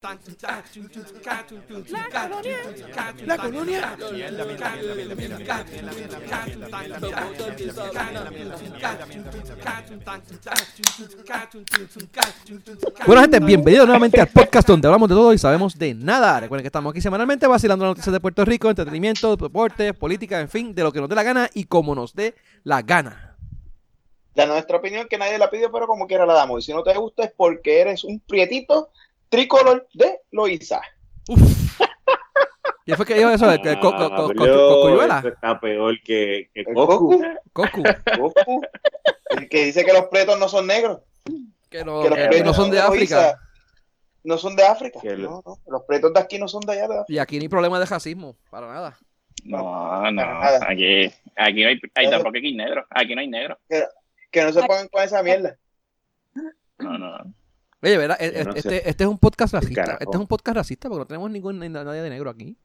La 0.00 0.16
colonia. 3.36 3.96
Bueno, 13.06 13.22
gente, 13.22 13.40
bienvenidos 13.40 13.86
nuevamente 13.86 14.20
al 14.20 14.28
podcast 14.28 14.68
donde 14.68 14.86
hablamos 14.86 15.08
de 15.08 15.16
todo 15.16 15.32
y 15.32 15.38
sabemos 15.38 15.76
de 15.76 15.94
nada. 15.94 16.38
Recuerden 16.38 16.62
que 16.62 16.68
estamos 16.68 16.92
aquí 16.92 17.00
semanalmente 17.00 17.48
vacilando 17.48 17.84
las 17.84 17.90
noticias 17.90 18.12
de 18.12 18.20
Puerto 18.20 18.44
Rico, 18.44 18.70
entretenimiento, 18.70 19.36
deporte, 19.36 19.94
política, 19.94 20.38
en 20.38 20.48
fin, 20.48 20.76
de 20.76 20.84
lo 20.84 20.92
que 20.92 21.00
nos 21.00 21.08
dé 21.08 21.16
la 21.16 21.24
gana 21.24 21.50
y 21.52 21.64
como 21.64 21.96
nos 21.96 22.14
dé 22.14 22.36
la 22.62 22.82
gana. 22.82 23.36
La 24.36 24.46
nuestra 24.46 24.76
opinión 24.76 25.08
que 25.08 25.18
nadie 25.18 25.38
la 25.38 25.50
pidió, 25.50 25.72
pero 25.72 25.88
como 25.88 26.06
quiera 26.06 26.24
la 26.24 26.34
damos. 26.34 26.62
Y 26.62 26.66
si 26.66 26.72
no 26.72 26.84
te 26.84 26.94
gusta 26.94 27.24
es 27.24 27.32
porque 27.36 27.80
eres 27.80 28.04
un 28.04 28.20
prietito 28.20 28.90
tricolor 29.28 29.86
de 29.94 30.20
Loiza. 30.30 30.80
¿Y 32.86 32.92
fue 32.94 33.04
que 33.04 33.14
dijo 33.14 33.28
eso? 33.30 33.46
de 33.48 33.60
que 33.60 33.74
co- 33.80 33.94
co- 33.94 34.10
co- 34.10 34.28
co- 34.28 34.34
Pablo, 34.34 34.68
Cocuyuela? 34.82 35.18
eso 35.18 35.28
está 35.28 35.60
peor 35.60 35.94
que, 36.02 36.50
que. 36.54 36.64
Goku, 36.72 37.22
Cocu. 37.52 37.82
Goku, 38.18 38.62
el 39.30 39.48
que 39.48 39.66
dice 39.66 39.84
que 39.84 39.92
los 39.92 40.06
pretos 40.06 40.38
no 40.38 40.48
son 40.48 40.66
negros. 40.66 41.00
Que 41.68 41.84
no, 41.84 42.02
Que 42.02 42.08
los 42.08 42.18
que 42.18 42.26
pretos 42.28 42.46
no 42.46 42.54
son 42.54 42.70
de 42.70 42.80
África. 42.80 43.38
No 44.24 44.38
son 44.38 44.56
de 44.56 44.64
África. 44.64 45.00
Que 45.00 45.16
lo- 45.16 45.30
No, 45.30 45.42
no. 45.44 45.58
Los 45.66 45.82
pretos 45.84 46.12
de 46.14 46.20
aquí 46.20 46.38
no 46.38 46.48
son 46.48 46.60
de 46.62 46.72
allá. 46.72 46.88
de 46.88 46.94
África. 47.00 47.04
Y 47.08 47.18
aquí 47.18 47.38
ni 47.38 47.48
problema 47.48 47.78
de 47.78 47.84
racismo, 47.86 48.36
para 48.50 48.66
nada. 48.66 48.96
No, 49.44 50.00
no, 50.02 50.10
nada. 50.10 50.58
aquí, 50.68 51.12
aquí 51.36 51.62
no 51.62 51.68
hay, 51.68 51.80
hay 51.94 52.10
tampoco 52.10 52.38
aquí 52.38 52.54
negro, 52.54 52.84
aquí 52.90 53.14
no 53.14 53.20
hay 53.20 53.28
negro. 53.28 53.58
Que 54.30 54.42
no 54.44 54.52
se 54.52 54.60
pongan 54.62 54.88
con 54.88 55.02
esa 55.02 55.22
mierda. 55.22 55.56
No, 56.78 56.98
no. 56.98 57.18
Oye, 57.82 57.96
¿verdad? 57.96 58.16
E- 58.20 58.44
no 58.44 58.54
Este, 58.54 58.70
sé. 58.70 58.82
este 58.88 59.04
es 59.04 59.10
un 59.10 59.18
podcast 59.18 59.54
racista. 59.54 59.82
carajo. 59.82 59.98
Este 60.00 60.16
es 60.16 60.20
un 60.20 60.26
podcast 60.26 60.56
racista 60.56 60.88
porque 60.88 61.00
no 61.00 61.06
tenemos 61.06 61.30
ningún 61.30 61.58
ni 61.60 61.68
nadie 61.68 62.02
de 62.02 62.10
negro 62.10 62.30
aquí. 62.30 62.56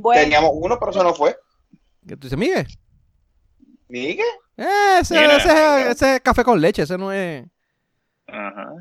Bueno, 0.00 0.22
Teníamos 0.22 0.50
uno, 0.54 0.78
pero 0.78 0.90
eso 0.92 1.02
no 1.02 1.14
fue. 1.14 1.36
¿Qué 2.06 2.16
tú 2.16 2.26
dices, 2.26 2.38
Miguel? 2.38 2.66
Miguel. 3.88 4.24
Eh, 4.56 4.98
ese, 5.00 5.14
Mira, 5.14 5.36
ese, 5.36 5.48
negro. 5.48 5.90
ese 5.90 6.14
es 6.16 6.20
café 6.20 6.44
con 6.44 6.60
leche, 6.60 6.82
ese 6.82 6.96
no 6.96 7.12
es. 7.12 7.44
Ajá. 8.28 8.72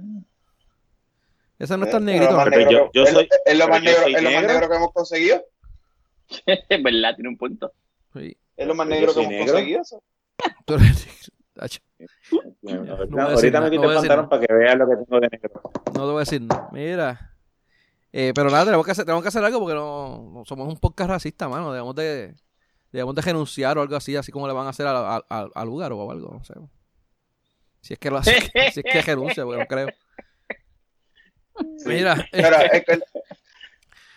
Ese 1.58 1.76
no 1.78 1.86
es 1.86 1.90
Eh, 1.90 1.92
tan 1.92 2.08
es 2.10 2.20
lo 2.22 2.44
negrito. 2.44 2.50
negro 2.50 2.92
es 2.94 3.12
lo- 3.14 3.20
soy- 3.20 3.30
es 3.46 3.58
lo 3.58 3.66
pero 3.66 3.70
más 3.70 3.82
negro, 3.84 4.02
soy 4.04 4.14
es 4.16 4.22
lo 4.22 4.30
más 4.32 4.42
negro. 4.42 4.54
negro 4.54 4.70
que 4.70 4.76
hemos 4.76 4.94
conseguido. 4.94 5.44
Es 6.70 6.84
verdad, 6.84 7.16
tiene 7.16 7.30
un 7.30 7.38
punto. 7.38 7.72
Sí. 8.14 8.38
Es 8.58 8.68
lo 8.68 8.76
más 8.76 8.88
negro 8.88 9.14
que 9.14 9.20
hemos 9.22 9.32
negro. 9.32 9.54
conseguido. 9.54 9.82
eso. 9.82 10.04
Tú 10.66 10.76
eres- 10.76 11.08
Tacho, 11.08 11.32
No 12.62 13.22
ahorita 13.22 13.58
a 13.58 13.62
me 13.62 13.68
no 13.68 13.72
quito 13.72 13.84
a 13.90 13.92
el 13.94 13.98
pantalón 14.00 14.30
para 14.30 14.46
que 14.46 14.54
veas 14.54 14.76
lo 14.78 14.88
que 14.88 14.96
tengo 14.96 15.20
de 15.20 15.28
negro. 15.32 15.62
No 15.86 15.92
te 15.92 16.00
voy 16.00 16.16
a 16.16 16.20
decir 16.20 16.42
nada. 16.42 16.70
Mira. 16.72 17.34
Eh, 18.14 18.32
pero 18.34 18.50
nada, 18.50 18.66
tenemos 18.66 18.86
que, 18.86 18.92
hacer, 18.92 19.06
tenemos 19.06 19.22
que 19.22 19.28
hacer 19.30 19.44
algo 19.44 19.60
porque 19.60 19.76
no, 19.76 20.32
no 20.34 20.46
somos 20.46 20.68
un 20.68 20.78
podcast 20.78 21.10
racista, 21.10 21.48
mano. 21.50 21.72
Debemos 21.72 21.94
de, 21.96 22.36
debemos 22.92 23.14
de 23.16 23.22
renunciar 23.22 23.78
o 23.78 23.82
algo 23.82 23.96
así, 23.96 24.16
así 24.16 24.32
como 24.32 24.48
le 24.48 24.54
van 24.54 24.66
a 24.66 24.70
hacer 24.70 24.88
al, 24.88 24.96
al, 24.98 25.24
al- 25.30 25.52
al 25.54 25.68
lugar 25.68 25.92
o 25.94 26.10
algo, 26.12 26.32
no 26.34 26.44
sé. 26.44 26.54
Si 27.82 27.94
es 27.94 28.00
que 28.00 28.10
lo 28.10 28.18
hace, 28.18 28.32
si 28.74 28.82
es 28.84 28.86
que 28.92 29.02
renuncia, 29.02 29.44
porque 29.44 29.60
no 29.60 29.68
creo. 29.68 29.88
Mira, 31.86 32.14
eh, 32.32 32.42
Pero, 32.42 32.58
que- 32.86 33.00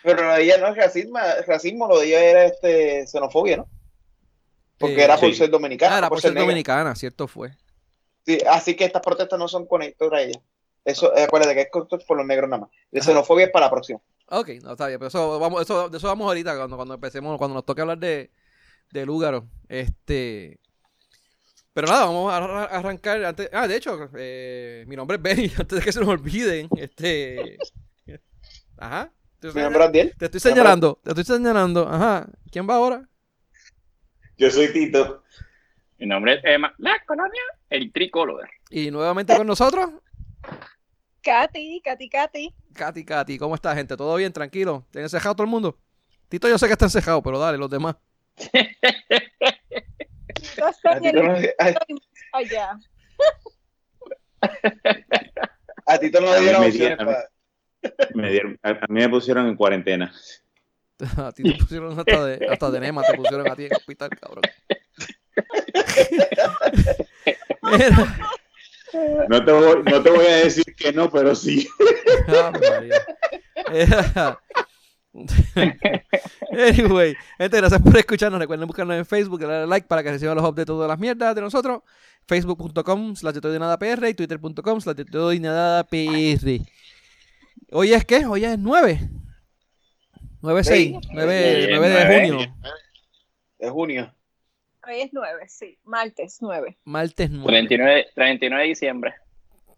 pero 0.02 0.36
ella 0.36 0.56
no 0.58 0.69
es 0.69 0.77
racismo, 0.77 1.19
racismo, 1.47 1.88
lo 1.88 1.98
de 2.00 2.06
ella 2.06 2.22
era 2.25 2.44
este 2.47 3.06
xenofobia, 3.06 3.58
¿no? 3.58 3.69
Porque 4.80 4.96
Eh, 5.00 5.04
era 5.04 5.16
por 5.18 5.28
sí. 5.28 5.34
ser 5.36 5.50
dominicana. 5.50 5.94
ah, 5.94 5.98
era 5.98 6.08
por 6.08 6.16
por 6.16 6.22
ser 6.22 6.34
dominicana, 6.34 6.94
cierto 6.96 7.28
fue. 7.28 7.52
Sí, 8.26 8.38
así 8.48 8.74
que 8.74 8.86
estas 8.86 9.02
protestas 9.02 9.38
no 9.38 9.46
son 9.46 9.66
conectadas 9.66 10.14
a 10.14 10.22
ella. 10.22 10.40
Eso, 10.84 11.14
eh, 11.14 11.22
acuérdate 11.24 11.54
que 11.54 11.60
es 11.60 12.04
por 12.04 12.16
los 12.16 12.26
negros 12.26 12.48
nada 12.48 12.62
más. 12.62 12.70
De 12.90 13.02
xenofobia 13.02 13.44
es 13.46 13.52
para 13.52 13.66
la 13.66 13.70
próxima. 13.70 14.00
Ok, 14.30 14.48
no 14.62 14.72
está 14.72 14.86
bien, 14.86 14.98
pero 14.98 15.08
eso 15.08 15.38
vamos, 15.38 15.60
eso, 15.62 15.90
de 15.90 15.98
eso 15.98 16.06
vamos 16.06 16.26
ahorita 16.26 16.56
cuando, 16.56 16.76
cuando 16.76 16.94
empecemos, 16.94 17.36
cuando 17.36 17.54
nos 17.54 17.66
toque 17.66 17.82
hablar 17.82 17.98
de, 17.98 18.30
de 18.90 19.06
Lúgaro. 19.06 19.46
Este. 19.68 20.58
Pero 21.74 21.86
nada, 21.86 22.06
vamos 22.06 22.32
a 22.32 22.36
arra- 22.38 22.64
arrancar 22.64 23.22
antes. 23.24 23.50
Ah, 23.52 23.69
de 23.69 23.76
hecho, 23.76 24.08
eh, 24.16 24.84
mi 24.88 24.96
nombre 24.96 25.16
es 25.19 25.22
Benny, 25.22 25.52
antes 25.58 25.78
de 25.78 25.84
que 25.84 25.92
se 25.92 26.00
nos 26.00 26.08
olviden. 26.08 26.69
Este. 26.76 27.58
Ajá. 28.78 29.12
Te 29.40 29.48
Mi 29.52 29.60
nombre 29.62 29.84
es 30.00 30.16
te 30.16 30.24
estoy 30.26 30.40
señalando, 30.40 31.00
te 31.02 31.10
estoy 31.10 31.24
señalando. 31.24 31.88
Ajá. 31.88 32.26
¿Quién 32.50 32.69
va 32.69 32.74
ahora? 32.76 33.08
Yo 34.40 34.50
soy 34.50 34.72
Tito. 34.72 35.22
Mi 35.98 36.06
nombre 36.06 36.32
es 36.36 36.40
Emma. 36.44 36.72
La 36.78 36.98
colonia, 37.06 37.42
el 37.68 37.92
tricolor. 37.92 38.48
Y 38.70 38.90
nuevamente 38.90 39.36
con 39.36 39.46
nosotros, 39.46 39.90
Katy, 41.22 41.82
Katy, 41.84 42.08
Katy. 42.08 42.54
Katy, 42.72 43.04
Katy. 43.04 43.38
¿Cómo 43.38 43.54
está, 43.54 43.74
gente? 43.74 43.98
¿Todo 43.98 44.16
bien? 44.16 44.32
¿Tranquilo? 44.32 44.86
¿Tienen 44.92 45.04
encejado 45.04 45.34
todo 45.34 45.44
el 45.44 45.50
mundo? 45.50 45.76
Tito, 46.30 46.48
yo 46.48 46.56
sé 46.56 46.68
que 46.68 46.72
está 46.72 46.86
encejado, 46.86 47.22
pero 47.22 47.38
dale, 47.38 47.58
los 47.58 47.68
demás. 47.68 47.96
A 48.38 48.40
estoy 50.40 51.00
ti 51.02 51.08
en 51.08 51.12
te 51.14 51.22
lo- 51.22 51.36
el- 51.36 51.54
a- 51.58 51.74
allá. 52.32 52.80
a 55.86 55.98
ti 55.98 56.10
te 56.10 56.18
no 56.18 56.32
le 56.32 56.40
dieron 56.40 56.60
me 56.62 56.68
opciones 56.68 56.96
dieron- 56.98 57.06
para- 57.06 57.30
Me 58.14 58.30
dieron, 58.30 58.58
a, 58.62 58.70
a 58.70 58.86
mí 58.88 59.00
me 59.02 59.08
pusieron 59.10 59.48
en 59.48 59.56
cuarentena. 59.56 60.10
A 61.16 61.33
ti 61.33 61.43
te 61.43 61.55
pusieron 61.55 61.99
hasta 61.99 62.25
de, 62.25 62.47
hasta 62.47 62.71
de 62.71 62.81
Nema, 62.81 63.03
te 63.03 63.15
pusieron 63.15 63.50
a 63.50 63.56
ti 63.56 63.65
en 63.65 63.72
el 63.72 63.77
hospital, 63.77 64.11
cabrón. 64.11 64.43
Mira. 67.62 68.19
No 69.28 69.44
te, 69.44 69.53
voy, 69.53 69.83
no 69.84 70.03
te 70.03 70.11
voy 70.11 70.27
a 70.27 70.37
decir 70.37 70.65
que 70.77 70.93
no, 70.93 71.09
pero 71.11 71.34
sí. 71.34 71.69
María. 72.28 72.97
Eh, 73.72 73.87
anyway, 76.53 77.15
gente, 77.38 77.56
gracias 77.56 77.81
por 77.81 77.97
escucharnos. 77.97 78.41
Recuerden 78.41 78.67
buscarnos 78.67 78.97
en 78.97 79.06
Facebook, 79.06 79.41
darle 79.41 79.67
like 79.69 79.87
para 79.87 80.03
que 80.03 80.11
reciban 80.11 80.34
los 80.37 80.44
updates 80.44 80.62
de 80.62 80.67
todas 80.67 80.88
las 80.88 80.99
mierdas 80.99 81.34
de 81.34 81.41
nosotros. 81.41 81.82
Facebook.com 82.27 83.15
slash 83.17 83.34
de 83.34 83.41
todo 83.41 83.55
y 83.55 83.59
nada 83.59 83.78
PR 83.78 84.09
y 84.09 84.15
Twitter.com 84.15 84.81
slash 84.81 84.97
de 84.97 85.05
todo 85.05 85.32
y 85.32 85.41
nada 85.41 85.84
PR. 85.84 86.61
Hoy 87.72 87.93
es 87.93 88.05
qué? 88.05 88.27
Hoy 88.27 88.44
es 88.44 88.59
9. 88.59 89.19
9 90.42 90.64
6, 90.64 90.96
Sí. 91.00 91.08
9, 91.12 91.62
Sí, 91.62 91.66
9 91.70 91.88
de 91.88 92.28
junio. 92.28 92.54
de 93.58 93.70
junio. 93.70 94.14
Hoy 94.86 95.00
es 95.02 95.10
9, 95.12 95.48
sí. 95.48 95.78
Martes 95.84 96.38
9. 96.40 96.78
Martes 96.84 97.30
9. 97.30 97.46
39, 97.46 98.06
39 98.14 98.62
de 98.62 98.68
diciembre. 98.68 99.14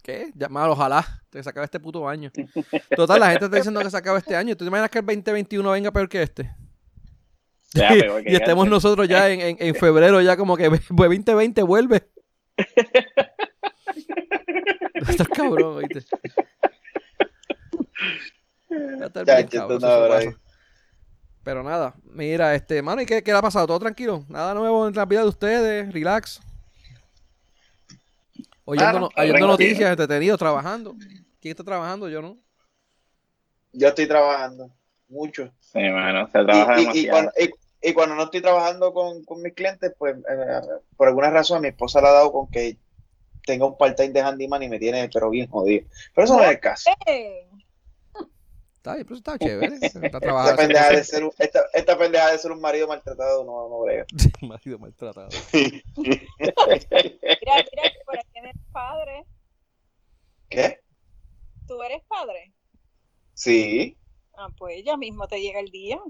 ¿Qué? 0.03 0.31
Ya, 0.35 0.49
mano, 0.49 0.73
ojalá 0.73 1.05
que 1.31 1.43
se 1.43 1.49
acabe 1.51 1.65
este 1.65 1.81
puto 1.81 2.09
año. 2.09 2.31
Total, 2.97 3.21
la 3.21 3.31
gente 3.31 3.45
está 3.47 3.57
diciendo 3.57 3.81
que 3.81 3.91
se 3.91 3.97
acabe 3.97 4.19
este 4.19 4.37
año. 4.37 4.57
¿Tú 4.57 4.65
te 4.65 4.69
imaginas 4.69 4.91
que 4.91 4.99
el 4.99 5.07
2021 5.07 5.71
venga 5.71 5.93
peor 5.93 6.09
que 6.09 6.23
este? 6.23 6.51
Sea 7.73 7.89
peor 7.91 8.23
que 8.23 8.33
y 8.33 8.35
estemos 8.35 8.65
este. 8.65 8.71
nosotros 8.75 9.09
ya 9.09 9.31
en, 9.31 9.41
en- 9.41 9.57
en 9.61 9.75
febrero, 9.75 10.21
ya 10.21 10.37
como 10.37 10.57
que 10.57 10.69
pues, 10.71 10.83
2020 10.89 11.63
vuelve. 11.63 12.09
Estás 15.09 15.29
cabrón, 15.29 15.79
¿oíste? 15.79 16.05
Va 18.71 19.05
a 19.05 19.07
estar 19.07 19.27
Ya, 19.27 19.37
bien 19.37 19.49
ya, 19.49 19.59
cabrón, 19.61 19.81
tú 19.81 19.87
eso 19.87 20.01
no, 20.01 20.09
pasa. 20.09 20.31
bro. 20.31 20.39
Pero 21.45 21.63
nada, 21.63 21.95
mira, 22.05 22.55
este, 22.55 22.83
mano, 22.83 23.03
¿y 23.03 23.07
qué, 23.07 23.23
qué 23.23 23.33
le 23.33 23.39
ha 23.39 23.43
pasado? 23.43 23.67
¿Todo 23.67 23.81
tranquilo? 23.81 24.25
¿Nada 24.29 24.55
nuevo 24.55 24.87
en 24.87 24.95
la 24.95 25.05
vida 25.05 25.23
de 25.23 25.29
ustedes? 25.29 25.93
Relax. 25.93 26.41
Oyendo, 28.65 28.97
Ah, 28.97 29.01
no- 29.01 29.11
oyendo 29.17 29.47
noticias, 29.49 29.91
entretenido, 29.91 30.39
trabajando. 30.39 30.95
¿Quién 31.41 31.51
está 31.53 31.65
trabajando? 31.65 32.09
Yo 32.09 32.23
no. 32.23 32.37
Yo 33.73 33.89
estoy 33.89 34.07
trabajando 34.07 34.71
mucho. 35.09 35.51
Sí, 35.61 35.81
mano, 35.81 36.27
se 36.27 36.45
trabaja 36.45 36.79
y, 36.79 36.79
y- 36.79 36.83
y 36.83 36.85
demasiado. 37.07 37.11
cuando, 37.11 37.33
y- 37.41 37.89
y 37.91 37.93
cuando 37.95 38.15
no 38.15 38.23
estoy 38.25 38.41
trabajando 38.43 38.93
con, 38.93 39.25
con 39.25 39.43
mis 39.43 39.55
clientes, 39.55 39.93
pues 39.99 40.15
eh, 40.17 40.61
por 40.97 41.09
alguna 41.09 41.31
razón 41.31 41.63
mi 41.63 41.69
esposa 41.69 42.01
le 42.01 42.07
ha 42.09 42.13
dado 42.13 42.31
con 42.33 42.49
que 42.49 42.77
tenga 43.45 43.67
un 43.67 43.77
part-time 43.77 44.11
de 44.11 44.21
handyman 44.21 44.63
y 44.63 44.69
me 44.69 44.79
tiene 44.79 45.11
pero 45.13 45.29
bien 45.31 45.49
jodido. 45.49 45.85
Pero 46.15 46.25
eso 46.25 46.37
no 46.37 46.45
es 46.45 46.51
el 46.51 46.61
caso. 46.61 46.91
Eh, 47.07 47.49
Está 48.83 48.95
bien, 48.95 49.07
pero 49.07 49.17
está 49.17 49.39
chévere. 49.39 49.77
Está 49.81 50.07
Esta 50.09 50.57
pendeja 50.57 50.91
de 50.91 51.05
ser 51.05 51.23
un, 51.23 51.31
esta, 51.39 51.61
esta 51.73 51.97
pendeja 51.97 52.33
de 52.33 52.39
ser 52.39 52.51
un 52.51 52.61
marido 52.61 52.89
maltratado 52.89 53.45
no, 53.45 53.69
no 53.69 53.79
brega. 53.79 54.05
Marido 54.43 54.77
maltratado. 54.81 55.29
mira, 55.53 55.77
mira, 55.97 57.63
que 57.63 58.01
por 58.05 58.19
aquí 58.19 58.29
eres 58.35 58.57
padre. 58.73 59.25
¿Qué? 60.49 60.81
¿Tú 61.69 61.81
eres 61.81 62.03
padre? 62.09 62.53
Sí. 63.35 63.97
Ah, 64.37 64.49
pues 64.59 64.83
ya 64.85 64.97
mismo 64.97 65.29
te 65.29 65.41
llega 65.41 65.61
el 65.61 65.71
día. 65.71 66.01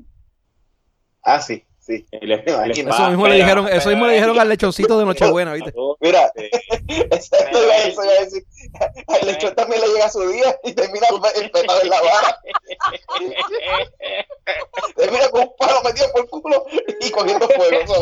Ah, 1.20 1.43
sí, 1.43 1.67
sí. 1.82 2.06
El- 2.12 2.32
el 2.32 2.70
Eso 2.70 3.08
mismo 3.11 3.26
le 3.29 3.34
dijeron, 3.37 3.69
eso 3.69 3.88
mismo 3.90 4.06
le 4.06 4.14
dijeron 4.14 4.38
al 4.40 4.49
lechoncito 4.49 4.99
de 4.99 5.05
Nochebuena, 5.05 5.52
¿viste? 5.55 5.73
Mira, 6.00 6.32
eso 6.37 7.37
iba, 7.52 7.76
eso 7.79 8.02
iba 8.05 8.12
a 8.12 8.25
decir. 8.25 8.43
Al 9.08 9.26
lechón 9.26 9.55
también 9.55 9.81
le 9.82 9.88
llega 9.88 10.08
su 10.08 10.26
día 10.29 10.56
y 10.64 10.73
termina 10.73 11.06
empezado 11.37 11.82
en 11.82 11.88
la 11.90 12.00
vara. 12.00 12.38
Termina 14.96 15.29
con 15.31 15.40
un 15.43 15.50
palo 15.58 15.82
metido 15.84 16.06
por 16.12 16.23
el 16.23 16.29
culo 16.29 16.64
y 17.00 17.11
cogiendo 17.11 17.49
fuego. 17.49 17.94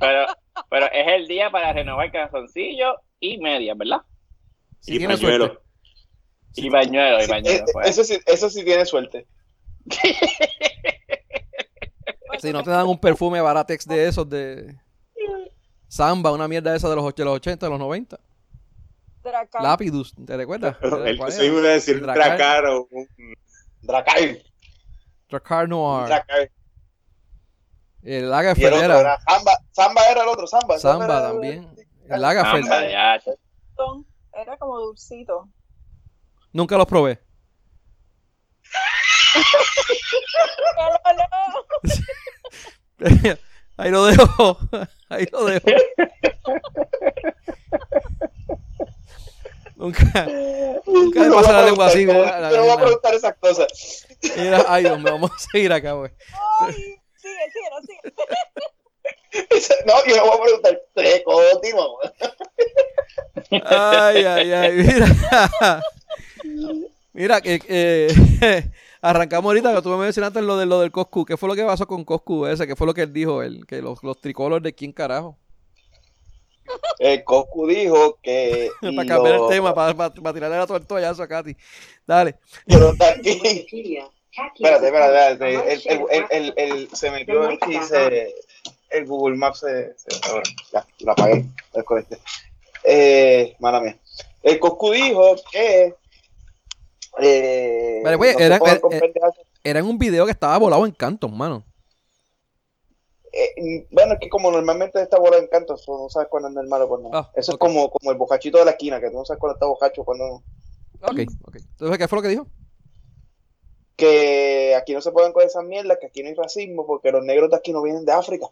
Pero, 0.00 0.26
pero 0.70 0.86
es 0.92 1.06
el 1.08 1.26
día 1.28 1.50
para 1.50 1.72
renovar 1.72 2.10
calzoncillo 2.12 2.96
y 3.20 3.38
medias, 3.38 3.76
¿verdad? 3.76 3.98
Y 4.86 4.98
tiene 4.98 5.14
pañuelo. 5.16 5.46
suerte. 5.46 5.64
Y 6.56 6.68
bañuelo, 6.68 7.20
y 7.20 7.24
Eh, 7.24 7.26
bañuelo. 7.26 7.64
pues. 7.72 7.88
eso, 7.90 8.04
sí, 8.04 8.18
eso 8.26 8.50
sí 8.50 8.64
tiene 8.64 8.84
suerte. 8.84 9.26
Si 12.40 12.52
no 12.52 12.62
te 12.62 12.70
dan 12.70 12.86
un 12.86 12.98
perfume 12.98 13.40
baratex 13.40 13.86
de 13.86 14.08
esos 14.08 14.28
de 14.28 14.76
Samba, 15.88 16.32
una 16.32 16.48
mierda 16.48 16.74
esa 16.74 16.88
de 16.88 16.96
los, 16.96 17.14
de 17.14 17.24
los 17.24 17.34
80, 17.36 17.66
de 17.66 17.70
los 17.70 17.78
90. 17.78 18.18
Dracar. 19.22 19.62
Lapidus, 19.62 20.14
¿te 20.26 20.36
recuerdas? 20.36 20.76
El 20.82 21.32
se 21.32 21.46
iba 21.46 21.58
a 21.60 21.62
decir 21.62 22.00
Dracar. 22.00 22.36
Dracar 22.36 22.66
o 22.66 22.88
un 22.90 23.08
Dracar. 23.80 24.18
Dracar 25.30 25.68
Noir. 25.68 26.06
Dracar. 26.06 26.50
El 28.02 28.30
Lagerfeld 28.30 28.74
otro 28.74 28.98
era. 28.98 29.18
Samba. 29.20 29.52
Samba 29.70 30.02
era 30.10 30.22
el 30.24 30.28
otro, 30.28 30.46
Samba. 30.46 30.78
Samba 30.78 31.04
era- 31.06 31.22
también. 31.28 31.74
El 32.08 32.20
Lagerfeld. 32.20 32.64
hombre, 32.64 32.90
ya, 32.92 33.18
Era 34.34 34.56
como 34.58 34.78
dulcito. 34.80 35.48
Nunca 36.52 36.76
los 36.76 36.86
probé. 36.86 37.20
Ahí 43.76 43.90
lo 43.90 44.06
dejo. 44.06 44.58
Ahí 45.08 45.26
lo 45.32 45.44
dejo. 45.44 45.66
Nunca, 49.76 50.04
nunca 50.86 51.20
me 51.20 51.26
no 51.26 51.34
pasa 51.34 51.52
la 51.52 51.64
lengua 51.66 51.86
así. 51.86 52.06
Yo 52.06 52.14
no 52.14 52.62
voy 52.62 52.70
a 52.70 52.76
preguntar 52.76 53.12
esas 53.12 53.34
cosas. 53.36 54.06
Mira, 54.36 54.64
ay, 54.68 54.84
Dios 54.84 54.98
mío, 54.98 55.12
vamos 55.12 55.32
a 55.32 55.38
seguir 55.38 55.72
acá, 55.72 55.92
güey. 55.92 56.12
Ay, 56.60 56.72
sigue, 57.16 57.50
sigue, 57.52 57.68
sigue. 59.42 59.84
No, 59.84 59.94
yo 60.06 60.16
no 60.16 60.26
voy 60.26 60.36
a 60.36 60.42
preguntar. 60.42 60.80
Tres, 60.94 61.22
continuamos. 61.24 62.12
Ay, 63.50 64.24
ay, 64.24 64.52
ay, 64.52 64.72
mira. 64.72 65.82
Mira, 67.12 67.40
que 67.40 67.60
eh, 67.68 68.70
arrancamos 69.10 69.50
ahorita 69.50 69.74
que 69.74 69.82
tú 69.82 69.90
me 69.90 69.98
mencionaste 69.98 70.40
lo, 70.42 70.56
de, 70.56 70.66
lo 70.66 70.80
del 70.80 70.90
Coscu. 70.90 71.24
¿Qué 71.24 71.36
fue 71.36 71.48
lo 71.48 71.54
que 71.54 71.64
pasó 71.64 71.86
con 71.86 72.04
Coscu 72.04 72.46
ese? 72.46 72.66
¿Qué 72.66 72.74
fue 72.76 72.86
lo 72.86 72.94
que 72.94 73.02
él 73.02 73.12
dijo? 73.12 73.42
El, 73.42 73.66
que 73.66 73.82
los, 73.82 74.02
los 74.02 74.20
tricolores 74.20 74.62
de 74.62 74.74
quién 74.74 74.92
carajo. 74.92 75.36
El 76.98 77.22
Coscu 77.24 77.66
dijo 77.66 78.18
que. 78.22 78.70
para 78.80 79.06
cambiar 79.06 79.36
los- 79.36 79.50
el 79.50 79.56
tema, 79.56 79.74
para, 79.74 79.94
para, 79.94 80.14
para 80.14 80.34
tirarle 80.34 80.56
la 80.56 80.66
tortollazo 80.66 81.22
a 81.22 81.28
Katy. 81.28 81.56
Dale. 82.06 82.36
los 82.66 82.96
de 82.98 83.04
aquí. 83.04 83.98
Espérate, 84.56 84.86
espérate, 84.86 85.32
espérate. 85.32 85.72
El, 85.74 85.82
el, 85.86 86.06
el, 86.10 86.26
el, 86.30 86.54
el- 86.56 86.88
se 86.92 87.08
metió 87.12 87.44
aquí, 87.44 87.78
se, 87.84 88.34
el 88.90 89.06
Google 89.06 89.36
Maps 89.36 89.60
se, 89.60 89.94
se- 89.96 90.28
ahora, 90.28 90.42
ya, 90.72 90.84
lo 91.00 91.12
apagué, 91.12 91.36
lo 91.72 91.78
desconecté. 91.78 92.18
Eh, 92.82 93.54
mala 93.60 93.80
mía. 93.80 93.96
El 94.42 94.58
Coscu 94.58 94.90
dijo 94.90 95.36
que 95.52 95.94
eh, 97.20 98.00
Vale, 98.04 98.18
pues, 98.18 98.34
no 98.34 98.40
era- 98.40 98.58
pueden 98.58 98.74
era- 98.74 98.80
con 98.80 98.90
pendejas. 98.98 99.34
Era 99.62 99.78
en 99.80 99.86
un 99.86 99.98
video 99.98 100.24
que 100.26 100.32
estaba 100.32 100.58
volado 100.58 100.84
en 100.86 100.92
Canton, 100.92 101.36
mano. 101.36 101.64
Eh, 103.32 103.86
bueno, 103.90 104.14
es 104.14 104.20
que 104.20 104.28
como 104.28 104.50
normalmente 104.50 105.02
esta 105.02 105.18
bola 105.18 105.36
de 105.38 105.44
encanto, 105.44 105.74
tú 105.76 105.96
no 105.98 106.08
sabes 106.08 106.28
cuándo 106.28 106.48
es 106.48 106.54
normal 106.54 106.82
o 106.82 106.88
cuándo 106.88 107.08
no. 107.08 107.16
Ah, 107.18 107.30
Eso 107.34 107.52
es 107.52 107.58
como, 107.58 107.90
como 107.90 108.10
el 108.12 108.16
bocachito 108.18 108.58
de 108.58 108.64
la 108.64 108.70
esquina, 108.72 109.00
que 109.00 109.10
tú 109.10 109.16
no 109.16 109.24
sabes 109.24 109.40
cuándo 109.40 109.54
está 109.54 109.66
bocacho 109.66 110.02
o 110.02 110.04
cuándo 110.04 110.24
no. 110.28 110.34
Ok, 111.02 111.20
ok. 111.46 111.56
Entonces, 111.56 111.98
¿qué 111.98 112.08
fue 112.08 112.18
lo 112.18 112.22
que 112.22 112.28
dijo? 112.28 112.46
que 113.96 114.74
aquí 114.74 114.92
no 114.92 115.00
se 115.00 115.12
pueden 115.12 115.32
con 115.32 115.44
esas 115.44 115.64
mierdas, 115.64 115.98
que 116.00 116.06
aquí 116.06 116.22
no 116.22 116.28
hay 116.28 116.34
racismo, 116.34 116.84
porque 116.84 117.12
los 117.12 117.24
negros 117.24 117.48
de 117.50 117.56
aquí 117.56 117.72
no 117.72 117.80
vienen 117.80 118.04
de 118.04 118.10
África. 118.10 118.46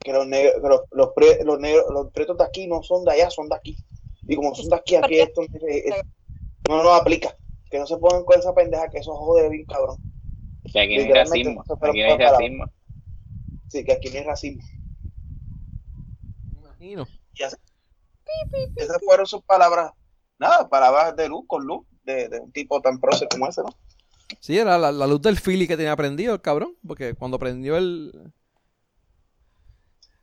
Que 0.00 0.12
los 0.12 0.26
negros, 0.26 0.60
que 0.60 0.68
los, 0.68 0.80
los, 0.90 1.12
pre- 1.14 1.44
los 1.44 1.60
negros, 1.60 1.84
los 1.90 2.10
pretos 2.10 2.36
de 2.38 2.44
aquí 2.44 2.66
no 2.66 2.82
son 2.82 3.04
de 3.04 3.12
allá, 3.12 3.30
son 3.30 3.48
de 3.48 3.54
aquí. 3.54 3.78
Y 4.26 4.34
como 4.34 4.52
son 4.56 4.68
de 4.68 4.74
aquí, 4.76 4.96
aquí 4.96 5.20
esto 5.20 5.42
no 6.68 6.82
nos 6.82 7.00
aplica. 7.00 7.36
Que 7.70 7.78
no 7.78 7.86
se 7.86 7.96
pongan 7.96 8.24
con 8.24 8.38
esa 8.38 8.54
pendeja, 8.54 8.88
que 8.88 8.98
eso 8.98 9.14
jode 9.14 9.48
bien 9.48 9.64
cabrón. 9.66 9.96
que 10.72 10.80
aquí 10.80 10.96
no 10.96 11.02
hay 11.02 11.12
racismo. 11.12 11.62
Aquí 11.62 12.02
no 12.02 12.64
hay. 12.64 12.70
Sí, 13.68 13.84
que 13.84 13.92
aquí 13.92 14.10
no 14.10 14.18
hay 14.18 14.24
racismo. 14.24 14.62
Me 16.52 16.60
imagino. 16.60 17.06
Esas 18.76 19.00
fueron 19.04 19.26
sus 19.26 19.42
palabras, 19.42 19.92
nada, 20.38 20.68
palabras 20.68 21.16
de 21.16 21.28
luz 21.28 21.44
con 21.46 21.64
luz, 21.64 21.86
de, 22.04 22.28
de 22.28 22.40
un 22.40 22.52
tipo 22.52 22.80
tan 22.80 23.00
prócer 23.00 23.28
como 23.28 23.48
ese, 23.48 23.62
¿no? 23.62 23.74
Sí, 24.40 24.58
era 24.58 24.78
la, 24.78 24.92
la 24.92 25.06
luz 25.06 25.22
del 25.22 25.38
Philly 25.38 25.66
que 25.66 25.76
tenía 25.76 25.96
prendido 25.96 26.34
el 26.34 26.40
cabrón. 26.40 26.76
Porque 26.86 27.14
cuando 27.14 27.38
prendió 27.38 27.76
el. 27.76 28.32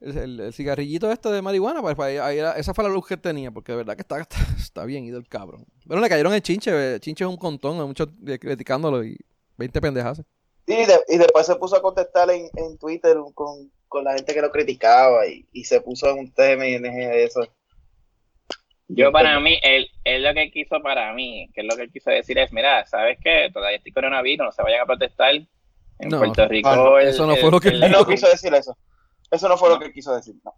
El, 0.01 0.18
el- 0.18 0.39
el 0.39 0.53
cigarrillito 0.53 1.12
este 1.12 1.30
de 1.30 1.42
marihuana, 1.42 1.81
pues 1.81 1.98
ahí- 2.00 2.18
ahí 2.18 2.39
era- 2.39 2.53
esa 2.53 2.74
fue 2.74 2.83
la 2.83 2.89
luz 2.89 3.06
que 3.07 3.13
él 3.13 3.21
tenía, 3.21 3.51
porque 3.51 3.71
de 3.71 3.77
verdad 3.77 3.95
que 3.95 4.01
está, 4.01 4.19
está, 4.19 4.38
está 4.57 4.83
bien 4.86 5.06
ido 5.06 5.18
el 5.19 5.27
cabrón. 5.27 5.65
Pero 5.88 6.01
le 6.01 6.09
cayeron 6.09 6.33
el 6.33 6.42
chinche, 6.42 6.94
el 6.95 7.00
chinche 7.00 7.24
es 7.24 7.30
un 7.30 7.38
contón, 7.38 7.80
hay 7.80 7.86
muchos 7.88 8.07
criticándolo 8.39 9.03
y 9.03 9.15
20 9.57 9.80
pendejas. 9.80 10.21
Y, 10.65 10.86
de- 10.86 11.01
y 11.07 11.18
después 11.18 11.45
se 11.45 11.56
puso 11.56 11.75
a 11.75 11.81
contestar 11.81 12.30
en, 12.31 12.50
en 12.56 12.77
Twitter 12.77 13.18
con, 13.36 13.71
con 13.88 14.03
la 14.03 14.13
gente 14.13 14.33
que 14.33 14.42
lo 14.42 14.51
criticaba 14.51 15.27
y, 15.27 15.48
y 15.51 15.63
se 15.65 15.81
puso 15.81 16.09
en 16.09 16.19
un 16.19 16.31
TMNG 16.33 16.81
de 16.94 17.24
eso. 17.25 17.42
Yo 18.88 19.12
para 19.12 19.39
mí, 19.39 19.57
él, 19.63 19.88
él 20.03 20.24
lo 20.24 20.33
que 20.33 20.51
quiso 20.51 20.81
para 20.81 21.13
mí, 21.13 21.50
que 21.53 21.62
es 21.62 21.68
lo 21.68 21.75
que 21.77 21.83
él 21.83 21.92
quiso 21.92 22.09
decir 22.09 22.38
es, 22.38 22.51
mira, 22.51 22.86
¿sabes 22.88 23.18
qué? 23.24 23.50
Todavía 23.53 23.77
este 23.77 23.94
coronavirus, 23.94 24.45
no 24.48 24.51
se 24.51 24.62
vayan 24.63 24.81
a 24.81 24.86
protestar. 24.86 25.33
En 25.33 26.09
No, 26.09 26.18
Puerto 26.18 26.48
Rico. 26.48 26.75
no, 26.75 26.98
el- 27.00 27.07
eso 27.09 27.25
no 27.25 27.33
el- 27.36 27.39
fue 27.39 27.51
lo 27.51 27.59
que 27.59 27.69
Él 27.69 27.80
no 27.92 28.06
quiso 28.06 28.27
decir 28.27 28.53
eso. 28.53 28.75
Eso 29.31 29.48
no 29.50 29.57
fue 29.57 29.69
lo 29.69 29.80
que 29.80 29.86
él 29.86 29.94
quiso 29.94 30.13
decir. 30.16 30.36
No. 30.44 30.54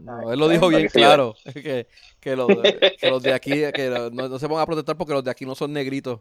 No, 0.22 0.32
él 0.32 0.38
lo 0.38 0.48
dijo 0.48 0.68
bien 0.68 0.88
claro, 0.88 1.34
que, 1.54 1.86
que, 2.20 2.36
los, 2.36 2.48
de- 2.48 2.96
que 3.00 3.10
los 3.10 3.22
de 3.22 3.32
aquí, 3.32 3.50
que 3.72 3.88
no, 4.12 4.28
no 4.28 4.38
se 4.38 4.48
pongan 4.48 4.62
a 4.64 4.66
protestar 4.66 4.96
porque 4.96 5.12
los 5.14 5.22
de 5.24 5.30
aquí 5.30 5.46
no 5.46 5.54
son 5.54 5.72
negritos. 5.72 6.20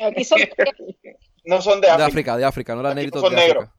Aquí 0.00 0.24
son 0.24 0.38
No 1.44 1.60
son 1.62 1.80
de 1.80 1.86
De 1.86 1.92
África. 1.92 2.06
África, 2.06 2.36
de 2.38 2.44
África, 2.44 2.74
no 2.74 2.80
eran 2.80 2.92
Aquí 2.92 2.96
negritos 2.96 3.20
son 3.22 3.30
de 3.34 3.40
África. 3.40 3.60
negros. 3.60 3.74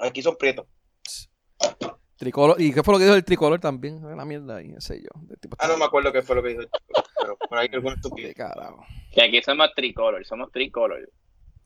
Aquí 0.00 0.22
son 0.22 0.36
prietos. 0.36 0.66
Tricolor, 2.16 2.60
¿y 2.60 2.72
qué 2.72 2.82
fue 2.82 2.94
lo 2.94 2.98
que 2.98 3.04
dijo 3.04 3.16
el 3.16 3.24
tricolor 3.24 3.60
también? 3.60 4.04
Una 4.04 4.24
mierda 4.24 4.56
ahí, 4.56 4.74
sé 4.78 5.00
yo. 5.02 5.08
Tipo 5.40 5.56
Ah, 5.60 5.68
no 5.68 5.76
me 5.76 5.84
acuerdo 5.84 6.12
qué 6.12 6.22
fue 6.22 6.34
lo 6.36 6.42
que 6.42 6.48
dijo. 6.50 6.60
el 6.62 6.66
chico, 6.70 7.02
Pero 7.20 7.36
por 7.36 7.58
ahí 7.58 7.68
alguna 7.72 7.94
Qué 7.94 8.00
estupidez. 8.00 8.34
carajo. 8.34 8.84
Que 9.12 9.22
aquí 9.22 9.42
somos 9.42 9.68
tricolor, 9.74 10.24
somos 10.26 10.50
tricolor. 10.50 11.08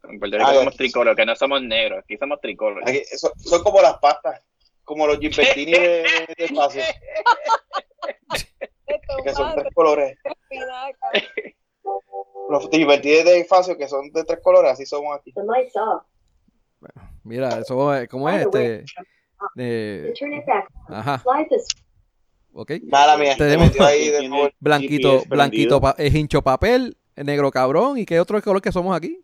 En 0.08 0.18
Puerto 0.18 0.36
Rico 0.38 0.48
Ah, 0.50 0.54
somos 0.54 0.76
tricolor, 0.76 1.16
que 1.16 1.24
no 1.26 1.34
somos 1.36 1.62
negros, 1.62 2.00
aquí 2.04 2.16
somos 2.16 2.40
tricolor. 2.40 2.82
Aquí- 2.88 3.04
son, 3.16 3.30
son 3.38 3.62
como 3.62 3.80
las 3.80 3.98
pastas. 3.98 4.42
Como 4.84 5.06
los 5.06 5.18
Gilbertini 5.20 5.72
de, 5.72 6.04
de 6.36 6.44
espacio. 6.44 6.82
Que 9.24 9.32
son 9.32 9.54
tres 9.54 9.72
colores. 9.74 10.18
Los 12.50 12.68
Gilbertini 12.70 13.22
de 13.22 13.40
espacio 13.40 13.76
que 13.78 13.88
son 13.88 14.10
de 14.10 14.24
tres 14.24 14.40
colores. 14.42 14.72
Así 14.72 14.84
somos 14.86 15.16
aquí. 15.16 15.32
Off. 15.36 16.02
Mira, 17.24 17.58
eso 17.60 17.94
es, 17.94 18.08
¿cómo 18.08 18.28
es 18.28 18.42
este? 18.42 18.84
Eh, 19.56 20.12
Turn 20.18 20.34
it 20.34 20.44
back. 20.46 20.68
ajá, 20.88 21.22
ok. 22.52 22.72
Mala 22.84 23.16
mía. 23.16 23.36
Tenemos- 23.36 23.78
ahí 23.80 24.08
de 24.10 24.28
nuevo. 24.28 24.50
Blanquito, 24.58 25.22
blanquito, 25.28 25.80
es 25.98 26.14
hincho 26.14 26.42
papel, 26.42 26.96
negro 27.16 27.50
cabrón, 27.50 27.98
¿y 27.98 28.04
qué 28.04 28.18
otro 28.20 28.40
color 28.42 28.60
que 28.60 28.72
somos 28.72 28.96
aquí? 28.96 29.20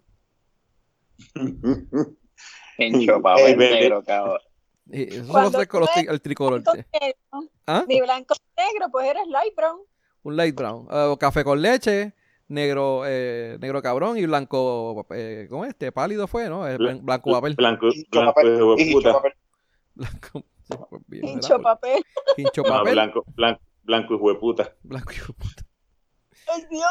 Ey, 2.79 2.93
bebé. 3.57 3.71
negro, 3.81 4.03
cabrón. 4.05 4.39
Los 4.87 5.27
Cuando 5.29 5.51
tres 5.51 5.69
colores, 5.69 5.95
tú 5.95 6.01
tri- 6.01 6.11
el 6.11 6.21
tricolor. 6.23 6.63
Blanco 6.63 6.83
negro. 7.01 7.51
¿Ah? 7.67 7.85
Ni 7.87 8.01
blanco 8.01 8.35
ni 8.57 8.65
negro, 8.65 8.87
pues 8.91 9.07
eres 9.07 9.27
light 9.29 9.55
brown. 9.55 9.81
Un 10.23 10.37
light 10.37 10.55
brown. 10.55 10.87
Ah, 10.91 11.15
café 11.19 11.45
con 11.45 11.61
leche, 11.61 12.15
negro 12.49 13.03
eh, 13.07 13.59
negro 13.61 13.83
cabrón 13.83 14.17
y 14.17 14.25
blanco, 14.27 15.07
eh, 15.11 15.47
¿cómo 15.51 15.65
es? 15.65 15.71
Este 15.71 15.93
pálido 15.93 16.27
fue, 16.27 16.49
¿no? 16.49 16.67
Eh, 16.67 16.77
Blan- 16.79 17.01
blanco 17.03 17.31
papel. 17.33 17.55
Blanco, 17.55 17.87
blanco 18.11 18.35
papel. 18.35 18.57
de 18.57 18.63
hueputa. 18.65 19.13
Papel. 19.13 19.33
Blanco, 19.95 20.45
bien. 21.07 21.29
Hincho 21.29 21.61
papel. 21.61 22.05
Hincho 22.37 22.63
No, 22.63 22.69
papel. 22.71 22.93
blanco, 22.95 23.25
blanco, 23.35 23.61
blanco 23.83 24.15
y 24.15 24.17
hueputa. 24.17 24.75
Blanco 24.83 25.13
y 25.13 25.33
puta. 25.33 25.63
Dios. 26.71 26.85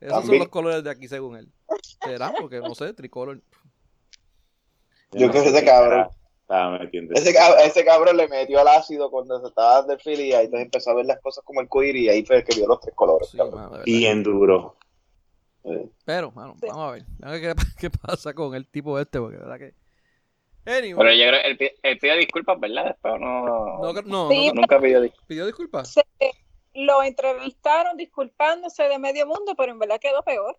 Esos 0.00 0.26
son 0.26 0.38
los 0.38 0.48
colores 0.48 0.84
de 0.84 0.90
aquí 0.90 1.08
según 1.08 1.36
él. 1.36 1.48
¿Será? 2.04 2.32
Porque 2.38 2.60
no 2.60 2.74
sé, 2.74 2.92
tricolor. 2.92 3.40
Yo 5.12 5.26
no 5.26 5.32
creo 5.32 5.44
que 5.44 5.50
sé 5.50 5.56
ese 5.56 5.64
cabrón. 5.64 6.08
Ese, 7.14 7.34
ese 7.64 7.84
cabrón 7.84 8.16
le 8.18 8.28
metió 8.28 8.60
el 8.60 8.68
ácido 8.68 9.10
cuando 9.10 9.40
se 9.40 9.46
estaba 9.48 9.76
dando 9.76 9.94
el 9.94 10.00
fili 10.00 10.24
y 10.24 10.32
ahí 10.34 10.44
entonces 10.44 10.66
empezó 10.66 10.90
a 10.90 10.94
ver 10.94 11.06
las 11.06 11.20
cosas 11.20 11.42
como 11.44 11.60
el 11.60 11.68
cuir 11.68 11.96
y 11.96 12.08
ahí 12.08 12.24
fue 12.24 12.44
que 12.44 12.54
vio 12.56 12.66
los 12.66 12.80
tres 12.80 12.94
colores. 12.94 13.28
Sí, 13.30 13.38
mano. 13.38 13.78
Bien 13.84 14.22
duro. 14.22 14.76
Pero, 16.04 16.30
mano, 16.32 16.54
Sí. 16.60 16.66
vamos 16.68 16.88
a 16.88 16.92
ver. 16.92 17.04
A 17.22 17.30
ver 17.30 17.40
qué, 17.40 17.54
qué 17.80 17.90
pasa 17.90 18.34
con 18.34 18.54
el 18.54 18.68
tipo 18.68 18.98
este, 18.98 19.18
porque 19.18 19.36
de 19.38 19.42
verdad 19.42 19.58
que. 19.58 19.74
Anyway, 20.66 20.94
Pero 20.96 21.12
yo 21.12 21.28
creo 21.28 21.58
que 21.58 21.64
él, 21.66 21.72
él 21.82 21.98
pidió 21.98 22.16
disculpas, 22.16 22.60
¿verdad? 22.60 22.84
Después 22.86 23.14
no, 23.20 23.46
no, 23.46 23.92
no, 23.92 24.02
no, 24.02 24.28
Sí. 24.30 24.50
nunca 24.54 24.80
pidió 24.80 25.00
disculpas. 25.00 25.26
pidió 25.26 25.46
disculpas. 25.46 25.92
Se- 25.92 26.04
lo 26.74 27.02
entrevistaron 27.02 27.96
disculpándose 27.96 28.82
de 28.84 28.98
medio 28.98 29.26
mundo, 29.26 29.54
pero 29.56 29.72
en 29.72 29.78
verdad 29.78 29.98
quedó 30.00 30.22
peor. 30.22 30.56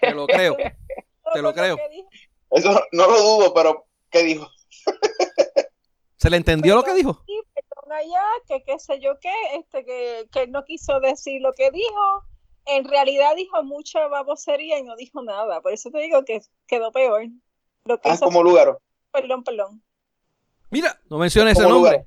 Te 0.00 0.14
lo 0.14 0.26
creo. 0.26 0.56
Te 1.32 1.42
lo 1.42 1.52
creo. 1.54 1.78
Eso 2.50 2.80
no, 2.92 3.06
lo 3.06 3.18
dudo, 3.20 3.54
pero 3.54 3.86
¿qué 4.10 4.22
dijo? 4.22 4.48
¿Se 6.16 6.30
le 6.30 6.36
entendió 6.36 6.74
lo 6.74 6.82
que 6.82 6.94
dijo? 6.94 7.22
Sí, 7.26 7.40
perdón 7.54 7.92
allá, 7.92 8.22
que 8.46 8.62
qué 8.64 8.78
sé 8.78 9.00
yo 9.00 9.18
qué, 9.20 9.32
este, 9.58 9.84
que, 9.84 10.28
que 10.30 10.42
él 10.42 10.50
no 10.50 10.64
quiso 10.64 11.00
decir 11.00 11.40
lo 11.40 11.52
que 11.52 11.70
dijo. 11.70 12.24
En 12.66 12.84
realidad 12.84 13.34
dijo 13.36 13.62
mucha 13.64 14.06
babosería 14.08 14.78
y 14.78 14.82
no 14.82 14.94
dijo 14.96 15.22
nada. 15.22 15.60
Por 15.62 15.72
eso 15.72 15.90
te 15.90 15.98
digo 15.98 16.24
que 16.24 16.40
quedó 16.66 16.92
peor. 16.92 17.26
Lo 17.84 17.98
que 18.00 18.10
Ah, 18.10 18.14
hizo 18.14 18.26
como 18.26 18.42
Lugaro. 18.42 18.82
Perdón, 19.12 19.42
perdón. 19.42 19.82
Mira, 20.70 21.00
no 21.08 21.18
menciona 21.18 21.50
ese 21.52 21.62
nombre. 21.62 21.92
Lugaro. 21.92 22.06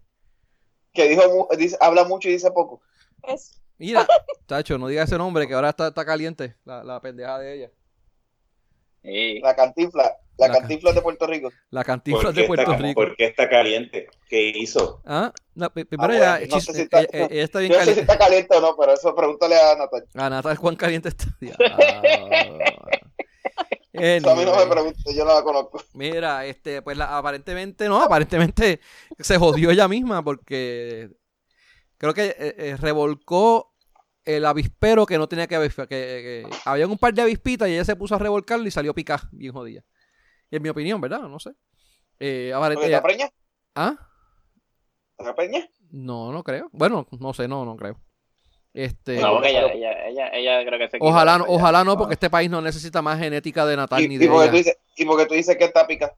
Que 0.94 1.10
dijo, 1.10 1.24
mu- 1.30 1.58
dice, 1.58 1.78
habla 1.80 2.04
mucho 2.06 2.30
y 2.30 2.34
dice 2.34 2.52
poco. 2.52 2.82
Es, 3.28 3.60
Mira, 3.78 4.06
tacho, 4.46 4.78
no 4.78 4.88
diga 4.88 5.04
ese 5.04 5.18
nombre 5.18 5.48
que 5.48 5.54
ahora 5.56 5.70
está, 5.70 5.88
está 5.88 6.06
caliente 6.06 6.56
la, 6.66 6.84
la 6.84 7.00
pendeja 7.02 7.40
de 7.40 7.56
ella. 7.56 7.72
Sí. 9.02 9.40
La 9.42 9.56
cantifla. 9.56 10.18
La, 10.38 10.48
La 10.48 10.54
cantifla 10.60 10.94
de 10.94 11.02
Puerto 11.02 11.28
Rico. 11.28 11.52
La 11.70 11.82
¿Por 11.82 11.86
cantifla 11.88 12.34
qué 12.34 12.42
de 12.42 12.48
Puerto 12.48 12.72
está, 12.72 12.84
Rico. 12.84 13.02
¿Por 13.02 13.16
qué 13.16 13.26
está 13.26 13.48
caliente? 13.50 14.08
¿Qué 14.30 14.50
hizo? 14.56 15.02
Ah, 15.06 15.32
no, 15.54 15.70
pri- 15.72 15.86
primero 15.86 16.12
Ah, 16.14 16.16
ella, 16.16 16.38
bueno, 16.40 16.56
no 16.56 16.62
sé 16.62 16.72
chis- 16.72 16.76
si 16.76 16.82
está- 16.82 17.00
ella- 17.02 17.10
ella- 17.14 17.28
ella 17.30 17.44
está 17.44 17.60
bien 17.60 17.72
no 17.72 17.78
sé 17.78 17.82
si 17.84 17.86
caliente. 17.92 18.12
está 18.14 18.18
caliente 18.26 18.58
o 18.58 18.62
no, 18.62 18.76
pero 18.78 18.94
eso 18.94 19.14
pregúntale 19.16 19.56
a 19.60 19.76
Natalia. 19.76 20.08
Ah, 20.16 20.30
Natal, 20.30 20.58
cuán 20.60 20.76
caliente 20.76 21.10
está. 21.10 21.26
A 23.96 24.36
mí 24.36 24.46
no 24.46 24.56
me 24.56 24.66
pregunte, 24.68 25.16
yo 25.16 25.24
no 25.26 25.34
la 25.34 25.44
conozco. 25.44 25.82
Mira, 25.94 26.46
este, 26.46 26.82
pues 26.82 26.98
la- 26.98 27.18
aparentemente 27.18 27.88
no, 27.88 28.02
aparentemente 28.02 28.80
se 29.20 29.38
jodió 29.38 29.70
ella 29.70 29.88
misma 29.88 30.24
porque 30.24 31.12
creo 31.98 32.14
que 32.14 32.26
eh, 32.38 32.56
eh, 32.58 32.78
revolcó 32.78 33.74
el 34.26 34.46
avispero 34.46 35.06
que 35.06 35.18
no 35.18 35.28
tenía 35.28 35.48
que. 35.48 35.58
Que, 35.70 35.86
que 35.88 36.48
había 36.66 36.88
un 36.88 36.98
par 36.98 37.14
de 37.14 37.22
avispitas 37.22 37.68
y 37.70 37.74
ella 37.74 37.86
se 37.86 37.96
puso 37.96 38.16
a 38.16 38.20
revolcarlo 38.20 38.66
y 38.68 38.72
salió 38.72 38.94
picada, 38.94 39.30
bien 39.32 39.54
jodida. 39.54 39.84
En 40.50 40.62
mi 40.62 40.70
opinión, 40.70 41.00
¿verdad? 41.02 41.22
No 41.22 41.40
sé. 41.40 41.52
Eh, 42.20 42.52
ahora, 42.54 42.74
¿Porque 42.76 42.88
ella- 42.88 42.98
¿Está 42.98 43.08
preña? 43.08 43.30
¿Ah? 43.76 43.96
¿Está 45.18 45.36
preña? 45.36 45.68
No, 45.92 46.32
no 46.32 46.44
creo. 46.44 46.70
Bueno, 46.72 47.08
no 47.20 47.34
sé, 47.34 47.48
no, 47.48 47.66
no 47.66 47.76
creo. 47.76 48.00
Este, 48.74 49.20
No, 49.20 49.34
porque 49.34 49.50
ella, 49.52 49.72
ella, 49.72 50.08
ella, 50.08 50.30
ella 50.34 50.66
creo 50.66 50.80
que 50.80 50.90
se 50.90 50.98
ojalá, 51.00 51.38
ya. 51.38 51.44
ojalá 51.48 51.84
no, 51.84 51.96
porque 51.98 52.14
este 52.14 52.30
país 52.30 52.50
no 52.50 52.62
necesita 52.62 53.02
más 53.04 53.20
genética 53.20 53.66
de 53.66 53.78
Natal 53.78 54.02
Y, 54.02 54.08
ni 54.08 54.18
y 54.18 54.18
de 54.18 54.28
porque 54.28 54.44
ella. 54.46 54.52
tú 54.52 54.58
dices, 54.58 54.78
y 54.96 55.06
porque 55.06 55.26
tú 55.28 55.34
dices 55.36 55.56
que 55.58 55.66
está 55.66 55.86
pica. 55.86 56.16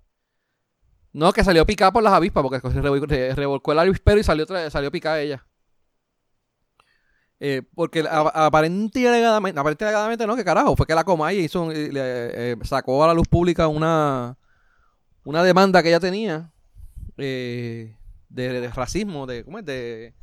No, 1.11 1.31
que 1.33 1.43
salió 1.43 1.65
picada 1.65 1.91
por 1.91 2.03
las 2.03 2.13
avispas, 2.13 2.43
porque 2.43 3.33
revolcó 3.35 3.71
el 3.71 3.79
avispero 3.79 4.19
y 4.19 4.23
salió, 4.23 4.45
salió 4.69 4.91
picada 4.91 5.21
ella. 5.21 5.45
Eh, 7.39 7.61
porque 7.75 8.05
aparentemente, 8.09 9.25
aparentemente 9.25 9.83
alegadamente 9.85 10.25
no, 10.25 10.35
que 10.35 10.45
carajo, 10.45 10.75
fue 10.75 10.85
que 10.87 10.95
la 10.95 11.03
Comay 11.03 11.39
hizo, 11.39 11.69
le, 11.69 11.89
eh, 11.91 12.55
sacó 12.63 13.03
a 13.03 13.07
la 13.07 13.13
luz 13.13 13.27
pública 13.27 13.67
una, 13.67 14.37
una 15.25 15.43
demanda 15.43 15.83
que 15.83 15.89
ella 15.89 15.99
tenía 15.99 16.51
eh, 17.17 17.95
de, 18.29 18.61
de 18.61 18.67
racismo, 18.69 19.25
de, 19.25 19.43
¿cómo 19.43 19.59
es? 19.59 19.65
De 19.65 20.13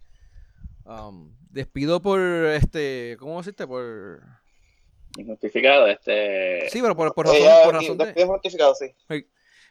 um, 0.85 1.31
despido 1.53 2.01
por, 2.03 2.19
este, 2.21 3.17
¿cómo 3.19 3.39
decirte? 3.39 3.67
Por, 3.67 4.21
Injustificado, 5.17 5.87
este. 5.89 6.69
sí, 6.71 6.81
pero 6.81 6.97
por, 6.97 7.15
por 7.15 7.27
razón, 7.27 7.41
Ella, 7.43 7.65
por 7.65 7.75
razón 7.75 7.99
de... 7.99 8.07
despido 8.07 8.29
justificado, 8.29 8.75
sí. 8.75 8.95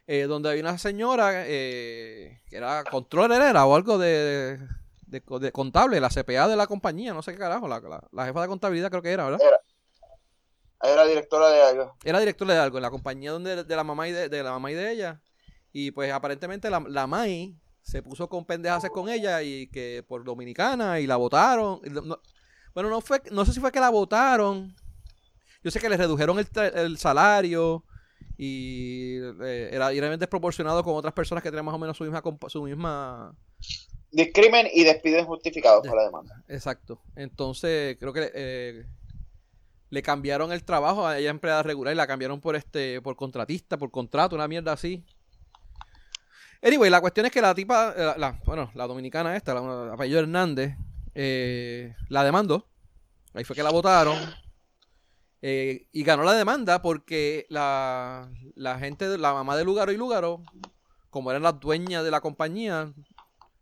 eh, 0.07 0.23
donde 0.23 0.49
había 0.49 0.61
una 0.61 0.77
señora 0.77 1.45
eh, 1.47 2.41
que 2.47 2.57
era 2.57 2.83
controller 2.83 3.41
era 3.41 3.65
o 3.65 3.75
algo 3.75 3.97
de, 3.97 4.59
de, 5.07 5.21
de 5.39 5.51
contable, 5.51 5.99
la 5.99 6.09
CPA 6.09 6.47
de 6.47 6.55
la 6.55 6.67
compañía, 6.67 7.13
no 7.13 7.23
sé 7.23 7.31
qué 7.33 7.39
carajo, 7.39 7.67
la, 7.67 7.79
la- 7.79 8.07
la 8.11 8.25
jefa 8.25 8.41
de 8.43 8.47
contabilidad 8.47 8.89
creo 8.91 9.01
que 9.01 9.11
era, 9.11 9.25
¿verdad? 9.25 9.39
Era 10.83 11.05
directora 11.05 11.49
de 11.49 11.61
algo. 11.61 11.95
Era 12.03 12.19
directora 12.19 12.53
de 12.55 12.59
algo 12.59 12.77
en 12.77 12.81
la 12.83 12.89
compañía 12.89 13.31
donde 13.31 13.63
de 13.63 13.75
la 13.75 13.83
mamá 13.83 14.07
y 14.07 14.11
de, 14.11 14.29
de 14.29 14.43
la 14.43 14.51
mamá 14.51 14.71
y 14.71 14.75
de 14.75 14.91
ella. 14.91 15.21
Y 15.71 15.91
pues 15.91 16.11
aparentemente 16.11 16.69
la, 16.69 16.83
la 16.87 17.05
Mai 17.07 17.55
se 17.81 18.01
puso 18.03 18.29
con 18.29 18.45
pendejas 18.45 18.87
con 18.89 19.09
ella 19.09 19.41
y 19.41 19.67
que 19.67 20.03
por 20.07 20.23
dominicana 20.23 20.99
y 20.99 21.07
la 21.07 21.15
votaron. 21.17 21.81
No- 21.89 22.01
no- 22.01 22.19
bueno, 22.73 22.89
no 22.89 23.01
fue, 23.01 23.21
no 23.31 23.45
sé 23.45 23.53
si 23.53 23.59
fue 23.59 23.71
que 23.71 23.79
la 23.79 23.89
votaron. 23.89 24.73
Yo 25.63 25.71
sé 25.71 25.79
que 25.79 25.89
le 25.89 25.97
redujeron 25.97 26.39
el, 26.39 26.47
el 26.75 26.97
salario 26.97 27.83
y 28.37 29.17
eh, 29.43 29.69
era, 29.71 29.91
era 29.91 30.17
desproporcionado 30.17 30.83
con 30.83 30.95
otras 30.95 31.13
personas 31.13 31.43
que 31.43 31.49
tenían 31.49 31.65
más 31.65 31.75
o 31.75 31.79
menos 31.79 31.97
su 31.97 32.03
misma 32.03 32.23
su 32.47 32.63
misma 32.63 33.35
Discrimen 34.11 34.67
y 34.73 34.83
despido 34.83 35.19
injustificado 35.19 35.83
fue 35.83 35.95
la 35.95 36.03
demanda. 36.03 36.43
Exacto. 36.47 37.01
Entonces, 37.15 37.97
creo 37.99 38.11
que 38.11 38.29
eh, 38.33 38.85
le 39.89 40.01
cambiaron 40.01 40.51
el 40.51 40.63
trabajo 40.65 41.07
a 41.07 41.17
ella 41.17 41.29
empleada 41.29 41.63
regular 41.63 41.93
y 41.93 41.97
la 41.97 42.07
cambiaron 42.07 42.41
por 42.41 42.55
este, 42.55 43.01
por 43.01 43.15
contratista, 43.15 43.77
por 43.77 43.89
contrato, 43.91 44.35
una 44.35 44.47
mierda 44.49 44.73
así. 44.73 45.05
Anyway, 46.63 46.89
la 46.89 47.01
cuestión 47.01 47.25
es 47.25 47.31
que 47.31 47.41
la 47.41 47.55
tipa, 47.55 47.93
la, 47.97 48.17
la- 48.17 48.39
bueno, 48.45 48.69
la 48.75 48.85
dominicana 48.87 49.35
esta, 49.35 49.53
la, 49.53 49.61
la 49.61 49.93
apellido 49.93 50.19
Hernández, 50.19 50.75
eh, 51.15 51.95
la 52.09 52.23
demandó. 52.23 52.67
Ahí 53.33 53.43
fue 53.43 53.55
que 53.55 53.63
la 53.63 53.71
votaron. 53.71 54.17
eh, 55.41 55.87
y 55.91 56.03
ganó 56.03 56.23
la 56.23 56.33
demanda 56.33 56.81
porque 56.81 57.47
la, 57.49 58.29
gente, 58.79 59.17
la 59.17 59.33
mamá 59.33 59.57
de 59.57 59.63
Lugaro 59.65 59.91
y 59.91 59.97
Lugaro, 59.97 60.43
como 61.09 61.31
eran 61.31 61.43
las 61.43 61.59
dueñas 61.59 62.03
de 62.03 62.11
la 62.11 62.21
compañía, 62.21 62.93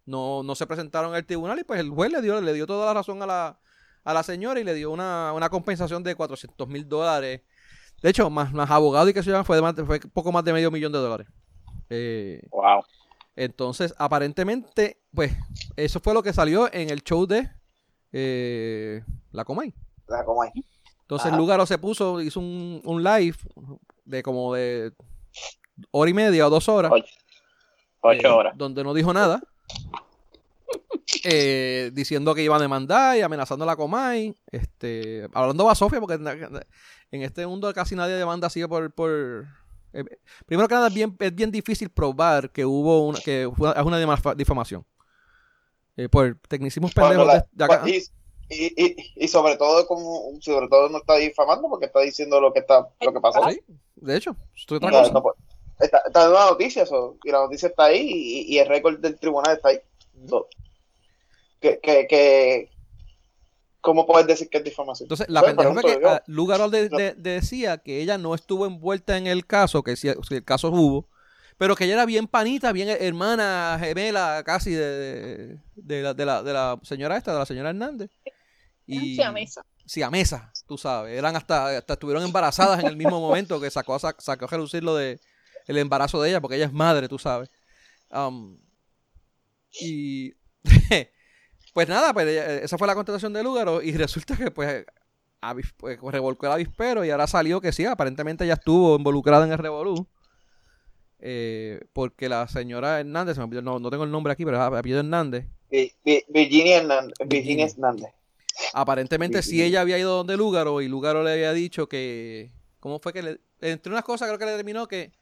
no, 0.06 0.44
no 0.44 0.56
se 0.56 0.68
presentaron 0.68 1.14
al 1.16 1.26
tribunal 1.26 1.60
y 1.60 1.64
pues 1.64 1.80
el 1.80 1.90
juez 1.90 2.12
le 2.12 2.22
dio, 2.22 2.42
le 2.42 2.54
dio 2.54 2.68
toda 2.68 2.88
la 2.88 2.94
razón 2.96 3.22
a 3.22 3.26
la, 3.28 3.60
a 4.04 4.14
la 4.14 4.24
señora 4.24 4.60
y 4.60 4.64
le 4.66 4.74
dio 4.74 4.92
una, 4.92 5.32
una 5.34 5.50
compensación 5.50 6.04
de 6.04 6.16
400 6.16 6.68
mil 6.68 6.88
dólares. 6.90 7.42
De 8.02 8.10
hecho, 8.10 8.30
más, 8.30 8.52
más 8.54 8.70
abogado 8.72 9.08
y 9.10 9.14
que 9.14 9.24
se 9.24 9.32
llama 9.32 9.44
fue, 9.46 9.62
de- 9.62 9.86
fue 9.86 10.00
poco 10.00 10.32
más 10.34 10.44
de 10.44 10.52
medio 10.54 10.72
millón 10.72 10.92
de 10.92 11.00
dólares. 11.00 11.28
Eh, 11.90 12.42
Wow. 12.52 12.84
entonces, 13.36 13.94
aparentemente, 13.98 15.02
pues, 15.14 15.32
eso 15.76 16.00
fue 16.00 16.14
lo 16.14 16.22
que 16.24 16.34
salió 16.34 16.72
en 16.74 16.90
el 16.90 17.04
show 17.04 17.26
de 17.26 17.50
eh, 18.12 19.04
La 19.32 19.44
Comay. 19.46 19.74
La 20.08 20.24
como 20.26 20.42
hay. 20.44 20.52
Entonces, 21.02 21.28
Ajá. 21.30 21.38
Lugaro 21.38 21.66
se 21.66 21.78
puso, 21.78 22.22
hizo 22.22 22.40
un, 22.40 22.82
un 22.86 23.04
live 23.04 23.38
de 24.06 24.22
como 24.24 24.54
de 24.54 24.92
hora 25.92 26.10
y 26.10 26.14
media 26.14 26.46
o 26.48 26.50
dos 26.50 26.68
horas. 26.70 26.92
Ocho. 26.94 27.14
Ocho 28.02 28.28
eh, 28.28 28.32
horas. 28.32 28.58
Donde 28.58 28.84
no 28.84 28.94
dijo 28.94 29.12
nada. 29.14 29.42
eh, 31.24 31.92
diciendo 31.94 32.36
que 32.36 32.44
iba 32.44 32.56
a 32.56 32.60
demandar 32.60 33.18
y 33.18 33.22
amenazando 33.22 33.64
a 33.64 33.68
la 33.68 33.76
Comay. 33.76 34.36
Este, 34.52 35.28
hablando 35.34 35.70
a 35.70 35.76
Sofía, 35.76 36.00
porque 36.00 36.16
en 36.16 36.28
en 37.12 37.24
este 37.24 37.46
mundo 37.48 37.74
casi 37.74 37.96
nadie 37.96 38.14
demanda 38.16 38.48
así 38.48 38.66
por. 38.68 38.92
por 38.94 39.48
eh, 39.94 40.04
primero 40.46 40.68
que 40.68 40.76
nada, 40.76 40.88
es 40.88 40.94
bien, 40.94 41.16
es 41.20 41.36
bien 41.36 41.52
difícil 41.52 41.90
probar 41.90 42.52
que 42.52 42.66
hubo 42.66 43.08
una, 43.08 43.20
que 43.20 43.50
fue 43.56 43.72
es 43.72 43.84
una 43.84 44.00
difamación. 44.36 44.86
Eh, 45.98 46.08
por 46.08 46.40
tecnicismos 46.48 46.94
pendejos 46.94 47.28
la- 47.28 47.46
de, 47.52 47.64
acá. 47.66 47.84
y, 47.86 47.98
y, 48.50 48.96
y, 49.16 49.28
sobre 49.28 49.58
todo 49.58 49.86
como 49.86 50.32
sobre 50.40 50.68
todo 50.70 50.90
no 50.90 51.00
está 51.00 51.16
difamando 51.16 51.68
porque 51.70 51.88
está 51.88 52.00
diciendo 52.00 52.40
lo 52.40 52.54
que 52.54 52.60
está 52.60 52.88
lo 53.02 53.14
que 53.14 53.20
pasó. 53.20 53.42
Sí, 53.50 53.62
de 53.96 54.16
hecho, 54.16 54.36
esto 54.56 54.76
es 54.76 54.82
otra 54.82 54.92
cosa. 54.92 55.12
no 55.12 55.24
está, 55.80 56.02
está 56.06 56.26
en 56.26 56.32
una 56.32 56.46
noticia 56.46 56.84
eso, 56.84 57.18
y 57.24 57.32
la 57.32 57.40
noticia 57.40 57.68
está 57.70 57.86
ahí 57.86 58.00
y, 58.02 58.56
y 58.56 58.60
el 58.60 58.68
récord 58.68 59.00
del 59.00 59.20
tribunal 59.20 59.58
está 59.58 59.70
ahí. 59.70 59.80
So, 60.28 60.48
que, 61.60 61.80
que, 61.80 62.08
que, 62.08 62.70
¿Cómo 63.82 64.06
puedes 64.06 64.28
decir 64.28 64.50
que 64.50 64.58
es 64.58 64.64
difamación? 64.64 65.06
Entonces, 65.06 65.28
la 65.30 65.42
pendeja 65.42 65.72
fue 65.72 65.82
que 65.82 65.88
ejemplo, 65.90 66.12
yo- 66.16 66.22
Lugaro 66.28 66.70
de- 66.70 66.90
de- 66.90 67.14
decía 67.16 67.78
que 67.78 68.02
ella 68.02 68.18
no 68.18 68.36
estuvo 68.36 68.66
envuelta 68.66 69.18
en 69.18 69.28
el 69.28 69.46
caso, 69.46 69.84
que 69.84 69.96
si, 69.96 70.10
si 70.28 70.36
el 70.36 70.44
caso 70.44 70.70
hubo, 70.70 71.08
pero 71.58 71.76
que 71.76 71.86
ella 71.86 71.94
era 71.94 72.06
bien 72.06 72.28
panita, 72.28 72.72
bien 72.72 72.90
hermana, 72.90 73.78
gemela 73.80 74.44
casi 74.46 74.72
de, 74.72 75.58
de, 75.58 75.60
de 75.76 76.02
la, 76.02 76.14
de, 76.14 76.26
la, 76.26 76.44
de 76.44 76.54
la 76.54 76.80
señora 76.84 77.18
esta, 77.18 77.34
de 77.34 77.40
la 77.40 77.46
señora 77.46 77.70
Hernández. 77.70 78.12
Y, 78.86 79.16
Sí, 79.16 79.22
a 79.22 79.32
mesa. 79.32 79.66
Sí, 79.86 80.02
a 80.04 80.10
mesa, 80.10 80.52
tú 80.68 80.78
sabes. 80.78 81.18
Eran 81.18 81.36
hasta, 81.36 81.78
hasta 81.78 81.94
estuvieron 81.94 82.24
embarazadas 82.24 82.80
en 82.82 82.88
el 82.88 82.96
mismo 82.98 83.20
momento 83.20 83.60
que 83.62 83.72
sacó, 83.72 83.96
sac- 84.00 84.20
sacó 84.20 84.46
a 84.46 84.48
relucir 84.50 84.84
lo 84.84 84.96
de 84.96 85.20
el 85.68 85.78
embarazo 85.78 86.22
de 86.22 86.30
ella, 86.30 86.42
porque 86.42 86.56
ella 86.58 86.66
es 86.66 86.74
madre, 86.74 87.08
tú 87.08 87.18
sabes. 87.20 87.50
Um, 88.12 88.58
y 89.80 90.34
pues 91.80 91.88
nada, 91.88 92.12
pues 92.14 92.28
ella- 92.28 92.56
esa 92.62 92.78
fue 92.78 92.88
la 92.88 92.94
contestación 92.96 93.32
de 93.32 93.42
Lúgaro 93.42 93.82
y 93.82 93.92
resulta 93.98 94.36
que 94.36 94.52
pues, 94.52 94.86
avis- 95.42 95.74
pues, 95.78 95.98
revolcó 96.02 96.46
el 96.48 96.52
avispero 96.52 97.06
y 97.06 97.10
ahora 97.10 97.26
salió 97.26 97.62
que 97.62 97.72
sí, 97.72 97.86
aparentemente 97.86 98.44
ella 98.44 98.56
estuvo 98.56 98.98
involucrada 98.98 99.46
en 99.46 99.54
el 99.54 99.58
revolú. 99.58 100.06
Eh, 101.22 101.80
porque 101.94 102.28
la 102.28 102.48
señora 102.50 103.00
Hernández, 103.00 103.38
no, 103.38 103.80
no 103.80 103.90
tengo 103.90 104.04
el 104.04 104.12
nombre 104.12 104.34
aquí, 104.34 104.44
pero 104.44 104.62
apellido 104.62 105.00
Hernández. 105.00 105.46
Vi- 105.72 105.94
Vi- 106.04 106.26
Virginia 106.28 106.78
Hernández. 106.80 107.14
Virginia. 107.20 107.66
Virginia 107.66 107.66
Hernández. 107.68 108.12
Aparentemente 108.74 109.42
Sí, 109.42 109.52
sí 109.52 109.64
ella 109.64 109.80
había 109.80 109.98
ido 109.98 110.18
donde 110.18 110.36
Lúgaro 110.36 110.82
y 110.82 110.90
Lúgaro 110.90 111.24
le 111.24 111.32
había 111.32 111.54
dicho 111.54 111.88
que... 111.88 112.52
¿Cómo 112.82 113.00
fue 113.00 113.14
que 113.14 113.24
le... 113.24 113.40
Entre 113.62 113.90
unas 113.90 114.04
cosas 114.04 114.28
creo 114.28 114.38
que 114.38 114.44
le 114.46 114.52
determinó 114.52 114.86
que, 114.88 115.14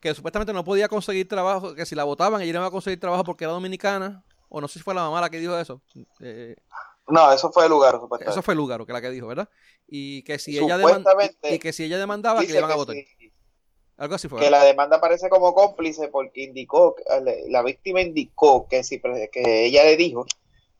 que 0.00 0.14
supuestamente 0.14 0.54
no 0.54 0.64
podía 0.64 0.88
conseguir 0.88 1.28
trabajo, 1.28 1.74
que 1.74 1.84
si 1.84 1.94
la 1.94 2.04
votaban 2.04 2.40
ella 2.40 2.54
no 2.54 2.58
iba 2.60 2.66
a 2.68 2.70
conseguir 2.70 2.98
trabajo 3.00 3.22
porque 3.24 3.44
era 3.44 3.52
dominicana, 3.52 4.24
o 4.50 4.60
no 4.60 4.68
sé 4.68 4.78
si 4.78 4.82
fue 4.84 4.94
la 4.94 5.02
mamá 5.02 5.20
la 5.22 5.30
que 5.30 5.38
dijo 5.38 5.58
eso. 5.58 5.80
Eh, 6.20 6.54
No, 7.08 7.32
eso 7.32 7.50
fue 7.50 7.64
el 7.64 7.70
lugar, 7.70 7.94
supuestamente. 7.94 8.30
eso 8.30 8.42
fue 8.42 8.54
Lúgaro 8.54 8.84
que 8.84 8.92
la 8.92 9.00
que 9.00 9.10
dijo, 9.10 9.26
¿verdad? 9.26 9.48
Y 9.88 10.22
que 10.24 10.38
si 10.38 10.58
ella, 10.58 10.76
deman- 10.76 10.98
Supuestamente 10.98 11.54
y 11.54 11.58
que 11.58 11.72
si 11.72 11.84
ella 11.84 11.98
demandaba 11.98 12.40
que 12.42 12.48
le 12.52 12.58
iban 12.58 12.70
a 12.70 12.76
votar. 12.76 12.94
sí. 12.94 13.32
Algo 13.96 14.14
así 14.14 14.28
fue. 14.28 14.40
Que 14.40 14.50
la 14.50 14.64
demanda 14.64 14.96
aparece 14.96 15.28
como 15.28 15.52
cómplice 15.52 16.08
porque 16.08 16.44
indicó, 16.44 16.96
la 17.48 17.62
víctima 17.62 18.00
indicó 18.00 18.66
que 18.66 18.82
si 18.82 18.98
que 19.00 19.66
ella 19.66 19.84
le 19.84 19.96
dijo 19.96 20.24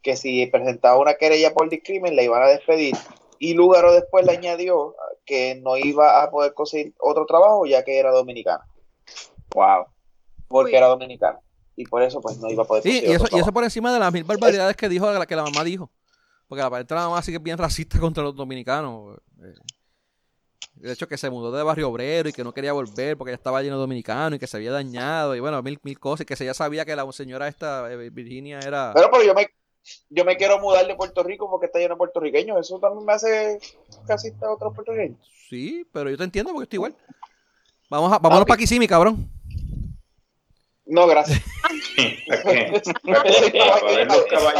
que 0.02 0.16
si 0.16 0.46
presentaba 0.46 0.98
una 0.98 1.14
querella 1.14 1.52
por 1.52 1.68
discrimen 1.68 2.16
la 2.16 2.22
iban 2.22 2.42
a 2.42 2.46
despedir 2.46 2.96
y 3.38 3.52
Lugaro 3.52 3.92
después 3.92 4.24
le 4.24 4.32
añadió 4.32 4.94
que 5.26 5.56
no 5.56 5.76
iba 5.76 6.22
a 6.22 6.30
poder 6.30 6.54
conseguir 6.54 6.94
otro 6.98 7.26
trabajo 7.26 7.66
ya 7.66 7.84
que 7.84 7.98
era 7.98 8.10
dominicana. 8.10 8.64
Wow. 9.54 9.84
Porque 10.48 10.76
era 10.76 10.86
dominicana. 10.86 11.40
Y 11.80 11.84
por 11.84 12.02
eso 12.02 12.20
pues 12.20 12.36
no 12.36 12.50
iba 12.50 12.62
a 12.62 12.66
poder 12.66 12.82
conseguir 12.82 13.08
y, 13.08 13.12
eso, 13.12 13.24
y 13.32 13.38
eso 13.38 13.52
por 13.52 13.64
encima 13.64 13.90
de 13.90 13.98
las 13.98 14.12
mil 14.12 14.24
barbaridades 14.24 14.76
que 14.76 14.86
dijo 14.86 15.10
la 15.10 15.24
que 15.24 15.34
la 15.34 15.44
mamá 15.44 15.64
dijo. 15.64 15.90
Porque 16.46 16.62
la 16.62 16.68
parte 16.68 16.92
de 16.92 17.00
la 17.00 17.08
mamá 17.08 17.22
sí 17.22 17.32
que 17.32 17.38
es 17.38 17.42
bien 17.42 17.56
racista 17.56 17.98
contra 17.98 18.22
los 18.22 18.36
dominicanos. 18.36 19.16
Eh, 19.42 19.54
de 20.74 20.92
hecho, 20.92 21.08
que 21.08 21.16
se 21.16 21.30
mudó 21.30 21.50
de 21.52 21.62
barrio 21.62 21.88
obrero 21.88 22.28
y 22.28 22.32
que 22.34 22.44
no 22.44 22.52
quería 22.52 22.74
volver 22.74 23.16
porque 23.16 23.30
ya 23.30 23.36
estaba 23.36 23.62
lleno 23.62 23.76
de 23.76 23.80
dominicanos 23.80 24.36
y 24.36 24.38
que 24.38 24.46
se 24.46 24.58
había 24.58 24.72
dañado 24.72 25.34
y 25.34 25.40
bueno, 25.40 25.62
mil, 25.62 25.78
mil 25.82 25.98
cosas. 25.98 26.22
Y 26.22 26.26
que 26.26 26.36
se 26.36 26.44
ya 26.44 26.52
sabía 26.52 26.84
que 26.84 26.94
la 26.94 27.10
señora 27.12 27.48
esta, 27.48 27.90
eh, 27.90 28.10
Virginia, 28.10 28.58
era. 28.58 28.92
Pero, 28.94 29.10
pero 29.10 29.24
yo 29.24 29.34
me, 29.34 29.48
yo 30.10 30.24
me 30.26 30.36
quiero 30.36 30.58
mudar 30.58 30.86
de 30.86 30.94
Puerto 30.96 31.22
Rico 31.22 31.48
porque 31.50 31.66
está 31.66 31.78
lleno 31.78 31.94
de 31.94 31.98
puertorriqueños. 31.98 32.60
Eso 32.60 32.78
también 32.78 33.06
me 33.06 33.14
hace 33.14 33.58
casi 34.06 34.32
a 34.42 34.50
otros 34.50 34.74
puertorriqueños. 34.74 35.18
Sí, 35.48 35.86
pero 35.92 36.10
yo 36.10 36.18
te 36.18 36.24
entiendo 36.24 36.52
porque 36.52 36.64
estoy 36.64 36.76
igual. 36.76 36.96
Vamos 37.88 38.12
a, 38.12 38.18
vámonos 38.18 38.44
para 38.44 38.58
Kissimmee, 38.58 38.86
cabrón. 38.86 39.39
No, 40.90 41.06
gracias. 41.06 41.40
¿A 41.96 42.34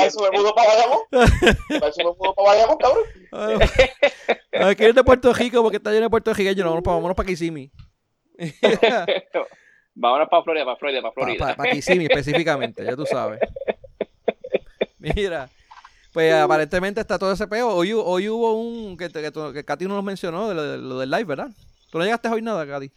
eso 0.06 0.22
me 0.22 0.30
mudo 0.30 0.54
para 0.54 0.68
Bayamón? 0.68 1.00
¿A 1.12 1.88
eso 1.88 1.98
me 1.98 2.04
mudo 2.04 2.34
para 2.36 2.48
Bayamón, 2.48 2.78
cabrón? 2.78 3.04
Hay 4.52 4.76
que 4.76 4.88
ir 4.88 4.94
de 4.94 5.02
Puerto 5.02 5.32
Rico 5.32 5.60
porque 5.60 5.78
está 5.78 5.90
lleno 5.90 6.04
de 6.04 6.10
puertorriqueños. 6.10 6.64
Vámonos 6.64 6.84
para, 6.84 6.94
vámonos 6.94 7.16
para 7.16 7.26
Kissimmee. 7.26 7.72
vámonos 9.94 10.28
para 10.28 10.42
Florida, 10.44 10.64
para 10.64 10.76
Florida, 10.76 11.02
para 11.02 11.12
Florida. 11.14 11.38
Para, 11.38 11.56
para 11.56 11.72
Kissimmee 11.72 12.06
específicamente, 12.06 12.84
ya 12.84 12.94
tú 12.94 13.06
sabes. 13.06 13.40
Mira, 14.98 15.50
pues 16.12 16.32
aparentemente 16.32 17.00
está 17.00 17.18
todo 17.18 17.32
ese 17.32 17.48
peo. 17.48 17.74
Hoy, 17.74 17.92
hoy 17.92 18.28
hubo 18.28 18.52
un 18.52 18.96
que, 18.96 19.08
que, 19.08 19.32
que 19.52 19.64
Katy 19.64 19.86
no 19.86 19.96
nos 19.96 20.04
mencionó, 20.04 20.48
de 20.48 20.54
lo, 20.78 20.98
del 21.00 21.10
live, 21.10 21.24
¿verdad? 21.24 21.48
¿Tú 21.90 21.98
no 21.98 22.04
llegaste 22.04 22.28
a 22.28 22.32
oír 22.32 22.44
nada, 22.44 22.64
Katy? 22.64 22.92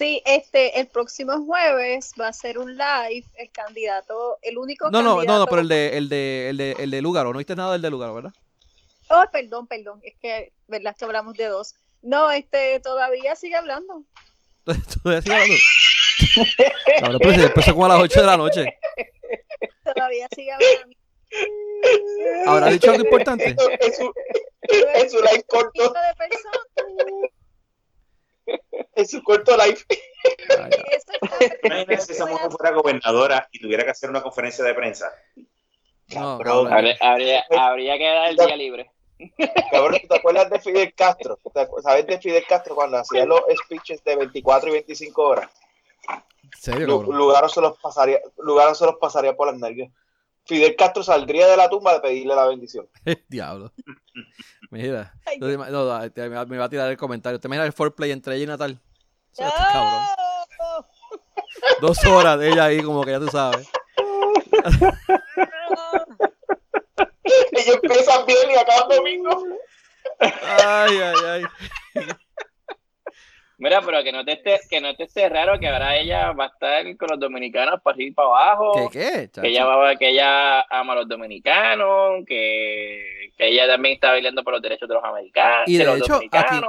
Sí, 0.00 0.22
este, 0.24 0.80
el 0.80 0.86
próximo 0.86 1.44
jueves 1.44 2.14
va 2.18 2.28
a 2.28 2.32
ser 2.32 2.56
un 2.56 2.74
live, 2.74 3.26
el 3.36 3.50
candidato, 3.50 4.38
el 4.40 4.56
único 4.56 4.86
no, 4.86 4.92
candidato... 4.92 5.26
No, 5.26 5.32
no, 5.34 5.38
no, 5.40 5.46
pero 5.46 5.60
el 5.60 5.68
de, 5.68 5.98
el 5.98 6.08
de, 6.08 6.48
el 6.48 6.56
de, 6.56 6.76
el 6.78 6.90
de 6.90 7.02
Lugaro, 7.02 7.34
no 7.34 7.38
viste 7.38 7.54
nada 7.54 7.72
del 7.72 7.82
de 7.82 7.90
Lugaro, 7.90 8.14
¿verdad? 8.14 8.32
Oh, 9.10 9.22
perdón, 9.30 9.66
perdón, 9.66 10.00
es 10.02 10.14
que, 10.16 10.54
¿verdad? 10.68 10.96
Que 10.98 11.04
hablamos 11.04 11.36
de 11.36 11.48
dos. 11.48 11.74
No, 12.00 12.30
este, 12.30 12.80
todavía 12.80 13.36
sigue 13.36 13.56
hablando. 13.56 14.02
¿Todavía 15.02 15.20
sigue 15.20 15.34
hablando? 15.34 17.04
Ahora, 17.04 17.18
pues 17.18 17.36
empezó 17.36 17.72
como 17.74 17.84
a 17.84 17.88
las 17.90 17.98
8 17.98 18.20
de 18.22 18.26
la 18.26 18.36
noche. 18.38 18.78
Todavía 19.84 20.28
sigue 20.34 20.50
hablando. 20.50 20.96
¿Habrá 22.46 22.68
dicho 22.68 22.90
algo 22.90 23.04
importante? 23.04 23.54
Es 23.80 23.98
su, 23.98 24.14
es 24.94 25.12
su 25.12 25.18
live 25.18 25.44
corto. 25.46 25.92
Es 28.94 29.10
su 29.10 29.22
corto. 29.22 29.56
Imagínate 31.62 32.00
si 32.00 32.12
esa 32.12 32.26
mujer 32.26 32.50
fuera 32.50 32.74
gobernadora 32.74 33.48
y 33.52 33.60
tuviera 33.60 33.84
que 33.84 33.90
hacer 33.90 34.10
una 34.10 34.22
conferencia 34.22 34.64
de 34.64 34.74
prensa. 34.74 35.10
No, 36.14 36.32
habría, 36.32 36.96
habría, 37.00 37.44
habría, 37.50 37.96
que 37.96 38.04
dar 38.04 38.30
el 38.30 38.36
día 38.36 38.56
libre. 38.56 38.90
Cabrón, 39.70 40.00
¿te 40.08 40.16
acuerdas 40.16 40.50
de 40.50 40.60
Fidel 40.60 40.94
Castro? 40.94 41.38
¿Sabes 41.82 42.06
de 42.06 42.18
Fidel 42.18 42.44
Castro 42.48 42.74
cuando 42.74 42.98
hacía 42.98 43.26
los 43.26 43.42
speeches 43.64 44.02
de 44.02 44.16
24 44.16 44.70
y 44.70 44.72
25 44.72 45.22
horas? 45.22 45.50
¿Serio, 46.58 47.02
Lugaro 47.02 47.48
se 47.48 47.60
los 47.60 47.78
pasaría, 47.78 48.18
Lugaro 48.38 48.74
se 48.74 48.84
los 48.84 48.96
pasaría 48.96 49.36
por 49.36 49.48
las 49.48 49.58
nalgas. 49.58 49.90
Fidel 50.44 50.74
Castro 50.74 51.02
saldría 51.02 51.46
de 51.46 51.56
la 51.56 51.68
tumba 51.68 51.94
de 51.94 52.00
pedirle 52.00 52.34
la 52.34 52.46
bendición. 52.46 52.88
Diablo. 53.28 53.72
Mira, 54.70 55.12
me 55.40 56.56
va 56.56 56.64
a 56.64 56.68
tirar 56.68 56.90
el 56.90 56.96
comentario. 56.96 57.40
¿Te 57.40 57.48
imaginas 57.48 57.66
el 57.66 57.72
foreplay 57.72 58.12
entre 58.12 58.36
ella 58.36 58.44
y 58.44 58.46
Natal? 58.46 58.80
Dos 61.80 62.04
horas 62.06 62.38
de 62.38 62.50
ella 62.50 62.64
ahí, 62.64 62.82
como 62.82 63.02
que 63.02 63.10
ya 63.10 63.18
tú 63.18 63.28
sabes. 63.28 63.68
Ellos 67.52 67.78
empiezan 67.82 68.26
bien 68.26 68.50
y 68.50 68.54
acaban 68.56 68.88
domingo. 68.88 69.44
Ay, 70.20 70.98
ay, 70.98 71.14
ay. 71.94 72.06
Mira, 73.60 73.82
pero 73.84 74.02
que 74.02 74.10
no 74.10 74.24
te 74.24 74.32
esté, 74.32 74.58
que 74.70 74.80
no 74.80 74.96
te 74.96 75.04
esté 75.04 75.28
raro 75.28 75.60
que 75.60 75.68
ahora 75.68 75.94
ella 75.94 76.32
va 76.32 76.44
a 76.44 76.48
estar 76.48 76.96
con 76.96 77.08
los 77.10 77.20
dominicanos 77.20 77.82
para 77.82 77.94
arriba 77.94 78.08
y 78.08 78.14
para 78.14 78.28
abajo. 78.28 78.88
¿Qué 78.90 79.28
qué? 79.30 79.40
Que 79.42 79.48
ella, 79.48 79.66
va, 79.66 79.94
que 79.96 80.08
ella 80.08 80.62
ama 80.62 80.94
a 80.94 80.96
los 80.96 81.08
dominicanos, 81.08 82.24
que, 82.26 83.34
que 83.36 83.48
ella 83.48 83.66
también 83.66 83.96
está 83.96 84.12
bailando 84.12 84.42
por 84.42 84.54
los 84.54 84.62
derechos 84.62 84.88
de 84.88 84.94
los 84.94 85.04
americanos. 85.04 85.68
Y 85.68 85.76
de, 85.76 85.84
hecho, 85.94 86.20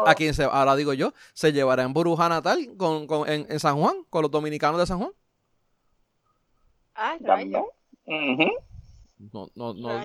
a 0.05 0.15
quien, 0.15 0.33
se, 0.33 0.43
ahora 0.43 0.75
digo 0.75 0.91
yo, 0.91 1.13
se 1.31 1.53
llevará 1.53 1.83
en 1.83 1.93
Buruja 1.93 2.27
Natal 2.27 2.59
con, 2.77 3.07
con, 3.07 3.29
en, 3.29 3.47
en, 3.49 3.59
San 3.61 3.77
Juan, 3.77 4.03
con 4.09 4.23
los 4.23 4.29
dominicanos 4.29 4.77
de 4.77 4.85
San 4.85 4.99
Juan. 4.99 5.11
Ah, 6.93 7.15
rayo. 7.21 7.71
No, 8.05 9.47
no, 9.55 9.73
no, 9.73 10.03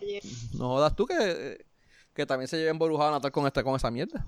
no 0.54 0.68
jodas 0.68 0.94
tú 0.94 1.04
que, 1.04 1.64
que 2.14 2.26
también 2.26 2.46
se 2.46 2.58
lleven 2.58 2.78
Buruja 2.78 3.10
Natal 3.10 3.32
con, 3.32 3.44
esta, 3.44 3.64
con 3.64 3.74
esa 3.74 3.90
mierda. 3.90 4.24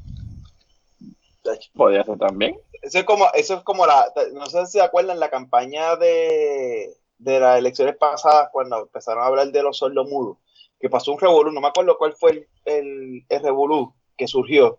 Podría 1.74 2.04
ser 2.04 2.18
también. 2.18 2.58
Eso 2.82 2.98
es 2.98 3.04
como, 3.04 3.26
eso 3.34 3.54
es 3.56 3.62
como 3.62 3.86
la, 3.86 4.12
no 4.32 4.46
sé 4.46 4.66
si 4.66 4.72
se 4.72 4.80
acuerdan 4.80 5.20
la 5.20 5.30
campaña 5.30 5.96
de, 5.96 6.94
de 7.18 7.40
las 7.40 7.58
elecciones 7.58 7.96
pasadas 7.96 8.48
cuando 8.52 8.82
empezaron 8.82 9.22
a 9.22 9.26
hablar 9.26 9.48
de 9.48 9.62
los 9.62 9.78
sordomudos, 9.78 10.38
que 10.80 10.88
pasó 10.88 11.12
un 11.12 11.18
revolú, 11.18 11.50
no 11.50 11.60
me 11.60 11.68
acuerdo 11.68 11.98
cuál 11.98 12.14
fue 12.14 12.48
el, 12.64 13.24
el, 13.28 13.42
revolú 13.42 13.94
que 14.16 14.28
surgió, 14.28 14.78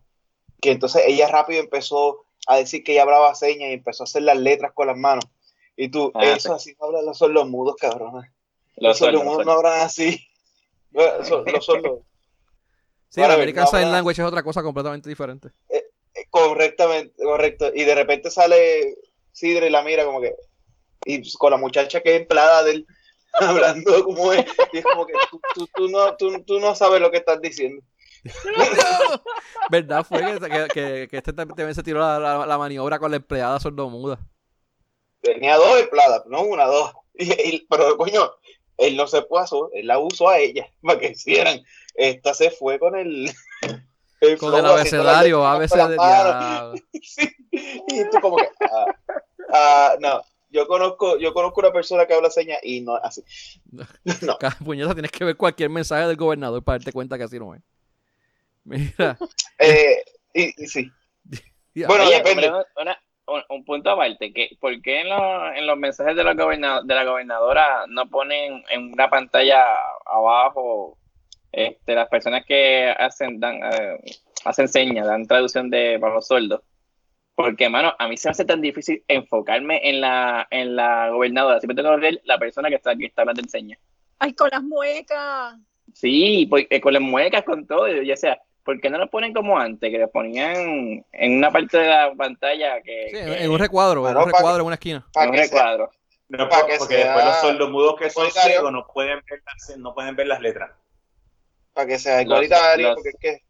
que 0.61 0.71
entonces 0.71 1.03
ella 1.05 1.27
rápido 1.27 1.59
empezó 1.59 2.25
a 2.47 2.57
decir 2.57 2.83
que 2.83 2.93
ella 2.93 3.03
hablaba 3.03 3.35
señas 3.35 3.69
y 3.69 3.73
empezó 3.73 4.03
a 4.03 4.05
hacer 4.05 4.23
las 4.23 4.37
letras 4.37 4.71
con 4.73 4.87
las 4.87 4.97
manos. 4.97 5.25
Y 5.75 5.89
tú, 5.89 6.11
ah, 6.13 6.25
eso 6.25 6.53
así 6.53 6.75
no 6.79 6.87
hablan 6.87 7.05
los 7.05 7.17
sordomudos, 7.17 7.75
cabrón. 7.77 8.25
Los, 8.77 8.97
sordomudos 8.97 9.45
no 9.45 9.53
hablan 9.53 9.81
así. 9.81 10.25
Los, 10.91 11.27
sordos. 11.65 11.99
Sí, 13.09 13.21
la 13.21 13.33
American 13.33 13.67
Sign 13.67 13.91
Language 13.91 14.21
es 14.21 14.27
otra 14.27 14.43
cosa 14.43 14.61
completamente 14.61 15.09
diferente. 15.09 15.49
Correctamente, 16.29 17.23
correcto. 17.23 17.71
Y 17.73 17.83
de 17.83 17.95
repente 17.95 18.29
sale 18.29 18.95
Sidre 19.31 19.67
y 19.67 19.71
la 19.71 19.81
mira 19.83 20.05
como 20.05 20.21
que. 20.21 20.35
Y 21.05 21.31
con 21.37 21.51
la 21.51 21.57
muchacha 21.57 22.01
que 22.01 22.15
es 22.15 22.21
empleada 22.21 22.63
de 22.63 22.71
él, 22.71 22.87
hablando 23.33 24.03
como 24.03 24.33
es. 24.33 24.45
Y 24.73 24.79
es 24.79 24.83
como 24.83 25.05
que 25.05 25.13
tú, 25.55 25.67
tú, 25.75 25.87
no, 25.87 26.15
tú, 26.17 26.43
tú 26.43 26.59
no 26.59 26.75
sabes 26.75 27.01
lo 27.01 27.11
que 27.11 27.17
estás 27.17 27.41
diciendo. 27.41 27.83
¿Verdad? 29.69 30.05
Fue 30.05 30.19
que, 30.19 30.67
que, 30.73 31.07
que 31.09 31.17
este 31.17 31.33
también 31.33 31.73
se 31.73 31.83
tiró 31.83 31.99
la, 31.99 32.45
la, 32.45 32.57
maniobra 32.57 32.99
con 32.99 33.11
la 33.11 33.17
empleada 33.17 33.59
sordomuda. 33.59 34.19
Tenía 35.21 35.55
dos 35.55 35.79
empleadas, 35.79 36.23
no 36.27 36.41
una, 36.41 36.65
dos. 36.65 36.93
Y, 37.13 37.65
pero 37.69 37.97
coño, 37.97 38.31
él 38.77 38.95
no 38.95 39.07
se 39.07 39.21
puso, 39.21 39.69
él 39.73 39.87
la 39.87 39.99
usó 39.99 40.29
a 40.29 40.39
ella 40.39 40.69
para 40.81 40.99
que 40.99 41.09
hicieran. 41.09 41.61
Esta 41.95 42.33
se 42.33 42.51
fue 42.51 42.79
con 42.79 42.95
el, 42.95 43.31
con 44.39 44.55
el 44.55 44.65
abecedario, 44.65 45.45
abecedario. 45.45 46.73
sí. 47.01 47.29
Y 47.51 48.09
tú 48.09 48.19
como 48.21 48.37
que, 48.37 48.47
ah, 48.61 48.85
ah, 49.53 49.95
no, 49.99 50.21
yo 50.49 50.67
conozco, 50.67 51.17
yo 51.17 51.33
conozco 51.33 51.61
una 51.61 51.71
persona 51.71 52.05
que 52.05 52.13
habla 52.13 52.29
señas 52.29 52.59
y 52.63 52.81
no 52.81 52.95
así. 52.95 53.23
No. 54.21 54.37
Puñeta, 54.63 54.93
tienes 54.93 55.11
que 55.11 55.23
ver 55.23 55.37
cualquier 55.37 55.69
mensaje 55.69 56.07
del 56.07 56.15
gobernador 56.15 56.63
para 56.63 56.79
darte 56.79 56.91
cuenta 56.91 57.17
que 57.17 57.23
así 57.23 57.39
no 57.39 57.55
es. 57.55 57.61
Mira. 58.63 59.17
Eh, 59.57 60.03
y, 60.33 60.51
sí. 60.67 60.91
bueno, 61.87 62.09
depende. 62.09 62.51
un, 63.49 63.63
punto 63.63 63.91
aparte, 63.91 64.33
que 64.33 64.49
¿por 64.59 64.81
qué 64.81 65.01
en, 65.01 65.09
los, 65.09 65.55
en 65.55 65.67
los 65.67 65.77
mensajes 65.77 66.15
de 66.15 66.23
la, 66.23 66.33
de 66.33 66.95
la 66.95 67.03
gobernadora 67.03 67.85
no 67.87 68.09
ponen 68.09 68.63
en 68.69 68.93
una 68.93 69.09
pantalla 69.09 69.63
abajo 70.05 70.98
este, 71.51 71.95
las 71.95 72.07
personas 72.09 72.45
que 72.45 72.93
hacen 72.97 73.39
dan, 73.39 73.59
eh, 73.63 73.97
hacen 74.45 74.67
señas, 74.67 75.07
dan 75.07 75.25
traducción 75.25 75.69
de 75.69 75.97
para 75.99 76.15
los 76.15 76.27
sueldos. 76.27 76.61
Porque, 77.35 77.69
mano, 77.69 77.93
a 77.97 78.07
mí 78.07 78.17
se 78.17 78.27
me 78.27 78.31
hace 78.31 78.43
tan 78.43 78.59
difícil 78.59 79.03
enfocarme 79.07 79.79
en 79.89 80.01
la, 80.01 80.45
en 80.51 80.75
la 80.75 81.09
gobernadora. 81.09 81.59
Siempre 81.61 81.81
tengo 81.81 81.95
que 81.95 82.01
ver 82.01 82.21
la 82.25 82.37
persona 82.37 82.67
que 82.67 82.75
está, 82.75 82.95
que 82.95 83.05
está 83.05 83.21
hablando 83.21 83.41
en 83.41 83.49
señas. 83.49 83.79
Ay, 84.19 84.33
con 84.33 84.49
las 84.51 84.61
muecas. 84.61 85.55
Sí, 85.93 86.47
pues, 86.49 86.67
eh, 86.69 86.81
con 86.81 86.93
las 86.93 87.01
muecas, 87.01 87.43
con 87.43 87.65
todo. 87.65 87.87
Ya 87.87 88.17
sea, 88.17 88.41
¿por 88.63 88.81
qué 88.81 88.89
no 88.89 88.97
lo 88.97 89.09
ponen 89.09 89.33
como 89.33 89.57
antes? 89.57 89.89
Que 89.89 89.99
lo 89.99 90.11
ponían 90.11 91.05
en 91.13 91.37
una 91.37 91.49
parte 91.49 91.77
de 91.77 91.87
la 91.87 92.13
pantalla. 92.13 92.81
Que, 92.81 93.07
sí, 93.09 93.17
en 93.17 93.49
un 93.49 93.59
recuadro, 93.59 94.09
en 94.09 94.17
un 94.17 94.25
recuadro 94.25 94.59
en 94.59 94.67
una 94.67 94.75
esquina. 94.75 95.07
En 95.15 95.29
un 95.29 95.37
recuadro. 95.37 95.89
No, 96.27 96.47
porque 96.49 96.73
después 96.73 97.25
los 97.25 97.35
sueldos 97.37 97.71
mudos 97.71 97.95
que 97.97 98.09
son 98.09 98.29
ciegos 98.29 98.71
no 98.71 98.85
pueden 98.85 99.19
ver 99.27 99.41
no 99.79 99.95
pueden 99.95 100.15
ver 100.15 100.27
las 100.27 100.41
letras 100.41 100.71
para 101.79 101.87
que 101.87 101.97
sea 101.97 102.21
igualitario, 102.21 102.93
porque 102.93 103.09
es 103.09 103.15
que 103.21 103.43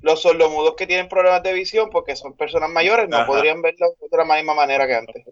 los 0.00 0.22
sordomudos 0.22 0.76
que 0.76 0.86
tienen 0.86 1.10
problemas 1.10 1.42
de 1.42 1.52
visión 1.52 1.90
porque 1.90 2.16
son 2.16 2.34
personas 2.34 2.70
mayores 2.70 3.06
no 3.10 3.26
podrían 3.26 3.60
verlo 3.60 3.88
de 4.00 4.16
la 4.16 4.34
misma 4.36 4.54
manera 4.54 4.86
que 4.86 4.94
antes. 4.94 5.24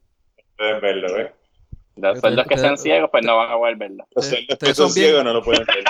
Pueden 0.59 0.81
verlo, 0.83 1.19
¿eh? 1.19 1.33
Los 1.95 2.21
sordos 2.21 2.47
que 2.47 2.59
sean 2.59 2.77
ciegos, 2.77 3.09
pues 3.11 3.25
no 3.25 3.39
van 3.39 3.51
a 3.51 3.55
poder 3.55 3.77
verlo. 3.77 4.07
Los 4.15 4.27
sordos 4.27 4.59
que 4.59 4.75
son 4.75 4.91
ciegos 4.91 5.25
no 5.25 5.33
lo 5.33 5.43
pueden 5.43 5.65
ver. 5.65 5.85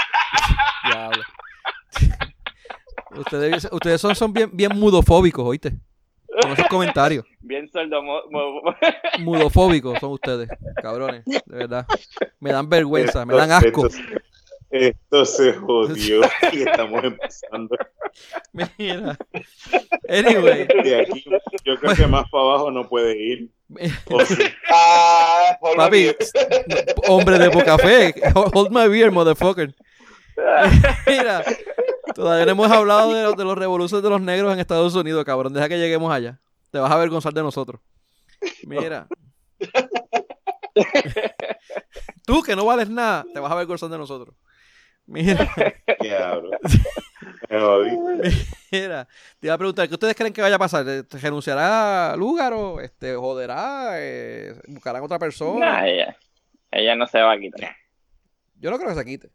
Diablo. 0.85 1.23
ustedes, 3.16 3.69
ustedes 3.73 4.01
son, 4.01 4.14
son 4.14 4.33
bien, 4.33 4.49
bien 4.53 4.79
mudofóbicos, 4.79 5.45
¿oíste? 5.45 5.73
Con 6.40 6.53
esos 6.53 6.69
comentarios. 6.69 7.25
Bien 7.40 7.69
sordo. 7.69 8.03
Mudofóbicos 9.19 9.99
son 9.99 10.12
ustedes, 10.12 10.49
cabrones, 10.83 11.25
de 11.25 11.40
verdad. 11.47 11.87
Me 12.38 12.53
dan 12.53 12.69
vergüenza, 12.69 13.25
me 13.25 13.35
dan 13.35 13.51
asco. 13.51 13.88
Esto 14.71 15.25
se 15.25 15.53
jodió 15.55 16.23
y 16.53 16.63
estamos 16.63 17.05
empezando. 17.05 17.77
Mira. 18.79 19.17
Anyway. 20.09 20.67
De 20.67 21.01
aquí, 21.01 21.25
yo 21.65 21.77
creo 21.77 21.95
que 21.95 22.07
más 22.07 22.29
para 22.31 22.45
abajo 22.45 22.71
no 22.71 22.89
puede 22.89 23.17
ir. 23.17 23.51
ah, 24.71 25.59
Papi, 25.77 26.11
hombre 27.09 27.39
de 27.39 27.51
poca 27.51 27.79
fe. 27.79 28.15
Hold 28.35 28.71
my 28.71 28.89
beer, 28.89 29.11
motherfucker. 29.11 29.75
Mira, 31.07 31.43
todavía 32.15 32.45
no 32.45 32.53
hemos 32.53 32.71
hablado 32.71 33.13
de, 33.13 33.35
de 33.35 33.45
los 33.45 33.57
revoluciones 33.57 34.03
de 34.03 34.11
los 34.11 34.21
negros 34.21 34.53
en 34.53 34.61
Estados 34.61 34.95
Unidos, 34.95 35.25
cabrón. 35.25 35.53
Deja 35.53 35.69
que 35.69 35.79
lleguemos 35.79 36.13
allá. 36.13 36.41
Te 36.71 36.79
vas 36.79 36.91
a 36.91 36.95
avergonzar 36.95 37.33
de 37.33 37.43
nosotros. 37.43 37.81
Mira. 38.65 39.09
Tú 42.27 42.43
que 42.43 42.55
no 42.55 42.67
vales 42.67 42.91
nada, 42.91 43.25
te 43.33 43.41
vas 43.41 43.51
a 43.51 43.55
avergonzar 43.55 43.89
de 43.89 43.99
nosotros. 43.99 44.35
Mira. 45.07 45.49
Mira, 48.73 49.09
te 49.38 49.47
iba 49.47 49.55
a 49.55 49.59
preguntar, 49.59 49.88
¿qué 49.88 49.95
ustedes 49.95 50.16
creen 50.16 50.33
que 50.33 50.42
vaya 50.42 50.57
a 50.57 50.59
pasar? 50.59 50.85
¿Renunciará 51.11 52.16
Lúgaro? 52.16 52.81
Este, 52.81 53.14
¿Joderá? 53.14 53.90
Eh, 53.95 54.55
¿Buscarán 54.69 55.03
otra 55.03 55.19
persona? 55.19 55.87
ella, 55.87 56.16
ella 56.71 56.97
no 56.97 57.07
se 57.07 57.21
va 57.21 57.33
a 57.33 57.38
quitar. 57.38 57.77
Yo 58.59 58.71
no 58.71 58.79
creo 58.79 58.90
que 58.90 58.97
se 58.97 59.05
quite. 59.05 59.31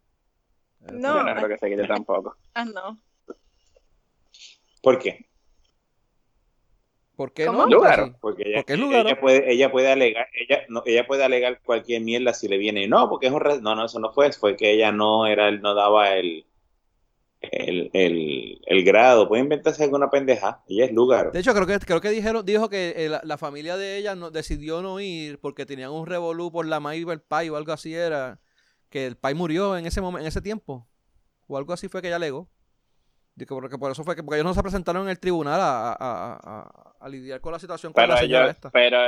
No, 0.80 1.18
Yo 1.18 1.22
no 1.22 1.34
creo 1.34 1.48
que 1.48 1.58
se 1.58 1.70
quite 1.70 1.86
tampoco. 1.86 2.36
Ah, 2.54 2.64
no. 2.64 3.00
¿Por 4.82 4.98
qué? 4.98 5.26
¿Por 7.16 7.32
qué 7.32 7.46
¿Cómo? 7.46 7.64
no? 7.64 7.66
Lúgaro. 7.66 8.16
Porque 8.20 8.42
ella, 8.46 8.58
Porque 8.58 8.74
es 8.74 8.80
ella 8.80 9.20
puede, 9.20 9.52
ella 9.52 9.70
puede 9.70 9.92
alegar, 9.92 10.26
ella, 10.34 10.62
no, 10.68 10.82
ella 10.86 11.06
puede 11.06 11.24
alegar 11.24 11.60
cualquier 11.62 12.02
mierda 12.02 12.34
si 12.34 12.48
le 12.48 12.56
viene. 12.58 12.86
No, 12.88 13.08
porque 13.08 13.26
es 13.26 13.32
un 13.32 13.40
re- 13.40 13.60
no, 13.60 13.74
no, 13.74 13.84
eso 13.86 13.98
no 14.00 14.12
fue, 14.12 14.32
fue 14.32 14.56
que 14.56 14.72
ella 14.72 14.92
no 14.92 15.26
era, 15.26 15.48
el- 15.48 15.60
no 15.62 15.74
daba 15.74 16.14
el, 16.16 16.46
el, 17.40 17.90
el, 17.92 18.60
el 18.66 18.84
grado. 18.84 19.28
Puede 19.28 19.42
inventarse 19.42 19.84
alguna 19.84 20.10
pendeja. 20.10 20.62
Ella 20.68 20.86
es 20.86 20.92
lugar. 20.92 21.32
De 21.32 21.40
hecho, 21.40 21.54
creo 21.54 21.66
que, 21.66 21.78
creo 21.78 22.00
que 22.00 22.10
dijeron, 22.10 22.44
dijo 22.44 22.68
que 22.68 22.94
eh, 22.96 23.08
la, 23.08 23.20
la 23.24 23.38
familia 23.38 23.76
de 23.76 23.96
ella 23.96 24.14
no, 24.14 24.30
decidió 24.30 24.82
no 24.82 25.00
ir 25.00 25.38
porque 25.40 25.64
tenían 25.64 25.90
un 25.90 26.06
revolú 26.06 26.52
por 26.52 26.66
la 26.66 26.78
maíz 26.80 27.06
del 27.06 27.20
pai 27.22 27.48
o 27.48 27.56
algo 27.56 27.72
así 27.72 27.94
era. 27.94 28.40
Que 28.90 29.06
el 29.06 29.16
pai 29.16 29.34
murió 29.34 29.76
en 29.78 29.86
ese 29.86 30.00
momento, 30.02 30.22
en 30.22 30.28
ese 30.28 30.42
tiempo. 30.42 30.86
O 31.48 31.58
algo 31.58 31.74
así 31.74 31.88
fue 31.88 32.02
que 32.02 32.08
ella 32.08 32.16
alegó. 32.18 32.50
Porque 33.48 33.78
por 33.78 33.90
eso 33.90 34.04
fue 34.04 34.14
que 34.14 34.22
porque 34.22 34.36
ellos 34.38 34.46
no 34.46 34.54
se 34.54 34.62
presentaron 34.62 35.04
en 35.04 35.08
el 35.10 35.18
tribunal 35.18 35.60
a, 35.60 35.92
a- 35.98 36.68
a- 37.00 37.08
lidiar 37.08 37.40
con 37.40 37.52
la 37.52 37.58
situación 37.58 37.92
con 37.92 38.02
Pero 38.02 38.14
la 38.14 38.20
señora 38.20 38.44
yo, 38.44 38.50
esta. 38.50 38.70
pero, 38.70 38.98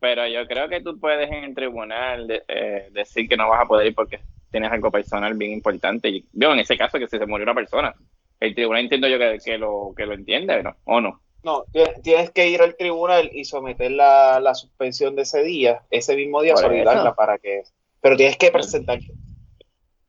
pero 0.00 0.26
yo 0.26 0.46
creo 0.46 0.68
que 0.68 0.80
tú 0.80 0.98
puedes 0.98 1.30
en 1.30 1.44
el 1.44 1.54
tribunal 1.54 2.26
de- 2.26 2.42
eh, 2.48 2.88
decir 2.90 3.28
que 3.28 3.36
no 3.36 3.48
vas 3.48 3.62
a 3.62 3.66
poder 3.66 3.86
ir 3.86 3.94
porque 3.94 4.20
tienes 4.50 4.72
algo 4.72 4.90
personal 4.90 5.34
bien 5.34 5.52
importante. 5.52 6.08
Y, 6.08 6.26
yo, 6.32 6.52
en 6.52 6.58
ese 6.58 6.76
caso, 6.76 6.98
que 6.98 7.06
si 7.06 7.18
se 7.18 7.26
murió 7.26 7.44
una 7.44 7.54
persona, 7.54 7.94
el 8.40 8.54
tribunal 8.54 8.82
entiendo 8.82 9.06
yo 9.08 9.18
que, 9.18 9.38
que 9.44 9.58
lo, 9.58 9.92
que 9.96 10.06
lo 10.06 10.14
entiende, 10.14 10.62
¿no? 10.62 10.74
¿O 10.84 11.00
no? 11.00 11.20
No, 11.44 11.64
tie- 11.72 12.02
tienes 12.02 12.30
que 12.32 12.48
ir 12.48 12.60
al 12.62 12.74
tribunal 12.76 13.30
y 13.32 13.44
someter 13.44 13.92
la, 13.92 14.40
la 14.40 14.54
suspensión 14.54 15.14
de 15.14 15.22
ese 15.22 15.42
día, 15.44 15.82
ese 15.90 16.16
mismo 16.16 16.42
día, 16.42 16.56
solicitarla 16.56 17.14
para 17.14 17.38
que. 17.38 17.62
Pero 18.00 18.16
tienes 18.16 18.36
que 18.36 18.50
presentarte. 18.50 19.12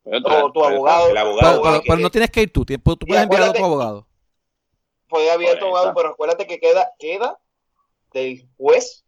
Tu 0.10 0.18
eso, 0.28 0.66
abogado. 0.66 1.08
el 1.08 1.14
Pero, 1.14 1.20
abogado 1.28 1.62
pero- 1.62 1.82
que- 1.82 1.88
pero 1.88 2.02
no 2.02 2.10
tienes 2.12 2.32
que 2.32 2.42
ir 2.44 2.52
tú, 2.54 2.66
tú 2.66 2.76
puedes 3.06 3.24
enviar 3.24 3.44
a 3.44 3.54
tu 3.54 3.64
abogado. 3.64 4.08
Puede 5.10 5.32
haber 5.32 5.58
tu 5.60 5.66
abogado, 5.66 5.94
pero 5.96 6.10
acuérdate 6.10 6.48
que 6.48 6.60
queda, 6.60 6.92
queda 7.00 7.38
del 8.14 8.48
juez 8.58 9.06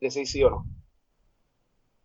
decir 0.00 0.26
sí 0.26 0.42
o 0.44 0.50
no. 0.50 0.66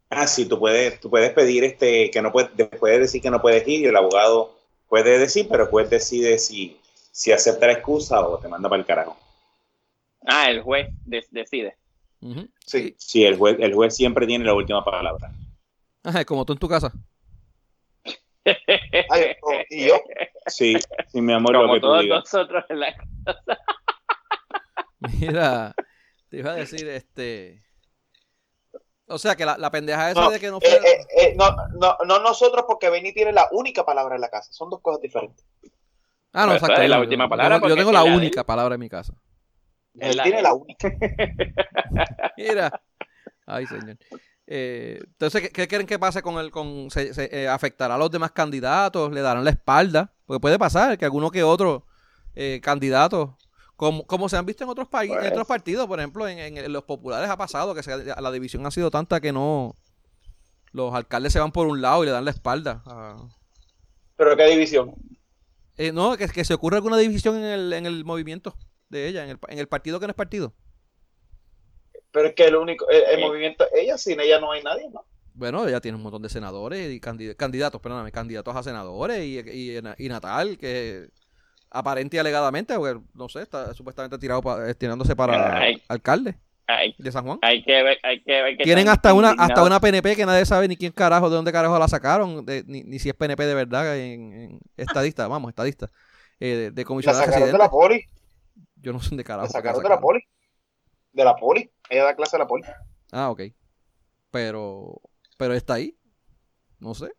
Ah, 0.09 0.27
sí, 0.27 0.45
tú 0.47 0.59
puedes, 0.59 0.99
tú 0.99 1.09
puedes 1.09 1.31
pedir 1.33 1.63
este, 1.63 2.09
que 2.11 2.21
no 2.21 2.31
puedes, 2.31 2.49
puedes 2.79 2.99
decir 2.99 3.21
que 3.21 3.29
no 3.31 3.41
puedes 3.41 3.67
ir 3.67 3.81
y 3.81 3.85
el 3.85 3.95
abogado 3.95 4.55
puede 4.87 5.17
decir, 5.19 5.47
pero 5.49 5.63
después 5.63 5.89
decide 5.89 6.37
si, 6.37 6.79
si 7.11 7.31
acepta 7.31 7.67
la 7.67 7.73
excusa 7.73 8.21
o 8.25 8.37
te 8.37 8.47
manda 8.47 8.69
para 8.69 8.79
el 8.79 8.85
carajo. 8.85 9.17
Ah, 10.25 10.49
el 10.49 10.61
juez 10.61 10.87
de- 11.05 11.25
decide. 11.31 11.75
Ujú. 12.21 12.47
Sí. 12.65 12.95
Sí, 12.97 13.25
el 13.25 13.37
juez, 13.37 13.57
el 13.59 13.73
juez 13.73 13.95
siempre 13.95 14.25
tiene 14.27 14.45
la 14.45 14.53
última 14.53 14.83
palabra. 14.83 15.31
Ajá, 16.03 16.23
como 16.23 16.45
tú 16.45 16.53
en 16.53 16.59
tu 16.59 16.67
casa. 16.69 16.93
Ay, 19.09 19.35
oh, 19.41 19.53
y 19.69 19.87
yo, 19.87 19.95
Sí, 20.47 20.75
sí, 21.11 21.21
mi 21.21 21.33
amor, 21.33 21.53
lo 21.53 21.61
Como 21.61 21.73
que 21.73 21.79
tú 21.79 21.87
todos 21.87 22.01
digas. 22.03 22.19
nosotros 22.19 22.63
en 22.69 22.79
la 22.79 22.95
Mira, 25.19 25.73
te 26.29 26.37
iba 26.37 26.51
a 26.51 26.55
decir, 26.55 26.87
este. 26.87 27.61
O 29.07 29.17
sea, 29.19 29.35
que 29.35 29.45
la, 29.45 29.57
la 29.57 29.69
pendeja 29.69 30.09
esa 30.11 30.21
No, 30.21 30.29
de 30.31 30.39
que 30.39 30.49
no 30.49 30.57
eh, 30.57 30.61
fue. 30.61 30.91
eh, 30.91 31.05
eh, 31.17 31.35
no, 31.37 31.55
no, 31.79 31.97
no 32.05 32.19
nosotros, 32.19 32.65
porque 32.67 32.89
Benny 32.89 33.13
tiene 33.13 33.31
la 33.31 33.47
única 33.51 33.85
palabra 33.85 34.15
en 34.15 34.21
la 34.21 34.29
casa. 34.29 34.51
Son 34.51 34.69
dos 34.69 34.81
cosas 34.81 35.01
diferentes. 35.01 35.45
Ah, 36.33 36.45
no, 36.47 36.53
exacto. 36.53 36.81
es 36.81 36.89
la 36.89 36.95
yo- 36.97 37.01
última 37.03 37.25
yo- 37.25 37.29
palabra 37.29 37.59
Yo, 37.67 37.75
tengo 37.75 37.91
la 37.91 38.03
de 38.03 38.15
única 38.15 38.43
palabra 38.43 38.73
en 38.75 38.79
mi 38.81 38.89
casa. 38.89 39.13
Él 39.99 40.19
tiene 40.23 40.41
la 40.41 40.53
única. 40.53 40.91
Mira. 42.37 42.81
Ay, 43.45 43.67
señor. 43.67 43.97
Eh, 44.47 44.99
entonces, 45.03 45.41
¿qué, 45.41 45.49
qué 45.49 45.67
creen 45.67 45.87
que 45.87 45.97
pase 45.97 46.21
con 46.21 46.37
el 46.37 46.51
con 46.51 46.89
se, 46.91 47.13
se, 47.13 47.29
eh, 47.31 47.47
afectará 47.47 47.95
a 47.95 47.97
los 47.97 48.11
demás 48.11 48.31
candidatos? 48.31 49.11
¿Le 49.11 49.21
darán 49.21 49.43
la 49.43 49.49
espalda? 49.49 50.13
Porque 50.25 50.39
puede 50.39 50.59
pasar 50.59 50.97
que 50.97 51.05
alguno 51.05 51.31
que 51.31 51.43
otro 51.43 51.85
eh, 52.35 52.59
candidato, 52.63 53.37
como, 53.75 54.05
como 54.05 54.29
se 54.29 54.37
han 54.37 54.45
visto 54.45 54.63
en 54.63 54.69
otros 54.69 54.87
países, 54.87 55.15
en 55.17 55.21
Pues. 55.21 55.31
otros 55.31 55.47
partidos, 55.47 55.87
por 55.87 55.99
ejemplo, 55.99 56.27
en, 56.27 56.37
en- 56.39 56.57
en 56.57 56.73
los 56.73 56.83
populares 56.83 57.29
ha 57.29 57.37
pasado 57.37 57.73
que 57.73 57.81
se- 57.83 58.05
la 58.05 58.31
división 58.31 58.65
ha 58.65 58.71
sido 58.71 58.91
tanta 58.91 59.19
que 59.19 59.31
no 59.33 59.75
los 60.71 60.93
alcaldes 60.93 61.31
se 61.33 61.39
van 61.39 61.51
por 61.53 61.67
un 61.67 61.81
lado 61.81 62.03
y 62.03 62.07
le 62.07 62.11
dan 62.11 62.25
la 62.25 62.31
espalda. 62.31 62.83
a- 62.85 63.15
Pero 64.17 64.35
qué 64.37 64.45
división. 64.47 64.93
Eh, 65.77 65.91
no, 65.91 66.15
que, 66.17 66.27
que 66.27 66.45
se 66.45 66.53
ocurra 66.53 66.77
alguna 66.77 66.97
división 66.97 67.35
en 67.37 67.43
el, 67.45 67.73
en 67.73 67.85
el 67.85 68.05
movimiento 68.05 68.55
de 68.89 69.07
ella, 69.07 69.23
en 69.23 69.31
el, 69.31 69.39
en 69.49 69.59
el 69.59 69.67
partido 69.67 69.99
que 69.99 70.05
no 70.07 70.11
es 70.11 70.15
partido. 70.15 70.53
Pero 72.15 72.29
es 72.29 72.33
que 72.33 72.45
el 72.45 72.55
único, 72.55 72.87
el, 72.89 73.03
el 73.03 73.15
Sí. 73.17 73.21
movimiento, 73.21 73.65
ella, 73.75 73.97
sin 73.97 74.19
ella 74.21 74.39
no 74.39 74.53
hay 74.53 74.63
nadie, 74.63 74.89
¿no? 74.89 75.03
Bueno, 75.33 75.67
ella 75.67 75.81
tiene 75.81 75.97
un 75.97 76.01
montón 76.03 76.21
de 76.21 76.29
senadores 76.29 76.89
y 76.93 77.01
candid- 77.01 77.35
candidatos, 77.35 77.81
perdóname, 77.81 78.09
candidatos 78.13 78.55
a 78.55 78.63
senadores 78.63 79.19
y, 79.21 79.39
y, 79.39 79.77
y 79.97 80.07
Natal, 80.07 80.57
que 80.57 81.09
aparente 81.69 82.15
y 82.15 82.19
alegadamente, 82.21 82.73
porque, 82.77 83.01
no 83.13 83.27
sé, 83.27 83.41
está 83.41 83.73
supuestamente 83.73 84.17
tirado 84.17 84.41
pa- 84.41 84.69
eh, 84.69 84.73
tirándose 84.75 85.13
para 85.13 85.57
Ay. 85.57 85.83
alcalde 85.89 86.35
de 86.97 87.11
San 87.11 87.25
Juan. 87.25 87.37
hay 87.41 87.61
que 87.63 87.83
ver, 87.83 87.97
hay 88.01 88.23
que 88.23 88.41
ver 88.41 88.57
que 88.57 88.63
Tienen 88.63 88.87
hasta 88.87 89.13
una 89.13 89.31
hasta 89.37 89.61
una 89.63 89.79
PNP 89.81 90.15
que 90.15 90.25
nadie 90.25 90.45
sabe 90.45 90.67
ni 90.69 90.77
quién 90.77 90.93
carajo, 90.93 91.29
de 91.29 91.35
dónde 91.35 91.51
carajo 91.51 91.77
la 91.77 91.89
sacaron, 91.89 92.45
de- 92.45 92.63
ni, 92.65 92.83
ni 92.83 92.97
si 92.97 93.09
es 93.09 93.15
PNP 93.15 93.45
de 93.45 93.53
verdad, 93.55 93.97
en, 93.97 94.31
en 94.33 94.59
estadista, 94.77 95.27
vamos, 95.27 95.49
estadista, 95.49 95.91
eh, 96.39 96.47
de, 96.55 96.71
de 96.71 96.81
La 96.81 96.87
comisionada 96.87 97.25
sacaron 97.25 97.51
de 97.51 97.57
la 97.57 97.69
poli. 97.69 98.05
Yo 98.77 98.93
no 98.93 99.01
sé 99.01 99.15
de 99.15 99.23
carajo. 99.23 99.47
La 99.47 99.51
por 99.51 99.61
qué 99.61 99.67
sacaron 99.67 99.83
de 99.83 99.89
la 99.89 99.99
poli. 99.99 100.19
De 101.15 101.23
la 101.23 101.35
poli. 101.35 101.69
Ella 101.89 102.03
da 102.03 102.15
clase 102.15 102.35
de 102.35 102.43
la 102.43 102.47
poli. 102.47 102.63
Ah, 103.11 103.29
ok. 103.31 103.41
Pero, 104.31 105.01
pero 105.37 105.53
está 105.53 105.75
ahí. 105.75 105.95
No 106.79 106.93
sé. 106.93 107.11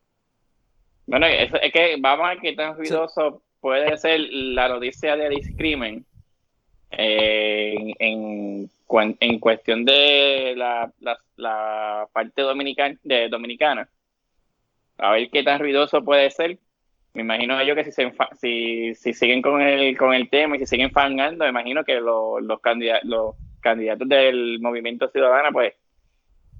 Bueno, 1.06 1.26
es, 1.26 1.50
es 1.62 1.72
que 1.72 1.96
vamos 1.98 2.26
a 2.26 2.30
ver 2.30 2.40
qué 2.40 2.52
tan 2.52 2.76
ruidoso 2.76 3.42
puede 3.60 3.96
ser 3.96 4.20
la 4.30 4.68
noticia 4.68 5.16
de 5.16 5.28
discrimen 5.30 6.04
eh, 6.90 7.94
en, 7.98 8.70
en, 9.20 9.40
cuestión 9.40 9.84
de 9.84 10.54
la, 10.56 10.92
la, 11.00 11.18
la 11.36 12.06
parte 12.12 12.42
dominican, 12.42 12.98
de 13.02 13.28
dominicana. 13.28 13.88
A 14.98 15.12
ver 15.12 15.30
qué 15.30 15.42
tan 15.42 15.58
ruidoso 15.58 16.04
puede 16.04 16.30
ser. 16.30 16.58
Me 17.14 17.22
imagino 17.22 17.62
yo 17.64 17.74
que 17.74 17.84
si, 17.84 17.92
se 17.92 18.06
enfa- 18.12 18.34
si, 18.36 18.94
si 18.94 19.14
siguen 19.14 19.40
con 19.40 19.62
el, 19.62 19.96
con 19.96 20.12
el 20.12 20.28
tema 20.28 20.56
y 20.56 20.58
si 20.58 20.66
siguen 20.66 20.90
fangando, 20.90 21.44
me 21.44 21.50
imagino 21.50 21.82
que 21.82 21.94
lo- 21.94 22.40
los, 22.40 22.60
candida- 22.60 23.00
los 23.04 23.34
candidatos 23.70 24.08
del 24.08 24.58
movimiento 24.60 25.08
ciudadano, 25.08 25.50
pues 25.52 25.74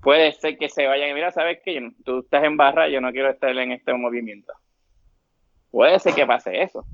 puede 0.02 0.32
ser 0.32 0.58
que 0.58 0.68
se 0.68 0.86
vayan. 0.86 1.14
Mira, 1.14 1.30
sabes 1.30 1.60
que 1.64 1.90
tú 2.04 2.20
estás 2.20 2.42
en 2.44 2.56
barra, 2.56 2.88
yo 2.88 3.00
no 3.00 3.12
quiero 3.12 3.30
estar 3.30 3.50
en 3.56 3.72
este 3.72 3.92
movimiento. 3.94 4.52
Puede 5.70 5.98
ser 6.00 6.14
que 6.14 6.26
pase 6.26 6.62
eso. 6.62 6.84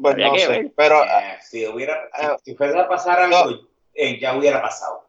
Pues 0.00 0.16
no 0.16 0.36
sé. 0.38 0.48
ver. 0.48 0.72
Pero 0.76 1.02
Eh, 1.04 1.36
si 1.42 1.66
hubiera, 1.66 1.94
Ah, 2.12 2.36
si 2.44 2.54
fuera 2.54 2.82
a 2.82 2.88
pasar 2.88 3.20
algo, 3.20 3.68
eh, 3.94 4.18
ya 4.20 4.36
hubiera 4.36 4.62
pasado. 4.62 5.04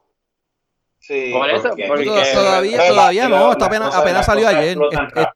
sí. 0.99 1.31
Por 1.31 1.47
eso, 1.51 1.69
porque- 1.69 1.85
porque- 1.87 2.05
Toda- 2.05 2.33
todavía, 2.33 2.83
eh, 2.85 2.89
todavía 2.89 3.29
no, 3.29 3.51
esto 3.51 3.65
apenas, 3.65 3.93
apenas 3.95 4.25
salió 4.25 4.47
ayer. 4.47 4.77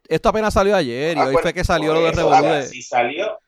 Esto 0.08 0.28
apenas 0.30 0.52
salió 0.54 0.74
ayer 0.74 1.16
y 1.16 1.20
hoy 1.20 1.36
fue 1.40 1.52
que 1.54 1.62
salió 1.62 1.94
lo 1.94 2.00
de 2.00 2.10
de- 2.10 2.62
Si 2.66 2.82
salió, 2.82 3.38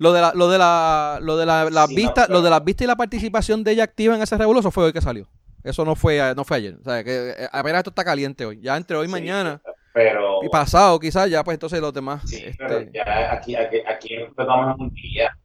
Lo 0.00 0.14
de 0.14 0.22
la, 0.22 0.32
lo 0.34 0.48
de 0.48 0.56
la, 0.56 1.18
lo 1.20 1.36
de 1.36 1.44
la, 1.44 1.68
las 1.68 1.88
vistas, 1.90 2.30
lo 2.30 2.40
de 2.40 2.48
las 2.48 2.64
vistas 2.64 2.86
y 2.86 2.88
la 2.88 2.96
participación 2.96 3.62
de 3.62 3.72
ella 3.72 3.84
activa 3.84 4.16
en 4.16 4.22
ese 4.22 4.38
revuelo, 4.38 4.62
fue 4.62 4.84
hoy 4.84 4.94
que 4.94 5.02
salió. 5.02 5.28
Eso 5.62 5.84
no 5.84 5.94
fue, 5.94 6.34
no 6.34 6.42
fue 6.42 6.56
ayer. 6.56 6.78
O 6.80 6.84
sea, 6.84 7.04
que 7.04 7.34
eh, 7.36 7.48
apenas 7.52 7.80
esto 7.80 7.90
está 7.90 8.02
caliente 8.02 8.46
hoy. 8.46 8.58
Ya 8.62 8.78
entre 8.78 8.96
hoy 8.96 9.06
y 9.06 9.10
mañana. 9.10 9.60
Pero, 9.92 10.42
y 10.42 10.48
pasado, 10.48 10.98
quizás, 10.98 11.28
ya 11.28 11.44
pues 11.44 11.54
entonces 11.54 11.82
los 11.82 11.92
demás. 11.92 12.22
Sí, 12.24 12.36
este... 12.42 12.56
pero 12.56 12.80
ya 12.90 13.34
aquí, 13.34 13.54
aquí, 13.54 13.82
aquí 13.86 14.14
explotamos 14.14 14.78
un 14.78 14.88
día. 14.94 15.36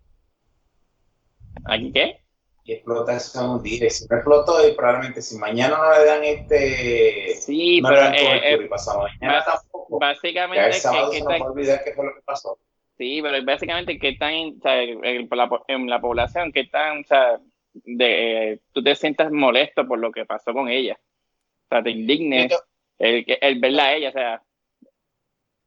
¿Aquí 1.65 1.91
qué? 1.91 2.21
Y 2.63 2.73
explota 2.75 3.13
eso 3.13 3.55
un 3.55 3.61
día. 3.61 3.87
Y 3.87 3.89
si 3.89 4.07
no 4.09 4.15
explotó, 4.15 4.65
y 4.65 4.71
probablemente 4.71 5.21
si 5.21 5.37
mañana 5.37 5.75
no 5.75 5.91
le 5.91 6.05
dan 6.05 6.23
este. 6.23 7.35
Sí, 7.41 7.81
no 7.81 7.89
pero. 7.89 8.03
Eh, 8.03 8.53
eh, 8.53 8.59
y 8.63 8.69
pasado 8.69 9.01
mañana 9.01 9.43
tampoco. 9.43 9.99
Básicamente. 9.99 10.61
Ya 10.61 10.67
el 10.67 10.73
sábado 10.75 11.11
que, 11.11 11.17
se 11.17 11.23
que 11.25 11.29
nos 11.29 11.41
va 11.41 11.45
a 11.45 11.51
olvidar 11.51 11.83
qué 11.83 11.91
fue 11.91 12.05
lo 12.05 12.15
que 12.15 12.21
pasó. 12.21 12.57
Sí, 12.97 13.19
pero 13.21 13.43
básicamente 13.43 13.99
que 13.99 14.09
están 14.09 14.55
o 14.57 14.61
sea, 14.61 14.81
en, 14.81 15.29
la, 15.29 15.49
en 15.67 15.89
la 15.89 15.99
población, 15.99 16.51
que 16.51 16.61
están, 16.61 16.99
o 16.99 17.03
sea, 17.03 17.39
de, 17.73 18.53
eh, 18.53 18.59
tú 18.71 18.81
te 18.81 18.95
sientas 18.95 19.31
molesto 19.31 19.85
por 19.85 19.99
lo 19.99 20.11
que 20.11 20.25
pasó 20.25 20.53
con 20.53 20.69
ella. 20.69 20.97
O 21.65 21.67
sea, 21.69 21.83
te 21.83 21.91
indignes 21.91 22.53
el, 22.97 23.25
el 23.41 23.59
verla 23.59 23.85
a 23.85 23.95
ella, 23.95 24.09
o 24.09 24.13
sea, 24.13 24.41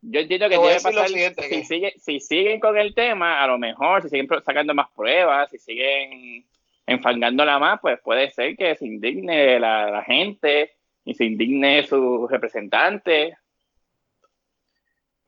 yo 0.00 0.20
entiendo 0.20 0.48
que 0.48 0.56
debe 0.56 0.80
pasar, 0.80 1.08
siguiente, 1.08 1.42
si, 1.42 1.64
sigue, 1.64 1.94
si 1.98 2.20
siguen 2.20 2.60
con 2.60 2.78
el 2.78 2.94
tema, 2.94 3.42
a 3.42 3.46
lo 3.46 3.58
mejor, 3.58 4.02
si 4.02 4.08
siguen 4.08 4.28
sacando 4.44 4.72
más 4.72 4.88
pruebas, 4.94 5.50
si 5.50 5.58
siguen 5.58 6.44
enfangándola 6.86 7.58
más, 7.58 7.80
pues 7.80 8.00
puede 8.00 8.30
ser 8.30 8.56
que 8.56 8.74
se 8.76 8.86
indigne 8.86 9.58
la, 9.58 9.90
la 9.90 10.02
gente 10.04 10.72
y 11.04 11.14
se 11.14 11.24
indigne 11.24 11.82
su 11.82 12.28
representante. 12.28 13.36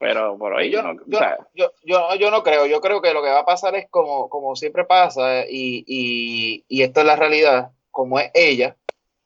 Pero 0.00 0.36
por 0.38 0.54
hoy 0.54 0.70
yo, 0.70 0.82
no, 0.82 0.94
yo, 1.06 1.16
o 1.16 1.20
sea, 1.20 1.36
yo, 1.54 1.70
yo, 1.84 2.14
yo, 2.18 2.30
no 2.30 2.42
creo. 2.42 2.64
Yo 2.66 2.80
creo 2.80 3.00
que 3.02 3.12
lo 3.12 3.22
que 3.22 3.28
va 3.28 3.40
a 3.40 3.44
pasar 3.44 3.74
es 3.76 3.86
como, 3.90 4.28
como 4.30 4.56
siempre 4.56 4.84
pasa, 4.86 5.44
y, 5.46 5.84
y, 5.86 6.64
y 6.68 6.82
esto 6.82 7.00
es 7.00 7.06
la 7.06 7.16
realidad, 7.16 7.70
como 7.90 8.18
es 8.18 8.30
ella, 8.32 8.76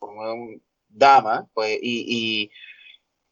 como 0.00 0.26
es 0.26 0.32
un 0.34 0.62
dama, 0.88 1.46
pues, 1.54 1.78
y, 1.80 2.04
y 2.08 2.50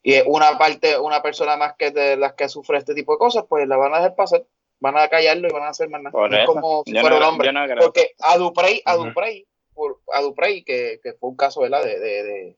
y 0.05 0.15
es 0.15 0.23
una 0.27 0.57
parte, 0.57 0.97
una 0.99 1.21
persona 1.21 1.55
más 1.55 1.75
que 1.77 1.91
de 1.91 2.17
las 2.17 2.33
que 2.33 2.49
sufre 2.49 2.77
este 2.77 2.93
tipo 2.93 3.13
de 3.13 3.19
cosas, 3.19 3.45
pues 3.47 3.65
la 3.69 3.77
van 3.77 3.93
a 3.93 3.97
dejar 3.97 4.15
pasar, 4.15 4.43
van 4.81 4.97
a 4.97 5.07
callarlo 5.07 5.47
y 5.47 5.51
van 5.53 5.63
a 5.63 5.69
hacer 5.69 5.87
más 5.89 6.01
nada. 6.01 6.11
Es 6.41 6.45
como 6.45 6.83
si 6.85 6.91
Yo 6.93 6.99
fuera 6.99 7.15
no- 7.19 7.21
un 7.21 7.29
hombre. 7.29 7.53
no. 7.53 7.65
Porque 7.81 8.11
a 8.19 8.37
Duprey, 8.37 8.81
a 8.83 8.95
Duprey, 8.97 9.45
por, 9.73 10.01
a 10.13 10.19
Duprey, 10.21 10.63
que, 10.65 10.99
que 11.01 11.13
fue 11.13 11.29
un 11.29 11.37
caso, 11.37 11.61
¿verdad? 11.61 11.85
De, 11.85 11.99
de, 11.99 12.23
de- 12.23 12.57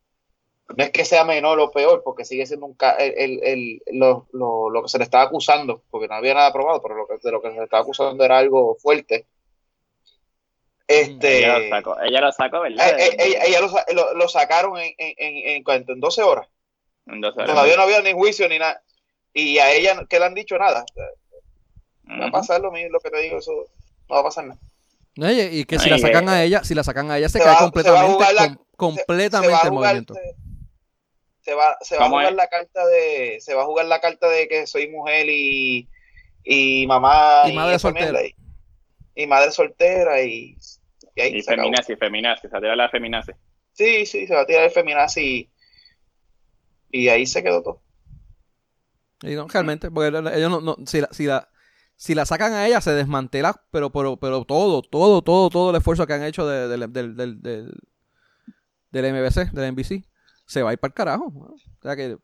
no 0.68 0.84
es 0.84 0.90
que 0.92 1.06
sea 1.06 1.24
menor 1.24 1.60
o 1.60 1.72
peor, 1.72 2.02
porque 2.04 2.26
sigue 2.26 2.46
siendo 2.46 2.66
un 2.66 2.74
ca- 2.74 2.96
el, 2.96 3.14
el, 3.18 3.40
el- 3.44 3.82
lo, 4.00 4.28
lo, 4.34 4.70
lo 4.70 4.84
que 4.84 4.90
se 4.90 4.98
le 4.98 5.04
estaba 5.04 5.24
acusando, 5.26 5.84
porque 5.92 6.08
no 6.08 6.16
había 6.16 6.34
nada 6.34 6.52
probado, 6.52 6.82
pero 6.82 6.96
lo 6.96 7.08
que, 7.08 7.16
de 7.22 7.32
lo 7.32 7.42
que 7.42 7.50
se 7.52 7.58
le 7.58 7.64
estaba 7.66 7.84
acusando 7.84 8.24
era 8.24 8.38
algo 8.40 8.76
fuerte. 8.76 9.28
Este, 10.88 11.40
ella 11.40 11.58
lo 11.60 11.70
sacó, 11.70 12.00
ella 12.02 12.22
lo 12.22 12.32
sacó, 12.32 12.62
¿verdad? 12.62 13.00
eh, 13.00 13.08
eh, 13.10 13.16
ella, 13.20 13.44
ella 13.46 13.60
lo, 13.94 14.14
lo- 14.14 14.28
sacaron 14.30 14.78
en, 14.78 14.94
en, 15.00 15.14
en, 15.18 15.50
en, 15.56 15.64
cuánto, 15.64 15.94
en 15.94 16.00
12 16.00 16.22
horas. 16.22 16.48
Todavía 17.54 17.76
no 17.76 17.84
había 17.84 18.02
ni 18.02 18.14
juicio 18.14 18.48
ni 18.48 18.60
nada. 18.60 18.82
Y 19.34 19.58
a 19.58 19.72
ella, 19.72 20.00
¿qué 20.08 20.20
le 20.20 20.26
han 20.26 20.34
dicho? 20.36 20.58
Nada. 20.58 20.86
Va 22.22 22.28
a 22.28 22.32
pasar 22.32 22.62
lo 22.62 22.72
mismo, 22.72 22.90
lo 22.92 23.00
que 23.00 23.10
te 23.10 23.20
digo, 23.22 23.40
eso 23.40 23.52
no 24.10 24.16
va 24.16 24.22
a 24.22 24.24
pasar 24.24 24.46
nada. 24.46 24.60
No, 25.16 25.32
Y, 25.32 25.66
que 25.66 25.80
si 25.80 25.86
Ay, 25.86 25.92
la 25.92 25.98
sacan 25.98 26.28
eh, 26.30 26.32
a 26.32 26.44
ella, 26.44 26.64
si 26.64 26.76
la 26.76 26.84
sacan 26.84 27.10
a 27.10 27.18
ella 27.18 27.30
se, 27.30 27.40
se 27.40 27.44
cae 27.44 27.54
va- 27.54 27.54
se 27.54 27.60
va 27.60 27.60
a 27.60 27.72
completamente, 27.72 28.14
jugar 28.14 28.34
la- 28.34 28.48
com- 28.48 28.66
completamente 28.76 29.48
se 29.48 29.54
va 29.54 29.62
a 29.62 29.68
el 29.68 29.72
movimiento. 29.74 30.14
Se, 31.46 31.56
va, 31.56 31.78
se 31.82 31.98
va 31.98 32.04
a 32.04 32.06
¿Cómo 32.06 32.18
jugar 32.18 32.34
la 32.34 32.48
carta 32.50 32.86
de, 32.88 33.38
se 33.42 33.54
va 33.56 33.64
a 33.64 33.66
jugar 33.68 33.88
la 33.88 34.02
carta 34.02 34.30
de 34.30 34.48
que 34.50 34.68
soy 34.68 34.90
mujer 34.90 35.28
y, 35.30 35.90
y 36.44 36.88
mamá 36.88 37.50
Y 37.50 37.56
madre 37.56 37.80
soltera. 37.80 38.22
Y, 38.26 38.36
y 39.16 39.28
madre 39.28 39.52
soltera 39.52 40.22
y, 40.24 40.58
y 41.16 41.22
ahí 41.22 41.38
Y 41.38 41.42
se 41.42 41.52
acabó. 41.52 41.68
feminazi, 41.68 41.96
feminazi, 41.98 42.48
se 42.50 42.58
tira 42.58 42.76
la 42.76 42.90
feminazi. 42.90 43.34
Sí, 43.74 44.06
sí, 44.06 44.28
se 44.28 44.36
va 44.36 44.42
a 44.42 44.46
tirar 44.48 44.66
el 44.66 44.72
feminazi 44.72 45.52
y, 46.92 47.06
y 47.06 47.10
ahí 47.10 47.26
se 47.26 47.44
quedó 47.44 47.62
todo. 47.62 47.82
Y 49.22 49.36
no, 49.36 49.48
realmente, 49.48 49.90
porque 49.92 50.10
ellos 50.10 50.52
no, 50.52 50.62
no- 50.62 50.78
si, 50.86 51.02
la, 51.02 51.08
si, 51.12 51.26
la, 51.26 51.50
si 51.96 52.16
la 52.16 52.26
sacan 52.26 52.54
a 52.54 52.68
ella 52.68 52.82
se 52.82 52.92
desmantela, 52.92 53.64
pero, 53.72 53.92
pero, 53.92 54.18
pero 54.18 54.46
todo, 54.46 54.82
todo, 54.82 55.22
todo, 55.24 55.50
todo 55.50 55.70
el 55.72 55.78
esfuerzo 55.78 56.06
que 56.06 56.14
han 56.14 56.24
hecho 56.24 56.46
de- 56.48 56.68
del, 56.68 56.92
del, 56.94 57.16
del, 57.16 57.42
del, 57.42 57.74
del 58.92 59.06
MBC, 59.06 59.52
del 59.52 59.66
NBC, 59.74 60.04
se 60.46 60.62
va 60.64 60.70
a 60.70 60.74
ir 60.74 60.80
para 60.80 60.90
el 60.90 60.94
carajo. 60.96 61.26
O 61.28 61.58
sea 61.82 61.96
que, 61.96 62.18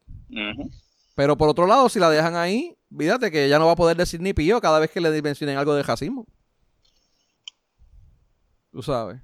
pero 1.15 1.37
por 1.37 1.49
otro 1.49 1.67
lado, 1.67 1.89
si 1.89 1.99
la 1.99 2.09
dejan 2.09 2.35
ahí, 2.35 2.75
fíjate 2.97 3.29
que 3.31 3.45
ella 3.45 3.59
no 3.59 3.65
va 3.67 3.73
a 3.73 3.75
poder 3.77 3.97
decir 3.97 4.21
ni 4.21 4.33
pío 4.33 4.61
cada 4.61 4.79
vez 4.79 4.89
que 4.91 5.01
le 5.01 5.21
mencionen 5.21 5.57
algo 5.57 5.73
de 5.75 5.83
racismo. 5.83 6.25
Tú 8.71 8.81
sabes. 8.81 9.19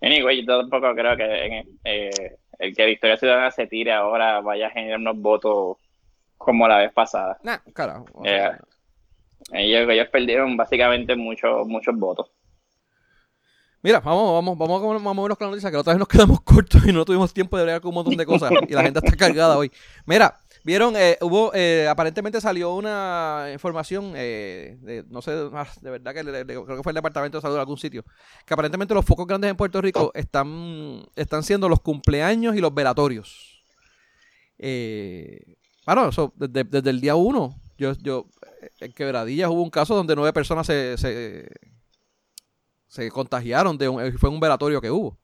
Anyway, 0.00 0.44
yo 0.44 0.58
tampoco 0.60 0.92
creo 0.94 1.16
que 1.16 1.46
en- 1.46 1.68
eh, 1.84 2.36
el 2.58 2.74
que 2.76 2.86
Victoria 2.86 3.16
Ciudadana 3.16 3.50
se 3.50 3.66
tire 3.66 3.92
ahora 3.92 4.40
vaya 4.40 4.66
a 4.66 4.70
generar 4.70 4.98
unos 4.98 5.16
votos 5.18 5.76
como 6.36 6.68
la 6.68 6.78
vez 6.78 6.92
pasada. 6.92 7.38
Nah, 7.42 7.58
carajo. 7.72 8.06
sea, 8.22 8.58
Ellos, 9.52 9.88
ellos 9.90 10.08
perdieron 10.08 10.56
básicamente 10.56 11.14
muchos 11.16 11.66
muchos 11.66 11.94
votos. 11.96 12.30
Mira, 13.84 14.00
vamos, 14.00 14.32
vamos, 14.32 14.56
vamos, 14.56 14.96
a- 14.96 15.12
movernos 15.12 15.36
con 15.36 15.46
la 15.46 15.50
noticia, 15.50 15.68
que 15.68 15.74
la 15.74 15.82
otra 15.82 15.92
vez 15.92 15.98
nos 15.98 16.08
quedamos 16.08 16.40
cortos 16.42 16.86
y 16.86 16.90
no 16.90 17.04
tuvimos 17.04 17.34
tiempo 17.34 17.58
de 17.58 17.64
bregar 17.64 17.82
con 17.82 17.90
un 17.90 17.96
montón 17.96 18.16
de 18.16 18.24
cosas 18.24 18.50
y 18.66 18.72
la 18.72 18.82
gente 18.82 18.98
está 19.04 19.14
cargada 19.14 19.58
hoy. 19.58 19.70
Mira, 20.06 20.40
vieron, 20.64 20.96
eh, 20.96 21.18
hubo, 21.20 21.50
eh, 21.52 21.86
aparentemente 21.86 22.40
salió 22.40 22.74
una 22.74 23.50
información, 23.52 24.14
eh, 24.16 24.78
de, 24.80 25.04
no 25.10 25.20
sé, 25.20 25.32
de 25.82 25.90
verdad 25.90 26.14
que 26.14 26.22
creo 26.22 26.66
que 26.66 26.82
fue 26.82 26.92
el 26.92 26.94
Departamento 26.94 27.36
de 27.36 27.42
Salud 27.42 27.56
de 27.56 27.60
algún 27.60 27.76
sitio, 27.76 28.06
que 28.46 28.54
aparentemente 28.54 28.94
los 28.94 29.04
focos 29.04 29.26
grandes 29.26 29.50
en 29.50 29.56
Puerto 29.58 29.82
Rico 29.82 30.10
están, 30.14 31.04
están 31.14 31.42
siendo 31.42 31.68
los 31.68 31.80
cumpleaños 31.80 32.56
y 32.56 32.60
los 32.60 32.72
velatorios. 32.72 33.62
Eh, 34.56 35.58
bueno, 35.84 36.08
eso, 36.08 36.32
desde, 36.36 36.64
desde 36.64 36.88
el 36.88 37.02
día 37.02 37.16
uno, 37.16 37.60
yo, 37.76 37.92
yo, 38.00 38.24
en 38.80 38.94
Quebradillas 38.94 39.50
hubo 39.50 39.62
un 39.62 39.68
caso 39.68 39.94
donde 39.94 40.16
nueve 40.16 40.32
personas 40.32 40.66
se, 40.66 40.96
se, 40.96 41.50
se 42.94 43.10
contagiaron 43.10 43.76
de 43.76 43.88
un, 43.88 44.18
fue 44.18 44.30
un 44.30 44.38
velatorio 44.38 44.80
que 44.80 44.90
hubo. 44.90 45.18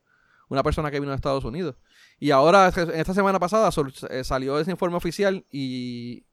Una 0.48 0.64
persona 0.64 0.90
que 0.90 0.98
vino 0.98 1.10
de 1.10 1.16
Estados 1.16 1.44
Unidos. 1.44 1.76
Y 2.18 2.32
ahora, 2.32 2.66
esta 2.68 3.14
semana 3.14 3.38
pasada, 3.38 3.70
eh, 4.10 4.24
salió 4.24 4.58
ese 4.58 4.72
informe 4.72 4.96
oficial 4.96 5.44
y... 5.52 6.24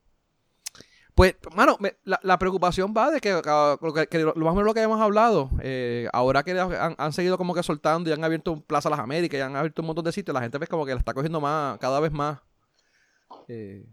Pues, 1.13 1.35
mano, 1.55 1.77
me- 1.79 1.95
la, 2.03 2.37
preocupación 2.39 2.93
va 2.95 3.11
de 3.11 3.19
que, 3.21 3.31
ah, 3.45 3.77
lo 3.81 4.45
más 4.45 4.51
o 4.51 4.55
menos 4.55 4.65
lo 4.65 4.73
que 4.73 4.81
hemos 4.81 4.99
hablado, 4.99 5.49
eh, 5.61 6.07
ahora 6.13 6.41
que 6.43 6.59
han, 6.59 7.13
seguido 7.13 7.37
como 7.37 7.53
que 7.53 7.61
soltando 7.63 8.09
y 8.09 8.13
han 8.13 8.23
abierto 8.23 8.51
un 8.51 8.61
Plaza 8.63 8.89
Las 8.89 8.99
Américas 8.99 9.37
y 9.37 9.41
han 9.41 9.55
abierto 9.55 9.81
un 9.83 9.87
montón 9.87 10.05
de 10.05 10.11
sitios, 10.11 10.33
la 10.33 10.41
gente 10.41 10.57
ve 10.57 10.67
como 10.67 10.85
que 10.85 10.93
la 10.93 10.99
está 10.99 11.13
cogiendo 11.13 11.39
más, 11.39 11.77
cada 11.79 11.99
vez 11.99 12.11
más. 12.11 12.39
eh, 13.47 13.85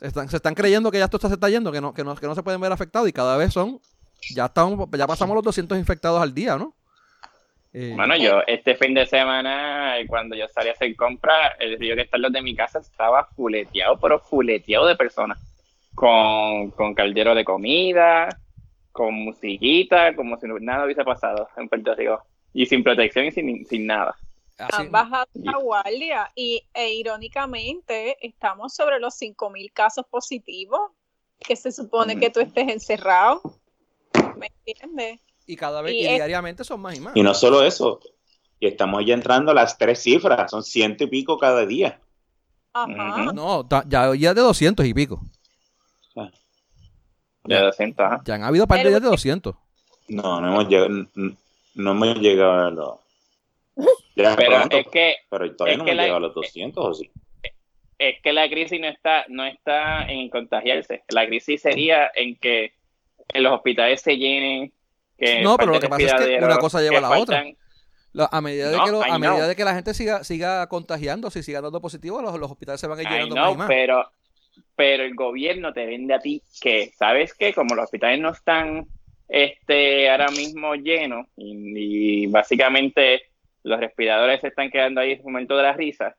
están- 0.00 0.28
se 0.28 0.36
están 0.36 0.54
creyendo 0.54 0.90
que 0.90 0.98
ya 0.98 1.04
esto 1.04 1.18
se 1.18 1.34
está 1.34 1.48
yendo, 1.48 1.70
que 1.72 1.80
no, 1.80 1.92
que 1.94 2.04
no, 2.04 2.14
que 2.16 2.26
no 2.26 2.34
se 2.34 2.42
pueden 2.42 2.60
ver 2.60 2.72
afectados 2.72 3.08
y 3.08 3.12
cada 3.12 3.36
vez 3.36 3.52
son, 3.52 3.80
ya 4.34 4.46
estamos, 4.46 4.88
ya 4.96 5.06
pasamos 5.06 5.34
los 5.34 5.44
200 5.44 5.78
infectados 5.78 6.20
al 6.22 6.32
día, 6.34 6.56
¿no? 6.56 6.74
Eh, 7.74 7.92
Bueno, 7.96 8.16
yo 8.16 8.40
este 8.46 8.76
fin 8.76 8.94
de 8.94 9.04
semana, 9.04 9.96
cuando 10.06 10.34
yo 10.36 10.46
salí 10.48 10.68
a 10.68 10.72
hacer 10.72 10.94
compras, 10.96 11.52
el 11.58 11.78
río 11.78 11.96
que 11.96 12.02
está 12.02 12.16
en 12.16 12.22
los 12.22 12.32
de 12.32 12.40
mi 12.40 12.54
casa 12.54 12.78
estaba 12.78 13.24
fuleteado, 13.36 13.98
pero 13.98 14.20
fuleteado 14.20 14.86
de 14.86 14.96
personas. 14.96 15.38
Con, 15.94 16.70
con 16.72 16.94
caldero 16.94 17.34
de 17.36 17.44
comida, 17.44 18.28
con 18.90 19.14
musiquita, 19.14 20.14
como 20.16 20.36
si 20.38 20.46
nada 20.60 20.84
hubiese 20.84 21.04
pasado 21.04 21.48
en 21.56 21.68
Puerto 21.68 21.94
Rico. 21.94 22.22
Y 22.52 22.66
sin 22.66 22.82
protección 22.82 23.26
y 23.26 23.30
sin, 23.32 23.64
sin 23.66 23.86
nada. 23.86 24.16
así- 24.58 24.82
Han 24.82 24.90
bajado 24.92 25.26
la 25.34 25.56
guardia 25.58 26.30
y 26.34 26.62
e, 26.74 26.94
irónicamente 26.94 28.16
estamos 28.26 28.74
sobre 28.74 28.98
los 29.00 29.14
5.000 29.20 29.72
casos 29.72 30.06
positivos 30.06 30.80
que 31.40 31.56
se 31.56 31.70
supone 31.72 32.18
que 32.18 32.30
tú 32.30 32.40
estés 32.40 32.68
encerrado. 32.68 33.40
¿Me 34.36 34.48
entiendes? 34.66 35.20
Y 35.46 35.56
cada 35.56 35.82
vez, 35.82 35.92
y 35.94 35.98
y 36.02 36.06
es- 36.06 36.14
diariamente 36.14 36.64
son 36.64 36.80
más 36.80 36.96
y 36.96 37.00
más. 37.00 37.16
Y 37.16 37.22
no 37.22 37.34
solo 37.34 37.62
eso, 37.64 38.00
y 38.60 38.66
estamos 38.66 39.04
ya 39.06 39.14
entrando 39.14 39.50
a 39.50 39.54
las 39.54 39.76
tres 39.78 40.00
cifras, 40.02 40.50
son 40.50 40.62
ciento 40.62 41.04
y 41.04 41.06
pico 41.08 41.38
cada 41.38 41.64
día. 41.66 42.00
Ajá. 42.72 43.32
No, 43.32 43.66
ya, 43.88 44.14
ya 44.14 44.34
de 44.34 44.40
200 44.40 44.84
y 44.86 44.94
pico. 44.94 45.20
De 47.44 47.58
200, 47.60 48.06
ajá. 48.06 48.22
Ya 48.24 48.34
han 48.36 48.42
habido 48.42 48.66
par 48.66 48.78
de 48.78 48.84
Pero- 48.84 48.90
días 48.90 49.02
de 49.02 49.08
200. 49.08 49.54
No, 50.08 50.40
no 50.40 50.48
hemos 50.48 50.68
llegado, 50.68 50.86
n- 50.86 51.36
no 51.74 51.90
hemos 51.90 52.18
llegado 52.18 52.52
a 52.66 52.70
los... 52.70 52.98
Ya 54.16 54.34
Pero 54.36 54.56
pronto, 54.58 54.76
es 54.78 54.86
que 54.88 55.16
pero 55.28 55.54
todavía 55.56 55.72
es 55.74 55.78
no 55.78 55.84
que 55.84 55.90
hemos 55.90 55.96
la- 55.96 56.02
llegado 56.04 56.16
a 56.18 56.20
los 56.28 56.34
200, 56.34 56.86
¿o 56.86 56.94
sí? 56.94 57.10
es 57.98 58.20
que 58.22 58.32
la 58.32 58.48
crisis 58.48 58.80
no 58.80 58.88
está, 58.88 59.24
no 59.28 59.44
está 59.44 60.06
en 60.10 60.28
contagiarse. 60.30 61.04
La 61.08 61.26
crisis 61.26 61.62
sería 61.62 62.10
en 62.14 62.36
que 62.36 62.72
en 63.32 63.42
los 63.42 63.52
hospitales 63.52 64.00
se 64.00 64.16
llenen. 64.16 64.72
Que 65.24 65.42
No, 65.42 65.56
pero 65.56 65.72
lo 65.72 65.80
que 65.80 65.88
pasa 65.88 66.04
es 66.04 66.14
que 66.14 66.44
una 66.44 66.58
cosa 66.58 66.80
lleva 66.80 66.98
a 66.98 67.00
la 67.00 67.18
otra. 67.18 67.44
La- 68.12 68.28
a 68.30 68.40
medida, 68.40 68.70
de 68.70 68.76
No, 68.76 68.84
que 68.84 68.90
lo- 68.92 69.02
a 69.02 69.18
medida 69.18 69.48
de 69.48 69.56
que 69.56 69.64
la 69.64 69.74
gente 69.74 69.92
siga 69.92 70.22
siga 70.22 70.68
contagiándose 70.68 71.40
y 71.40 71.42
siga 71.42 71.60
dando 71.60 71.80
positivo, 71.80 72.22
los, 72.22 72.38
los 72.38 72.50
hospitales 72.50 72.80
se 72.80 72.86
van 72.86 73.00
a 73.00 73.02
ir 73.02 73.08
llenando 73.08 73.34
más 73.34 73.44
know, 73.44 73.54
y 73.54 73.58
más. 73.58 73.66
pero, 73.66 74.10
pero 74.76 75.02
el 75.02 75.16
gobierno 75.16 75.72
te 75.72 75.84
vende 75.84 76.14
a 76.14 76.20
ti 76.20 76.40
que, 76.60 76.92
¿sabes 76.96 77.34
qué? 77.34 77.52
Como 77.52 77.74
los 77.74 77.86
hospitales 77.86 78.20
no 78.20 78.30
están 78.30 78.86
este 79.28 80.08
ahora 80.10 80.28
mismo 80.28 80.74
lleno 80.76 81.26
y, 81.36 82.26
básicamente 82.28 83.22
los 83.64 83.80
respiradores 83.80 84.42
se 84.42 84.48
están 84.48 84.70
quedando 84.70 85.00
ahí 85.00 85.12
en 85.12 85.18
el 85.18 85.24
momento 85.24 85.56
de 85.56 85.62
la 85.62 85.72
risa, 85.72 86.14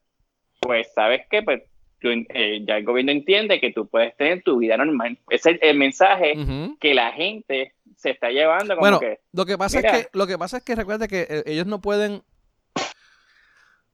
pues 0.60 0.92
sabes 0.94 1.22
qué, 1.30 1.44
pues 1.44 1.64
eh, 2.02 2.62
ya 2.68 2.78
el 2.78 2.84
gobierno 2.84 3.12
entiende 3.12 3.62
que 3.62 3.72
tú 3.72 3.88
puedes 3.88 4.18
tener 4.18 4.44
tu 4.44 4.58
vida 4.58 4.76
normal. 4.78 5.18
Ese 5.30 5.52
es 5.52 5.60
el, 5.62 5.78
mensaje 5.78 6.36
que 6.80 6.94
la 6.94 7.14
gente 7.14 7.75
se 7.96 8.12
está 8.12 8.30
llevando. 8.30 8.76
bueno, 8.78 9.00
lo 9.32 9.46
que 9.46 9.58
pasa 9.58 9.80
es 9.80 9.86
que 9.86 10.10
lo 10.14 10.28
que 10.28 10.38
pasa 10.38 10.58
es 10.58 10.64
que 10.64 10.76
recuerda 10.76 11.08
que 11.08 11.28
eh, 11.30 11.44
ellos 11.46 11.66
no 11.66 11.82
pueden 11.82 12.24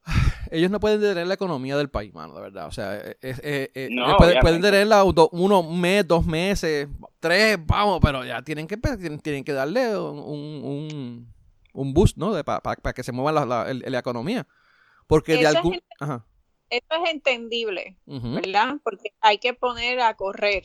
ellos 0.51 0.71
no 0.71 0.79
pueden 0.79 0.99
detener 0.99 1.27
la 1.27 1.33
economía 1.35 1.77
del 1.77 1.89
país, 1.89 2.13
mano, 2.13 2.33
de 2.35 2.41
verdad. 2.41 2.67
O 2.67 2.71
sea, 2.71 2.97
eh, 2.97 3.15
eh, 3.21 3.89
pueden, 4.17 4.39
pueden 4.39 4.61
tenerla 4.61 5.03
uno, 5.03 5.59
un 5.59 5.81
mes, 5.81 6.07
dos 6.07 6.25
meses, 6.25 6.87
tres, 7.19 7.57
vamos, 7.65 7.99
pero 8.01 8.25
ya 8.25 8.41
tienen 8.41 8.67
que 8.67 8.77
tienen, 8.77 9.43
que 9.43 9.53
darle 9.53 9.97
un, 9.97 11.27
un, 11.73 11.93
boost, 11.93 12.17
¿no? 12.17 12.43
Para 12.43 12.93
que 12.93 13.03
se 13.03 13.11
mueva 13.11 13.45
la, 13.45 13.99
economía. 13.99 14.47
Porque 15.07 15.37
de 15.37 15.47
algún... 15.47 15.81
Eso 16.69 17.03
es 17.03 17.11
entendible, 17.11 17.97
¿verdad? 18.05 18.75
Porque 18.81 19.13
hay 19.19 19.39
que 19.39 19.53
poner 19.53 19.99
a 19.99 20.15
correr 20.15 20.63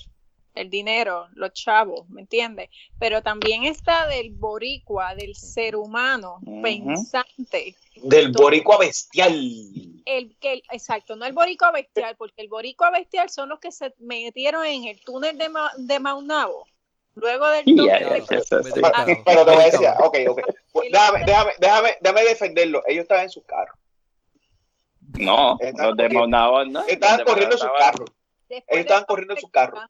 el 0.57 0.71
dinero, 0.71 1.29
los 1.35 1.53
chavos, 1.53 2.09
¿me 2.09 2.23
entiendes? 2.23 2.71
Pero 2.99 3.23
también 3.23 3.65
está 3.65 4.07
del 4.09 4.31
boricua, 4.31 5.15
del 5.15 5.37
ser 5.37 5.77
humano 5.77 6.41
pensante. 6.63 7.77
Del 7.97 8.33
boricua 8.33 8.79
bestial. 8.79 9.35
El, 10.07 10.37
que, 10.41 10.63
exacto, 10.73 11.15
no 11.15 11.27
el 11.27 11.35
boricua 11.35 11.71
bestial, 11.71 12.17
porque 12.17 12.43
el 12.43 12.49
boricua 12.49 12.91
bestial 12.91 13.29
son 13.29 13.51
los 13.51 13.61
que 13.61 13.71
se 13.71 13.95
metieron 13.99 14.65
en 14.65 14.85
el 14.85 15.01
túnel 15.01 15.37
de, 15.37 15.51
de 15.77 16.01
Maunabo. 16.01 16.67
Luego 17.15 17.49
del 17.49 17.65
Pero 17.65 19.45
te 19.45 19.51
voy 19.51 19.63
a 19.63 19.65
decir, 19.65 19.89
ok, 20.01 20.19
ok. 20.29 20.41
Déjame, 20.91 21.25
déjame, 21.25 21.53
déjame, 21.59 21.97
déjame 22.01 22.25
defenderlo. 22.25 22.83
Ellos 22.87 23.03
estaban 23.03 23.25
en 23.25 23.31
sus 23.31 23.45
carros. 23.45 23.77
No, 25.19 25.59
los 25.61 25.97
de 25.97 26.09
Maunabo 26.09 26.65
no. 26.65 26.83
Estaban 26.87 27.25
corriendo 27.25 27.57
en 27.57 27.61
sus 27.61 27.71
carros. 27.79 28.11
Ellos 28.49 28.65
estaban 28.69 29.05
corriendo 29.05 29.35
en 29.35 29.41
sus 29.41 29.51
carros 29.51 29.81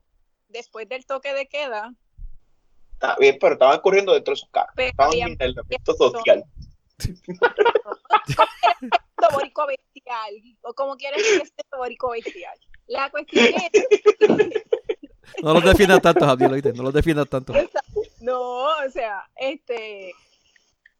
después 0.48 0.88
del 0.88 1.06
toque 1.06 1.32
de 1.34 1.46
queda. 1.46 1.94
Está 2.92 3.16
bien, 3.16 3.36
pero 3.40 3.54
estaban 3.54 3.80
corriendo 3.80 4.14
dentro 4.14 4.32
de 4.32 4.40
sus 4.40 4.48
carros. 4.50 4.72
Estaban 4.76 5.12
en 5.14 5.36
el 5.38 5.48
aislamiento 5.48 5.94
social. 5.94 6.44
borico 9.32 9.66
bestial, 9.66 10.34
o 10.62 10.74
como 10.74 10.96
quieres 10.96 11.22
que 11.22 11.42
esté 11.42 11.62
borico 11.76 12.10
bestial. 12.10 12.58
La 12.86 13.10
cuestión 13.10 13.46
es. 13.46 13.86
no 15.42 15.54
los 15.54 15.64
defiendas 15.64 16.00
tanto, 16.00 16.24
Javier. 16.24 16.74
No 16.74 16.84
los 16.84 16.94
defiendas 16.94 17.28
tanto. 17.28 17.52
No, 18.20 18.64
o 18.64 18.90
sea, 18.92 19.28
este. 19.36 20.12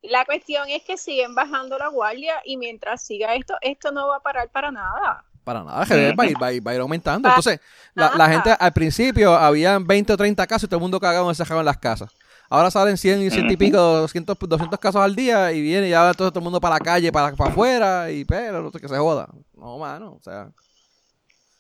La 0.03 0.25
cuestión 0.25 0.69
es 0.69 0.85
que 0.85 0.97
siguen 0.97 1.35
bajando 1.35 1.79
la 1.79 1.89
guardia 1.89 2.41
y 2.45 2.57
mientras 2.57 3.05
siga 3.05 3.35
esto, 3.35 3.57
esto 3.61 3.91
no 3.91 4.09
va 4.09 4.17
a 4.17 4.23
parar 4.23 4.51
para 4.51 4.71
nada. 4.71 5.25
Para 5.47 5.63
nada, 5.63 5.79
va, 5.79 6.25
a 6.25 6.27
ir, 6.27 6.37
va, 6.43 6.73
a 6.73 6.75
ir, 6.75 6.81
aumentando. 6.81 7.29
Entonces, 7.29 7.61
la, 7.95 8.29
gente 8.29 8.51
al 8.59 8.73
principio 8.73 9.33
habían 9.33 9.87
20 9.87 10.15
o 10.15 10.17
30 10.17 10.45
casos 10.45 10.65
y 10.65 10.67
todo 10.67 10.79
el 10.79 10.83
mundo 10.83 10.99
cagado 10.99 11.29
encerrado 11.29 11.61
en 11.61 11.67
las 11.67 11.77
casas. 11.77 12.13
Ahora 12.51 12.69
salen 12.69 12.97
100 12.97 13.23
y 13.23 13.31
100 13.31 13.53
y 13.53 13.57
pico, 13.57 13.77
200, 13.77 14.37
200 14.41 14.81
casos 14.81 15.01
al 15.01 15.15
día 15.15 15.53
y 15.53 15.63
viene 15.63 15.89
ya 15.89 16.13
todo, 16.15 16.33
todo 16.33 16.41
el 16.41 16.43
mundo 16.43 16.61
para 16.61 16.75
la 16.75 16.81
calle, 16.81 17.13
para, 17.13 17.37
para 17.37 17.51
afuera 17.51 18.11
y 18.11 18.25
pero 18.25 18.61
no 18.61 18.73
sé 18.73 18.81
que 18.81 18.89
se 18.89 18.99
joda. 18.99 19.29
No, 19.57 19.79
mano, 19.79 20.15
o 20.15 20.21
sea, 20.21 20.49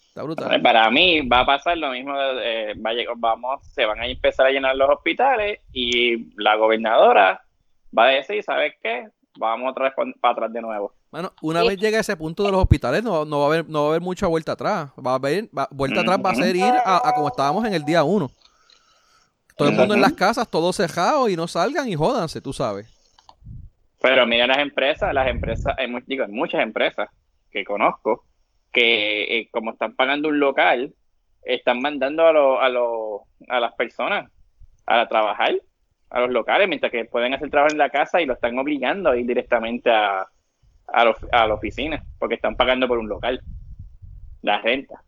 está 0.08 0.24
brutal. 0.24 0.60
Para 0.60 0.90
mí 0.90 1.20
va 1.20 1.42
a 1.42 1.46
pasar 1.46 1.78
lo 1.78 1.90
mismo, 1.90 2.12
eh, 2.42 2.74
va 2.84 2.90
vamos, 3.14 3.64
se 3.68 3.86
van 3.86 4.00
a 4.00 4.06
empezar 4.08 4.46
a 4.46 4.50
llenar 4.50 4.74
los 4.74 4.90
hospitales 4.90 5.60
y 5.72 6.34
la 6.42 6.56
gobernadora 6.56 7.40
va 7.96 8.06
a 8.06 8.08
decir, 8.08 8.42
¿sabes 8.42 8.74
qué? 8.82 9.06
Vamos 9.38 9.70
otra 9.70 9.84
vez 9.84 9.94
para 10.20 10.32
atrás 10.32 10.52
de 10.52 10.60
nuevo. 10.60 10.95
Bueno, 11.16 11.32
una 11.40 11.62
vez 11.62 11.78
llegue 11.78 11.96
a 11.96 12.00
ese 12.00 12.14
punto 12.14 12.42
de 12.44 12.50
los 12.50 12.60
hospitales, 12.60 13.02
no, 13.02 13.24
no, 13.24 13.38
va, 13.38 13.44
a 13.44 13.48
haber, 13.48 13.66
no 13.70 13.80
va 13.80 13.86
a 13.86 13.88
haber 13.92 14.02
mucha 14.02 14.26
vuelta 14.26 14.52
atrás. 14.52 14.90
Va 14.98 15.12
a 15.12 15.14
haber, 15.14 15.48
vuelta 15.70 16.02
atrás 16.02 16.18
va 16.22 16.28
a 16.28 16.34
ser 16.34 16.54
ir 16.54 16.62
a, 16.62 17.10
como 17.14 17.28
estábamos 17.28 17.64
en 17.64 17.72
el 17.72 17.86
día 17.86 18.04
uno. 18.04 18.30
Todo 19.56 19.70
el 19.70 19.76
mundo 19.76 19.94
en 19.94 20.02
las 20.02 20.12
casas, 20.12 20.50
todo 20.50 20.74
cejado 20.74 21.30
y 21.30 21.34
no 21.36 21.48
salgan 21.48 21.88
y 21.88 21.94
jódanse, 21.94 22.42
tú 22.42 22.52
sabes. 22.52 22.86
Pero 24.02 24.26
mira 24.26 24.46
las 24.46 24.58
empresas, 24.58 25.14
las 25.14 25.26
empresas, 25.28 25.74
hay, 25.78 25.90
digo, 26.06 26.28
muchas 26.28 26.60
empresas 26.60 27.08
que 27.50 27.64
conozco 27.64 28.26
que 28.70 29.38
eh, 29.38 29.48
como 29.50 29.70
están 29.70 29.96
pagando 29.96 30.28
un 30.28 30.38
local, 30.38 30.92
están 31.44 31.80
mandando 31.80 32.26
a, 32.26 32.32
lo, 32.34 32.60
a, 32.60 32.68
lo, 32.68 33.22
a 33.48 33.58
las 33.58 33.72
personas 33.72 34.30
a 34.84 35.08
trabajar 35.08 35.54
a 36.10 36.20
los 36.20 36.30
locales, 36.30 36.68
mientras 36.68 36.92
que 36.92 37.06
pueden 37.06 37.32
hacer 37.32 37.48
trabajo 37.48 37.72
en 37.72 37.78
la 37.78 37.88
casa 37.88 38.20
y 38.20 38.26
lo 38.26 38.34
están 38.34 38.58
obligando 38.58 39.08
a 39.08 39.16
ir 39.16 39.24
directamente 39.24 39.90
a, 39.90 40.26
a, 40.88 41.14
a 41.32 41.46
la 41.46 41.54
oficina, 41.54 42.04
porque 42.18 42.36
están 42.36 42.56
pagando 42.56 42.88
por 42.88 42.98
un 42.98 43.08
local, 43.08 43.40
la 44.42 44.60
renta. 44.60 45.02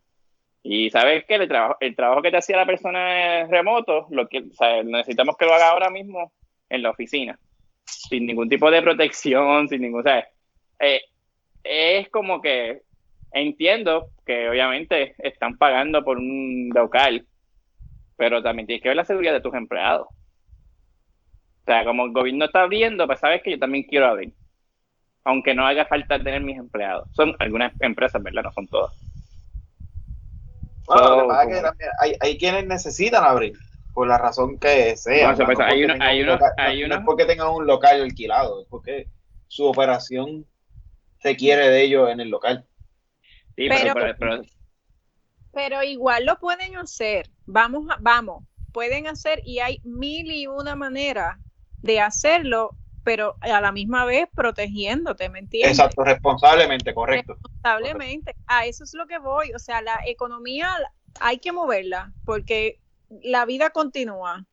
Y 0.61 0.89
sabes 0.89 1.25
que 1.25 1.35
el 1.35 1.47
trabajo, 1.47 1.77
el 1.79 1.95
trabajo 1.95 2.21
que 2.21 2.31
te 2.31 2.37
hacía 2.37 2.57
la 2.57 2.65
persona 2.65 3.45
remoto, 3.47 4.07
lo 4.11 4.27
que 4.27 4.43
necesitamos 4.83 5.37
que 5.37 5.45
lo 5.45 5.53
haga 5.53 5.69
ahora 5.69 5.89
mismo 5.89 6.31
en 6.69 6.83
la 6.83 6.91
oficina, 6.91 7.39
sin 7.85 8.25
ningún 8.25 8.49
tipo 8.49 8.69
de 8.69 8.81
protección, 8.81 9.67
sin 9.69 9.81
ningún, 9.81 10.03
¿sabes? 10.03 10.25
Eh, 10.79 11.01
es 11.63 12.09
como 12.09 12.41
que 12.41 12.81
entiendo 13.31 14.09
que 14.25 14.49
obviamente 14.49 15.15
están 15.19 15.57
pagando 15.57 16.03
por 16.03 16.17
un 16.17 16.69
local, 16.73 17.25
pero 18.17 18.43
también 18.43 18.67
tienes 18.67 18.83
que 18.83 18.89
ver 18.89 18.97
la 18.97 19.05
seguridad 19.05 19.33
de 19.33 19.41
tus 19.41 19.53
empleados. 19.53 20.07
O 20.07 21.65
sea, 21.65 21.85
como 21.85 22.05
el 22.05 22.11
gobierno 22.11 22.45
está 22.45 22.63
abriendo, 22.63 23.05
pues 23.07 23.19
sabes 23.19 23.41
que 23.43 23.51
yo 23.51 23.59
también 23.59 23.85
quiero 23.85 24.07
abrir 24.07 24.33
aunque 25.23 25.53
no 25.53 25.65
haga 25.65 25.85
falta 25.85 26.17
tener 26.17 26.41
mis 26.41 26.57
empleados. 26.57 27.07
Son 27.13 27.35
algunas 27.39 27.73
empresas, 27.81 28.21
¿verdad? 28.21 28.43
No 28.43 28.51
son 28.51 28.67
todas. 28.67 28.93
Bueno, 30.87 31.27
que 31.77 31.85
hay, 31.99 32.15
hay, 32.19 32.37
quienes 32.37 32.65
necesitan 32.65 33.23
abrir, 33.23 33.53
por 33.93 34.07
la 34.07 34.17
razón 34.17 34.57
que 34.57 34.97
sea. 34.97 35.33
No, 35.33 35.45
pues, 35.45 35.59
hay, 35.59 35.85
no 36.25 36.95
es 36.95 37.01
porque 37.05 37.25
tengan 37.25 37.49
un 37.49 37.67
local 37.67 38.01
alquilado, 38.01 38.61
es 38.61 38.67
porque 38.69 39.07
su 39.47 39.65
operación 39.65 40.45
requiere 41.23 41.69
de 41.69 41.83
ellos 41.83 42.09
en 42.09 42.21
el 42.21 42.29
local. 42.29 42.65
Sí, 43.55 43.67
pero, 43.69 43.93
pero, 44.17 44.41
pero, 45.51 45.83
igual 45.83 46.25
lo 46.25 46.39
pueden 46.39 46.75
hacer. 46.77 47.29
Vamos, 47.45 47.85
vamos, 47.99 48.43
pueden 48.71 49.05
hacer 49.05 49.41
y 49.45 49.59
hay 49.59 49.81
mil 49.83 50.31
y 50.31 50.47
una 50.47 50.75
manera 50.75 51.39
de 51.81 51.99
hacerlo 51.99 52.78
pero 53.09 53.37
a 53.41 53.59
la 53.59 53.71
misma 53.71 54.05
vez 54.05 54.29
protegiéndote, 54.35 55.29
¿me 55.29 55.39
entiendes? 55.39 55.79
Exacto, 55.79 56.03
responsablemente, 56.03 56.93
correcto. 56.93 57.33
Responsablemente, 57.33 58.35
a 58.45 58.67
eso 58.67 58.83
es 58.83 58.93
lo 58.93 59.07
que 59.07 59.17
voy, 59.17 59.51
o 59.53 59.57
sea, 59.57 59.81
la 59.81 59.99
economía 60.05 60.69
hay 61.19 61.39
que 61.39 61.51
moverla 61.51 62.13
porque 62.23 62.79
la 63.23 63.45
vida 63.45 63.71
continúa 63.71 64.45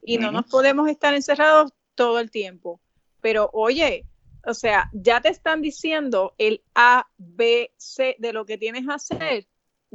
y 0.00 0.16
no 0.16 0.32
nos 0.32 0.46
podemos 0.46 0.88
estar 0.88 1.12
encerrados 1.12 1.70
todo 1.94 2.18
el 2.18 2.30
tiempo. 2.30 2.80
Pero 3.20 3.50
oye, 3.52 4.06
o 4.46 4.54
sea, 4.54 4.88
ya 4.94 5.20
te 5.20 5.28
están 5.28 5.60
diciendo 5.60 6.34
el 6.38 6.62
A, 6.74 7.06
B, 7.18 7.74
C 7.76 8.16
de 8.18 8.32
lo 8.32 8.46
que 8.46 8.56
tienes 8.56 8.86
que 8.86 8.92
hacer, 8.94 9.46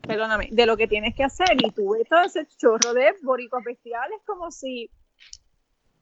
perdóname, 0.08 0.50
de 0.52 0.68
lo 0.68 0.78
que 0.78 0.88
tienes 0.88 1.16
que 1.16 1.24
hacer 1.24 1.58
y 1.58 1.72
tú 1.72 1.94
ves 1.94 2.08
todo 2.08 2.22
ese 2.22 2.46
chorro 2.58 2.94
de 2.94 3.16
boricos 3.24 3.64
bestiales 3.64 4.20
como 4.24 4.52
si 4.52 4.92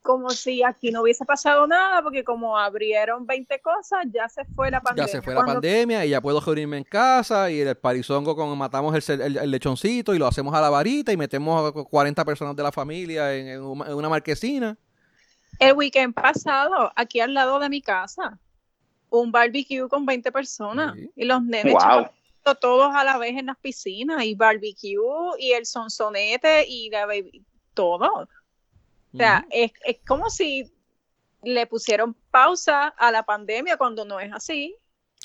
como 0.01 0.31
si 0.31 0.63
aquí 0.63 0.91
no 0.91 1.01
hubiese 1.01 1.25
pasado 1.25 1.67
nada, 1.67 2.01
porque 2.01 2.23
como 2.23 2.57
abrieron 2.57 3.25
20 3.25 3.59
cosas, 3.61 4.05
ya 4.11 4.27
se 4.29 4.45
fue 4.45 4.71
la 4.71 4.81
pandemia. 4.81 5.05
Ya 5.05 5.11
se 5.11 5.21
fue 5.21 5.35
la 5.35 5.45
pandemia 5.45 6.05
y 6.05 6.09
ya 6.09 6.21
puedo 6.21 6.39
reunirme 6.39 6.77
en 6.77 6.83
casa 6.83 7.51
y 7.51 7.61
el 7.61 7.75
parizongo 7.75 8.35
con 8.35 8.57
matamos 8.57 9.09
el, 9.09 9.51
lechoncito 9.51 10.15
y 10.15 10.19
lo 10.19 10.27
hacemos 10.27 10.53
a 10.53 10.61
la 10.61 10.69
varita 10.69 11.11
y 11.11 11.17
metemos 11.17 11.69
a 11.69 11.83
40 11.83 12.25
personas 12.25 12.55
de 12.55 12.63
la 12.63 12.71
familia 12.71 13.33
en, 13.35 13.61
una 13.61 14.09
marquesina. 14.09 14.77
El 15.59 15.73
weekend 15.73 16.15
pasado, 16.15 16.91
aquí 16.95 17.19
al 17.19 17.33
lado 17.33 17.59
de 17.59 17.69
mi 17.69 17.81
casa, 17.81 18.39
un 19.09 19.31
barbecue 19.31 19.87
con 19.87 20.05
20 20.05 20.31
personas 20.31 20.97
y 21.15 21.25
los 21.25 21.43
nenes 21.43 21.75
todos 22.59 22.95
a 22.95 23.03
la 23.03 23.17
vez 23.17 23.37
en 23.37 23.45
las 23.45 23.57
piscinas 23.57 24.23
y 24.23 24.33
barbecue 24.33 24.97
y 25.37 25.51
el 25.51 25.65
sonsonete 25.65 26.65
y 26.67 26.89
la 26.89 27.05
baby, 27.05 27.45
todo. 27.73 28.27
O 29.13 29.17
sea, 29.17 29.45
es, 29.49 29.71
es 29.85 29.97
como 30.07 30.29
si 30.29 30.71
le 31.43 31.67
pusieron 31.67 32.15
pausa 32.31 32.87
a 32.87 33.11
la 33.11 33.23
pandemia 33.23 33.77
cuando 33.77 34.05
no 34.05 34.19
es 34.19 34.31
así. 34.31 34.75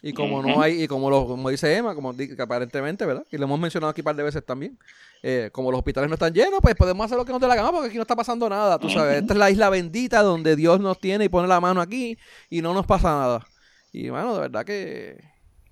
Y 0.02 0.12
como 0.12 0.42
no 0.42 0.60
hay, 0.60 0.82
y 0.82 0.88
como, 0.88 1.08
lo, 1.08 1.26
como 1.26 1.48
dice 1.48 1.74
Emma, 1.74 1.94
como 1.94 2.14
que 2.14 2.36
aparentemente, 2.38 3.06
¿verdad? 3.06 3.24
Y 3.30 3.38
lo 3.38 3.44
hemos 3.44 3.58
mencionado 3.58 3.90
aquí 3.90 4.02
un 4.02 4.04
par 4.04 4.16
de 4.16 4.22
veces 4.22 4.44
también, 4.44 4.78
eh, 5.22 5.48
como 5.52 5.70
los 5.70 5.78
hospitales 5.78 6.10
no 6.10 6.14
están 6.14 6.34
llenos, 6.34 6.60
pues 6.60 6.74
podemos 6.74 7.06
hacer 7.06 7.16
lo 7.16 7.24
que 7.24 7.32
nos 7.32 7.40
dé 7.40 7.48
la 7.48 7.54
gana 7.54 7.72
porque 7.72 7.88
aquí 7.88 7.96
no 7.96 8.02
está 8.02 8.14
pasando 8.14 8.48
nada, 8.48 8.78
tú 8.78 8.90
sabes. 8.90 9.22
Esta 9.22 9.32
es 9.32 9.38
la 9.38 9.50
isla 9.50 9.70
bendita 9.70 10.22
donde 10.22 10.54
Dios 10.54 10.80
nos 10.80 11.00
tiene 11.00 11.24
y 11.24 11.28
pone 11.30 11.48
la 11.48 11.60
mano 11.60 11.80
aquí 11.80 12.18
y 12.50 12.60
no 12.60 12.74
nos 12.74 12.86
pasa 12.86 13.08
nada. 13.08 13.46
Y 13.90 14.10
bueno, 14.10 14.34
de 14.34 14.40
verdad 14.40 14.64
que... 14.66 15.18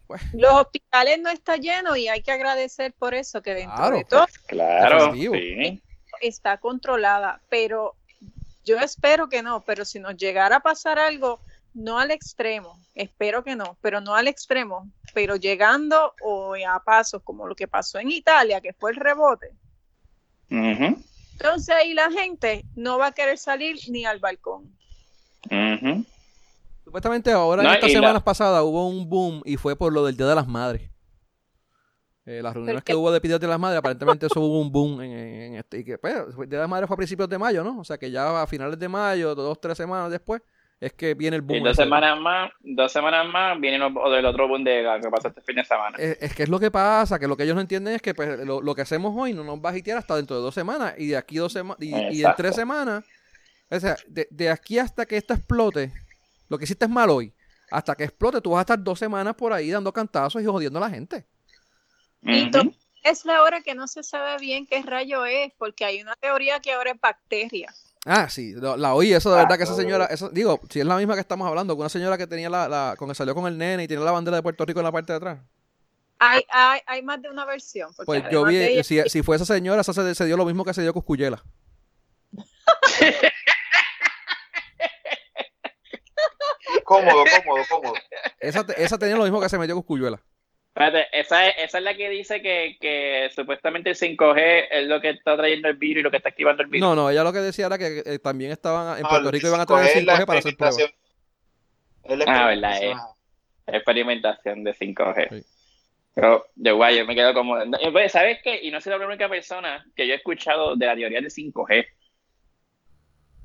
Pues. 0.06 0.22
Los 0.32 0.52
hospitales 0.54 1.18
no 1.20 1.30
están 1.30 1.60
llenos 1.60 1.96
y 1.98 2.08
hay 2.08 2.22
que 2.22 2.32
agradecer 2.32 2.94
por 2.94 3.14
eso 3.14 3.42
que 3.42 3.54
dentro 3.54 3.90
de 3.90 4.04
todo 4.04 4.26
claro, 4.46 5.14
sí. 5.14 5.82
está 6.20 6.58
controlada, 6.58 7.40
pero 7.48 7.94
Yo 8.64 8.78
espero 8.78 9.28
que 9.28 9.42
no, 9.42 9.60
pero 9.60 9.84
si 9.84 9.98
nos 9.98 10.16
llegara 10.16 10.56
a 10.56 10.60
pasar 10.60 10.98
algo, 10.98 11.40
no 11.74 11.98
al 11.98 12.10
extremo, 12.10 12.78
espero 12.94 13.44
que 13.44 13.56
no, 13.56 13.76
pero 13.80 14.00
no 14.00 14.14
al 14.14 14.28
extremo, 14.28 14.88
pero 15.12 15.36
llegando 15.36 16.14
o 16.22 16.54
a 16.54 16.82
pasos 16.84 17.22
como 17.22 17.46
lo 17.46 17.54
que 17.54 17.68
pasó 17.68 17.98
en 17.98 18.10
Italia, 18.10 18.60
que 18.60 18.72
fue 18.72 18.92
el 18.92 18.96
rebote. 18.96 19.52
Entonces 20.48 21.74
ahí 21.74 21.94
la 21.94 22.10
gente 22.10 22.64
no 22.76 22.98
va 22.98 23.08
a 23.08 23.12
querer 23.12 23.38
salir 23.38 23.76
ni 23.88 24.04
al 24.04 24.20
balcón. 24.20 24.72
Supuestamente 26.84 27.32
ahora 27.32 27.62
en 27.62 27.70
estas 27.70 27.92
semanas 27.92 28.22
pasadas 28.22 28.62
hubo 28.62 28.88
un 28.88 29.08
boom 29.08 29.42
y 29.44 29.56
fue 29.56 29.76
por 29.76 29.92
lo 29.92 30.04
del 30.04 30.16
Día 30.16 30.26
de 30.26 30.34
las 30.36 30.46
Madres. 30.46 30.93
Eh, 32.26 32.40
las 32.42 32.54
reuniones 32.54 32.82
que 32.82 32.94
hubo 32.94 33.12
de 33.12 33.20
Día 33.20 33.38
de 33.38 33.46
las 33.46 33.58
Madres, 33.58 33.78
aparentemente 33.78 34.26
eso 34.26 34.40
hubo 34.40 34.60
un 34.60 34.72
boom 34.72 35.02
en, 35.02 35.56
este. 35.56 35.80
Y 35.80 35.84
que, 35.84 35.98
pues, 35.98 36.14
el 36.40 36.48
de 36.48 36.56
las 36.56 36.68
Madres 36.68 36.88
fue 36.88 36.94
a 36.94 36.96
principios 36.96 37.28
de 37.28 37.38
mayo, 37.38 37.62
¿no? 37.62 37.80
O 37.80 37.84
sea 37.84 37.98
que 37.98 38.10
ya 38.10 38.42
a 38.42 38.46
finales 38.46 38.78
de 38.78 38.88
mayo, 38.88 39.34
dos, 39.34 39.60
tres 39.60 39.76
semanas 39.76 40.10
después, 40.10 40.40
es 40.80 40.92
que 40.94 41.14
viene 41.14 41.36
el 41.36 41.42
boom. 41.42 41.58
Y 41.58 41.62
dos 41.62 41.76
semanas 41.76 42.18
más, 42.18 42.50
dos 42.60 42.90
semanas 42.90 43.26
más 43.26 43.60
viene 43.60 43.76
el 43.76 44.26
otro 44.26 44.48
boom 44.48 44.64
de 44.64 44.86
que 45.02 45.10
pasa 45.10 45.28
este 45.28 45.42
fin 45.42 45.56
de 45.56 45.64
semana. 45.64 45.96
Es, 45.98 46.34
que 46.34 46.44
es 46.44 46.48
lo 46.48 46.58
que 46.58 46.70
pasa, 46.70 47.18
que 47.18 47.28
lo 47.28 47.36
que 47.36 47.44
ellos 47.44 47.54
no 47.54 47.60
entienden 47.60 47.94
es 47.94 48.02
que 48.02 48.14
pues, 48.14 48.38
lo, 48.40 48.74
que 48.74 48.82
hacemos 48.82 49.14
hoy 49.16 49.34
no 49.34 49.44
nos 49.44 49.58
va 49.58 49.70
a 49.70 49.76
hitear 49.76 49.98
hasta 49.98 50.16
dentro 50.16 50.36
de 50.36 50.42
dos 50.42 50.54
semanas. 50.54 50.94
Y 50.98 51.08
de 51.08 51.16
aquí 51.16 51.36
dos 51.36 51.52
semanas, 51.52 51.78
y, 51.80 52.22
en 52.24 52.32
tres 52.36 52.54
semanas, 52.54 53.04
o 53.70 53.80
sea, 53.80 53.96
de, 54.08 54.50
aquí 54.50 54.78
hasta 54.78 55.04
que 55.04 55.16
esto 55.16 55.34
explote, 55.34 55.92
lo 56.48 56.58
que 56.58 56.64
hiciste 56.64 56.86
es 56.86 56.90
mal 56.90 57.10
hoy, 57.10 57.32
hasta 57.70 57.94
que 57.94 58.04
explote, 58.04 58.40
tú 58.40 58.50
vas 58.50 58.58
a 58.58 58.62
estar 58.62 58.82
dos 58.82 58.98
semanas 58.98 59.34
por 59.34 59.52
ahí 59.52 59.70
dando 59.70 59.92
cantazos 59.92 60.42
y 60.42 60.46
jodiendo 60.46 60.78
a 60.78 60.82
la 60.82 60.90
gente. 60.90 61.26
Y 62.24 62.50
es 63.02 63.24
la 63.24 63.42
hora 63.42 63.60
que 63.60 63.74
no 63.74 63.86
se 63.86 64.02
sabe 64.02 64.38
bien 64.38 64.66
qué 64.66 64.82
rayo 64.82 65.26
es, 65.26 65.52
porque 65.58 65.84
hay 65.84 66.00
una 66.00 66.16
teoría 66.16 66.60
que 66.60 66.72
ahora 66.72 66.92
es 66.92 67.00
bacteria. 67.00 67.74
Ah, 68.06 68.28
sí, 68.28 68.54
la 68.54 68.94
oí, 68.94 69.14
eso 69.14 69.30
de 69.30 69.36
verdad 69.36 69.56
que 69.56 69.64
esa 69.64 69.74
señora, 69.74 70.04
eso, 70.06 70.28
digo, 70.28 70.60
si 70.68 70.80
es 70.80 70.86
la 70.86 70.96
misma 70.96 71.14
que 71.14 71.20
estamos 71.20 71.48
hablando, 71.48 71.74
una 71.74 71.88
señora 71.88 72.18
que 72.18 72.26
tenía 72.26 72.50
la, 72.50 72.68
la 72.68 72.96
con 72.98 73.08
que 73.08 73.14
salió 73.14 73.34
con 73.34 73.46
el 73.46 73.56
nene 73.56 73.84
y 73.84 73.88
tiene 73.88 74.04
la 74.04 74.10
bandera 74.10 74.36
de 74.36 74.42
Puerto 74.42 74.66
Rico 74.66 74.80
en 74.80 74.84
la 74.84 74.92
parte 74.92 75.12
de 75.12 75.16
atrás. 75.16 75.38
Hay, 76.18 76.42
hay, 76.50 76.80
hay 76.86 77.02
más 77.02 77.22
de 77.22 77.30
una 77.30 77.46
versión. 77.46 77.90
Pues 78.04 78.22
yo 78.30 78.44
vi, 78.44 78.82
si, 78.84 79.00
si, 79.08 79.22
fue 79.22 79.36
esa 79.36 79.46
señora, 79.46 79.80
esa 79.80 79.92
se, 79.92 80.14
se, 80.14 80.26
dio 80.26 80.36
lo 80.36 80.44
mismo 80.44 80.64
que 80.64 80.74
se 80.74 80.82
dio 80.82 80.92
Cuscuyela. 80.92 81.42
cómodo, 86.84 87.24
cómodo, 87.24 87.64
cómodo. 87.68 87.94
Esa, 88.38 88.64
esa 88.76 88.98
tenía 88.98 89.16
lo 89.16 89.24
mismo 89.24 89.40
que 89.40 89.48
se 89.48 89.58
metió 89.58 89.74
Cuscuyuela. 89.76 90.20
Espérate, 90.76 91.06
esa 91.12 91.46
es, 91.46 91.54
esa 91.58 91.78
es 91.78 91.84
la 91.84 91.94
que 91.94 92.10
dice 92.10 92.42
que, 92.42 92.76
que 92.80 93.30
supuestamente 93.32 93.90
el 93.90 93.96
5G 93.96 94.66
es 94.72 94.88
lo 94.88 95.00
que 95.00 95.10
está 95.10 95.36
trayendo 95.36 95.68
el 95.68 95.76
virus 95.76 96.00
y 96.00 96.02
lo 96.02 96.10
que 96.10 96.16
está 96.16 96.30
activando 96.30 96.64
el 96.64 96.68
virus. 96.68 96.84
No, 96.84 96.96
no, 96.96 97.10
ella 97.10 97.22
lo 97.22 97.32
que 97.32 97.38
decía 97.38 97.66
era 97.66 97.78
que 97.78 98.02
eh, 98.04 98.18
también 98.18 98.50
estaban 98.50 98.98
en 98.98 99.04
Puerto 99.04 99.30
Rico 99.30 99.46
iban 99.46 99.60
a 99.60 99.66
traer 99.66 99.96
el 99.96 100.04
5G 100.04 100.26
para 100.26 100.38
hacer 100.40 100.56
pruebas. 100.56 100.78
Ah, 102.26 102.48
verdad, 102.48 102.82
es 102.82 102.96
experimentación 103.68 104.64
de 104.64 104.74
5G. 104.74 105.44
Pero 106.12 106.44
yo, 106.56 106.74
guay, 106.74 106.98
yo 106.98 107.06
me 107.06 107.14
quedo 107.14 107.32
como... 107.34 107.56
Pues, 107.92 108.10
¿Sabes 108.10 108.40
qué? 108.42 108.58
Y 108.60 108.72
no 108.72 108.80
soy 108.80 108.98
la 108.98 109.06
única 109.06 109.28
persona 109.28 109.86
que 109.94 110.08
yo 110.08 110.14
he 110.14 110.16
escuchado 110.16 110.74
de 110.74 110.86
la 110.86 110.96
teoría 110.96 111.20
de 111.20 111.28
5G. 111.28 111.86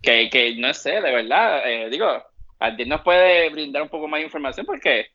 Que, 0.01 0.31
que 0.31 0.55
no 0.55 0.73
sé, 0.73 0.93
de 0.93 1.13
verdad, 1.13 1.61
eh, 1.69 1.89
digo, 1.91 2.23
alguien 2.57 2.89
nos 2.89 3.01
puede 3.01 3.49
brindar 3.49 3.83
un 3.83 3.89
poco 3.89 4.07
más 4.07 4.19
de 4.19 4.25
información 4.25 4.65
porque 4.65 5.11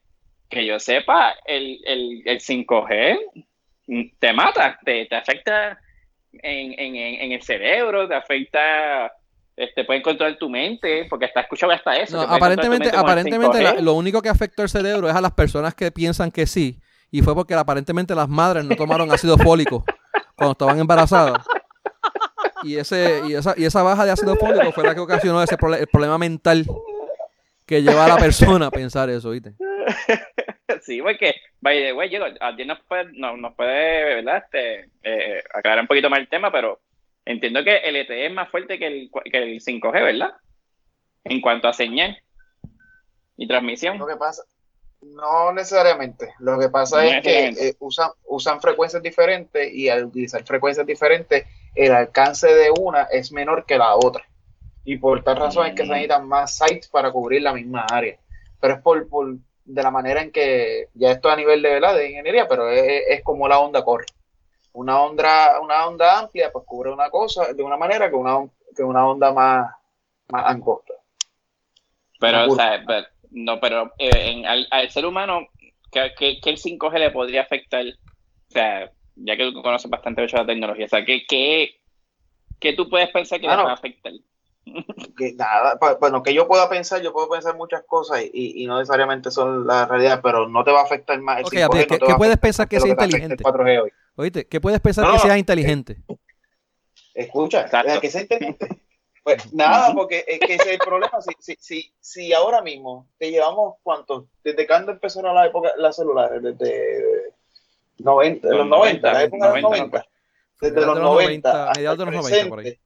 que 0.49 0.67
yo 0.67 0.79
sepa, 0.79 1.35
el, 1.47 1.81
el, 1.85 2.23
el 2.25 2.41
5G 2.41 3.19
te 4.19 4.33
mata, 4.33 4.79
te, 4.85 5.07
te 5.07 5.17
afecta 5.17 5.79
en, 6.33 6.73
en, 6.79 6.97
en, 6.97 7.33
el 7.33 7.43
cerebro, 7.43 8.09
te 8.09 8.15
afecta, 8.15 9.13
este, 9.57 9.85
puede 9.85 10.03
controlar 10.03 10.39
tu 10.39 10.49
mente, 10.49 11.07
porque 11.09 11.27
está 11.27 11.41
escuchando 11.41 11.75
hasta 11.75 11.97
eso. 11.97 12.21
aparentemente, 12.21 12.91
aparentemente 12.95 13.83
lo 13.83 13.95
único 13.95 14.23
que 14.23 14.29
afectó 14.29 14.63
el 14.63 14.69
cerebro 14.69 15.09
es 15.09 15.15
a 15.15 15.21
las 15.21 15.33
personas 15.33 15.75
que 15.75 15.93
piensan 15.93 16.31
que 16.31 16.47
sí, 16.47 16.81
y 17.11 17.23
fue 17.23 17.35
porque 17.35 17.55
aparentemente 17.55 18.15
las 18.15 18.29
madres 18.29 18.65
no 18.65 18.75
tomaron 18.75 19.11
ácido 19.13 19.39
fólico 19.39 19.85
cuando 20.35 20.53
estaban 20.53 20.79
embarazadas. 20.79 21.47
Y, 22.65 22.77
ese, 22.77 23.21
y, 23.29 23.35
esa, 23.35 23.55
y 23.59 23.65
esa 23.67 23.83
baja 23.83 24.07
de 24.07 24.13
ácido 24.13 24.37
fólico 24.37 24.73
fue 24.73 24.85
la 24.85 24.95
que 24.95 25.01
ocasionó 25.01 25.43
ese 25.43 25.55
el 25.55 25.87
problema 25.87 26.17
mental 26.17 26.67
que 27.67 27.83
lleva 27.83 28.07
a 28.07 28.09
la 28.09 28.17
persona 28.17 28.67
a 28.67 28.71
pensar 28.71 29.11
eso, 29.11 29.31
¿viste? 29.31 29.55
sí, 30.83 31.03
porque, 31.03 31.35
by 31.61 31.83
the 31.83 31.93
way, 31.93 32.11
alguien 32.41 32.69
nos 32.69 32.81
puede, 32.85 33.13
no, 33.13 33.37
nos 33.37 33.55
puede 33.55 34.17
¿verdad? 34.17 34.45
Este, 34.45 34.91
eh, 35.03 35.43
aclarar 35.53 35.81
un 35.81 35.87
poquito 35.87 36.11
más 36.11 36.21
el 36.21 36.29
tema, 36.29 36.51
pero 36.51 36.81
entiendo 37.25 37.65
que 37.65 37.77
el 37.77 37.97
ETE 37.97 38.27
es 38.27 38.33
más 38.33 38.51
fuerte 38.51 38.79
que 38.79 38.87
el, 38.87 39.11
que 39.31 39.39
el 39.39 39.61
5G, 39.61 39.93
¿verdad? 39.93 40.35
En 41.25 41.41
cuanto 41.41 41.69
a 41.69 41.73
señal 41.73 42.19
y 43.37 43.49
transmisión. 43.49 43.99
Lo 43.99 44.07
que 44.07 44.17
pasa, 44.17 44.43
no 45.03 45.53
necesariamente. 45.53 46.35
Lo 46.39 46.59
que 46.59 46.69
pasa 46.69 47.05
es 47.05 47.23
que 47.23 47.49
eh, 47.49 47.77
usan, 47.81 48.11
usan 48.27 48.61
frecuencias 48.61 49.03
diferentes 49.03 49.73
y 49.73 49.89
al 49.89 50.05
utilizar 50.05 50.45
frecuencias 50.45 50.87
diferentes, 50.87 51.47
el 51.75 51.93
alcance 51.93 52.53
de 52.55 52.71
una 52.79 53.05
es 53.05 53.33
menor 53.33 53.65
que 53.67 53.79
la 53.79 53.95
otra. 53.97 54.25
Y 54.85 54.99
por 54.99 55.23
tal 55.25 55.37
razón 55.37 55.67
es 55.67 55.75
que 55.75 55.83
se 55.83 55.89
mm. 55.89 55.93
necesitan 55.93 56.29
más 56.29 56.59
sites 56.59 56.89
para 56.89 57.11
cubrir 57.11 57.43
la 57.43 57.55
misma 57.55 57.87
área. 57.91 58.19
Pero 58.61 58.75
es 58.75 58.83
por, 58.83 59.09
por 59.09 59.37
de 59.65 59.83
la 59.83 59.91
manera 59.91 60.21
en 60.23 60.31
que, 60.31 60.89
ya 60.95 61.11
esto 61.11 61.31
a 61.31 61.37
nivel 61.37 61.63
de, 61.63 61.71
¿verdad? 61.71 61.95
de 61.95 62.11
ingeniería, 62.11 62.47
pero 62.49 62.71
es, 62.71 63.23
como 63.23 63.49
la 63.49 63.59
onda 63.59 63.85
corre. 63.85 64.07
Una 64.73 65.01
onda, 65.03 65.61
una 65.61 65.87
onda 65.87 66.19
amplia 66.19 66.51
pues 66.53 66.65
cubre 66.67 66.91
una 66.91 67.09
cosa 67.09 67.53
de 67.53 67.63
una 67.63 67.77
manera 67.77 68.11
que 68.11 68.17
una, 68.17 68.45
que 68.77 68.83
una 68.83 69.07
onda 69.07 69.33
más, 69.33 69.71
más 70.29 70.47
angosta. 70.47 70.95
Pero, 72.19 72.53
o 72.53 72.55
sea, 72.57 72.85
no, 73.31 73.61
pero 73.61 73.93
eh, 73.99 74.43
al, 74.47 74.91
ser 74.91 75.07
humano, 75.07 75.47
¿qué, 75.91 76.39
el 76.43 76.57
5G 76.57 76.99
le 76.99 77.11
podría 77.11 77.43
afectar? 77.43 77.85
O 77.87 78.51
sea, 78.51 78.91
ya 79.17 79.37
que 79.37 79.53
tú 79.53 79.63
conoces 79.63 79.91
bastante 79.91 80.23
mucho 80.23 80.37
la 80.37 80.47
tecnología, 80.47 80.87
o 80.87 80.89
sea, 80.89 81.05
¿qué, 81.05 81.25
qué, 81.27 82.73
tú 82.73 82.89
puedes 82.89 83.11
pensar 83.11 83.41
que 83.41 83.47
le 83.47 83.57
va 83.57 83.71
a 83.71 83.75
afectar? 83.75 84.13
Que 85.17 85.33
nada, 85.35 85.79
bueno, 86.01 86.23
que 86.23 86.35
yo 86.35 86.49
pueda 86.49 86.69
pensar, 86.69 87.03
yo 87.03 87.13
puedo 87.13 87.29
pensar 87.29 87.57
muchas 87.57 87.83
cosas 87.85 88.23
y, 88.33 88.67
no 88.67 88.79
necesariamente 88.79 89.31
son 89.31 89.67
la 89.67 89.87
realidad, 89.87 90.21
pero 90.23 90.49
no 90.49 90.65
te 90.65 90.73
va 90.73 90.81
a 90.81 90.85
afectar 90.85 91.21
más. 91.21 91.41
El 91.41 91.51
¿qué, 91.51 92.15
puedes 92.17 92.39
pensar 92.39 92.69
que 92.69 92.81
sea 92.81 92.91
inteligente? 92.91 93.45
Oíste, 94.17 94.47
¿qué 94.47 94.61
puedes 94.61 94.81
pensar 94.81 95.11
que 95.13 95.19
sea 95.19 95.39
inteligente? 95.39 95.99
Escucha, 97.15 97.67
que 98.01 98.11
sea 98.11 98.23
inteligente. 98.23 98.69
Pues 99.23 99.55
nada, 99.55 99.95
porque 99.95 100.23
es 100.29 100.39
que 100.39 100.55
ese 100.55 100.65
es 100.65 100.73
el 100.73 100.79
problema. 100.79 101.19
Si, 101.23 101.33
si, 101.39 101.57
si, 101.59 101.95
si 101.99 102.33
ahora 102.35 102.61
mismo 102.61 103.09
te 103.17 103.31
llevamos, 103.31 103.77
¿cuántos? 103.83 104.27
Desde 104.43 104.67
cuando 104.67 104.93
empezaron 104.93 105.35
la 105.35 105.47
época, 105.47 105.71
las 105.79 105.97
celulares, 105.97 106.43
desde 106.43 107.33
90, 108.01 108.49
los 108.49 108.67
90, 108.67 109.13
la 109.13 109.23
época 109.23 109.53
de 109.53 109.63
los 109.63 109.71
90. 109.71 110.07
Desde 110.61 110.81
los 110.87 111.01
90, 111.01 111.73
mediados 111.75 111.99
de 111.99 112.05
los 112.05 112.15
90, 112.15 112.49
por 112.51 112.59
ahí 112.59 112.79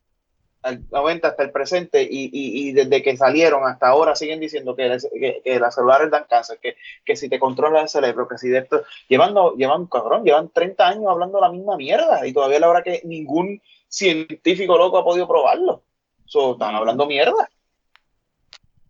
al 0.63 0.83
90 0.91 1.29
hasta 1.29 1.43
el 1.43 1.51
presente 1.51 2.03
y, 2.03 2.31
y, 2.33 2.73
desde 2.73 3.03
que 3.03 3.17
salieron 3.17 3.65
hasta 3.65 3.89
ahora 3.89 4.17
siguen 4.17 4.41
diciendo 4.41 4.75
que, 4.75 4.99
que, 5.45 5.61
las 5.61 5.75
celulares 5.75 6.11
dan 6.11 6.27
cáncer, 6.29 6.59
que, 6.61 6.77
que, 7.05 7.17
si 7.17 7.29
te 7.29 7.39
controla 7.39 7.83
el 7.83 7.89
cerebro, 7.89 8.27
que 8.27 8.39
si 8.39 8.49
de 8.49 8.59
esto, 8.59 8.83
llevan, 9.09 9.35
cabrón, 9.87 10.25
llevan 10.25 10.51
30 10.51 10.89
años 10.89 11.07
hablando 11.09 11.41
la 11.41 11.51
misma 11.51 11.77
mierda 11.77 12.27
y 12.27 12.33
todavía 12.33 12.61
la 12.61 12.69
hora 12.69 12.83
que 12.83 13.03
ningún 13.05 13.63
científico 13.89 14.77
loco 14.77 14.99
ha 14.99 15.05
podido 15.05 15.29
probarlo. 15.29 15.83
Están 16.27 16.75
hablando 16.75 17.07
mierda. 17.07 17.49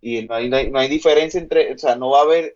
Y 0.00 0.22
no 0.22 0.34
hay, 0.34 0.48
no 0.48 0.78
hay, 0.78 0.88
diferencia 0.88 1.40
entre, 1.40 1.74
o 1.74 1.78
sea, 1.78 1.96
no 1.96 2.10
va 2.10 2.20
a 2.20 2.22
haber, 2.22 2.54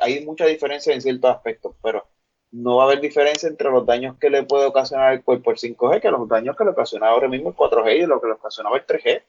hay 0.00 0.24
mucha 0.24 0.46
diferencia 0.46 0.92
en 0.92 1.02
ciertos 1.02 1.30
aspectos, 1.30 1.74
pero 1.82 2.06
no 2.50 2.76
va 2.76 2.84
a 2.84 2.86
haber 2.86 3.00
diferencia 3.00 3.48
entre 3.48 3.70
los 3.70 3.84
daños 3.84 4.16
que 4.18 4.30
le 4.30 4.42
puede 4.44 4.66
ocasionar 4.66 5.12
el 5.12 5.22
cuerpo 5.22 5.50
el 5.50 5.58
5G 5.58 6.00
que 6.00 6.10
los 6.10 6.28
daños 6.28 6.56
que 6.56 6.64
le 6.64 6.70
ocasiona 6.70 7.08
ahora 7.08 7.28
mismo 7.28 7.50
el 7.50 7.54
4G 7.54 8.02
y 8.02 8.06
lo 8.06 8.20
que 8.20 8.28
le 8.28 8.32
ocasionaba 8.34 8.76
el 8.76 8.86
3G. 8.86 9.22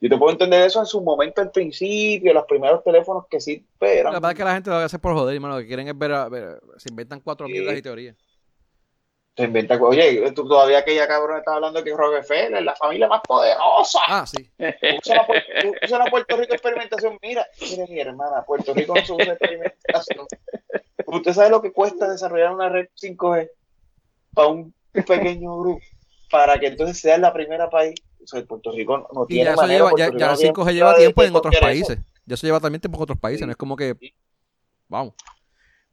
Yo 0.00 0.08
te 0.08 0.18
puedo 0.18 0.32
entender 0.32 0.66
eso 0.66 0.80
en 0.80 0.86
su 0.86 1.00
momento 1.00 1.40
al 1.40 1.52
principio, 1.52 2.34
los 2.34 2.44
primeros 2.46 2.82
teléfonos 2.82 3.26
que 3.30 3.40
sí, 3.40 3.64
pero... 3.78 4.10
La 4.10 4.14
verdad 4.14 4.32
es 4.32 4.36
que 4.36 4.44
la 4.44 4.54
gente 4.54 4.70
lo 4.70 4.76
hace 4.76 4.98
por 4.98 5.14
joder, 5.14 5.36
hermano, 5.36 5.54
lo 5.54 5.60
que 5.60 5.68
quieren 5.68 5.86
es 5.86 5.96
ver, 5.96 6.10
ver 6.28 6.60
se 6.76 6.90
inventan 6.90 7.20
cuatro 7.20 7.46
mierdas 7.46 7.78
y 7.78 7.82
teorías. 7.82 8.16
Se 9.34 9.44
inventa, 9.44 9.76
oye, 9.80 10.30
tú 10.32 10.46
todavía 10.46 10.78
aquella 10.78 11.08
cabrón 11.08 11.38
está 11.38 11.54
hablando 11.54 11.82
que 11.82 11.96
Rockefeller 11.96 12.54
es 12.54 12.64
la 12.64 12.76
familia 12.76 13.08
más 13.08 13.22
poderosa. 13.22 14.00
Ah, 14.06 14.26
sí. 14.26 14.50
Usa 14.98 15.98
la, 15.98 16.10
Puerto 16.10 16.36
Rico 16.36 16.52
experimentación. 16.52 17.18
Mira, 17.22 17.46
mire 17.62 17.86
mi 17.88 17.98
hermana, 17.98 18.44
Puerto 18.44 18.74
Rico 18.74 18.94
no 18.94 19.02
se 19.04 19.12
usa 19.12 19.32
experimentación. 19.32 20.26
¿Usted 21.06 21.32
sabe 21.32 21.48
lo 21.48 21.62
que 21.62 21.72
cuesta 21.72 22.10
desarrollar 22.10 22.52
una 22.52 22.68
red 22.68 22.88
5G 22.94 23.50
para 24.34 24.48
un 24.48 24.74
pequeño 24.92 25.58
grupo? 25.58 25.82
Para 26.30 26.58
que 26.58 26.66
entonces 26.66 27.00
sea 27.00 27.16
la 27.16 27.32
primera 27.32 27.70
país. 27.70 27.94
O 28.22 28.26
sea, 28.26 28.44
Puerto 28.44 28.70
Rico 28.72 29.08
no 29.14 29.24
tiene. 29.24 29.44
Ya, 29.56 29.66
lleva, 29.66 29.92
ya, 29.96 30.10
ya 30.14 30.34
5G 30.34 30.72
lleva 30.74 30.94
tiempo 30.94 31.22
en 31.22 31.34
otros 31.34 31.56
países. 31.58 31.98
Ya 32.26 32.36
se 32.36 32.46
lleva 32.46 32.60
también 32.60 32.82
tiempo 32.82 32.98
en 32.98 33.02
otros 33.02 33.18
países. 33.18 33.46
No 33.46 33.52
es 33.52 33.56
como 33.56 33.76
que. 33.76 33.96
Vamos. 34.88 35.14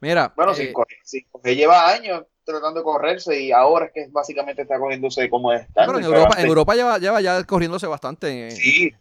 Mira. 0.01 0.33
Bueno, 0.35 0.53
5G, 0.53 1.25
eh, 1.45 1.55
lleva 1.55 1.89
años 1.89 2.25
tratando 2.51 2.79
de 2.79 2.83
correrse 2.83 3.39
y 3.39 3.51
ahora 3.51 3.85
es 3.85 3.91
que 3.91 4.07
básicamente 4.09 4.61
está 4.63 4.77
corriéndose 4.77 5.29
como 5.29 5.53
está. 5.53 5.85
Pero 5.85 5.99
en 5.99 6.05
Europa, 6.05 6.35
en 6.39 6.45
Europa 6.45 6.75
lleva, 6.75 6.97
lleva 6.97 7.21
ya 7.21 7.43
corriéndose 7.43 7.87
bastante. 7.87 8.51
Sí, 8.51 8.93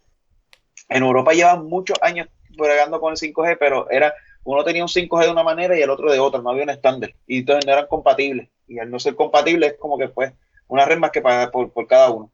En 0.87 1.03
Europa 1.03 1.33
llevan 1.33 1.65
muchos 1.65 1.97
años 2.01 2.27
bregando 2.57 2.99
con 2.99 3.11
el 3.11 3.17
5G, 3.17 3.57
pero 3.59 3.89
era 3.89 4.13
uno 4.43 4.63
tenía 4.63 4.83
un 4.83 4.89
5G 4.89 5.25
de 5.25 5.31
una 5.31 5.43
manera 5.43 5.77
y 5.77 5.81
el 5.81 5.89
otro 5.89 6.11
de 6.11 6.19
otra, 6.19 6.41
no 6.41 6.49
había 6.49 6.63
un 6.63 6.69
estándar. 6.69 7.13
Y 7.27 7.39
entonces 7.39 7.65
no 7.65 7.73
eran 7.73 7.87
compatibles. 7.87 8.49
Y 8.67 8.79
al 8.79 8.89
no 8.89 8.99
ser 8.99 9.15
compatibles 9.15 9.73
es 9.73 9.77
como 9.79 9.97
que 9.97 10.07
pues 10.07 10.33
una 10.67 10.85
red 10.85 10.97
más 10.97 11.11
que 11.11 11.21
pagar 11.21 11.51
por, 11.51 11.87
cada 11.87 12.09
uno. 12.09 12.31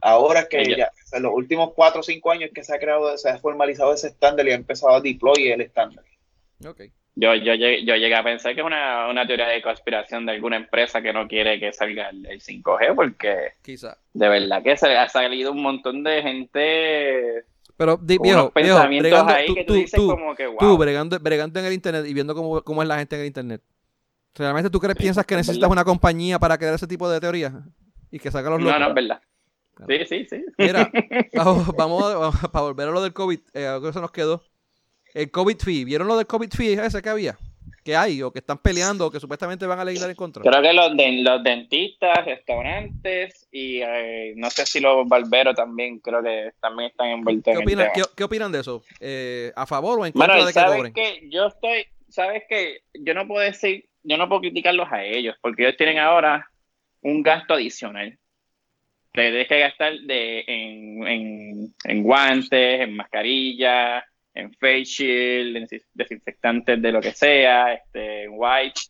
Ahora 0.00 0.40
es 0.40 0.46
que 0.48 0.76
ya, 0.76 0.92
en 1.12 1.22
los 1.22 1.32
últimos 1.32 1.72
cuatro 1.74 2.00
o 2.00 2.04
cinco 2.04 2.30
años 2.30 2.50
que 2.54 2.62
se 2.62 2.74
ha 2.74 2.78
creado, 2.78 3.16
se 3.18 3.30
ha 3.30 3.38
formalizado 3.38 3.92
ese 3.92 4.08
estándar 4.08 4.46
y 4.46 4.52
ha 4.52 4.54
empezado 4.54 4.94
a 4.94 5.00
deploy 5.00 5.48
el 5.48 5.60
estándar. 5.60 6.04
Okay. 6.64 6.92
Yo, 7.20 7.34
yo, 7.34 7.54
llegué, 7.54 7.84
yo 7.84 7.96
llegué 7.96 8.14
a 8.14 8.22
pensar 8.22 8.54
que 8.54 8.60
es 8.60 8.66
una, 8.66 9.08
una, 9.08 9.26
teoría 9.26 9.48
de 9.48 9.60
conspiración 9.60 10.24
de 10.24 10.32
alguna 10.32 10.56
empresa 10.56 11.02
que 11.02 11.12
no 11.12 11.26
quiere 11.26 11.58
que 11.58 11.72
salga 11.72 12.10
el, 12.10 12.40
5G 12.40 12.94
porque 12.94 13.54
Quizá. 13.60 13.98
de 14.14 14.28
verdad 14.28 14.62
que 14.62 14.76
se 14.76 14.96
ha 14.96 15.08
salido 15.08 15.50
un 15.50 15.60
montón 15.60 16.04
de 16.04 16.22
gente 16.22 17.44
pero, 17.76 17.96
di, 17.96 18.18
viejo, 18.18 18.52
bregando, 18.54 19.32
ahí 19.32 19.48
tú, 19.48 19.54
que 19.54 19.64
tú, 19.64 19.74
dices 19.74 19.98
como 19.98 20.36
que, 20.36 20.46
wow. 20.46 20.58
tú 20.58 20.78
bregando, 20.78 21.18
bregando, 21.18 21.58
en 21.58 21.66
el 21.66 21.72
internet 21.72 22.06
y 22.06 22.14
viendo 22.14 22.36
cómo, 22.36 22.62
cómo, 22.62 22.82
es 22.82 22.88
la 22.88 22.98
gente 22.98 23.16
en 23.16 23.22
el 23.22 23.26
internet. 23.26 23.62
¿Realmente 24.36 24.70
tú 24.70 24.78
crees, 24.78 24.96
piensas 24.96 25.26
que 25.26 25.34
necesitas 25.34 25.68
una 25.68 25.84
compañía 25.84 26.38
para 26.38 26.56
crear 26.56 26.74
ese 26.74 26.86
tipo 26.86 27.10
de 27.10 27.20
teorías? 27.20 27.52
Y 28.10 28.18
que 28.18 28.30
saca 28.30 28.50
los 28.50 28.60
locos. 28.60 28.72
No, 28.72 28.78
no, 28.80 28.88
es 28.88 28.94
verdad. 28.94 29.20
Sí, 29.86 30.06
sí, 30.06 30.26
sí. 30.28 30.44
Mira, 30.58 30.90
vamos, 31.76 32.34
a, 32.34 32.48
para 32.48 32.64
volver 32.64 32.88
a 32.88 32.90
lo 32.90 33.00
del 33.00 33.12
COVID, 33.12 33.38
eh, 33.54 33.66
algo 33.66 33.86
que 33.86 33.92
se 33.92 34.00
nos 34.00 34.10
quedó. 34.10 34.42
El 35.18 35.32
COVID 35.32 35.56
fee, 35.58 35.84
¿vieron 35.84 36.06
lo 36.06 36.16
del 36.16 36.28
COVID 36.28 36.50
fee 36.50 36.74
ese 36.74 37.02
que 37.02 37.08
había? 37.08 37.36
Que 37.84 37.96
hay, 37.96 38.22
o 38.22 38.30
que 38.30 38.38
están 38.38 38.58
peleando, 38.58 39.06
o 39.06 39.10
que 39.10 39.18
supuestamente 39.18 39.66
van 39.66 39.80
a 39.80 39.84
legislar 39.84 40.08
en 40.10 40.14
contra. 40.14 40.44
Creo 40.44 40.62
que 40.62 40.72
los, 40.72 40.96
de, 40.96 41.10
los 41.24 41.42
dentistas, 41.42 42.24
restaurantes 42.24 43.48
y 43.50 43.80
eh, 43.82 44.34
no 44.36 44.48
sé 44.48 44.64
si 44.64 44.78
los 44.78 45.08
barberos 45.08 45.56
también, 45.56 45.98
creo 45.98 46.22
que 46.22 46.52
también 46.60 46.90
están 46.90 47.08
envueltos 47.08 47.52
¿Qué 47.52 47.64
opinan, 47.64 47.88
¿qué, 48.16 48.22
opinan 48.22 48.52
de 48.52 48.60
eso? 48.60 48.84
Eh, 49.00 49.50
¿A 49.56 49.66
favor 49.66 49.98
o 49.98 50.06
en 50.06 50.12
contra 50.12 50.36
de 50.36 50.46
que 50.46 50.52
¿sabes 50.52 50.92
Que 50.92 51.28
yo 51.28 51.48
estoy, 51.48 51.86
sabes 52.08 52.44
que 52.48 52.82
yo 52.94 53.12
no 53.12 53.26
puedo 53.26 53.42
decir, 53.42 53.86
yo 54.04 54.18
no 54.18 54.28
puedo 54.28 54.42
criticarlos 54.42 54.86
a 54.92 55.02
ellos, 55.02 55.34
porque 55.40 55.64
ellos 55.64 55.76
tienen 55.76 55.98
ahora 55.98 56.48
un 57.02 57.24
gasto 57.24 57.54
adicional. 57.54 58.16
Le 59.14 59.30
tienes 59.30 59.48
que 59.48 59.58
gastar 59.58 59.94
de, 59.94 60.44
en, 60.46 61.74
en, 61.82 62.02
guantes, 62.04 62.82
en 62.82 62.94
mascarillas, 62.94 64.04
en 64.38 64.52
face 64.54 64.84
shield, 64.84 65.56
en 65.56 65.66
desinfectantes 65.94 66.80
de 66.80 66.92
lo 66.92 67.00
que 67.00 67.12
sea, 67.12 67.74
este, 67.74 68.24
en 68.24 68.30
white. 68.34 68.80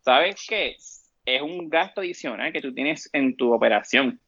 ¿Sabes 0.00 0.44
qué? 0.48 0.76
Es 1.24 1.42
un 1.42 1.70
gasto 1.70 2.00
adicional 2.00 2.52
que 2.52 2.60
tú 2.60 2.74
tienes 2.74 3.08
en 3.12 3.36
tu 3.36 3.52
operación 3.52 4.20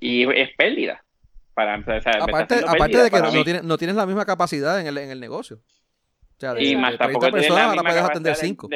y 0.00 0.28
es 0.32 0.50
pérdida. 0.56 1.04
Para, 1.54 1.76
aparte, 1.76 2.56
aparte 2.66 2.98
de 2.98 3.10
que 3.10 3.20
no, 3.20 3.44
tienes, 3.44 3.64
no 3.64 3.78
tienes 3.78 3.96
la 3.96 4.04
misma 4.04 4.26
capacidad 4.26 4.78
en 4.78 4.88
el, 4.88 4.98
en 4.98 5.10
el 5.10 5.20
negocio. 5.20 5.56
O 5.56 6.40
sea, 6.40 6.52
de, 6.52 6.64
y 6.64 6.76
más 6.76 6.98
tampoco 6.98 7.30
personas, 7.30 7.68
ahora 7.68 7.82
puedes 7.82 8.02
atender 8.02 8.34
5. 8.34 8.68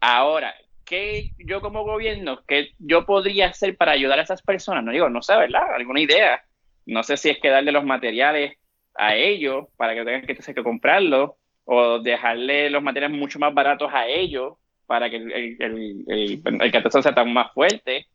Ahora, 0.00 0.54
¿qué 0.84 1.30
yo 1.38 1.60
como 1.60 1.84
gobierno, 1.84 2.42
qué 2.48 2.70
yo 2.78 3.06
podría 3.06 3.48
hacer 3.48 3.76
para 3.76 3.92
ayudar 3.92 4.18
a 4.18 4.22
esas 4.22 4.42
personas? 4.42 4.82
No 4.82 4.90
digo, 4.90 5.08
no 5.08 5.22
sé, 5.22 5.36
¿verdad? 5.36 5.74
Alguna 5.76 6.00
idea. 6.00 6.42
No 6.86 7.04
sé 7.04 7.16
si 7.16 7.28
es 7.28 7.38
que 7.38 7.48
darle 7.48 7.70
los 7.70 7.84
materiales 7.84 8.56
a 8.94 9.16
ellos 9.16 9.66
para 9.76 9.94
que 9.94 10.04
tengan 10.04 10.26
que, 10.26 10.34
que 10.36 10.62
comprarlo 10.62 11.36
o 11.64 11.98
dejarle 12.00 12.70
los 12.70 12.82
materiales 12.82 13.16
mucho 13.16 13.38
más 13.38 13.54
baratos 13.54 13.90
a 13.92 14.06
ellos 14.06 14.54
para 14.86 15.08
que 15.08 15.16
el, 15.16 15.32
el, 15.32 16.04
el, 16.08 16.42
el 16.60 16.90
sea 16.90 17.14
tan 17.14 17.32
más 17.32 17.52
fuerte 17.52 18.06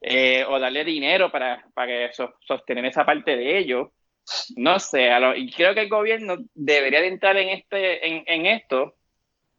eh, 0.00 0.44
o 0.48 0.58
darle 0.58 0.84
dinero 0.84 1.30
para, 1.30 1.64
para 1.74 2.12
sostener 2.12 2.84
esa 2.84 3.04
parte 3.06 3.36
de 3.36 3.58
ellos. 3.58 3.88
No 4.56 4.78
sé, 4.78 5.10
y 5.36 5.50
creo 5.50 5.74
que 5.74 5.82
el 5.82 5.88
gobierno 5.88 6.36
debería 6.54 7.00
de 7.00 7.08
entrar 7.08 7.36
en, 7.36 7.50
este, 7.50 8.06
en, 8.06 8.24
en 8.26 8.46
esto 8.46 8.94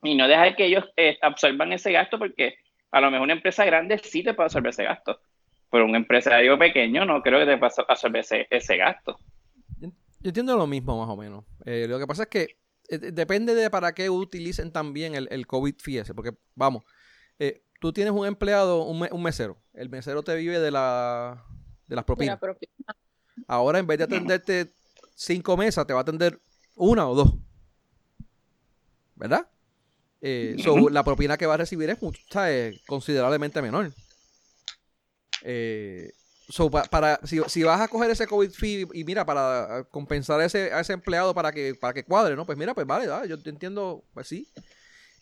y 0.02 0.16
no 0.16 0.28
dejar 0.28 0.56
que 0.56 0.66
ellos 0.66 0.86
eh, 0.98 1.18
absorban 1.22 1.74
ese 1.74 1.92
gasto 1.92 2.18
porque 2.18 2.58
a 2.92 3.02
lo 3.02 3.12
mejor 3.12 3.26
una 3.26 3.34
empresa 3.34 3.66
grande 3.66 3.98
sí 4.00 4.24
te 4.24 4.34
puede 4.34 4.46
absorber 4.46 4.70
ese 4.70 4.84
gasto, 4.84 5.20
pero 5.70 5.86
un 5.86 5.96
empresario 5.96 6.58
pequeño 6.58 7.06
no 7.06 7.22
creo 7.22 7.40
que 7.40 7.46
te 7.46 7.58
pueda 7.58 7.74
absorber 7.88 8.22
ese, 8.22 8.48
ese 8.50 8.78
gasto. 8.78 9.20
Yo 10.26 10.30
entiendo 10.30 10.58
lo 10.58 10.66
mismo 10.66 10.98
más 10.98 11.08
o 11.08 11.16
menos. 11.16 11.46
Eh, 11.66 11.86
lo 11.88 12.00
que 12.00 12.08
pasa 12.08 12.24
es 12.24 12.30
que 12.30 12.58
eh, 12.90 12.98
depende 12.98 13.54
de 13.54 13.70
para 13.70 13.94
qué 13.94 14.10
utilicen 14.10 14.72
también 14.72 15.14
el, 15.14 15.28
el 15.30 15.46
COVID 15.46 15.76
fíjese, 15.78 16.16
porque 16.16 16.36
vamos, 16.56 16.84
eh, 17.38 17.62
tú 17.80 17.94
tienes 17.94 18.12
un 18.12 18.26
empleado, 18.26 18.86
un, 18.86 19.08
un, 19.12 19.22
mesero, 19.22 19.56
el 19.76 19.88
mesero 19.90 20.24
te 20.24 20.36
vive 20.36 20.60
de, 20.60 20.72
la, 20.72 21.46
de 21.86 21.96
las 21.96 22.06
propinas. 22.06 22.40
Ahora 23.46 23.78
en 23.78 23.86
vez 23.86 24.00
de 24.00 24.06
atenderte 24.06 24.74
cinco 25.14 25.58
mesas, 25.58 25.86
te 25.86 25.94
va 25.94 26.00
a 26.00 26.02
atender 26.02 26.40
una 26.74 27.08
o 27.08 27.14
dos. 27.14 27.36
¿Verdad? 29.14 29.48
la 30.22 31.04
propina 31.04 31.38
que 31.38 31.46
va 31.46 31.54
a 31.54 31.58
recibir 31.58 31.88
es, 31.92 32.00
es 32.02 32.82
considerablemente 32.88 33.62
menor. 33.62 33.94
Eh, 35.44 36.14
So, 36.48 36.70
para, 36.70 37.20
si, 37.24 37.64
vas 37.64 37.82
a 37.82 37.88
coger 37.88 38.12
ese 38.12 38.28
COVID 38.28 38.52
fee 38.52 38.88
y 38.94 39.04
mira, 39.04 39.26
para 39.26 39.84
compensar 39.90 40.40
a 40.40 40.46
ese, 40.46 40.72
a 40.72 40.80
ese 40.80 40.94
empleado 40.94 41.34
para 41.34 41.52
que, 41.52 41.74
para 41.74 41.94
que 41.94 42.04
cuadre, 42.04 42.36
¿no? 42.36 42.46
Pues 42.46 42.58
mira, 42.58 42.76
pues 42.76 42.86
vale, 42.86 43.08
yo 43.28 43.38
entiendo, 43.46 44.04
pues 44.14 44.28
sí. 44.28 44.48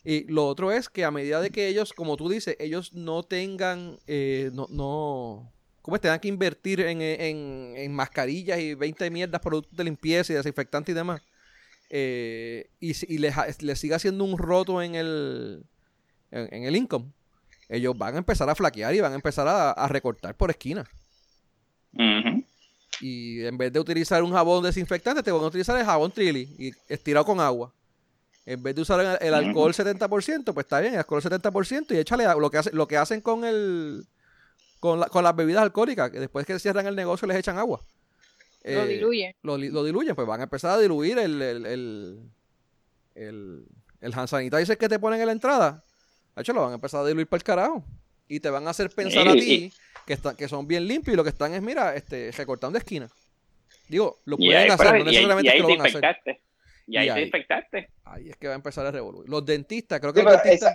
Y 0.04 0.30
lo 0.30 0.46
otro 0.46 0.70
es 0.70 0.90
que 0.90 1.02
a 1.04 1.10
medida 1.10 1.40
de 1.40 1.48
que 1.48 1.66
ellos, 1.66 1.94
como 1.94 2.18
tú 2.18 2.28
dices, 2.28 2.56
ellos 2.58 2.92
no 2.92 3.22
tengan, 3.22 3.98
eh, 4.06 4.50
no, 4.52 4.66
no, 4.68 5.50
¿cómo 5.80 5.96
es? 5.96 6.02
Tengan 6.02 6.20
que 6.20 6.28
invertir 6.28 6.80
en, 6.80 7.00
en, 7.00 7.94
mascarillas 7.94 8.60
y 8.60 8.74
20 8.74 9.10
mierdas, 9.10 9.40
productos 9.40 9.74
de 9.74 9.84
limpieza 9.84 10.34
y 10.34 10.36
desinfectantes 10.36 10.92
y 10.92 10.94
demás. 10.94 11.22
Eh, 11.88 12.68
y, 12.80 13.14
y 13.14 13.18
les, 13.18 13.62
les 13.62 13.78
siga 13.78 13.96
haciendo 13.96 14.24
un 14.24 14.36
roto 14.36 14.82
en 14.82 14.94
el, 14.94 15.64
en, 16.30 16.64
el 16.64 16.76
income. 16.76 17.10
Ellos 17.70 17.96
van 17.96 18.14
a 18.14 18.18
empezar 18.18 18.50
a 18.50 18.54
flaquear 18.54 18.94
y 18.94 19.00
van 19.00 19.12
a 19.12 19.16
empezar 19.16 19.48
a, 19.48 19.70
a 19.70 19.88
recortar 19.88 20.36
por 20.36 20.50
esquina. 20.50 20.84
Y 23.00 23.44
en 23.44 23.58
vez 23.58 23.72
de 23.72 23.80
utilizar 23.80 24.22
un 24.22 24.32
jabón 24.32 24.62
desinfectante, 24.62 25.22
te 25.22 25.32
van 25.32 25.42
a 25.42 25.46
utilizar 25.46 25.78
el 25.78 25.84
jabón 25.84 26.12
Trilly 26.12 26.54
y 26.58 26.72
estirado 26.88 27.24
con 27.24 27.40
agua. 27.40 27.72
En 28.46 28.62
vez 28.62 28.74
de 28.74 28.82
usar 28.82 29.18
el, 29.20 29.34
alcohol 29.34 29.72
70%, 29.72 30.52
pues 30.52 30.64
está 30.64 30.80
bien, 30.80 30.92
el 30.92 30.98
alcohol 30.98 31.22
70% 31.22 31.94
y 31.94 31.98
échale 31.98 32.24
lo 32.38 32.50
que, 32.50 32.58
hace, 32.58 32.70
lo 32.72 32.86
que 32.86 32.96
hacen 32.96 33.20
con 33.20 33.44
el 33.44 34.04
con, 34.80 35.00
las 35.00 35.34
bebidas 35.34 35.62
alcohólicas, 35.62 36.10
que 36.10 36.20
después 36.20 36.44
que 36.44 36.58
cierran 36.58 36.86
el 36.86 36.94
negocio 36.94 37.26
les 37.26 37.38
echan 37.38 37.56
agua. 37.56 37.80
lo 38.64 38.70
eh, 38.70 38.86
diluyen. 38.86 39.34
Lo, 39.42 39.56
diluyen, 39.56 40.14
pues 40.14 40.28
van 40.28 40.40
a 40.40 40.44
empezar 40.44 40.72
a 40.72 40.78
diluir 40.78 41.18
el, 41.18 41.40
el, 41.40 41.64
el, 41.64 42.18
el, 43.14 43.64
el 44.02 44.14
hand 44.14 44.28
sanitizer 44.28 44.76
que 44.76 44.88
te 44.90 44.98
ponen 44.98 45.20
en 45.20 45.26
la 45.26 45.32
entrada. 45.32 45.82
De 46.36 46.52
lo 46.52 46.60
van 46.60 46.72
a 46.72 46.74
empezar 46.74 47.00
a 47.00 47.06
diluir 47.06 47.26
para 47.26 47.38
el 47.38 47.44
carajo. 47.44 47.84
Y 48.28 48.40
te 48.40 48.50
van 48.50 48.66
a 48.66 48.70
hacer 48.70 48.90
pensar 48.90 49.26
a 49.26 49.32
ti 49.32 49.72
que, 50.06 50.18
que 50.36 50.48
son 50.48 50.66
bien 50.66 50.86
limpios 50.86 51.14
y 51.14 51.16
lo 51.16 51.24
que 51.24 51.30
están 51.30 51.54
es, 51.54 51.62
mira, 51.62 51.94
este, 51.94 52.30
recortando 52.32 52.78
esquina. 52.78 53.08
Digo, 53.88 54.20
lo 54.24 54.36
pueden 54.36 54.70
hacer, 54.70 54.98
no 54.98 55.04
necesariamente 55.04 55.52
que 55.52 55.60
lo 55.60 55.68
van 55.68 55.80
a 55.80 55.84
hacer. 55.84 56.40
Y 56.86 56.96
ahí, 56.98 57.08
te 57.12 57.22
infectaste. 57.22 57.88
Ahí 58.04 58.28
es 58.28 58.36
que 58.36 58.46
va 58.46 58.54
a 58.54 58.56
empezar 58.56 58.84
a 58.86 58.90
revolver. 58.90 59.28
Los 59.28 59.44
dentistas, 59.44 60.00
creo 60.00 60.12
que. 60.12 60.20
esa, 60.20 60.74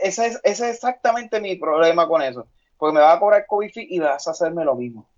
ese 0.00 0.38
es, 0.44 0.60
exactamente 0.60 1.40
mi 1.40 1.56
problema 1.56 2.06
con 2.06 2.22
eso. 2.22 2.46
Porque 2.76 2.94
me 2.94 3.00
va 3.00 3.14
a 3.14 3.18
cobrar 3.18 3.46
COVID 3.46 3.70
y 3.74 3.98
vas 3.98 4.26
a 4.28 4.30
hacerme 4.30 4.64
lo 4.64 4.76
mismo. 4.76 5.08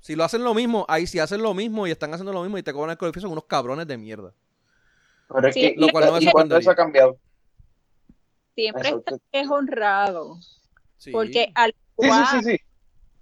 si 0.00 0.14
lo 0.14 0.24
hacen 0.24 0.44
lo 0.44 0.54
mismo, 0.54 0.84
ahí 0.88 1.06
si 1.06 1.18
hacen 1.18 1.42
lo 1.42 1.54
mismo 1.54 1.86
y 1.86 1.90
están 1.90 2.12
haciendo 2.12 2.32
lo 2.32 2.42
mismo 2.42 2.58
y 2.58 2.62
te 2.62 2.72
cobran 2.72 2.90
el 2.90 2.98
COVID 2.98 3.20
son 3.20 3.32
unos 3.32 3.46
cabrones 3.46 3.86
de 3.86 3.96
mierda. 3.96 4.32
Pero 5.28 5.48
es 5.48 5.54
que, 5.54 5.74
lo 5.76 5.88
cual 5.88 6.06
no 6.06 6.12
me 6.12 6.58
eso 6.58 6.70
ha 6.70 6.76
cambiado. 6.76 7.18
Siempre 8.54 8.94
es 9.32 9.48
honrado. 9.48 10.38
Porque 11.10 11.50
al 11.54 11.74
Sí, 11.98 12.08
sí, 12.30 12.42
sí, 12.42 12.60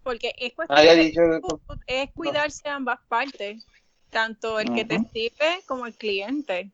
Porque 0.03 0.33
es 0.39 0.55
cuestión 0.55 1.43
es 1.87 2.11
cuidarse 2.13 2.69
ambas 2.69 3.01
partes, 3.09 3.67
tanto 4.11 4.59
el 4.59 4.73
que 4.75 4.85
te 4.85 4.99
sirve 5.13 5.63
como 5.67 5.87
el 5.87 5.95
cliente. 5.95 6.71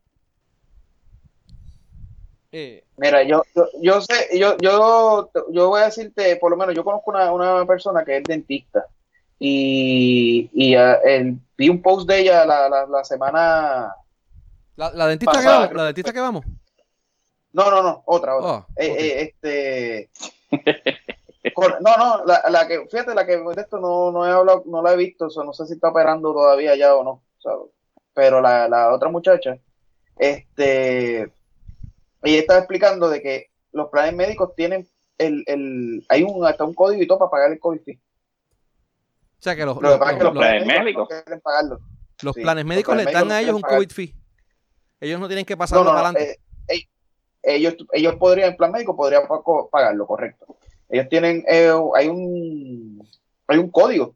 Eh. 2.51 2.83
Mira, 2.97 3.23
yo, 3.25 3.43
yo, 3.83 4.01
sé, 4.01 4.29
yo, 4.39 4.57
yo, 4.59 5.31
yo 5.51 5.69
voy 5.69 5.81
a 5.83 5.87
decirte, 5.87 6.37
por 6.37 6.51
lo 6.51 6.57
menos 6.57 6.75
yo 6.75 6.83
conozco 6.83 7.11
una, 7.11 7.31
una 7.31 7.67
persona 7.67 8.05
que 8.05 8.17
es 8.17 8.25
dentista 8.25 8.87
y, 9.39 10.49
y 10.53 10.77
uh, 10.77 11.39
vi 11.57 11.69
un 11.69 11.83
post 11.83 12.09
de 12.09 12.21
ella 12.21 12.47
la, 12.47 12.69
la, 12.69 12.87
la 12.87 13.05
semana 13.05 13.95
la, 14.77 15.07
dentista 15.07 15.41
que 15.41 15.47
vamos, 15.47 15.73
la 15.75 15.85
dentista 15.87 16.13
que 16.13 16.21
vamos. 16.21 16.45
No, 17.53 17.71
no, 17.71 17.83
no, 17.83 18.03
otra, 18.07 18.37
otra. 18.37 18.51
Oh, 18.51 18.67
eh, 18.77 18.97
eh, 18.99 19.23
este 19.23 20.11
no, 21.81 21.97
no, 21.97 22.25
la, 22.25 22.43
la, 22.51 22.67
que, 22.67 22.87
fíjate, 22.87 23.15
la 23.15 23.27
que 23.27 23.37
de 23.37 23.61
esto 23.61 23.79
no, 23.79 24.11
no 24.11 24.27
he 24.27 24.31
hablado, 24.31 24.65
no 24.67 24.83
la 24.83 24.93
he 24.93 24.97
visto, 24.97 25.27
o 25.27 25.45
no 25.45 25.53
sé 25.53 25.67
si 25.67 25.75
está 25.75 25.89
operando 25.89 26.33
todavía 26.33 26.77
ya 26.77 26.95
o 26.95 27.05
no, 27.05 27.23
pero 28.13 28.41
la, 28.41 28.69
la 28.69 28.93
otra 28.93 29.09
muchacha, 29.09 29.59
este, 30.17 31.23
ella 32.23 32.41
estaba 32.41 32.59
explicando 32.59 33.09
de 33.09 33.23
que 33.23 33.47
los 33.73 33.89
planes 33.89 34.15
médicos 34.15 34.55
tienen 34.57 34.89
el, 35.19 35.45
el, 35.47 36.05
hay 36.09 36.23
un, 36.23 36.45
hasta 36.45 36.65
un 36.65 36.75
código 36.75 37.03
y 37.03 37.07
todo 37.07 37.19
para 37.19 37.31
pagar 37.31 37.53
el 37.53 37.59
COVID 37.59 37.81
O 37.81 37.95
sea 39.39 39.57
que 39.57 39.65
los, 39.65 39.79
planes 39.79 40.67
médicos 40.67 41.09
quieren 41.09 41.41
pagarlo. 41.41 41.79
Los 42.23 42.35
planes 42.35 42.65
médicos 42.65 42.97
le 42.97 43.05
dan 43.05 43.31
a 43.31 43.41
ellos 43.41 43.55
un 43.55 43.63
COVID 43.63 43.91
fee. 43.91 44.15
Ellos 45.01 45.21
no 45.21 45.29
tienen 45.29 45.45
que 45.45 45.57
pasarlo 45.57 45.85
para 45.85 46.09
adelante. 46.09 46.41
Eh, 46.69 46.89
ellos, 47.43 47.77
ellos 47.93 48.17
podrían, 48.17 48.51
el 48.51 48.57
plan 48.57 48.73
médico 48.73 48.97
podría 48.97 49.21
pagarlo, 49.71 50.07
correcto. 50.07 50.57
Ellos 50.89 51.09
tienen, 51.09 51.45
eh, 51.49 51.73
hay 51.95 52.09
un 52.09 53.07
hay 53.49 53.59
un 53.59 53.71
código 53.71 54.15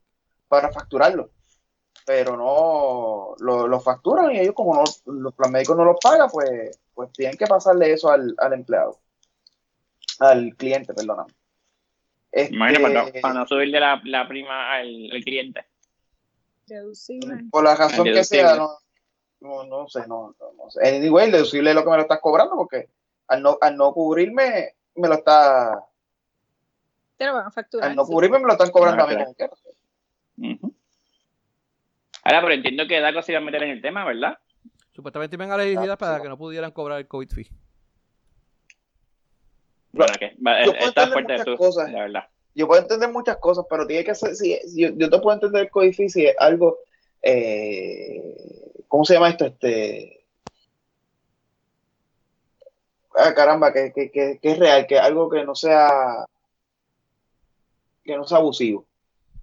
para 0.48 0.70
facturarlo, 0.70 1.30
pero 2.06 2.36
no 2.36 3.34
lo, 3.38 3.80
facturan 3.80 4.32
y 4.32 4.38
ellos 4.38 4.54
como 4.54 4.74
no, 4.74 4.84
los 5.06 5.34
plan 5.34 5.50
médicos 5.50 5.76
no 5.76 5.84
los 5.84 5.96
pagan, 6.00 6.28
pues, 6.30 6.78
pues 6.94 7.10
tienen 7.12 7.36
que 7.36 7.46
pasarle 7.46 7.92
eso 7.92 8.10
al, 8.10 8.34
empleado, 8.52 9.00
al 10.18 10.54
cliente, 10.56 10.92
perdóname. 10.92 11.32
Este, 12.30 12.56
para, 13.20 13.34
no, 13.34 13.46
subirle 13.46 13.80
la, 13.80 14.00
la 14.04 14.28
prima 14.28 14.74
al, 14.74 15.10
cliente. 15.24 15.66
Por 17.50 17.64
la 17.64 17.74
razón 17.74 18.04
que 18.04 18.24
sea, 18.24 18.54
no, 18.56 18.78
no, 19.40 19.64
no 19.64 19.88
sé, 19.88 20.06
no, 20.06 20.34
no, 20.38 20.70
sé. 20.70 20.86
Anyway, 20.86 21.30
deducible 21.30 21.74
lo 21.74 21.84
que 21.84 21.90
me 21.90 21.96
lo 21.96 22.02
estás 22.02 22.20
cobrando, 22.20 22.54
porque 22.56 22.88
al 23.28 23.42
no, 23.42 23.58
al 23.60 23.76
no 23.76 23.92
cubrirme, 23.92 24.74
me 24.94 25.08
lo 25.08 25.14
está. 25.14 25.84
Te 27.22 27.28
lo 27.28 27.34
van 27.34 27.46
a 27.46 27.50
facturar. 27.52 27.90
Al 27.90 27.96
no 27.96 28.04
cubrirme, 28.04 28.40
me 28.40 28.46
lo 28.46 28.52
están 28.52 28.70
cobrando 28.70 29.04
a 29.04 29.06
mí 29.06 29.14
como. 29.14 30.74
Ahora, 32.24 32.40
pero 32.40 32.54
entiendo 32.54 32.86
que 32.88 33.00
Daco 33.00 33.22
se 33.22 33.32
iba 33.32 33.40
a 33.40 33.44
meter 33.44 33.62
en 33.62 33.70
el 33.70 33.82
tema, 33.82 34.04
¿verdad? 34.04 34.38
Supuestamente 34.90 35.36
iban 35.36 35.52
a 35.52 35.56
la 35.56 35.62
elegibilidad 35.62 35.98
para 35.98 36.20
que 36.20 36.28
no 36.28 36.36
pudieran 36.36 36.72
cobrar 36.72 36.98
el 36.98 37.06
COVID 37.06 37.30
fee. 37.30 37.48
Bueno, 39.92 40.12
que 40.18 40.36
está 40.80 41.08
fuerte 41.08 41.34
de 41.34 41.44
tu, 41.44 41.56
cosas. 41.56 41.92
la 41.92 42.00
verdad. 42.00 42.28
Yo 42.54 42.66
puedo 42.66 42.82
entender 42.82 43.08
muchas 43.10 43.36
cosas, 43.36 43.66
pero 43.70 43.86
tiene 43.86 44.04
que 44.04 44.14
ser, 44.14 44.34
si, 44.34 44.58
yo, 44.74 44.88
yo 44.96 45.08
te 45.08 45.18
puedo 45.18 45.34
entender 45.34 45.62
el 45.62 45.70
COVID 45.70 45.94
fee 45.94 46.08
si 46.08 46.26
es 46.26 46.34
algo 46.38 46.78
eh, 47.22 48.82
¿cómo 48.88 49.04
se 49.04 49.14
llama 49.14 49.30
esto? 49.30 49.46
Este, 49.46 50.26
ah, 53.16 53.32
caramba, 53.34 53.72
que, 53.72 53.92
es 54.42 54.58
real, 54.58 54.86
que 54.86 54.98
algo 54.98 55.30
que 55.30 55.44
no 55.44 55.54
sea, 55.54 56.26
que 58.04 58.16
no 58.16 58.24
sea 58.26 58.38
abusivo. 58.38 58.86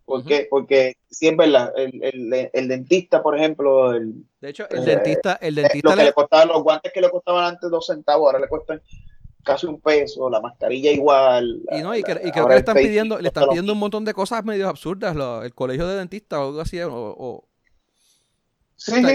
¿Por 0.06 0.26
qué? 0.26 0.48
Porque 0.50 0.98
si 1.10 1.28
es 1.28 1.38
verdad, 1.38 1.72
el, 1.76 2.68
dentista, 2.68 3.22
por 3.22 3.38
ejemplo, 3.38 3.94
el, 3.94 4.26
de 4.42 4.50
hecho, 4.50 4.68
el 4.72 4.84
dentista, 4.84 5.38
el 5.40 5.58
eh, 5.60 5.62
dentista 5.62 5.96
le... 5.96 6.14
costaban 6.14 6.48
los 6.48 6.64
guantes 6.64 6.92
que 6.92 7.00
le 7.00 7.12
costaban 7.12 7.46
antes 7.46 7.70
dos 7.70 7.86
centavos, 7.86 8.26
ahora 8.26 8.40
le 8.40 8.48
cuestan 8.48 8.82
casi 9.44 9.68
un 9.68 9.80
peso, 9.80 10.28
la 10.30 10.42
mascarilla 10.42 10.92
igual. 10.92 11.62
Y 11.72 11.82
no, 11.82 11.96
y, 11.96 12.02
creo 12.02 12.20
que 12.20 12.54
le 12.54 12.58
están 12.58 12.76
pidiendo, 12.76 13.20
le 13.20 13.28
están 13.28 13.50
pidiendo 13.50 13.74
un 13.74 13.80
montón 13.80 14.04
de 14.04 14.16
cosas 14.16 14.44
medio 14.44 14.68
absurdas, 14.68 15.16
el 15.44 15.54
colegio 15.54 15.88
de 15.88 15.98
dentistas 15.98 16.40
o 16.40 16.48
algo 16.48 16.62
así, 16.62 16.80
o, 16.82 17.46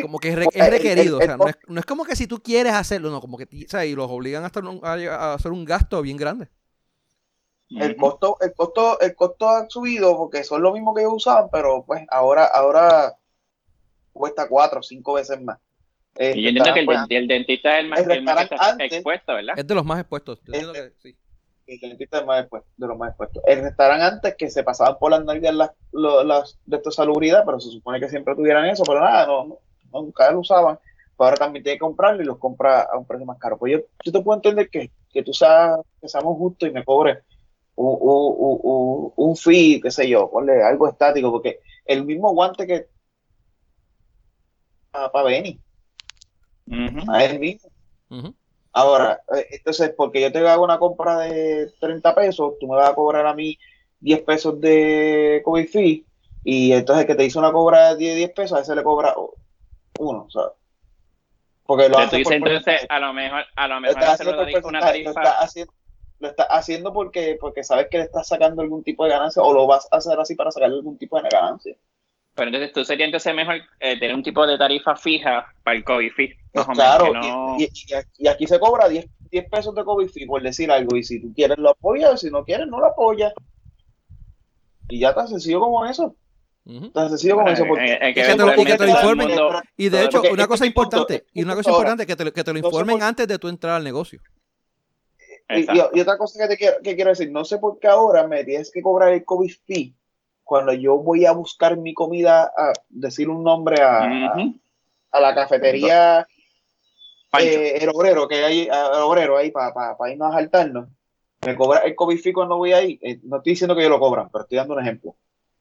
como 0.03 0.19
que 0.19 0.29
es, 0.29 0.37
requerido. 0.37 1.19
o 1.19 1.23
sea, 1.23 1.37
no, 1.37 1.49
es, 1.49 1.57
no, 1.67 1.81
es, 1.81 1.87
como 1.87 2.05
que 2.05 2.17
si 2.17 2.27
tú 2.27 2.43
quieres 2.43 2.75
hacerlo, 2.75 3.11
no, 3.11 3.21
como 3.21 3.39
que 3.39 3.45
o 3.45 3.69
sea, 3.69 3.85
y 3.87 3.95
los 3.95 4.11
obligan 4.11 4.45
a, 4.45 5.35
hacer 5.35 5.53
un 5.53 5.65
gasto 5.65 6.03
bien 6.03 6.17
grande. 6.17 6.49
El 7.71 7.97
costo, 7.97 8.37
el 8.41 8.55
costo, 8.55 9.01
el 9.01 9.15
costo 9.15 9.49
ha 9.49 9.69
subido 9.69 10.17
porque 10.17 10.45
son 10.45 10.63
lo 10.63 10.73
mismo 10.73 10.95
que 10.95 11.03
ellos 11.03 11.15
usaban, 11.15 11.49
pero 11.51 11.85
pues 11.85 12.05
ahora, 12.11 12.45
ahora 12.45 13.15
cuesta 14.13 14.49
cuatro 14.49 14.81
o 14.81 14.83
cinco 14.83 15.15
veces 15.15 15.41
más. 15.41 15.59
y 16.19 16.43
yo 16.43 16.49
entiendo 16.49 16.73
que 16.73 16.81
el, 16.81 16.87
pues, 16.87 17.01
el, 17.09 17.29
dentista 17.29 17.79
es 17.79 17.85
el 17.85 17.91
más, 17.91 18.07
el 18.07 18.23
más 18.23 18.49
expuesto, 18.79 19.35
¿verdad? 19.35 19.59
Es 19.59 19.67
de 19.67 19.75
los 19.75 19.85
más 19.85 20.01
expuestos. 20.01 20.41
que 20.41 20.93
sí. 21.03 21.17
El 21.67 21.81
dentista 21.81 22.19
es 22.19 22.27
más 22.27 22.41
expuesto, 22.41 22.69
de 22.77 22.87
los 22.87 22.99
más 22.99 23.09
expuestos. 23.09 23.43
El 23.47 23.63
restaurante 23.63 24.05
antes 24.05 24.37
que 24.37 24.51
se 24.51 24.63
pasaban 24.63 24.99
por 24.99 25.11
las 25.11 25.25
nalgas 25.25 25.55
las, 25.55 25.71
las, 25.93 26.59
de 26.67 26.77
esta 26.77 26.91
salubridad, 26.91 27.43
pero 27.47 27.59
se 27.59 27.71
supone 27.71 27.99
que 27.99 28.09
siempre 28.11 28.35
tuvieran 28.37 28.67
eso, 28.67 28.85
pero 28.85 29.01
nada, 29.01 29.27
no, 29.27 29.59
nunca 29.91 30.31
lo 30.31 30.41
usaban. 30.41 30.79
Pero 31.17 31.25
ahora 31.27 31.37
también 31.37 31.63
tiene 31.63 31.77
que 31.77 31.81
comprarlo 31.81 32.23
y 32.23 32.27
los 32.27 32.39
compra 32.39 32.83
a 32.83 32.99
un 32.99 33.07
precio 33.07 33.25
más 33.25 33.39
caro. 33.39 33.57
Pues 33.57 33.73
yo, 33.73 33.79
yo 34.05 34.13
te 34.13 34.21
puedo 34.21 34.37
entender 34.37 34.69
que, 34.69 34.91
que 35.11 35.23
tú 35.23 35.33
sabes 35.33 35.87
que 36.01 36.09
seamos 36.09 36.37
justos 36.37 36.69
y 36.69 36.73
me 36.73 36.85
cobres 36.85 37.19
un, 37.77 37.97
un, 38.01 39.13
un, 39.17 39.37
fee, 39.37 39.81
qué 39.81 39.91
sé 39.91 40.09
yo, 40.09 40.31
ponle 40.31 40.63
algo 40.63 40.89
estático, 40.89 41.31
porque 41.31 41.61
el 41.85 42.05
mismo 42.05 42.33
guante 42.33 42.67
que 42.67 42.87
para 44.91 45.11
pa 45.11 45.23
Benny, 45.25 45.59
a 47.09 47.25
él 47.25 47.41
mismo. 47.41 47.69
Ahora, 48.73 49.21
eh, 49.37 49.47
entonces, 49.51 49.93
porque 49.97 50.21
yo 50.21 50.33
te 50.33 50.39
hago 50.47 50.65
una 50.65 50.79
compra 50.79 51.19
de 51.19 51.73
30 51.81 52.15
pesos, 52.15 52.55
tú 52.61 52.69
me 52.69 52.77
vas 52.77 52.91
a 52.91 52.95
cobrar 52.95 53.27
a 53.27 53.35
mí 53.35 53.59
10 54.01 54.23
pesos 54.23 54.61
de 54.61 55.43
COVID 55.45 55.69
fee, 55.69 56.05
y 56.45 56.73
entonces 56.73 57.07
que 57.07 57.15
te 57.15 57.25
hizo 57.25 57.39
una 57.39 57.53
cobra 57.53 57.95
de 57.95 58.15
10, 58.15 58.31
pesos, 58.31 58.59
a 58.59 58.63
ese 58.63 58.75
le 58.75 58.83
cobra 58.83 59.15
uno, 59.99 60.29
¿sabes? 60.31 60.53
Porque 61.65 61.89
lo 61.89 61.99
hace 61.99 62.19
entonces, 62.19 62.87
a 62.89 63.01
lo 63.01 63.13
mejor, 63.15 63.45
a 63.57 63.69
lo 63.69 63.81
mejor 63.81 64.03
lo 64.25 64.69
una 64.69 64.81
tarifa. 64.81 65.11
Está 65.11 65.41
haciendo, 65.41 65.73
lo 66.19 66.29
está 66.29 66.45
haciendo 66.45 66.93
porque, 66.93 67.37
porque 67.41 67.65
sabes 67.65 67.89
que 67.91 67.99
le 67.99 68.05
estás 68.05 68.29
sacando 68.29 68.63
algún 68.63 68.83
tipo 68.83 69.05
de 69.05 69.11
ganancia 69.11 69.43
o 69.43 69.53
lo 69.53 69.67
vas 69.67 69.89
a 69.91 69.97
hacer 69.97 70.19
así 70.19 70.35
para 70.35 70.51
sacarle 70.51 70.77
algún 70.77 70.99
tipo 70.99 71.21
de 71.21 71.29
ganancia. 71.29 71.77
Pero 72.35 72.49
entonces 72.49 72.73
tú 72.73 72.85
sería 72.85 73.07
entonces 73.07 73.35
mejor 73.35 73.57
eh, 73.79 73.99
tener 73.99 74.15
un 74.15 74.23
tipo 74.23 74.45
de 74.47 74.59
tarifa 74.59 74.97
fija 74.97 75.47
para 75.63 75.77
el 75.77 75.85
COVID 75.85 76.13
fee. 76.13 76.37
Pues 76.53 76.67
claro, 76.67 77.13
y, 77.59 78.29
aquí 78.29 78.47
se 78.47 78.59
cobra 78.59 78.89
10, 78.89 79.07
10 79.31 79.51
pesos 79.51 79.75
de 79.75 79.85
COVID 79.85 80.09
fee 80.09 80.27
por 80.27 80.43
decir 80.43 80.71
algo. 80.71 80.97
Y 80.97 81.05
si 81.05 81.21
tú 81.21 81.33
quieres 81.33 81.59
lo 81.59 81.71
apoyas, 81.71 82.21
si 82.21 82.31
no 82.31 82.45
quieres 82.45 82.67
no 82.67 82.81
lo 82.81 82.87
apoyas. 82.87 83.33
Y 84.89 84.99
ya 84.99 85.15
tan 85.15 85.29
sencillo 85.29 85.61
como 85.61 85.87
eso. 85.87 86.17
Tan 86.93 87.09
sencillo 87.11 87.37
como 87.37 87.49
eso. 87.49 87.65
Porque, 87.69 87.99
que, 88.15 88.23
te 88.23 88.37
lo, 88.37 88.61
y 88.61 88.65
que 88.65 88.77
te 88.77 88.87
lo 88.87 88.91
informen. 88.91 89.31
y 89.77 89.89
de 89.89 90.05
hecho, 90.05 90.23
una 90.33 90.47
cosa 90.49 90.67
importante, 90.67 91.27
y 91.33 91.43
una 91.43 91.55
cosa 91.55 91.71
importante, 91.71 92.07
que 92.07 92.17
te, 92.17 92.33
que 92.33 92.45
te 92.45 92.53
lo 92.53 92.59
informen 92.59 93.03
antes 93.03 93.29
de 93.29 93.39
tú 93.39 93.49
entrar 93.49 93.77
al 93.77 93.85
negocio. 93.85 94.21
Y, 95.49 95.67
y, 95.71 96.01
otra 96.01 96.17
cosa 96.17 96.43
que 96.43 96.49
te 96.49 96.57
quiero, 96.57 96.77
que 96.83 96.95
quiero 96.95 97.11
decir, 97.11 97.31
no 97.31 97.45
sé 97.45 97.59
por 97.59 97.79
qué 97.79 97.87
ahora 97.87 98.27
me 98.27 98.45
tienes 98.45 98.71
que 98.73 98.81
cobrar 98.81 99.13
el 99.13 99.25
COVID 99.25 99.53
fee 99.67 99.95
cuando 100.45 100.73
yo 100.73 100.99
voy 100.99 101.27
a 101.27 101.33
buscar 101.33 101.77
mi 101.77 101.95
comida, 101.95 102.45
a 102.57 102.73
decir 102.89 103.29
un 103.29 103.43
nombre 103.43 103.83
a, 103.83 104.35
a, 105.11 105.21
la 105.21 105.35
cafetería, 105.35 106.27
eh, 107.41 107.79
el 107.81 107.89
obrero, 107.89 108.29
que 108.29 108.45
hay, 108.45 108.63
el 108.63 109.03
obrero 109.03 109.37
ahí 109.37 109.51
para 109.51 109.73
pa, 109.73 110.11
irnos 110.11 110.31
a 110.31 110.37
saltarnos, 110.37 110.89
me 111.45 111.57
cobra 111.57 111.81
el 111.81 111.95
COVID 111.95 112.19
fee 112.19 112.33
cuando 112.33 112.57
voy 112.57 112.73
ahí. 112.73 112.99
Eh, 113.03 113.19
no 113.25 113.39
estoy 113.39 113.53
diciendo 113.53 113.75
que 113.75 113.83
yo 113.83 113.89
lo 113.89 113.99
cobran, 113.99 114.29
pero 114.31 114.45
estoy 114.45 114.57
dando 114.57 114.75
un 114.75 114.81
ejemplo. 114.81 115.15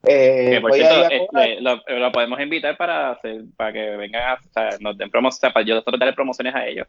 Eh, 0.06 0.60
por 0.62 0.74
cierto, 0.74 1.10
este, 1.10 1.62
lo, 1.62 2.12
podemos 2.12 2.40
invitar 2.42 2.76
para, 2.76 3.12
hacer, 3.12 3.46
para 3.56 3.72
que 3.72 3.80
vengan 3.96 4.22
a, 4.22 4.34
o 4.34 4.54
sea, 4.54 4.70
nos 4.82 4.98
den 4.98 5.10
promociones, 5.10 5.54
para 5.54 5.66
yo 5.66 5.82
darle 5.82 6.14
promociones 6.14 6.54
a 6.54 6.68
ellos. 6.68 6.88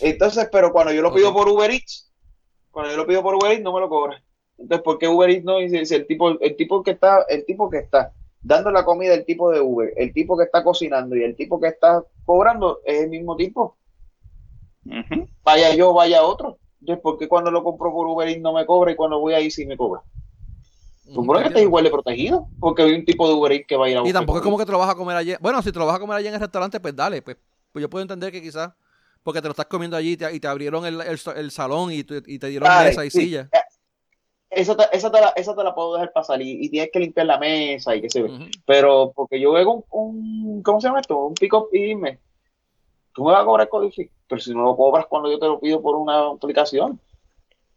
Entonces, 0.00 0.48
pero 0.50 0.72
cuando 0.72 0.92
yo 0.92 1.02
lo 1.02 1.14
pido 1.14 1.32
por 1.32 1.48
Uber 1.48 1.70
Eats, 1.70 2.12
cuando 2.70 2.90
yo 2.90 2.96
lo 2.96 3.06
pido 3.06 3.22
por 3.22 3.34
Uber 3.34 3.52
Eats, 3.52 3.62
no 3.62 3.72
me 3.72 3.80
lo 3.80 3.88
cobran. 3.88 4.22
Entonces, 4.58 4.82
¿por 4.82 4.98
qué 4.98 5.08
Uber 5.08 5.30
Eats 5.30 5.44
no 5.44 5.58
dice 5.58 5.96
el 5.96 6.06
tipo, 6.06 6.40
el 6.40 6.56
tipo 6.56 6.82
que 6.82 6.92
está, 6.92 7.24
el 7.28 7.44
tipo 7.44 7.70
que 7.70 7.78
está 7.78 8.12
dando 8.42 8.70
la 8.70 8.84
comida, 8.84 9.14
el 9.14 9.24
tipo 9.24 9.50
de 9.50 9.60
Uber, 9.60 9.92
el 9.96 10.12
tipo 10.12 10.36
que 10.36 10.44
está 10.44 10.62
cocinando 10.62 11.16
y 11.16 11.22
el 11.22 11.34
tipo 11.34 11.60
que 11.60 11.68
está 11.68 12.04
cobrando 12.24 12.80
es 12.84 13.02
el 13.02 13.10
mismo 13.10 13.36
tipo? 13.36 13.76
Vaya 15.42 15.74
yo, 15.74 15.94
vaya 15.94 16.22
otro. 16.22 16.58
Entonces, 16.80 17.02
¿por 17.02 17.18
qué 17.18 17.26
cuando 17.26 17.50
lo 17.50 17.64
compro 17.64 17.92
por 17.92 18.06
Uber 18.06 18.28
Eats 18.28 18.42
no 18.42 18.52
me 18.52 18.66
cobra 18.66 18.92
y 18.92 18.96
cuando 18.96 19.18
voy 19.18 19.32
ahí 19.34 19.50
sí 19.50 19.64
me 19.66 19.76
cobra? 19.76 20.02
Supongo 21.06 21.40
que 21.40 21.48
estás 21.48 21.62
igual 21.62 21.84
de 21.84 21.90
protegido, 21.90 22.48
porque 22.60 22.82
hay 22.82 22.92
un 22.92 23.04
tipo 23.04 23.28
de 23.28 23.34
Uber 23.34 23.52
Eats 23.52 23.66
que 23.66 23.76
va 23.76 23.86
a 23.86 23.90
ir 23.90 23.96
a 23.96 24.06
Y 24.06 24.12
tampoco 24.12 24.38
es 24.38 24.44
como 24.44 24.58
que 24.58 24.66
te 24.66 24.72
lo 24.72 24.78
vas 24.78 24.90
a 24.90 24.94
comer 24.94 25.16
allí. 25.16 25.34
Bueno, 25.40 25.62
si 25.62 25.72
te 25.72 25.78
lo 25.78 25.86
vas 25.86 25.96
a 25.96 25.98
comer 26.00 26.16
allí 26.16 26.28
en 26.28 26.34
el 26.34 26.40
restaurante, 26.40 26.80
pues 26.80 26.94
dale, 26.94 27.22
pues, 27.22 27.36
pues 27.72 27.82
yo 27.82 27.88
puedo 27.88 28.02
entender 28.02 28.30
que 28.30 28.42
quizás 28.42 28.72
porque 29.24 29.40
te 29.40 29.48
lo 29.48 29.52
estás 29.52 29.66
comiendo 29.66 29.96
allí 29.96 30.12
y 30.12 30.40
te, 30.40 30.46
abrieron 30.46 30.86
el, 30.86 31.00
el, 31.00 31.50
salón 31.50 31.90
y, 31.90 32.00
y, 32.26 32.38
te 32.38 32.46
dieron 32.46 32.68
mesa 32.84 33.04
y 33.04 33.10
silla. 33.10 33.48
Esa 34.50 34.76
te, 34.76 34.84
esa, 34.96 35.10
te 35.10 35.20
la, 35.20 35.28
esa 35.30 35.56
te 35.56 35.64
la 35.64 35.74
puedo 35.74 35.94
dejar 35.94 36.12
pasar 36.12 36.40
y, 36.40 36.68
tienes 36.68 36.90
que 36.92 37.00
limpiar 37.00 37.26
la 37.26 37.38
mesa 37.38 37.96
y 37.96 38.02
qué 38.02 38.10
sé 38.10 38.20
yo. 38.20 38.28
Pero 38.66 39.12
porque 39.16 39.40
yo 39.40 39.50
veo 39.52 39.68
un, 39.68 39.84
un, 39.90 40.62
¿cómo 40.62 40.80
se 40.80 40.86
llama 40.86 41.00
esto? 41.00 41.18
Un 41.18 41.34
pick-up 41.34 41.70
y 41.72 41.82
dime, 41.82 42.20
tú 43.14 43.24
me 43.24 43.32
vas 43.32 43.42
a 43.42 43.44
cobrar 43.46 43.68
código, 43.68 43.92
pero 44.28 44.40
si 44.40 44.52
no 44.52 44.62
lo 44.62 44.76
cobras 44.76 45.06
cuando 45.06 45.30
yo 45.30 45.38
te 45.38 45.46
lo 45.46 45.58
pido 45.58 45.80
por 45.80 45.96
una 45.96 46.26
aplicación, 46.28 47.00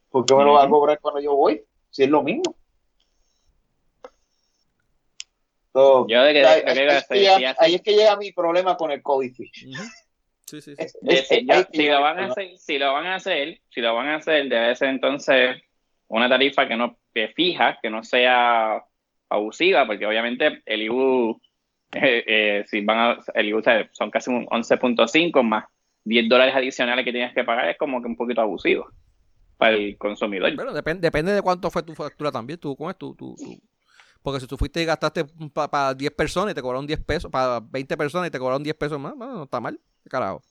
¿por 0.09 0.25
qué 0.25 0.35
me 0.35 0.43
lo 0.43 0.53
vas 0.53 0.65
a 0.65 0.69
cobrar 0.69 0.99
cuando 0.99 1.21
yo 1.21 1.35
voy? 1.35 1.63
Si 1.89 2.03
es 2.03 2.09
lo 2.09 2.23
mismo. 2.23 2.55
yo 5.73 6.23
de 6.23 6.33
que, 6.33 6.45
ahí, 6.45 7.75
es 7.75 7.81
que 7.83 7.93
llega, 7.93 8.17
mi 8.17 8.31
problema 8.31 8.75
con 8.75 8.91
el 8.91 9.01
COVID. 9.03 9.33
Sí, 10.47 10.61
sí, 10.61 10.75
sí. 10.77 10.87
si, 11.73 11.87
lo 11.87 12.01
van 12.01 12.19
a 12.19 12.25
hacer, 12.27 12.57
si 12.57 12.77
lo 12.79 12.93
van 12.93 13.05
a 13.05 13.15
hacer, 13.15 13.59
si 13.69 13.81
lo 13.81 13.93
van 13.93 14.07
a 14.07 14.15
hacer, 14.15 14.47
debe 14.47 14.75
ser 14.77 14.89
entonces 14.89 15.61
una 16.07 16.29
tarifa 16.29 16.67
que 16.69 16.77
no 16.77 16.97
que 17.13 17.27
fija, 17.29 17.77
que 17.81 17.89
no 17.89 18.01
sea 18.03 18.81
abusiva, 19.27 19.85
porque 19.85 20.05
obviamente 20.05 20.61
el 20.65 20.83
IBU, 20.83 21.41
eh, 21.93 22.23
eh, 22.25 22.63
si 22.67 22.79
van 22.81 22.97
a, 22.97 23.17
el 23.33 23.49
IBU 23.49 23.61
son 23.91 24.09
casi 24.09 24.29
un 24.29 24.45
11.5 24.45 25.43
más 25.43 25.65
10 26.05 26.29
dólares 26.29 26.55
adicionales 26.55 27.03
que 27.03 27.11
tienes 27.11 27.33
que 27.33 27.43
pagar, 27.43 27.67
es 27.67 27.77
como 27.77 28.01
que 28.01 28.07
un 28.07 28.15
poquito 28.15 28.39
abusivo 28.39 28.87
para 29.57 29.75
el 29.75 29.97
consumidor. 29.97 30.55
Bueno, 30.55 30.71
depende, 30.71 31.01
depende 31.01 31.33
de 31.33 31.41
cuánto 31.41 31.69
fue 31.69 31.83
tu 31.83 31.93
factura 31.93 32.31
también, 32.31 32.57
tú, 32.57 32.73
¿cómo 32.77 32.89
es 32.89 32.97
tu, 32.97 33.13
tu, 33.15 33.35
Porque 34.21 34.39
si 34.39 34.47
tú 34.47 34.57
fuiste 34.57 34.81
y 34.81 34.85
gastaste 34.85 35.25
para 35.53 35.93
10 35.93 36.11
personas 36.13 36.51
y 36.51 36.55
te 36.55 36.61
cobraron 36.61 36.87
10 36.87 37.03
pesos, 37.03 37.31
para 37.31 37.59
20 37.59 37.97
personas 37.97 38.27
y 38.27 38.31
te 38.31 38.39
cobraron 38.39 38.63
10 38.63 38.75
pesos 38.75 38.99
más, 38.99 39.15
no 39.15 39.43
está 39.43 39.59
mal, 39.59 39.79
carajo. 40.09 40.41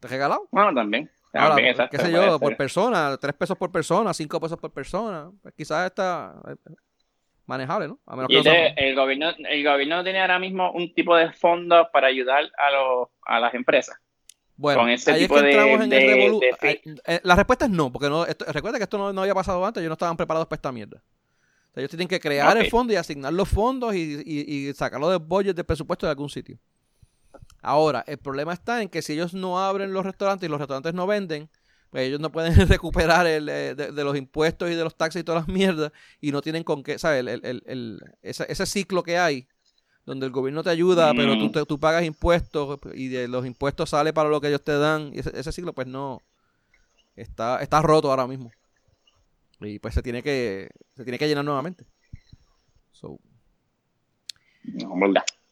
¿Te 0.00 0.06
has 0.06 0.10
regalado? 0.10 0.48
Bueno, 0.50 0.74
también. 0.74 1.10
Ahora, 1.32 1.56
qué 1.90 1.98
sé 1.98 2.10
yo, 2.10 2.38
por 2.38 2.56
persona, 2.56 3.16
3 3.16 3.34
pesos 3.34 3.56
por 3.56 3.70
persona, 3.70 4.14
5 4.14 4.40
pesos 4.40 4.58
por 4.58 4.72
persona, 4.72 5.30
pues 5.42 5.54
quizás 5.54 5.86
está 5.86 6.34
manejable, 7.46 7.88
¿no? 7.88 7.98
y 8.28 8.36
el, 8.36 8.94
gobierno, 8.94 9.30
el 9.48 9.64
gobierno 9.64 10.04
tiene 10.04 10.20
ahora 10.20 10.38
mismo 10.38 10.70
un 10.72 10.92
tipo 10.92 11.16
de 11.16 11.32
fondo 11.32 11.88
para 11.90 12.08
ayudar 12.08 12.44
a, 12.58 12.70
los, 12.70 13.08
a 13.22 13.40
las 13.40 13.54
empresas. 13.54 13.96
Bueno, 14.54 14.82
ahí 14.82 14.94
es 14.94 15.04
que 15.04 15.12
entramos 15.22 15.80
en 15.82 15.92
el 15.92 16.40
eh, 17.06 17.20
La 17.22 17.36
respuesta 17.36 17.64
es 17.66 17.70
no, 17.70 17.92
porque 17.92 18.08
no, 18.08 18.26
recuerda 18.52 18.76
que 18.76 18.84
esto 18.84 18.98
no, 18.98 19.12
no, 19.12 19.22
había 19.22 19.34
pasado 19.34 19.64
antes, 19.64 19.80
ellos 19.80 19.88
no 19.88 19.94
estaban 19.94 20.16
preparados 20.16 20.48
para 20.48 20.56
esta 20.56 20.72
mierda. 20.72 21.00
Ellos 21.78 21.90
tienen 21.90 22.08
que 22.08 22.20
crear 22.20 22.56
el 22.56 22.70
fondo 22.70 22.92
y 22.92 22.96
asignar 22.96 23.32
los 23.32 23.48
fondos 23.48 23.94
y, 23.94 24.22
y, 24.24 24.72
sacarlo 24.74 25.08
del 25.08 25.20
budget 25.20 25.54
del 25.54 25.64
presupuesto 25.64 26.06
de 26.06 26.10
algún 26.10 26.28
sitio. 26.28 26.58
Ahora, 27.62 28.04
el 28.06 28.18
problema 28.18 28.52
está 28.52 28.82
en 28.82 28.88
que 28.88 29.02
si 29.02 29.14
ellos 29.14 29.34
no 29.34 29.58
abren 29.58 29.92
los 29.92 30.04
restaurantes 30.04 30.46
y 30.46 30.50
los 30.50 30.58
restaurantes 30.58 30.94
no 30.94 31.06
venden, 31.06 31.48
pues 31.90 32.06
ellos 32.06 32.20
no 32.20 32.30
pueden 32.30 32.54
recuperar 32.68 33.26
el, 33.26 33.48
eh, 33.48 33.74
de, 33.74 34.04
los 34.04 34.16
impuestos 34.16 34.70
y 34.70 34.74
de 34.74 34.84
los 34.84 34.96
taxes 34.96 35.20
y 35.20 35.24
todas 35.24 35.46
las 35.46 35.54
mierdas 35.54 35.92
y 36.20 36.32
no 36.32 36.42
tienen 36.42 36.64
con 36.64 36.82
qué, 36.82 36.98
¿sabes? 36.98 37.20
El, 37.20 37.62
el, 37.64 38.00
ese, 38.22 38.46
ese, 38.48 38.66
ciclo 38.66 39.02
que 39.02 39.18
hay, 39.18 39.48
donde 40.04 40.26
el 40.26 40.32
gobierno 40.32 40.62
te 40.62 40.70
ayuda, 40.70 41.12
pero 41.14 41.38
tú, 41.38 41.64
tú 41.66 41.78
pagas 41.78 42.04
impuestos 42.04 42.78
y 42.94 43.08
de 43.08 43.28
los 43.28 43.46
impuestos 43.46 43.90
sale 43.90 44.12
para 44.12 44.28
lo 44.28 44.40
que 44.40 44.48
ellos 44.48 44.62
te 44.62 44.76
dan, 44.78 45.12
y 45.14 45.20
ese, 45.20 45.52
ciclo 45.52 45.72
pues 45.72 45.86
no, 45.86 46.22
está, 47.16 47.60
está 47.60 47.82
roto 47.82 48.10
ahora 48.10 48.26
mismo. 48.26 48.50
Y 49.60 49.78
pues 49.78 49.94
se 49.94 50.02
tiene 50.02 50.22
que, 50.22 50.68
se 50.94 51.04
tiene 51.04 51.18
que 51.18 51.26
llenar 51.26 51.44
nuevamente. 51.44 51.84
So. 52.92 53.18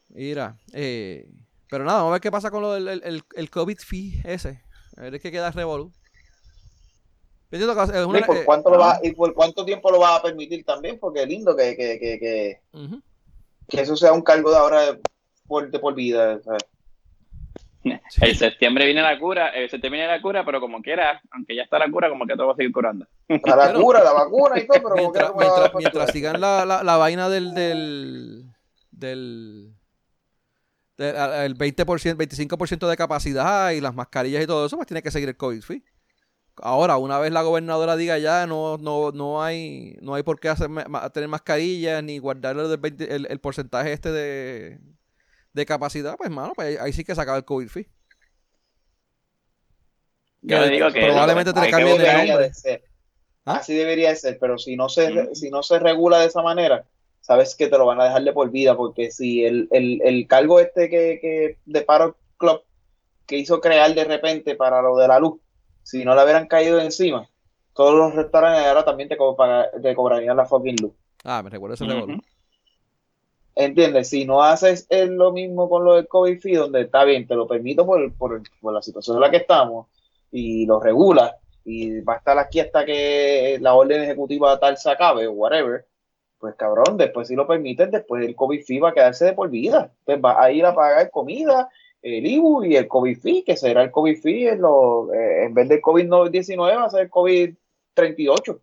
Mira, 0.08 0.58
eh, 0.72 1.28
pero 1.68 1.84
nada, 1.84 1.98
vamos 1.98 2.10
a 2.10 2.12
ver 2.14 2.20
qué 2.20 2.30
pasa 2.30 2.50
con 2.50 2.62
lo 2.62 2.72
del 2.72 2.88
el, 2.88 3.22
el, 3.34 3.50
COVID 3.50 3.78
fee 3.78 4.20
ese. 4.24 4.62
A 4.96 5.02
ver 5.02 5.20
qué 5.20 5.30
queda 5.30 5.50
Revolu. 5.50 5.92
¿por, 8.26 8.44
cuánto 8.44 8.70
lo 8.70 8.78
va, 8.78 8.98
¿Y 9.02 9.12
por 9.12 9.34
cuánto 9.34 9.64
tiempo 9.64 9.90
lo 9.90 10.00
va 10.00 10.16
a 10.16 10.22
permitir 10.22 10.64
también? 10.64 10.98
Porque 10.98 11.22
es 11.22 11.28
lindo 11.28 11.56
que, 11.56 11.76
que, 11.76 11.98
que, 11.98 12.60
que, 13.68 13.80
eso 13.80 13.96
sea 13.96 14.12
un 14.12 14.22
cargo 14.22 14.50
de 14.50 14.56
ahora 14.56 14.98
por, 15.46 15.70
de 15.70 15.78
por 15.78 15.94
vida. 15.94 16.40
El 18.20 18.36
septiembre 18.36 18.86
viene 18.86 19.02
la 19.02 19.18
cura, 19.18 19.48
el 19.48 19.70
septiembre 19.70 20.00
viene 20.00 20.12
la 20.12 20.22
cura, 20.22 20.44
pero 20.44 20.60
como 20.60 20.82
quiera, 20.82 21.20
aunque 21.30 21.54
ya 21.54 21.62
está 21.62 21.78
la 21.78 21.90
cura, 21.90 22.08
como 22.08 22.26
que 22.26 22.34
todo 22.34 22.48
va 22.48 22.52
a 22.52 22.56
seguir 22.56 22.72
curando. 22.72 23.06
la 23.28 23.72
cura, 23.74 24.02
la 24.02 24.12
vacuna 24.12 24.58
y 24.58 24.66
todo, 24.66 24.82
pero 24.82 24.96
mientras, 24.96 25.32
mientras, 25.74 26.10
sigan 26.10 26.40
la, 26.40 26.64
la, 26.64 26.82
la, 26.82 26.96
vaina 26.96 27.28
del, 27.28 27.54
del, 27.54 28.44
del 28.90 29.74
el 30.98 31.58
20%, 31.58 31.84
25% 32.16 32.88
de 32.88 32.96
capacidad 32.96 33.70
y 33.70 33.80
las 33.80 33.94
mascarillas 33.94 34.42
y 34.42 34.46
todo 34.46 34.66
eso, 34.66 34.76
pues 34.76 34.88
tiene 34.88 35.02
que 35.02 35.10
seguir 35.10 35.28
el 35.28 35.36
COVID 35.36 35.62
free. 35.62 35.84
Ahora, 36.62 36.96
una 36.96 37.18
vez 37.18 37.32
la 37.32 37.42
gobernadora 37.42 37.96
diga 37.96 38.16
ya 38.16 38.46
no 38.46 38.78
no 38.78 39.12
no 39.12 39.42
hay 39.42 39.98
no 40.00 40.14
hay 40.14 40.22
por 40.22 40.40
qué 40.40 40.48
hacer, 40.48 40.70
tener 41.12 41.28
mascarillas 41.28 42.02
ni 42.02 42.16
guardar 42.18 42.56
el, 42.56 43.26
el, 43.28 43.40
porcentaje 43.40 43.92
este 43.92 44.10
de, 44.10 44.80
de 45.56 45.64
capacidad, 45.64 46.16
pues 46.16 46.30
mano, 46.30 46.52
pues 46.54 46.78
ahí, 46.78 46.92
sí 46.92 47.02
que 47.02 47.14
se 47.14 47.20
acaba 47.20 47.38
el 47.38 47.44
COVID 47.44 47.68
free. 47.68 47.88
Yo 50.42 50.68
digo 50.68 50.92
que 50.92 51.06
probablemente 51.06 51.52
te 51.52 51.70
cambien 51.70 51.98
de 51.98 52.12
nombre. 52.12 52.52
¿Ah? 53.46 53.56
Así 53.56 53.74
debería 53.74 54.14
ser, 54.14 54.38
pero 54.38 54.58
si 54.58 54.76
no 54.76 54.88
se 54.88 55.34
si 55.34 55.50
no 55.50 55.62
se 55.62 55.78
regula 55.78 56.18
de 56.18 56.26
esa 56.26 56.42
manera, 56.42 56.84
sabes 57.20 57.54
que 57.54 57.68
te 57.68 57.78
lo 57.78 57.86
van 57.86 58.00
a 58.00 58.04
dejar 58.04 58.22
de 58.22 58.32
por 58.32 58.50
vida, 58.50 58.76
porque 58.76 59.10
si 59.10 59.44
el, 59.44 59.68
el, 59.70 60.02
el 60.04 60.26
cargo 60.26 60.60
este 60.60 60.90
que, 60.90 61.18
que 61.20 61.58
de 61.64 61.80
Paro 61.82 62.18
Club 62.36 62.60
que 63.24 63.38
hizo 63.38 63.60
crear 63.60 63.94
de 63.94 64.04
repente 64.04 64.56
para 64.56 64.82
lo 64.82 64.96
de 64.96 65.08
la 65.08 65.18
luz, 65.18 65.40
si 65.82 66.04
no 66.04 66.14
le 66.14 66.22
hubieran 66.22 66.48
caído 66.48 66.80
encima, 66.80 67.28
todos 67.72 67.94
los 67.94 68.14
restaurantes 68.14 68.66
ahora 68.66 68.84
también 68.84 69.08
te, 69.08 69.16
te 69.82 69.94
cobrarían 69.94 70.36
la 70.36 70.44
fucking 70.44 70.76
luz. 70.82 70.92
Ah, 71.24 71.42
me 71.42 71.48
recuerdo 71.48 71.74
ese 71.74 71.84
uh 71.84 72.18
¿Entiendes? 73.58 74.10
Si 74.10 74.26
no 74.26 74.42
haces 74.42 74.86
lo 74.90 75.32
mismo 75.32 75.70
con 75.70 75.82
lo 75.82 75.94
del 75.94 76.06
COVID 76.06 76.40
fee, 76.40 76.56
donde 76.56 76.82
está 76.82 77.04
bien, 77.04 77.26
te 77.26 77.34
lo 77.34 77.46
permito 77.46 77.86
por, 77.86 78.12
por, 78.12 78.42
la 78.72 78.82
situación 78.82 79.16
en 79.16 79.22
la 79.22 79.30
que 79.30 79.38
estamos, 79.38 79.86
y 80.30 80.66
lo 80.66 80.78
regulas, 80.78 81.32
y 81.64 82.00
va 82.00 82.14
a 82.14 82.16
estar 82.18 82.38
aquí 82.38 82.60
hasta 82.60 82.84
que 82.84 83.56
la 83.62 83.74
orden 83.74 84.02
ejecutiva 84.02 84.60
tal 84.60 84.76
se 84.76 84.90
acabe, 84.90 85.26
o 85.26 85.32
whatever, 85.32 85.86
pues 86.38 86.54
cabrón, 86.54 86.98
después 86.98 87.28
si 87.28 87.34
lo 87.34 87.46
permiten, 87.46 87.90
después 87.90 88.26
el 88.26 88.36
COVID 88.36 88.62
fee 88.62 88.78
va 88.78 88.90
a 88.90 88.94
quedarse 88.94 89.24
de 89.24 89.32
por 89.32 89.48
vida. 89.48 89.90
Entonces 90.00 90.22
va 90.22 90.44
a 90.44 90.52
ir 90.52 90.66
a 90.66 90.74
pagar 90.74 91.10
comida, 91.10 91.70
el 92.02 92.26
IBU 92.26 92.64
y 92.64 92.76
el 92.76 92.86
COVID 92.86 93.18
fee, 93.18 93.42
que 93.42 93.56
será 93.56 93.82
el 93.82 93.90
COVID 93.90 94.18
fee 94.20 94.48
en, 94.48 94.60
lo, 94.60 95.12
eh, 95.14 95.44
en 95.44 95.54
vez 95.54 95.66
del 95.70 95.80
COVID-19 95.80 96.58
va 96.58 96.84
a 96.84 96.90
ser 96.90 97.04
el 97.04 97.10
COVID-38. 97.10 98.60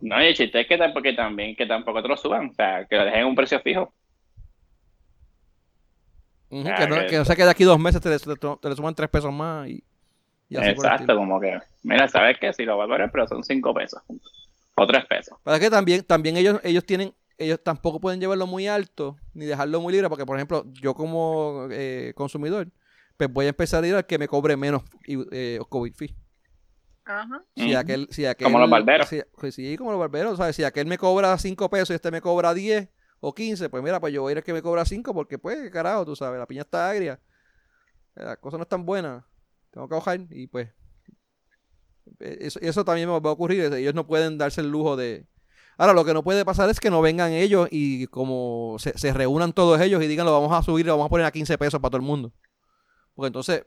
No, 0.00 0.22
y 0.22 0.26
el 0.26 0.34
chiste 0.34 0.60
es 0.60 0.66
que, 0.66 0.76
tampoco, 0.76 1.14
también, 1.14 1.56
que 1.56 1.66
tampoco 1.66 2.02
te 2.02 2.08
lo 2.08 2.16
suban, 2.16 2.50
o 2.50 2.54
sea, 2.54 2.84
que 2.86 2.96
lo 2.96 3.04
dejen 3.04 3.20
en 3.20 3.26
un 3.26 3.34
precio 3.34 3.60
fijo. 3.60 3.92
que, 6.50 6.86
no, 6.88 7.06
que, 7.06 7.24
sea 7.24 7.36
que 7.36 7.44
de 7.44 7.50
aquí 7.50 7.64
dos 7.64 7.78
meses 7.78 8.00
te, 8.00 8.10
le 8.10 8.76
suman 8.76 8.94
tres 8.94 9.08
pesos 9.08 9.32
más 9.32 9.68
y, 9.68 9.84
Exacto, 10.50 11.16
como 11.16 11.40
que, 11.40 11.60
mira, 11.84 12.08
¿sabes 12.08 12.36
qué? 12.40 12.52
Si 12.52 12.64
lo 12.64 12.76
va 12.76 12.84
a 12.84 12.88
cobrar, 12.88 13.10
pero 13.12 13.26
son 13.28 13.44
cinco 13.44 13.72
pesos 13.72 14.02
o 14.74 14.86
tres 14.86 15.04
pesos. 15.06 15.38
Para 15.44 15.60
que 15.60 15.70
también, 15.70 16.02
también 16.02 16.36
ellos, 16.36 16.60
ellos 16.64 16.84
tienen, 16.84 17.14
ellos 17.38 17.60
tampoco 17.62 18.00
pueden 18.00 18.20
llevarlo 18.20 18.46
muy 18.46 18.66
alto 18.66 19.16
ni 19.32 19.46
dejarlo 19.46 19.80
muy 19.80 19.92
libre, 19.92 20.08
porque 20.08 20.26
por 20.26 20.36
ejemplo, 20.36 20.64
yo 20.72 20.94
como 20.94 21.68
eh, 21.70 22.12
consumidor, 22.16 22.68
pues 23.16 23.32
voy 23.32 23.46
a 23.46 23.50
empezar 23.50 23.84
a 23.84 23.86
ir 23.86 23.94
al 23.94 24.06
que 24.06 24.18
me 24.18 24.26
cobre 24.26 24.56
menos 24.56 24.82
eh, 25.06 25.60
COVID 25.68 25.94
fee. 25.94 26.16
Ajá. 27.10 27.44
Si 27.56 27.74
aquel, 27.74 28.08
si 28.10 28.26
aquel, 28.26 28.46
como 28.46 28.58
los 28.58 28.70
barberos. 28.70 29.08
Pues 29.38 29.54
sí, 29.54 29.76
como 29.76 29.90
los 29.90 30.00
barberos. 30.00 30.38
¿sabes? 30.38 30.56
Si 30.56 30.64
aquel 30.64 30.86
me 30.86 30.98
cobra 30.98 31.36
5 31.36 31.70
pesos 31.70 31.90
y 31.90 31.94
este 31.94 32.10
me 32.10 32.20
cobra 32.20 32.54
10 32.54 32.88
o 33.20 33.34
15, 33.34 33.68
pues 33.68 33.82
mira, 33.82 34.00
pues 34.00 34.12
yo 34.12 34.22
voy 34.22 34.30
a 34.30 34.32
ir 34.32 34.38
al 34.38 34.44
que 34.44 34.52
me 34.52 34.62
cobra 34.62 34.84
5 34.84 35.12
porque 35.12 35.38
pues, 35.38 35.70
carajo, 35.70 36.04
tú 36.04 36.16
sabes, 36.16 36.38
la 36.38 36.46
piña 36.46 36.62
está 36.62 36.90
agria. 36.90 37.20
La 38.14 38.36
cosa 38.36 38.56
no 38.56 38.62
es 38.62 38.68
tan 38.68 38.84
buena. 38.84 39.26
Tengo 39.70 39.88
que 39.88 39.94
bajar 39.94 40.20
y 40.30 40.46
pues 40.46 40.68
eso, 42.18 42.58
eso 42.60 42.84
también 42.84 43.08
me 43.08 43.18
va 43.18 43.30
a 43.30 43.32
ocurrir. 43.32 43.72
Ellos 43.72 43.94
no 43.94 44.06
pueden 44.06 44.38
darse 44.38 44.60
el 44.60 44.70
lujo 44.70 44.96
de... 44.96 45.26
Ahora, 45.78 45.94
lo 45.94 46.04
que 46.04 46.12
no 46.12 46.22
puede 46.22 46.44
pasar 46.44 46.68
es 46.68 46.78
que 46.78 46.90
no 46.90 47.00
vengan 47.00 47.32
ellos 47.32 47.68
y 47.70 48.06
como 48.08 48.76
se, 48.78 49.12
reúnan 49.14 49.54
todos 49.54 49.80
ellos 49.80 50.02
y 50.02 50.08
digan 50.08 50.26
lo 50.26 50.32
vamos 50.32 50.52
a 50.52 50.62
subir, 50.62 50.84
lo 50.84 50.92
vamos 50.92 51.06
a 51.06 51.08
poner 51.08 51.26
a 51.26 51.30
15 51.30 51.56
pesos 51.56 51.80
para 51.80 51.90
todo 51.90 52.00
el 52.00 52.06
mundo. 52.06 52.32
Porque 53.14 53.28
entonces, 53.28 53.64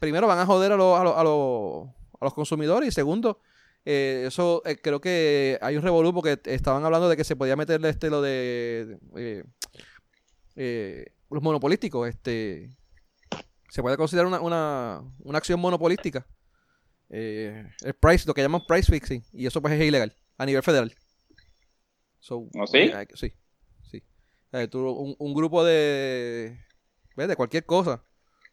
primero 0.00 0.26
van 0.26 0.38
a 0.38 0.46
joder 0.46 0.72
a, 0.72 0.76
a, 0.76 1.20
a, 1.20 1.24
los 1.24 1.88
consumidores 2.34 2.88
y 2.88 2.92
segundo, 2.92 3.40
eh, 3.84 4.24
eso 4.26 4.62
eh, 4.64 4.76
creo 4.82 5.00
que 5.00 5.58
hay 5.62 5.76
un 5.76 5.82
revolú 5.82 6.12
porque 6.12 6.40
estaban 6.44 6.84
hablando 6.84 7.08
de 7.08 7.16
que 7.16 7.24
se 7.24 7.36
podía 7.36 7.56
meterle 7.56 7.88
este 7.88 8.10
lo 8.10 8.20
de 8.20 8.98
eh, 10.56 11.12
los 11.30 11.42
monopolísticos. 11.42 12.08
Este, 12.08 12.70
se 13.68 13.82
puede 13.82 13.96
considerar 13.96 14.26
una, 14.26 14.40
una, 14.40 15.02
una 15.20 15.38
acción 15.38 15.60
monopolística 15.60 16.26
eh, 17.08 17.64
el 17.82 17.94
price, 17.94 18.26
lo 18.26 18.34
que 18.34 18.42
llaman 18.42 18.64
price 18.66 18.90
fixing, 18.90 19.22
y 19.32 19.46
eso 19.46 19.60
pues 19.62 19.74
es 19.74 19.86
ilegal 19.86 20.14
a 20.38 20.46
nivel 20.46 20.62
federal. 20.62 20.94
¿No 22.54 22.66
sí? 22.66 22.90
sí, 23.14 23.32
sí. 23.90 24.02
un, 24.72 25.34
grupo 25.34 25.64
de, 25.64 26.58
de 27.16 27.36
cualquier 27.36 27.64
cosa. 27.64 28.02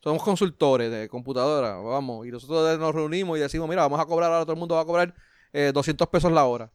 Somos 0.03 0.21
consultores 0.21 0.91
de 0.91 1.07
computadora, 1.07 1.77
vamos, 1.77 2.27
y 2.27 2.31
nosotros 2.31 2.77
nos 2.77 2.93
reunimos 2.93 3.37
y 3.37 3.41
decimos, 3.41 3.69
mira, 3.69 3.83
vamos 3.83 4.01
a 4.01 4.05
cobrar, 4.05 4.33
ahora 4.33 4.43
todo 4.43 4.51
el 4.51 4.59
mundo 4.59 4.75
va 4.75 4.81
a 4.81 4.85
cobrar 4.85 5.13
eh, 5.53 5.71
200 5.73 6.09
pesos 6.09 6.29
la 6.29 6.43
hora. 6.43 6.69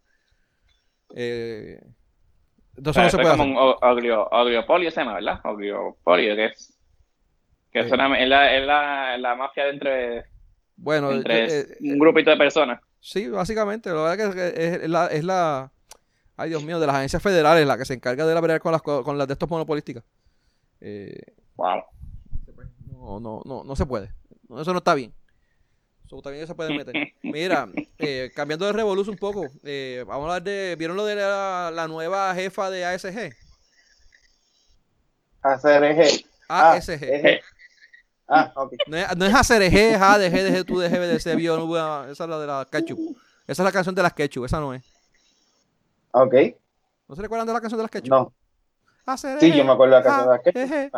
Eh, 1.15 1.79
entonces 2.75 3.03
no 3.03 3.11
se 3.11 3.19
puede 3.19 3.37
como 3.37 3.45
un 3.45 4.87
ese 4.87 5.05
no, 5.05 5.13
¿verdad? 5.13 5.41
Ogliopolio, 5.45 6.37
que 6.37 6.47
es, 6.47 6.79
que 7.71 7.81
es, 7.81 7.93
una, 7.93 8.19
es, 8.19 8.29
la, 8.31 8.57
es 8.57 8.67
la, 8.67 9.19
la 9.19 9.35
mafia 9.35 9.65
de 9.67 10.25
bueno, 10.77 11.11
entre 11.11 11.45
eh, 11.45 11.61
eh, 11.61 11.77
un 11.81 11.99
grupito 11.99 12.31
de 12.31 12.37
personas. 12.39 12.81
Sí, 12.99 13.29
básicamente. 13.29 13.91
La 13.91 14.03
verdad 14.03 14.33
que 14.33 14.53
es, 14.57 14.89
la, 14.89 15.07
es 15.09 15.23
la. 15.23 15.71
Ay, 16.35 16.49
Dios 16.49 16.65
mío, 16.65 16.81
de 16.81 16.87
las 16.87 16.97
agencias 16.97 17.23
federales 17.23 17.67
la 17.67 17.77
que 17.77 17.85
se 17.85 17.93
encarga 17.93 18.25
de 18.25 18.33
la 18.33 18.41
verdad 18.41 18.61
con 18.61 18.73
las, 18.73 18.81
con 18.81 19.19
las 19.19 19.27
de 19.27 19.33
estos 19.33 19.51
monopolísticas. 19.51 20.05
Eh, 20.81 21.21
wow. 21.57 21.83
No, 22.99 23.21
no, 23.21 23.43
no, 23.45 23.65
no 23.65 23.77
se 23.77 23.87
puede. 23.87 24.13
Eso 24.59 24.73
no 24.73 24.79
está 24.79 24.95
bien. 24.95 25.15
Eso 26.05 26.21
también 26.21 26.47
se 26.47 26.55
puede 26.55 26.77
meter. 26.77 26.95
Mira, 27.23 27.69
eh, 27.99 28.31
cambiando 28.35 28.67
de 28.67 28.73
revolución 28.73 29.15
un 29.15 29.19
poco, 29.19 29.47
eh, 29.63 30.05
vamos 30.07 30.23
a 30.23 30.25
hablar 30.25 30.43
de. 30.43 30.75
¿Vieron 30.79 30.97
lo 30.97 31.05
de 31.05 31.17
la, 31.17 31.71
la 31.73 31.87
nueva 31.87 32.35
jefa 32.35 32.71
de 32.71 32.85
ASG? 32.85 33.33
ASG. 35.43 36.25
ASG. 36.49 37.41
Ah, 38.27 38.53
ok. 38.57 38.75
No 38.89 38.97
es, 38.97 39.17
no 39.17 39.27
es 39.27 39.35
ACRG, 39.35 39.95
ADG, 40.03 40.33
DG, 40.33 40.65
tú, 40.67 40.81
DG, 40.81 40.91
BDC, 40.91 41.37
Bio, 41.37 42.07
esa 42.11 42.25
es 42.25 42.31
la 42.31 42.39
de 42.39 42.47
la 42.47 42.69
ketchup. 42.71 43.17
Esa 43.47 43.63
es 43.63 43.65
la 43.65 43.73
canción 43.73 43.95
de 43.95 44.03
las 44.03 44.13
ketchup, 44.13 44.45
esa 44.45 44.61
no 44.61 44.75
es. 44.75 44.83
Ok. 46.11 46.35
¿No 47.09 47.17
se 47.17 47.23
recuerdan 47.23 47.47
de 47.47 47.53
la 47.55 47.61
canción 47.61 47.79
de 47.79 47.85
las 47.85 47.91
quechas? 47.91 48.11
No. 48.11 48.33
Sí, 49.17 49.53
yo 49.53 49.65
me 49.65 49.73
acuerdo 49.73 49.97
de 49.97 50.03
la 50.03 50.39
canción 50.43 50.91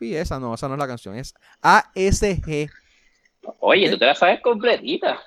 de. 0.00 0.20
Esa 0.20 0.40
no, 0.40 0.54
esa 0.54 0.66
no 0.66 0.74
es 0.74 0.80
la 0.80 0.86
canción, 0.86 1.14
es 1.14 1.34
ASG. 1.62 2.68
Oye, 3.60 3.90
tú 3.90 3.98
te 3.98 4.06
la 4.06 4.14
sabes 4.14 4.40
completita. 4.40 5.20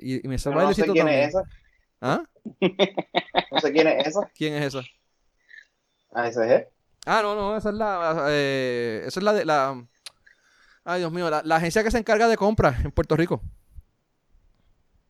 Y, 0.00 0.24
y 0.24 0.28
me 0.28 0.38
sale 0.38 0.56
no 0.56 0.72
sé 0.72 0.86
quién 0.86 1.08
es 1.08 1.28
esa. 1.28 1.42
¿Ah? 2.00 2.22
no 3.50 3.60
sé 3.60 3.72
quién 3.72 3.88
es 3.88 4.06
esa. 4.06 4.30
¿Quién 4.34 4.54
es 4.54 4.74
esa? 4.74 4.82
ASG. 6.12 6.68
Ah, 7.06 7.20
no, 7.22 7.34
no, 7.34 7.56
esa 7.56 7.70
es 7.70 7.74
la. 7.74 8.26
Eh, 8.28 9.02
esa 9.06 9.20
es 9.20 9.24
la 9.24 9.32
de 9.32 9.44
la. 9.44 9.84
Ay, 10.84 11.00
Dios 11.00 11.10
mío, 11.10 11.30
la, 11.30 11.42
la, 11.44 11.56
agencia 11.56 11.82
que 11.82 11.90
se 11.90 11.98
encarga 11.98 12.28
de 12.28 12.36
compras 12.36 12.84
en 12.84 12.92
Puerto 12.92 13.16
Rico. 13.16 13.42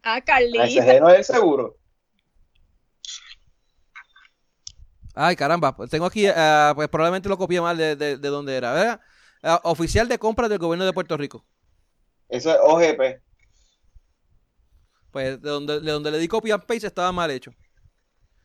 Ah, 0.02 0.20
Carlita. 0.22 0.64
ASG 0.64 1.00
no 1.00 1.10
es 1.10 1.18
el 1.18 1.24
seguro. 1.24 1.76
Ay, 5.14 5.36
caramba, 5.36 5.76
pues 5.76 5.90
tengo 5.90 6.06
aquí, 6.06 6.28
uh, 6.28 6.74
pues 6.74 6.88
probablemente 6.88 7.28
lo 7.28 7.38
copié 7.38 7.60
mal 7.60 7.76
de, 7.76 7.94
de, 7.94 8.16
de 8.16 8.28
dónde 8.28 8.56
era. 8.56 8.72
¿verdad? 8.72 9.00
Uh, 9.42 9.70
oficial 9.70 10.08
de 10.08 10.18
compras 10.18 10.50
del 10.50 10.58
gobierno 10.58 10.84
de 10.84 10.92
Puerto 10.92 11.16
Rico. 11.16 11.44
Eso 12.28 12.50
es 12.50 12.58
OGP. 12.60 13.22
Pues 15.12 15.40
de 15.40 15.48
donde, 15.48 15.80
de 15.80 15.92
donde 15.92 16.10
le 16.10 16.18
di 16.18 16.26
copy 16.26 16.50
and 16.50 16.64
paste 16.64 16.88
estaba 16.88 17.12
mal 17.12 17.30
hecho. 17.30 17.52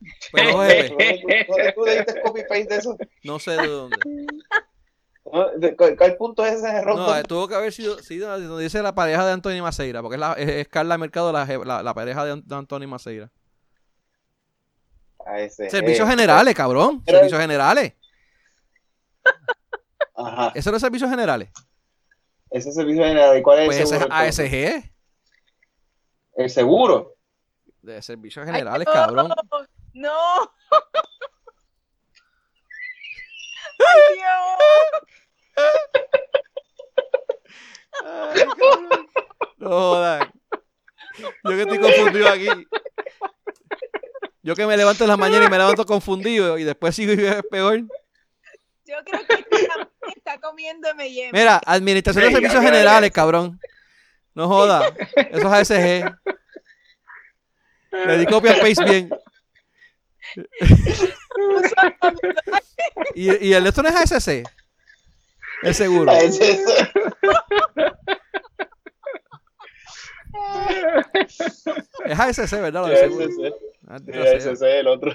Pero 0.32 0.58
OGP. 0.58 1.74
¿Tú 1.74 1.84
le 1.84 1.96
diste 1.96 2.22
copy 2.22 2.42
paste 2.42 2.66
de 2.68 2.76
eso? 2.76 2.96
No 3.24 3.38
sé 3.40 3.52
de 3.52 3.66
dónde. 3.66 3.96
¿Cuál 5.96 6.16
punto 6.16 6.44
es 6.44 6.54
ese 6.54 6.68
error? 6.68 6.96
No, 6.96 7.22
tuvo 7.24 7.48
que 7.48 7.54
haber 7.54 7.72
sido, 7.72 7.98
sí, 7.98 8.18
donde 8.18 8.62
dice 8.62 8.82
la 8.82 8.94
pareja 8.94 9.24
de 9.26 9.32
Anthony 9.32 9.62
Maceira, 9.62 10.02
porque 10.02 10.16
es, 10.16 10.20
la, 10.20 10.32
es, 10.34 10.68
Carla 10.68 10.98
Mercado 10.98 11.32
la, 11.32 11.44
la, 11.44 11.82
la 11.82 11.94
pareja 11.94 12.24
de, 12.24 12.42
de 12.44 12.54
Anthony 12.54 12.86
Maceira. 12.86 13.30
Servicios 15.68 16.08
generales, 16.08 16.54
cabrón. 16.54 17.02
Servicios 17.06 17.40
generales. 17.40 17.94
Ajá. 20.14 20.52
¿Eso 20.54 20.70
no 20.70 20.76
es 20.76 20.82
servicios 20.82 21.10
generales? 21.10 21.50
Ese 22.50 22.70
es 22.70 22.74
servicio 22.74 23.04
general. 23.04 23.38
¿Y 23.38 23.42
cuál 23.42 23.60
es 23.60 23.66
pues 23.66 23.80
el 23.80 23.86
seguro? 23.86 24.12
ASG. 24.12 24.90
¿El 26.36 26.50
seguro? 26.50 27.16
De 27.82 28.02
servicios 28.02 28.44
generales, 28.44 28.86
cabrón. 28.90 29.32
No. 29.92 30.52
¡Ay, 33.78 34.16
Dios! 34.16 34.58
Ay, 38.04 38.44
no 39.58 39.68
jodan. 39.68 40.32
Yo 41.18 41.30
que 41.44 41.62
estoy 41.62 41.78
confundido 41.78 42.28
aquí. 42.28 42.48
Yo 44.42 44.54
que 44.54 44.66
me 44.66 44.76
levanto 44.76 45.04
en 45.04 45.08
la 45.08 45.16
mañana 45.16 45.44
y 45.44 45.50
me 45.50 45.58
levanto 45.58 45.84
confundido 45.86 46.58
y 46.58 46.64
después 46.64 46.94
sigo 46.94 47.12
y 47.12 47.24
es 47.24 47.42
peor. 47.50 47.80
Yo 48.84 48.96
creo 49.04 49.20
que 49.26 49.44
está 50.16 50.40
comiendo 50.40 50.94
me 50.94 51.08
Mira, 51.32 51.60
Administración 51.64 52.24
de 52.24 52.32
Servicios 52.32 52.62
Generales, 52.62 53.10
cabrón. 53.12 53.60
No 54.34 54.48
joda. 54.48 54.92
Eso 55.16 55.54
es 55.54 55.70
ASG. 55.70 56.16
Le 57.92 58.18
di 58.18 58.26
copia 58.26 58.58
paste 58.60 58.84
bien. 58.84 59.10
¿Y, 63.14 63.48
¿Y 63.48 63.52
el 63.52 63.66
esto 63.66 63.82
no 63.82 63.88
es 63.88 64.12
ASC? 64.12 64.44
Es 65.62 65.76
seguro. 65.76 66.12
Es 72.04 72.18
ASC, 72.18 72.52
¿verdad? 72.60 72.82
Lo 72.82 72.88
de 72.88 72.96
seguro. 72.96 73.28
Ah, 73.92 73.98
ese 74.06 74.52
es 74.52 74.62
el 74.62 74.86
otro. 74.86 75.12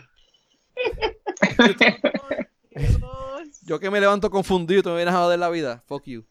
Yo 3.63 3.79
que 3.79 3.89
me 3.89 4.01
levanto 4.01 4.29
confundido, 4.29 4.83
te 4.83 4.89
me 4.89 4.97
vienes 4.97 5.13
a 5.13 5.19
joder 5.19 5.39
la 5.39 5.49
vida. 5.49 5.81
Fuck 5.87 6.03
you. 6.07 6.25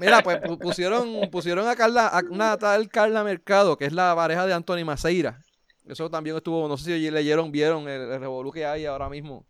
Mira, 0.00 0.22
pues 0.22 0.38
pusieron, 0.58 1.28
pusieron 1.30 1.68
a 1.68 1.76
Carla, 1.76 2.08
a 2.08 2.22
una 2.30 2.56
tal 2.56 2.88
Carla 2.88 3.24
Mercado, 3.24 3.76
que 3.76 3.84
es 3.84 3.92
la 3.92 4.14
pareja 4.14 4.46
de 4.46 4.54
Anthony 4.54 4.86
Maceira. 4.86 5.38
Eso 5.86 6.08
también 6.08 6.34
estuvo, 6.34 6.66
no 6.66 6.78
sé 6.78 6.84
si 6.84 7.10
leyeron, 7.10 7.52
vieron 7.52 7.86
el, 7.86 8.12
el 8.12 8.18
revolú 8.18 8.50
que 8.50 8.64
hay 8.64 8.86
ahora 8.86 9.10
mismo. 9.10 9.44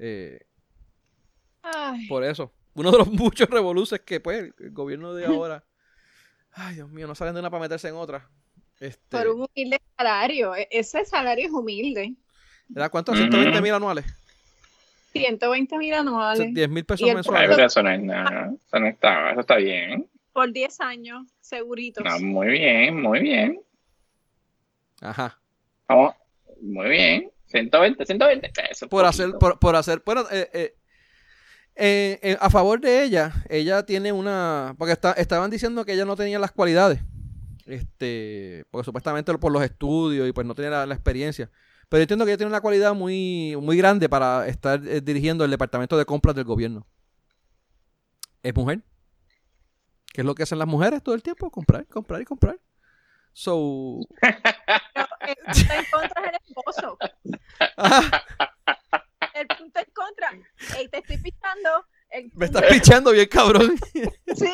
Eh, 0.00 0.40
por 2.08 2.24
eso. 2.24 2.52
Uno 2.74 2.90
de 2.90 2.98
los 2.98 3.12
muchos 3.12 3.48
revoluces 3.48 4.00
que, 4.00 4.18
pues, 4.18 4.52
el 4.58 4.72
gobierno 4.72 5.14
de 5.14 5.26
ahora. 5.26 5.64
Ay, 6.50 6.74
Dios 6.74 6.90
mío, 6.90 7.06
no 7.06 7.14
salen 7.14 7.34
de 7.34 7.40
una 7.40 7.50
para 7.50 7.62
meterse 7.62 7.88
en 7.88 7.94
otra. 7.94 8.28
Este... 8.80 9.16
Por 9.16 9.28
un 9.28 9.46
humilde 9.48 9.80
salario. 9.96 10.54
E-, 10.54 10.68
ese 10.70 11.04
salario 11.04 11.46
es 11.46 11.52
humilde. 11.52 12.14
¿Era 12.74 12.88
cuánto? 12.88 13.12
¿120 13.12 13.62
mil 13.62 13.74
anuales? 13.74 14.04
120 15.12 15.78
mil 15.78 15.94
anuales. 15.94 16.52
10 16.52 16.68
mil 16.68 16.84
pesos 16.84 17.08
mensuales. 17.12 17.58
eso 17.58 17.82
no 17.82 17.90
es 17.90 18.02
nada. 18.02 18.52
Eso 18.66 18.78
no 18.78 18.86
está, 18.86 19.30
eso 19.30 19.40
está 19.40 19.56
bien. 19.56 20.08
Por 20.32 20.52
10 20.52 20.80
años, 20.80 21.26
seguritos. 21.40 22.04
No, 22.04 22.18
muy 22.20 22.48
bien, 22.48 23.00
muy 23.00 23.20
bien. 23.20 23.60
Ajá. 25.00 25.38
Vamos, 25.88 26.14
muy 26.60 26.88
bien. 26.88 27.30
120, 27.46 28.04
120 28.04 28.50
pesos. 28.50 28.88
Por 28.88 29.06
hacer, 29.06 29.32
por, 29.38 29.58
por, 29.58 29.76
hacer, 29.76 30.02
bueno, 30.04 30.24
eh, 30.30 30.50
eh, 30.52 30.74
eh, 31.76 32.18
eh, 32.22 32.36
a 32.40 32.50
favor 32.50 32.80
de 32.80 33.04
ella, 33.04 33.32
ella 33.48 33.86
tiene 33.86 34.12
una, 34.12 34.74
porque 34.76 34.92
está, 34.92 35.12
estaban 35.12 35.50
diciendo 35.50 35.84
que 35.84 35.92
ella 35.92 36.04
no 36.04 36.16
tenía 36.16 36.38
las 36.38 36.52
cualidades 36.52 37.00
este, 37.66 38.64
porque 38.70 38.84
supuestamente 38.84 39.36
por 39.38 39.52
los 39.52 39.62
estudios 39.62 40.28
y 40.28 40.32
pues 40.32 40.46
no 40.46 40.54
tiene 40.54 40.70
la, 40.70 40.84
experiencia. 40.94 41.50
Pero 41.88 42.00
yo 42.00 42.02
entiendo 42.02 42.24
que 42.24 42.32
ella 42.32 42.38
tiene 42.38 42.50
una 42.50 42.60
cualidad 42.60 42.94
muy, 42.94 43.56
muy 43.60 43.76
grande 43.76 44.08
para 44.08 44.46
estar 44.46 44.80
eh, 44.86 45.00
dirigiendo 45.00 45.44
el 45.44 45.50
departamento 45.50 45.96
de 45.96 46.04
compras 46.04 46.34
del 46.34 46.44
gobierno. 46.44 46.86
Es 48.42 48.54
mujer. 48.54 48.82
¿Qué 50.12 50.22
es 50.22 50.24
lo 50.24 50.34
que 50.34 50.44
hacen 50.44 50.58
las 50.58 50.68
mujeres 50.68 51.02
todo 51.02 51.14
el 51.14 51.22
tiempo? 51.22 51.50
Comprar, 51.50 51.86
comprar 51.86 52.22
y 52.22 52.24
comprar. 52.24 52.58
So. 53.32 54.00
el 54.22 55.36
punto 55.36 55.74
en 55.74 55.84
contra 55.92 56.22
es 56.22 56.28
el 56.28 56.38
esposo. 56.46 56.98
El 59.34 59.46
punto 59.48 59.80
en 59.80 59.92
contra. 59.92 60.30
te 60.90 60.98
estoy 60.98 61.18
pichando. 61.18 61.86
Me 62.32 62.46
estás 62.46 62.62
pichando 62.70 63.10
bien, 63.10 63.28
cabrón. 63.28 63.76
Sí. 63.92 64.52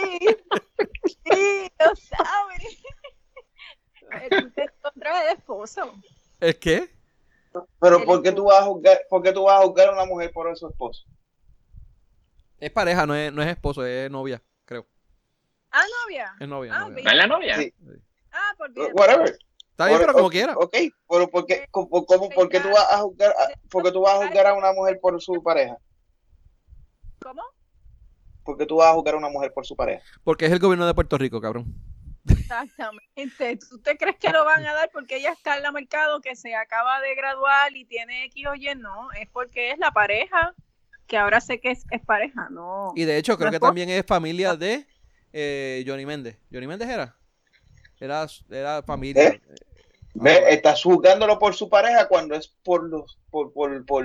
Sí, 1.04 1.72
lo 1.78 1.96
sabes. 1.96 2.82
El 4.30 4.52
contra 4.80 5.24
de 5.24 5.32
esposo. 5.32 5.94
¿El 6.40 6.58
qué? 6.58 6.90
Pero 7.80 8.04
¿por 8.04 8.22
qué, 8.22 8.32
tú 8.32 8.44
vas 8.44 8.62
a 8.62 8.64
juzgar, 8.64 9.00
¿por 9.08 9.22
qué 9.22 9.32
tú 9.32 9.44
vas 9.44 9.60
a 9.60 9.66
juzgar 9.66 9.88
a 9.88 9.92
una 9.92 10.04
mujer 10.06 10.32
por 10.32 10.56
su 10.56 10.68
esposo? 10.68 11.04
Es 12.58 12.70
pareja, 12.70 13.06
no 13.06 13.14
es, 13.14 13.32
no 13.32 13.42
es 13.42 13.48
esposo, 13.48 13.84
es 13.84 14.10
novia, 14.10 14.40
creo. 14.64 14.86
Ah, 15.70 15.84
novia. 16.04 16.34
Es 16.38 16.48
novia. 16.48 16.72
Ah, 16.74 16.88
novia. 16.88 17.04
¿No 17.04 17.10
es 17.10 17.16
la 17.16 17.26
novia? 17.26 17.56
Sí. 17.56 17.74
Ah, 18.30 18.54
por 18.56 18.72
bien. 18.72 18.92
Whatever. 18.94 19.38
Está 19.70 19.86
bien, 19.86 20.00
pero 20.00 20.12
como 20.12 20.30
quiera. 20.30 20.54
Ok, 20.56 20.76
pero 21.08 21.28
¿por 21.28 21.46
qué, 21.46 21.66
cómo, 21.70 21.88
por 21.88 22.48
qué 22.48 22.60
tú 22.60 22.68
vas 22.70 22.92
a 22.92 22.98
juzgar 22.98 23.30
a, 23.30 23.68
por 23.70 23.82
qué 23.82 23.90
tú 23.90 24.00
vas 24.02 24.14
a 24.14 24.26
juzgar 24.26 24.46
a 24.46 24.54
una 24.54 24.72
mujer 24.72 25.00
por 25.00 25.20
su 25.20 25.42
pareja? 25.42 25.76
¿Cómo? 27.20 27.42
¿Por 28.44 28.58
qué 28.58 28.66
tú 28.66 28.76
vas 28.76 28.90
a 28.90 28.94
juzgar 28.94 29.14
a 29.14 29.18
una 29.18 29.28
mujer 29.28 29.52
por 29.52 29.66
su 29.66 29.74
pareja? 29.74 30.02
Porque 30.24 30.46
es 30.46 30.52
el 30.52 30.58
gobierno 30.58 30.86
de 30.86 30.94
Puerto 30.94 31.16
Rico, 31.16 31.40
cabrón. 31.40 31.74
Exactamente. 32.28 33.58
¿Tú 33.70 33.78
te 33.80 33.96
crees 33.96 34.16
que 34.16 34.30
lo 34.30 34.44
van 34.44 34.64
a 34.66 34.74
dar 34.74 34.90
porque 34.92 35.16
ella 35.16 35.32
está 35.32 35.56
en 35.56 35.62
la 35.62 35.72
mercado 35.72 36.20
que 36.20 36.36
se 36.36 36.54
acaba 36.54 37.00
de 37.00 37.14
graduar 37.14 37.74
y 37.76 37.84
tiene 37.84 38.24
X 38.26 38.46
o 38.46 38.54
Y? 38.54 38.74
No, 38.76 39.10
es 39.12 39.28
porque 39.32 39.70
es 39.70 39.78
la 39.78 39.90
pareja, 39.90 40.54
que 41.06 41.16
ahora 41.18 41.40
sé 41.40 41.60
que 41.60 41.70
es, 41.70 41.84
es 41.90 42.04
pareja, 42.04 42.48
no. 42.50 42.92
Y 42.94 43.04
de 43.04 43.16
hecho, 43.16 43.36
creo 43.36 43.50
que 43.50 43.60
también 43.60 43.88
es 43.88 44.04
familia 44.06 44.56
de 44.56 44.86
eh, 45.32 45.84
Johnny 45.86 46.06
Méndez. 46.06 46.38
¿Johnny 46.52 46.66
Méndez 46.66 46.88
era? 46.88 47.16
Era, 47.98 48.26
era 48.50 48.82
familia. 48.82 49.28
¿Eh? 49.28 49.40
¿Ve? 50.14 50.44
Estás 50.48 50.82
juzgándolo 50.82 51.38
por 51.38 51.54
su 51.54 51.68
pareja 51.68 52.06
cuando 52.06 52.34
es 52.34 52.48
por 52.62 52.88
los 52.88 53.18
por, 53.30 53.52
por, 53.52 53.86
por, 53.86 54.04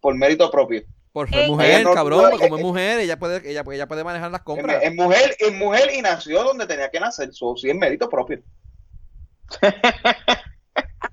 por 0.00 0.14
mérito 0.14 0.50
propio. 0.50 0.84
Por 1.14 1.30
ser 1.30 1.46
mujer, 1.46 1.86
cabrón, 1.94 2.36
como 2.40 2.56
es 2.56 2.62
mujer, 2.64 2.98
ella 2.98 3.16
puede, 3.16 3.48
ella, 3.48 3.62
ella 3.70 3.86
puede 3.86 4.02
manejar 4.02 4.32
las 4.32 4.42
compras. 4.42 4.82
Es, 4.82 4.92
mujer, 4.92 5.36
es 5.38 5.52
mujer 5.52 5.92
y 5.94 6.02
nació 6.02 6.42
donde 6.42 6.66
tenía 6.66 6.90
que 6.90 6.98
nacer, 6.98 7.30
sí 7.32 7.70
es 7.70 7.76
mérito 7.76 8.08
propio. 8.08 8.42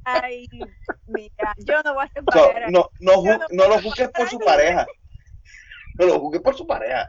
Ay, 0.03 0.49
mira, 1.05 1.53
yo 1.59 1.83
no 1.83 1.93
voy 1.93 2.01
a 2.01 2.05
hacer 2.07 2.23
so, 2.33 2.51
no, 2.71 2.89
no, 2.99 3.21
no, 3.21 3.39
no, 3.51 3.67
lo 3.67 3.79
juzgues 3.79 4.09
por 4.09 4.27
su 4.27 4.39
pareja. 4.39 4.87
No 5.99 6.07
lo 6.07 6.19
juzgues 6.19 6.41
por 6.41 6.57
su 6.57 6.65
pareja. 6.65 7.05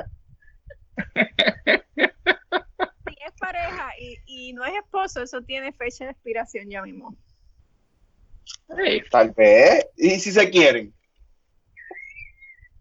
Si 1.14 1.22
es 3.26 3.32
pareja 3.40 3.90
y, 3.98 4.18
y 4.26 4.52
no 4.52 4.66
es 4.66 4.74
esposo, 4.74 5.22
eso 5.22 5.40
tiene 5.40 5.72
fecha 5.72 6.04
de 6.04 6.10
expiración 6.10 6.68
ya 6.68 6.82
mismo. 6.82 7.16
Tal 9.10 9.30
vez. 9.30 9.86
¿Y 9.96 10.20
si 10.20 10.30
se 10.30 10.50
quieren? 10.50 10.92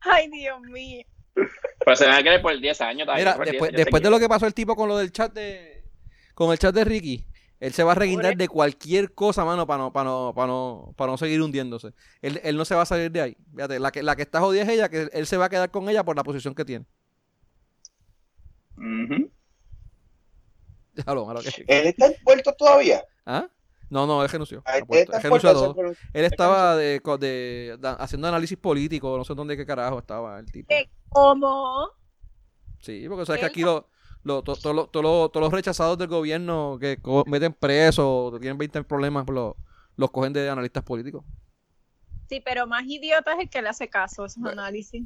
Ay, 0.02 0.30
Dios 0.30 0.60
mío. 0.62 1.04
Pero 1.34 1.96
se 1.96 2.06
van 2.06 2.16
a 2.16 2.24
querer 2.24 2.42
por 2.42 2.60
10 2.60 2.82
años 2.82 3.08
Mira, 3.16 3.38
después, 3.38 3.72
después 3.72 4.04
de 4.04 4.10
lo 4.10 4.20
que 4.20 4.28
pasó 4.28 4.46
el 4.46 4.54
tipo 4.54 4.76
con 4.76 4.90
lo 4.90 4.98
del 4.98 5.12
chat 5.12 5.34
de 5.34 5.84
con 6.34 6.52
el 6.52 6.60
chat 6.60 6.74
de 6.74 6.84
Ricky, 6.84 7.26
él 7.60 7.74
se 7.74 7.84
va 7.84 7.92
a 7.92 7.96
reguindar 7.96 8.36
de 8.36 8.48
cualquier 8.48 9.14
cosa, 9.14 9.46
mano, 9.46 9.68
para 9.68 9.84
no, 9.84 9.94
para 9.94 10.10
no, 10.10 10.34
para 10.36 10.48
no, 10.48 10.94
para 10.98 11.12
no 11.12 11.18
seguir 11.18 11.42
hundiéndose. 11.42 11.94
Él, 12.22 12.42
él 12.44 12.58
no 12.58 12.66
se 12.66 12.74
va 12.74 12.82
a 12.82 12.88
salir 12.88 13.12
de 13.12 13.22
ahí. 13.22 13.38
Fíjate, 13.54 13.80
la 13.80 13.92
que, 13.92 14.02
la 14.02 14.16
que 14.16 14.24
está 14.24 14.40
jodida 14.40 14.64
es 14.64 14.70
ella, 14.70 14.90
que 14.90 15.10
él 15.14 15.28
se 15.28 15.38
va 15.38 15.46
a 15.46 15.50
quedar 15.50 15.70
con 15.70 15.88
ella 15.88 16.04
por 16.04 16.16
la 16.16 16.24
posición 16.24 16.56
que 16.56 16.66
tiene. 16.66 16.86
¿Él 21.68 21.88
está 21.88 22.08
envuelto 22.08 22.52
todavía? 22.54 23.04
¿Ah? 23.26 23.48
No, 23.92 24.08
no, 24.08 24.24
él 24.24 24.30
renunció. 24.30 24.64
Él, 24.74 24.86
renunció 25.22 25.76
él 26.14 26.24
estaba 26.24 26.78
de, 26.78 27.02
de, 27.20 27.78
haciendo 28.00 28.30
análisis 28.30 28.58
político, 28.58 29.18
no 29.18 29.26
sé 29.26 29.36
dónde 29.36 29.58
qué 29.58 29.66
carajo 29.66 30.00
estaba 30.00 30.40
el 30.40 30.50
tipo. 30.50 30.74
¿Cómo? 31.10 31.90
Sí, 32.80 33.06
porque 33.10 33.26
sabes 33.26 33.42
que 33.42 33.48
aquí 33.48 33.64
lo, 33.64 33.86
todos 34.24 35.34
los 35.34 35.52
rechazados 35.52 35.98
del 35.98 36.08
gobierno 36.08 36.78
que 36.80 37.00
meten 37.26 37.52
presos, 37.52 38.40
tienen 38.40 38.58
20 38.58 38.86
problemas, 38.86 39.28
los, 39.28 39.56
los 39.98 40.10
cogen 40.10 40.32
de 40.32 40.50
analistas 40.50 40.84
políticos. 40.84 41.26
Sí, 42.30 42.42
pero 42.44 42.66
más 42.68 42.86
idiota 42.86 43.34
es 43.34 43.40
el 43.42 43.50
que 43.50 43.62
le 43.62 43.68
hace 43.68 43.90
caso 43.90 44.24
a 44.24 44.28
esos 44.28 44.46
análisis. 44.46 45.04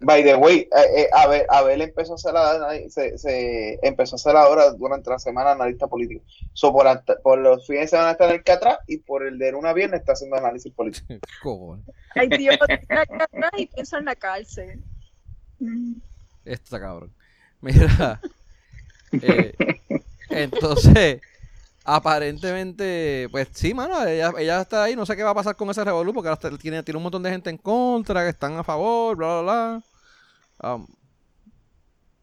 By 0.00 0.24
the 0.24 0.34
way, 0.36 0.60
eh, 0.60 0.68
eh, 0.96 1.08
Abel, 1.12 1.44
Abel, 1.48 1.82
empezó 1.82 2.12
a 2.12 2.14
hacer 2.14 2.32
la, 2.32 2.74
se, 2.88 3.18
se, 3.18 3.78
empezó 3.82 4.14
a 4.14 4.16
hacer 4.16 4.36
ahora 4.36 4.70
durante 4.72 5.10
la 5.10 5.18
semana 5.18 5.52
analista 5.52 5.86
político. 5.86 6.24
So, 6.54 6.72
por, 6.72 6.86
por, 7.22 7.38
los 7.38 7.66
fines 7.66 7.82
de 7.82 7.88
semana 7.88 8.12
está 8.12 8.24
en 8.26 8.32
el 8.32 8.42
Catra 8.42 8.78
y 8.86 8.98
por 8.98 9.26
el 9.26 9.38
de 9.38 9.54
una 9.54 9.74
viernes 9.74 10.00
está 10.00 10.12
haciendo 10.12 10.36
análisis 10.36 10.72
político. 10.72 11.06
Ay, 12.14 12.28
Dios, 12.28 12.56
y 13.58 13.66
piensa 13.66 13.98
en 13.98 14.04
la 14.06 14.16
cárcel. 14.16 14.82
Esto 16.44 16.64
está 16.64 16.80
cabrón. 16.80 17.12
Mira, 17.60 18.20
eh, 19.12 19.54
entonces, 20.30 21.20
aparentemente, 21.84 23.28
pues 23.30 23.48
sí, 23.52 23.74
mano, 23.74 24.04
ella, 24.06 24.32
ella 24.38 24.62
está 24.62 24.84
ahí, 24.84 24.96
no 24.96 25.06
sé 25.06 25.16
qué 25.16 25.22
va 25.22 25.30
a 25.30 25.34
pasar 25.34 25.54
con 25.54 25.70
ese 25.70 25.84
revolú, 25.84 26.12
porque 26.12 26.28
ahora 26.28 26.58
tiene, 26.58 26.82
tiene 26.82 26.96
un 26.96 27.02
montón 27.02 27.22
de 27.22 27.30
gente 27.30 27.50
en 27.50 27.58
contra, 27.58 28.22
que 28.22 28.30
están 28.30 28.56
a 28.56 28.64
favor, 28.64 29.16
bla, 29.16 29.40
bla, 29.40 29.82
bla. 30.60 30.74
Um, 30.74 30.86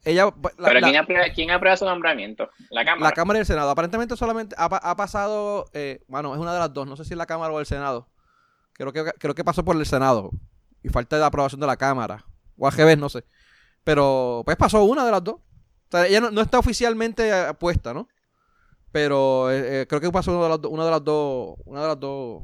ella, 0.04 0.32
pues, 0.32 0.56
Pero 0.58 0.80
¿quién, 0.82 0.96
aprueba, 0.96 1.26
¿quién, 1.34 1.52
aprueba, 1.52 1.78
su 1.78 1.86
nombramiento? 1.86 2.50
La 2.72 2.84
Cámara. 2.84 3.10
La 3.10 3.12
Cámara 3.12 3.38
y 3.38 3.42
el 3.42 3.46
Senado. 3.46 3.70
Aparentemente 3.70 4.18
solamente 4.18 4.56
ha, 4.58 4.66
ha 4.66 4.96
pasado, 4.96 5.68
eh, 5.74 6.04
bueno, 6.08 6.34
es 6.34 6.40
una 6.40 6.54
de 6.54 6.60
las 6.60 6.74
dos, 6.74 6.88
no 6.88 6.98
sé 6.98 7.06
si 7.06 7.14
es 7.14 7.18
la 7.18 7.28
Cámara 7.28 7.54
o 7.54 7.60
el 7.60 7.68
Senado. 7.68 8.10
Creo 8.74 8.92
que, 8.92 9.04
creo 9.20 9.36
que 9.36 9.44
pasó 9.44 9.64
por 9.64 9.76
el 9.76 9.86
Senado 9.86 10.32
y 10.82 10.90
falta 10.90 11.18
de 11.18 11.24
aprobación 11.26 11.62
de 11.62 11.68
la 11.68 11.78
Cámara. 11.78 12.26
O 12.58 12.68
al 12.68 13.00
no 13.00 13.10
sé. 13.10 13.24
Pero 13.84 14.44
pues 14.46 14.58
pasó 14.58 14.84
una 14.84 15.06
de 15.06 15.12
las 15.12 15.24
dos. 15.24 15.36
O 15.36 15.92
sea, 15.92 16.08
ella 16.08 16.22
no, 16.22 16.42
está 16.42 16.60
oficialmente 16.60 17.54
puesta, 17.56 17.94
¿no? 17.94 18.08
Pero 18.92 19.50
eh, 19.52 19.82
eh, 19.82 19.88
creo 19.88 20.02
que 20.02 20.12
pasó 20.12 20.32
una 20.32 20.44
de 20.44 20.50
las, 20.50 20.60
una 20.70 20.86
de 20.86 20.92
las 20.92 21.04
dos. 21.04 21.56
Una 21.66 21.82
de 21.82 21.88
las 21.88 22.00
dos. 22.00 22.44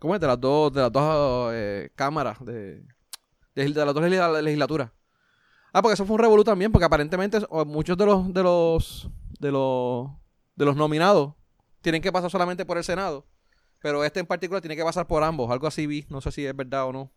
¿Cómo 0.00 0.14
es? 0.14 0.20
De 0.20 0.26
las 0.26 0.40
dos, 0.40 0.72
de 0.72 0.80
las 0.80 0.92
dos 0.92 1.52
eh, 1.54 1.90
cámaras 1.94 2.44
de, 2.44 2.82
de, 3.54 3.68
las 3.68 3.94
dos 3.94 4.02
legislaturas. 4.42 4.90
Ah, 5.72 5.80
porque 5.80 5.94
eso 5.94 6.04
fue 6.04 6.14
un 6.14 6.20
revolú 6.20 6.42
también, 6.42 6.72
porque 6.72 6.84
aparentemente 6.84 7.38
muchos 7.66 7.96
de 7.96 8.06
los 8.06 8.34
de 8.34 8.42
los 8.42 9.08
de 9.38 9.52
los 9.52 10.10
de 10.56 10.64
los 10.64 10.76
nominados 10.76 11.34
tienen 11.82 12.02
que 12.02 12.12
pasar 12.12 12.30
solamente 12.30 12.66
por 12.66 12.78
el 12.78 12.84
Senado, 12.84 13.26
pero 13.80 14.04
este 14.04 14.20
en 14.20 14.26
particular 14.26 14.60
tiene 14.60 14.76
que 14.76 14.84
pasar 14.84 15.06
por 15.06 15.22
ambos, 15.22 15.50
algo 15.50 15.66
así 15.66 15.86
vi, 15.86 16.04
no 16.10 16.20
sé 16.20 16.30
si 16.32 16.44
es 16.44 16.54
verdad 16.54 16.86
o 16.86 16.92
no. 16.92 17.12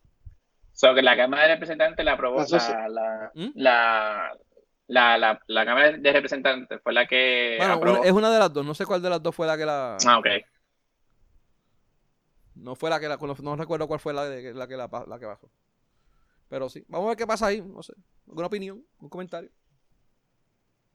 So, 0.74 0.94
que 0.94 1.02
la 1.02 1.16
Cámara 1.16 1.44
de 1.44 1.54
Representantes 1.54 2.06
la 2.06 2.14
aprobó 2.14 2.42
¿Mm? 2.42 3.52
la, 3.56 4.38
la, 4.88 5.18
la, 5.18 5.40
la, 5.48 5.66
Cámara 5.66 5.92
de 5.94 6.14
Representantes 6.14 6.80
fue 6.84 6.94
la 6.94 7.08
que. 7.08 7.58
Bueno, 7.60 8.04
es 8.04 8.12
una 8.12 8.32
de 8.32 8.40
las 8.40 8.54
dos. 8.54 8.66
No 8.66 8.76
sé 8.76 8.86
cuál 8.86 9.02
de 9.02 9.10
las 9.10 9.22
dos 9.22 9.36
fue 9.36 9.48
la 9.48 9.58
que 9.58 9.66
la. 9.66 9.98
Ah, 10.06 10.20
ok. 10.20 10.28
No 12.56 12.76
fue 12.76 12.90
la 12.90 13.00
que 13.00 13.08
la. 13.08 13.18
No 13.18 13.56
recuerdo 13.56 13.88
cuál 13.88 14.00
fue 14.00 14.14
la, 14.14 14.26
de, 14.26 14.54
la 14.54 14.68
que 14.68 14.78
la, 14.78 14.90
la 15.08 15.20
que 15.20 15.26
bajó. 15.26 15.50
Pero 16.50 16.70
sí. 16.70 16.86
Vamos 16.88 17.06
a 17.06 17.10
ver 17.10 17.18
qué 17.18 17.28
pasa 17.28 17.48
ahí. 17.48 17.62
No 17.62 17.82
sé. 17.82 17.94
¿Alguna 18.28 18.48
opinión? 18.48 18.86
¿Un 19.00 19.10
comentario? 19.10 19.50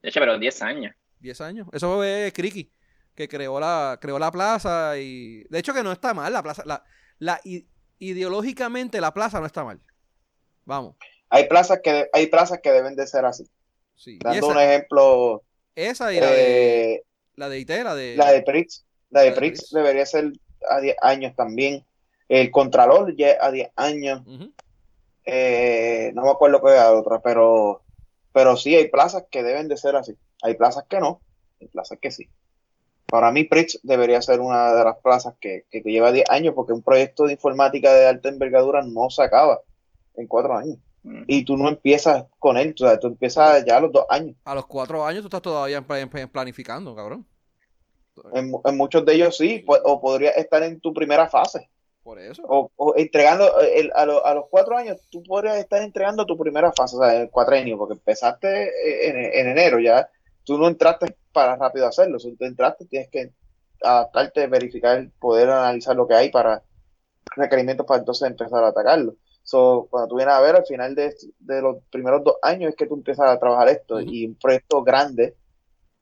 De 0.02 0.08
hecho, 0.08 0.20
pero 0.20 0.38
10 0.38 0.62
años. 0.62 0.94
10 1.18 1.40
años. 1.40 1.68
Eso 1.72 1.96
fue 1.96 2.32
Criqui, 2.34 2.72
que 3.14 3.28
creó 3.28 3.60
la, 3.60 3.98
creó 4.00 4.18
la 4.18 4.30
plaza 4.30 4.98
y. 4.98 5.44
De 5.44 5.58
hecho, 5.58 5.74
que 5.74 5.82
no 5.82 5.92
está 5.92 6.14
mal 6.14 6.32
la 6.32 6.42
plaza. 6.42 6.62
La, 6.64 6.84
la, 7.18 7.40
ideológicamente 7.98 9.00
la 9.00 9.12
plaza 9.12 9.40
no 9.40 9.46
está 9.46 9.64
mal. 9.64 9.80
Vamos. 10.64 10.96
Hay 11.28 11.48
plazas 11.48 11.80
que, 11.82 12.08
hay 12.12 12.26
plazas 12.26 12.60
que 12.62 12.70
deben 12.70 12.96
de 12.96 13.06
ser 13.06 13.24
así. 13.24 13.48
Sí. 14.00 14.18
Dando 14.18 14.48
un 14.48 14.58
ejemplo. 14.58 15.42
Esa 15.74 16.10
y 16.10 16.20
la 16.20 16.30
de. 16.30 16.94
Eh, 16.94 17.04
la 17.36 17.48
de 17.50 17.58
IT, 17.60 17.68
la 17.68 17.94
de. 17.94 18.16
La 18.16 18.32
de. 18.32 18.66
La 19.10 19.22
de, 19.22 19.54
debería 19.72 20.06
ser 20.06 20.32
a 20.70 20.80
10 20.80 20.96
años 21.02 21.36
también. 21.36 21.84
El 22.26 22.50
Contralor 22.50 23.14
ya 23.14 23.36
a 23.38 23.50
10 23.50 23.70
años. 23.76 24.22
Eh, 25.26 26.12
no 26.14 26.22
me 26.22 26.30
acuerdo 26.30 26.62
qué 26.62 26.70
era 26.70 26.92
otra, 26.92 27.20
pero, 27.20 27.82
pero 28.32 28.56
sí 28.56 28.74
hay 28.74 28.88
plazas 28.88 29.24
que 29.30 29.42
deben 29.42 29.68
de 29.68 29.76
ser 29.76 29.96
así. 29.96 30.16
Hay 30.42 30.54
plazas 30.54 30.84
que 30.88 30.98
no, 30.98 31.20
hay 31.60 31.68
plazas 31.68 31.98
que 32.00 32.10
sí. 32.10 32.30
Para 33.04 33.30
mí, 33.32 33.44
Prix 33.44 33.80
debería 33.82 34.22
ser 34.22 34.40
una 34.40 34.72
de 34.72 34.84
las 34.84 34.96
plazas 34.98 35.34
que, 35.40 35.64
que, 35.70 35.80
lleva 35.80 36.10
10 36.10 36.30
años, 36.30 36.54
porque 36.54 36.72
un 36.72 36.82
proyecto 36.82 37.26
de 37.26 37.34
informática 37.34 37.92
de 37.92 38.06
alta 38.06 38.30
envergadura 38.30 38.82
no 38.82 39.10
se 39.10 39.22
acaba 39.22 39.60
en 40.14 40.26
4 40.26 40.56
años. 40.56 40.78
Mm. 41.02 41.22
Y 41.26 41.44
tú 41.44 41.56
no 41.56 41.68
empiezas 41.68 42.26
con 42.38 42.56
él, 42.56 42.74
o 42.74 42.86
sea, 42.86 42.98
tú 42.98 43.08
empiezas 43.08 43.64
ya 43.64 43.78
a 43.78 43.80
los 43.80 43.92
2 43.92 44.04
años. 44.08 44.36
A 44.44 44.54
los 44.54 44.66
4 44.66 45.04
años 45.04 45.22
tú 45.22 45.28
estás 45.28 45.42
todavía 45.42 45.82
planificando, 45.82 46.94
cabrón. 46.94 47.26
En, 48.34 48.50
muchos 48.76 49.04
de 49.06 49.14
ellos 49.14 49.36
sí, 49.36 49.64
o 49.66 50.00
podría 50.00 50.30
estar 50.30 50.62
en 50.62 50.80
tu 50.80 50.92
primera 50.92 51.28
fase. 51.28 51.70
Por 52.02 52.18
eso. 52.18 52.42
O, 52.46 52.94
entregando, 52.96 53.44
a, 53.44 54.02
a, 54.02 54.34
los 54.34 54.44
4 54.50 54.76
años 54.76 54.98
tú 55.10 55.22
podrías 55.22 55.56
estar 55.58 55.82
entregando 55.82 56.26
tu 56.26 56.36
primera 56.36 56.72
fase, 56.72 56.96
o 56.96 57.00
sea, 57.00 57.14
el 57.14 57.30
cuatrenio, 57.30 57.78
porque 57.78 57.94
empezaste 57.94 59.08
en, 59.08 59.16
en 59.16 59.48
enero 59.48 59.78
ya 59.80 60.08
tú 60.44 60.58
no 60.58 60.68
entraste 60.68 61.16
para 61.32 61.56
rápido 61.56 61.86
hacerlo, 61.86 62.18
si 62.18 62.34
tú 62.34 62.44
entraste 62.44 62.84
tienes 62.86 63.08
que 63.08 63.32
adaptarte, 63.82 64.46
verificar, 64.46 65.08
poder 65.20 65.48
analizar 65.48 65.96
lo 65.96 66.06
que 66.06 66.14
hay 66.14 66.30
para 66.30 66.62
requerimientos 67.36 67.86
para 67.86 68.00
entonces 68.00 68.28
empezar 68.28 68.64
a 68.64 68.68
atacarlo. 68.68 69.14
So, 69.50 69.88
cuando 69.90 70.10
tú 70.10 70.16
vienes 70.16 70.32
a 70.32 70.40
ver 70.40 70.54
al 70.54 70.64
final 70.64 70.94
de, 70.94 71.12
los 71.60 71.78
primeros 71.90 72.22
dos 72.22 72.36
años 72.40 72.70
es 72.70 72.76
que 72.76 72.86
tú 72.86 72.94
empiezas 72.94 73.26
a 73.26 73.36
trabajar 73.36 73.68
esto 73.68 74.00
y 74.00 74.24
un 74.24 74.36
proyecto 74.36 74.84
grande, 74.84 75.34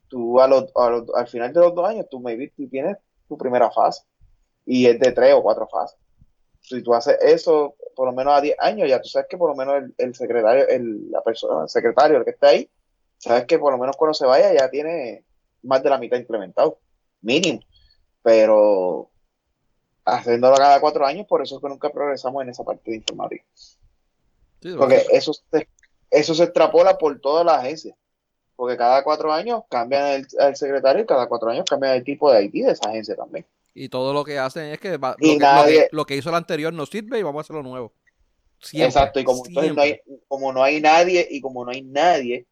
tú 0.07 0.39
a 0.39 0.47
los, 0.47 0.71
al 1.15 1.27
final 1.27 1.51
de 1.51 1.59
los 1.59 1.73
dos 1.73 1.89
años 1.89 2.05
tú 2.11 2.19
maybe 2.19 2.53
tú 2.55 2.69
tienes 2.69 2.97
tu 3.27 3.39
primera 3.39 3.71
fase 3.71 4.03
y 4.67 4.85
es 4.85 4.99
de 4.99 5.13
tres 5.13 5.33
o 5.33 5.41
cuatro 5.41 5.67
fases. 5.67 5.97
Si 6.61 6.83
tú 6.83 6.93
haces 6.93 7.17
eso 7.23 7.73
por 7.95 8.05
lo 8.05 8.13
menos 8.13 8.33
a 8.33 8.41
diez 8.41 8.55
años, 8.59 8.87
ya 8.87 9.01
tú 9.01 9.09
sabes 9.09 9.27
que 9.27 9.37
por 9.39 9.49
lo 9.49 9.55
menos 9.55 9.77
el, 9.77 9.95
el 9.97 10.13
secretario, 10.13 10.67
el, 10.67 11.09
la 11.09 11.21
persona, 11.21 11.63
el 11.63 11.69
secretario, 11.69 12.17
el 12.17 12.25
que 12.25 12.31
está 12.31 12.49
ahí, 12.49 12.69
sabes 13.17 13.45
que 13.45 13.57
por 13.57 13.73
lo 13.73 13.79
menos 13.79 13.97
cuando 13.97 14.13
se 14.13 14.27
vaya 14.27 14.53
ya 14.53 14.69
tiene 14.69 15.25
más 15.63 15.81
de 15.81 15.89
la 15.89 15.97
mitad 15.97 16.19
implementado, 16.19 16.77
mínimo. 17.21 17.61
Pero 18.21 19.08
haciéndolo 20.05 20.55
cada 20.55 20.79
cuatro 20.79 21.05
años, 21.05 21.27
por 21.27 21.41
eso 21.41 21.55
es 21.55 21.61
que 21.61 21.69
nunca 21.69 21.89
progresamos 21.89 22.43
en 22.43 22.49
esa 22.49 22.63
parte 22.63 22.91
de 22.91 22.97
informática. 22.97 23.43
Porque 24.77 25.05
eso 25.11 25.33
se, 25.33 25.67
eso 26.11 26.35
se 26.35 26.43
extrapola 26.43 26.97
por 26.97 27.19
toda 27.19 27.43
la 27.43 27.55
agencia. 27.55 27.95
Porque 28.55 28.75
cada 28.75 29.03
cuatro 29.03 29.31
años 29.31 29.63
cambian 29.69 30.25
el, 30.37 30.55
secretario 30.55 31.03
y 31.03 31.05
cada 31.05 31.27
cuatro 31.27 31.49
años 31.49 31.65
cambian 31.69 31.95
el 31.95 32.03
tipo 32.03 32.31
de 32.31 32.43
IT 32.43 32.53
de 32.53 32.71
esa 32.71 32.89
agencia 32.89 33.15
también. 33.15 33.45
Y 33.73 33.87
todo 33.87 34.13
lo 34.13 34.25
que 34.25 34.37
hacen 34.37 34.65
es 34.65 34.79
que, 34.79 34.97
lo, 34.97 35.15
que 35.17 35.87
lo, 35.91 36.05
que 36.05 36.17
hizo 36.17 36.29
el 36.29 36.35
anterior 36.35 36.73
no 36.73 36.85
sirve 36.85 37.19
y 37.19 37.23
vamos 37.23 37.39
a 37.39 37.41
hacer 37.41 37.55
lo 37.55 37.63
nuevo. 37.63 37.93
Exacto, 38.73 39.21
y 39.21 39.23
como, 39.23 39.43
no 39.47 39.81
hay, 39.81 40.01
como 40.27 40.51
no 40.51 40.61
hay 40.61 40.81
nadie, 40.81 41.25
y 41.29 41.39
como 41.39 41.63
no 41.63 41.71
hay 41.71 41.81
nadie 41.81 42.45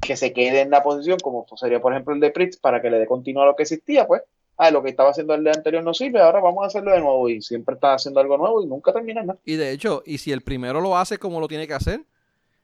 que 0.00 0.16
se 0.16 0.32
quede 0.32 0.62
en 0.62 0.70
la 0.70 0.82
posición, 0.82 1.18
como 1.20 1.46
sería 1.56 1.80
por 1.80 1.92
ejemplo 1.92 2.14
el 2.14 2.20
de 2.20 2.30
Pritz, 2.30 2.56
para 2.56 2.82
que 2.82 2.90
le 2.90 2.98
dé 2.98 3.06
continuo 3.06 3.44
a 3.44 3.46
lo 3.46 3.54
que 3.54 3.62
existía, 3.62 4.08
pues, 4.08 4.22
ah, 4.58 4.70
lo 4.70 4.82
que 4.82 4.90
estaba 4.90 5.10
haciendo 5.10 5.34
el 5.34 5.44
de 5.44 5.50
anterior 5.50 5.82
no 5.82 5.94
sirve, 5.94 6.20
ahora 6.20 6.40
vamos 6.40 6.64
a 6.64 6.66
hacerlo 6.66 6.92
de 6.92 7.00
nuevo 7.00 7.28
y 7.28 7.40
siempre 7.40 7.76
está 7.76 7.94
haciendo 7.94 8.20
algo 8.20 8.36
nuevo 8.36 8.62
y 8.62 8.66
nunca 8.66 8.92
termina 8.92 9.22
nada. 9.22 9.38
Y 9.44 9.54
de 9.54 9.70
hecho, 9.70 10.02
y 10.04 10.18
si 10.18 10.32
el 10.32 10.42
primero 10.42 10.80
lo 10.80 10.98
hace 10.98 11.18
como 11.18 11.40
lo 11.40 11.48
tiene 11.48 11.66
que 11.66 11.74
hacer, 11.74 12.04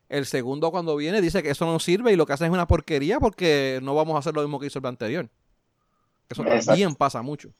el 0.08 0.26
segundo 0.26 0.70
cuando 0.70 0.96
viene 0.96 1.20
dice 1.20 1.42
que 1.42 1.50
eso 1.50 1.64
no 1.64 1.78
sirve 1.78 2.12
y 2.12 2.16
lo 2.16 2.26
que 2.26 2.34
hace 2.34 2.44
es 2.44 2.50
una 2.50 2.66
porquería 2.66 3.20
porque 3.20 3.80
no 3.82 3.94
vamos 3.94 4.16
a 4.16 4.18
hacer 4.18 4.34
lo 4.34 4.42
mismo 4.42 4.60
que 4.60 4.66
hizo 4.66 4.80
el 4.80 4.86
anterior. 4.86 5.28
Eso 6.28 6.44
también 6.44 6.94
pasa 6.94 7.22
mucho. 7.22 7.50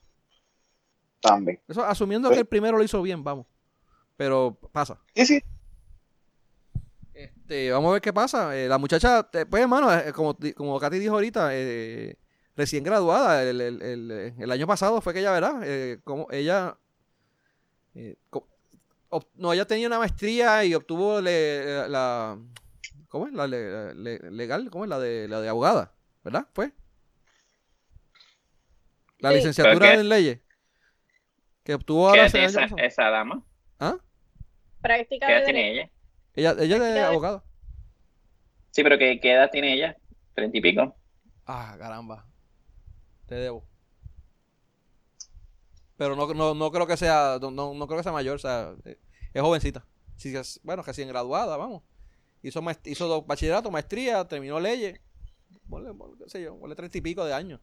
También. 1.21 1.61
Eso 1.69 1.85
asumiendo 1.85 2.29
que 2.31 2.41
el 2.41 2.47
primero 2.47 2.77
lo 2.77 2.85
hizo 2.85 3.01
bien, 3.01 3.23
vamos. 3.23 3.47
Pero 4.17 4.59
pasa. 4.73 5.01
Sí, 5.15 5.27
sí. 5.27 5.43
Este, 7.15 7.71
vamos 7.71 7.91
a 7.91 7.93
ver 7.95 8.03
qué 8.03 8.13
pasa. 8.13 8.57
Eh, 8.57 8.69
la 8.69 8.79
muchacha, 8.79 9.29
eh, 9.33 9.47
pues 9.47 9.63
hermano, 9.63 9.93
eh, 9.93 10.13
como, 10.13 10.37
como 10.57 10.79
Katy 10.81 10.99
dijo 10.99 11.15
ahorita, 11.15 11.51
recién 12.57 12.85
graduada, 12.85 13.43
el, 13.43 14.51
año 14.51 14.67
pasado 14.67 15.01
fue 15.01 15.13
que 15.13 15.21
ella, 15.21 15.33
¿verdad? 15.33 15.99
como 16.05 16.29
ella... 16.31 16.77
no, 19.35 19.53
ella 19.53 19.67
tenía 19.67 19.87
una 19.87 19.99
maestría 19.99 20.65
y 20.65 20.75
obtuvo 20.75 21.21
la... 21.21 22.39
¿cómo 23.15 23.29
es? 23.29 23.33
La 23.33 23.47
legal, 23.47 24.71
¿cómo 24.71 24.85
es? 24.85 24.91
La 24.91 24.99
de, 24.99 25.29
la 25.29 25.41
de 25.41 25.49
abogada, 25.49 25.93
¿verdad? 26.25 26.49
¿Fue? 26.53 26.73
La 29.21 29.31
licenciatura 29.31 29.95
en 29.95 30.09
leyes. 30.09 30.41
Que 31.63 31.75
obtuvo 31.75 32.09
ahora 32.09 32.27
esa, 32.27 32.65
esa 32.77 33.11
dama? 33.11 33.43
¿Ah? 33.79 33.97
Práctica 34.83 35.29
¿Qué 35.29 35.33
edad 35.33 35.45
tiene 35.45 35.71
ella? 35.71 35.91
Ella, 36.35 36.57
ella 36.59 36.97
es 36.97 37.05
abogada. 37.05 37.45
Sí, 38.73 38.83
pero 38.83 38.99
¿qué, 38.99 39.21
¿qué 39.21 39.33
edad 39.33 39.49
tiene 39.51 39.75
ella? 39.75 39.97
¿Treinta 40.35 40.59
y 40.59 40.61
pico? 40.61 40.97
Ah, 41.47 41.77
caramba. 41.79 42.27
Te 43.35 43.41
debo. 43.41 43.65
Pero 45.97 46.15
no, 46.15 46.33
no, 46.33 46.55
no 46.55 46.71
creo 46.71 46.87
que 46.87 46.97
sea, 46.97 47.39
no, 47.41 47.51
no 47.51 47.87
creo 47.89 47.99
que 47.99 48.05
sea 48.05 48.13
mayor, 48.13 48.37
o 48.37 48.39
sea, 48.39 48.77
eh, 48.85 48.97
es 49.33 49.43
jovencita. 49.43 49.85
Sí, 50.15 50.37
es, 50.37 50.61
bueno, 50.63 50.83
recién 50.83 51.09
graduada, 51.09 51.57
vamos. 51.57 51.83
Hizo, 52.43 52.63
hizo 52.85 53.23
bachillerato, 53.23 53.73
maestría, 53.73 54.25
terminó 54.25 54.61
leyes. 54.61 55.01
qué 55.51 56.29
sé 56.29 56.43
yo, 56.43 56.57
vale 56.59 56.77
treinta 56.77 56.97
y 56.97 57.01
pico 57.01 57.25
de 57.25 57.35
años. 57.35 57.61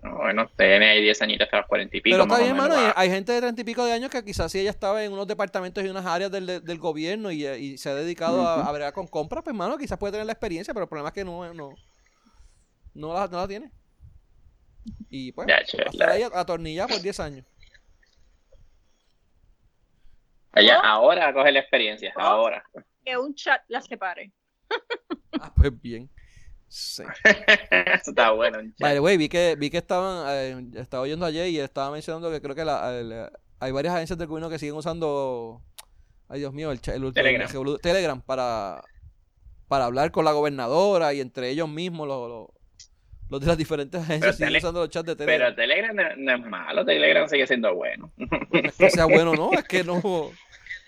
Bueno, 0.00 0.48
tiene 0.56 0.90
ahí 0.90 1.02
10 1.02 1.22
añitos 1.22 1.46
hasta 1.46 1.56
los 1.56 1.66
40 1.66 1.96
y 1.96 2.00
pico. 2.00 2.14
Pero 2.14 2.22
está 2.22 2.38
bien, 2.38 2.50
hermano. 2.50 2.92
Hay, 2.94 3.10
gente 3.10 3.32
de 3.32 3.40
30 3.40 3.60
y 3.60 3.64
pico 3.64 3.84
de 3.84 3.92
años 3.92 4.12
que 4.12 4.24
quizás 4.24 4.52
si 4.52 4.60
ella 4.60 4.70
estaba 4.70 5.02
en 5.02 5.12
unos 5.12 5.26
departamentos 5.26 5.84
y 5.84 5.88
unas 5.88 6.06
áreas 6.06 6.30
del, 6.30 6.46
del 6.46 6.78
gobierno 6.78 7.32
y, 7.32 7.76
se 7.78 7.90
ha 7.90 7.96
dedicado 7.96 8.46
a, 8.46 8.64
a 8.64 8.70
bregar 8.70 8.92
con 8.92 9.08
compras, 9.08 9.42
pues, 9.42 9.54
hermano, 9.54 9.76
quizás 9.76 9.98
puede 9.98 10.12
tener 10.12 10.26
la 10.26 10.32
experiencia, 10.34 10.72
pero 10.72 10.84
el 10.84 10.88
problema 10.88 11.08
es 11.08 11.14
que 11.14 11.24
no, 11.24 11.52
no, 11.52 11.74
no, 12.94 13.14
la, 13.14 13.26
no 13.26 13.38
la 13.38 13.48
tiene. 13.48 13.72
Y 15.08 15.32
pues, 15.32 15.48
hasta 15.48 16.10
ahí 16.10 16.22
atornillada 16.22 16.88
por 16.88 17.00
10 17.00 17.20
años. 17.20 17.46
Ella 20.54 20.80
ahora 20.80 21.32
coge 21.32 21.52
la 21.52 21.60
experiencia, 21.60 22.12
oh, 22.16 22.20
ahora. 22.20 22.64
Que 23.04 23.16
un 23.16 23.34
chat 23.34 23.62
la 23.68 23.80
separe. 23.80 24.32
ah, 25.40 25.52
pues 25.54 25.80
bien. 25.80 26.10
Sí. 26.68 27.02
Eso 27.70 28.10
está 28.10 28.30
bueno. 28.30 28.58
Vale, 28.78 28.98
güey, 28.98 29.16
vi 29.16 29.28
que, 29.28 29.56
vi 29.58 29.70
que 29.70 29.78
estaban, 29.78 30.24
eh, 30.28 30.80
estaba 30.80 31.02
oyendo 31.02 31.26
ayer 31.26 31.48
y 31.48 31.58
estaba 31.58 31.90
mencionando 31.90 32.30
que 32.30 32.40
creo 32.40 32.54
que 32.54 32.64
la, 32.64 33.30
hay 33.58 33.72
varias 33.72 33.94
agencias 33.94 34.18
del 34.18 34.28
gobierno 34.28 34.48
que 34.48 34.58
siguen 34.58 34.76
usando, 34.76 35.62
ay 36.28 36.40
Dios 36.40 36.52
mío, 36.52 36.70
el, 36.72 36.80
el 36.84 37.12
Telegram. 37.12 37.50
Telegram 37.82 38.22
para, 38.22 38.82
para 39.68 39.84
hablar 39.84 40.10
con 40.12 40.24
la 40.24 40.32
gobernadora 40.32 41.12
y 41.12 41.20
entre 41.20 41.50
ellos 41.50 41.68
mismos 41.68 42.06
los, 42.06 42.28
los, 42.28 42.48
de 43.38 43.46
las 43.46 43.58
diferentes 43.58 44.00
agencias 44.02 44.36
siguen 44.36 44.56
usando 44.56 44.80
los 44.80 44.90
chats 44.90 45.06
de 45.06 45.16
Telegram. 45.16 45.54
Pero 45.54 45.54
Telegram 45.54 46.16
no, 46.18 46.34
es 46.34 46.40
malo, 46.46 46.84
Telegram 46.84 47.28
sigue 47.28 47.46
siendo 47.46 47.74
bueno. 47.74 48.10
No 48.16 48.28
es 48.52 48.74
que 48.78 48.90
sea 48.90 49.04
bueno, 49.04 49.34
no, 49.34 49.52
es 49.52 49.64
que 49.64 49.84
no 49.84 50.00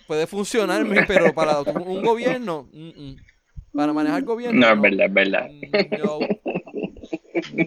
puede 0.07 0.27
funcionar, 0.27 0.85
pero 1.07 1.33
para 1.33 1.61
un 1.61 2.01
gobierno... 2.03 2.67
Mm, 2.73 2.89
mm 2.89 3.15
para 3.73 3.93
manejar 3.93 4.23
gobierno. 4.23 4.59
No, 4.59 4.73
es 4.73 4.81
verdad, 4.81 5.07
es 5.07 5.13
verdad. 5.13 5.49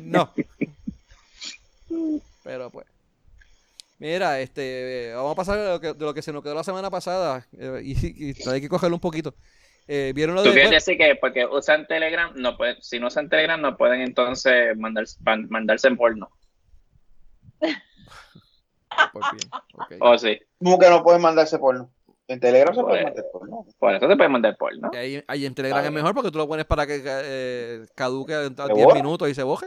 No. 0.03 0.33
Pero 2.45 2.71
pues. 2.71 2.87
Mira, 3.99 4.41
este, 4.41 5.13
vamos 5.15 5.33
a 5.33 5.37
pasar 5.37 5.59
de 5.59 5.69
lo 5.69 5.81
que, 5.81 5.95
de 5.95 6.05
lo 6.05 6.15
que 6.15 6.23
se 6.23 6.33
nos 6.33 6.43
quedó 6.43 6.55
la 6.55 6.65
semana 6.65 6.91
pasada 6.91 7.47
eh, 7.59 7.81
y, 7.83 8.49
hay 8.49 8.61
que 8.61 8.69
cogerlo 8.69 8.97
un 8.97 9.01
poquito. 9.01 9.35
Eh, 9.89 10.13
¿Vieron 10.15 10.35
lo 10.35 10.43
¿Tú 10.43 10.51
quieres 10.51 10.71
decir 10.71 10.99
que 10.99 11.15
porque 11.15 11.47
usan 11.47 11.87
Telegram, 11.87 12.33
no 12.35 12.57
pueden, 12.57 12.83
si 12.83 12.99
no 12.99 13.07
usan 13.07 13.29
Telegram, 13.29 13.61
no 13.61 13.77
pueden 13.77 14.01
entonces 14.01 14.77
mandar, 14.77 15.05
mandarse 15.49 15.89
en 15.89 15.97
porno? 15.97 16.31
Pues 19.13 19.27
bien, 19.33 19.51
okay. 19.75 19.99
¿O 20.01 20.17
sí? 20.17 20.41
¿Cómo 20.59 20.79
que 20.79 20.89
no 20.89 21.03
pueden 21.03 21.21
mandarse 21.21 21.59
porno? 21.59 21.93
En 22.29 22.41
Telegram 22.41 22.75
se 22.75 22.83
puede 22.83 23.05
mandar 23.05 23.25
porno. 23.31 23.67
Por 23.79 23.95
eso 23.95 24.09
se 24.09 24.17
puede 24.17 24.29
mandar 24.31 24.57
porno. 24.57 24.91
Y 24.91 24.97
ahí, 24.97 25.25
ahí 25.29 25.45
en 25.45 25.55
Telegram 25.55 25.85
es 25.85 25.93
mejor 25.93 26.15
porque 26.15 26.31
tú 26.31 26.39
lo 26.39 26.49
pones 26.49 26.65
para 26.65 26.87
que 26.87 27.03
eh, 27.05 27.87
caduque 27.95 28.33
en 28.33 28.55
10 28.55 28.95
minutos 28.95 29.29
y 29.29 29.35
se 29.35 29.43
boje. 29.43 29.67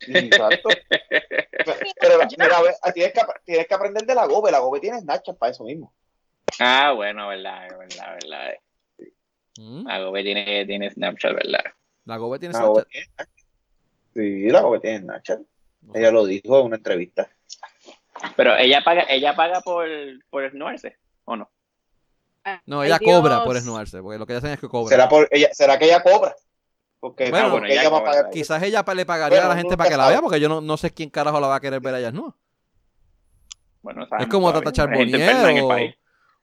Exacto. 0.00 0.68
Pero 2.00 2.18
mira, 2.36 2.56
a 2.56 2.62
ver, 2.62 2.74
tienes, 2.94 3.12
que, 3.12 3.20
tienes 3.44 3.66
que 3.66 3.74
aprender 3.74 4.04
de 4.04 4.14
la 4.14 4.26
Gobe. 4.26 4.50
La 4.50 4.58
Gobe 4.58 4.80
tiene 4.80 5.00
Snapchat 5.00 5.38
para 5.38 5.52
eso 5.52 5.64
mismo. 5.64 5.92
Ah, 6.58 6.92
bueno, 6.94 7.28
verdad, 7.28 7.68
verdad, 7.78 8.18
verdad. 8.20 8.54
Mm. 9.58 9.86
La 9.86 10.00
Gobe 10.00 10.22
tiene, 10.22 10.66
tiene 10.66 10.90
Snapchat, 10.90 11.34
¿verdad? 11.34 11.64
La 12.04 12.16
Gobe 12.16 12.38
tiene 12.38 12.54
Snapchat. 12.54 12.88
Sí, 14.14 14.48
la 14.48 14.60
Gobe 14.60 14.80
tiene 14.80 15.00
Snapchat. 15.00 15.40
Ella 15.94 16.10
lo 16.10 16.26
dijo 16.26 16.60
en 16.60 16.66
una 16.66 16.76
entrevista. 16.76 17.28
Pero 18.36 18.56
ella 18.56 18.82
paga, 18.84 19.06
ella 19.08 19.34
paga 19.34 19.60
por, 19.60 19.88
por 20.30 20.44
esnuarse. 20.44 20.96
¿o 21.30 21.36
no? 21.36 21.50
Ah, 22.44 22.60
no, 22.66 22.82
ella 22.82 22.98
cobra 22.98 23.44
por 23.44 23.56
esnudarse, 23.56 24.00
porque 24.02 24.18
lo 24.18 24.26
que 24.26 24.32
ella 24.32 24.38
hacen 24.38 24.50
es 24.52 24.60
que 24.60 24.68
cobra. 24.68 24.88
¿Será, 24.88 25.08
por 25.08 25.28
ella, 25.30 25.48
¿será 25.52 25.78
que 25.78 25.84
ella 25.86 26.02
cobra? 26.02 26.34
Porque, 26.98 27.30
bueno, 27.30 27.64
ella, 27.64 27.88
va 27.88 27.98
a 27.98 28.04
pagar. 28.04 28.30
Quizás 28.30 28.62
ella 28.62 28.84
le 28.94 29.06
pagaría 29.06 29.44
a 29.44 29.48
la 29.48 29.56
gente 29.56 29.76
para 29.76 29.88
que 29.90 29.96
la 29.96 30.08
vea, 30.08 30.20
porque 30.20 30.40
yo 30.40 30.48
no, 30.48 30.60
no, 30.60 30.76
sé 30.76 30.90
quién 30.90 31.10
carajo 31.10 31.40
la 31.40 31.46
va 31.46 31.56
a 31.56 31.60
querer 31.60 31.80
ver 31.80 31.94
a 31.94 31.98
ella 31.98 32.12
¿no? 32.12 32.36
Bueno, 33.82 34.06
es 34.18 34.26
como 34.26 34.52
Tata 34.52 34.72
Charbonnier 34.72 35.62
o, 35.62 35.78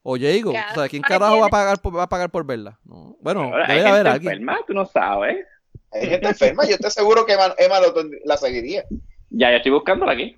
o 0.09 0.17
Jago. 0.17 0.51
O 0.51 0.73
sea, 0.73 0.87
¿quién 0.87 1.01
carajo 1.01 1.37
va 1.39 1.47
a 1.47 1.49
pagar 1.49 1.81
por, 1.81 1.97
va 1.97 2.03
a 2.03 2.09
pagar 2.09 2.29
por 2.29 2.45
verla? 2.45 2.79
No. 2.85 3.17
Bueno, 3.19 3.51
debe 3.67 3.85
haber 3.85 4.07
alguien. 4.07 4.33
Enferma, 4.35 4.59
tú 4.65 4.73
no 4.73 4.85
sabes. 4.85 5.45
Hay 5.91 6.07
gente 6.07 6.29
enferma, 6.29 6.63
yo 6.63 6.75
estoy 6.75 6.91
seguro 6.91 7.25
que 7.25 7.33
Emma, 7.33 7.53
Emma 7.57 7.81
lo, 7.81 7.93
la 8.23 8.37
seguiría. 8.37 8.85
Ya, 9.29 9.51
yo 9.51 9.57
estoy 9.57 9.71
buscándola 9.73 10.13
aquí. 10.13 10.37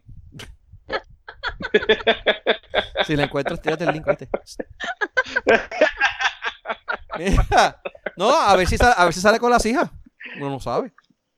si 3.05 3.15
la 3.15 3.26
encuentras, 3.26 3.61
tírate 3.61 3.84
el 3.84 3.91
link, 3.91 4.07
No, 8.17 8.32
a 8.32 8.55
ver, 8.55 8.65
si 8.67 8.76
sale, 8.76 8.95
a 8.97 9.03
ver 9.05 9.13
si 9.13 9.22
sale 9.22 9.38
con 9.38 9.51
las 9.51 9.63
hijas. 9.67 9.91
Uno 10.38 10.49
no 10.49 10.59
sabe. 10.59 10.91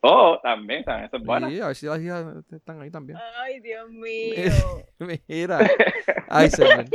Oh, 0.03 0.39
también, 0.41 0.85
también, 0.85 1.07
eso 1.07 1.17
es 1.17 1.23
bueno. 1.23 1.49
Sí, 1.49 1.59
a 1.59 1.67
ver 1.67 1.75
si 1.75 1.85
las 1.85 2.01
hijas 2.01 2.25
están 2.49 2.81
ahí 2.81 2.89
también. 2.89 3.19
Ay, 3.37 3.59
Dios 3.59 3.89
mío. 3.91 4.45
Mira. 5.27 5.69
Ay, 6.29 6.49
señor. 6.49 6.85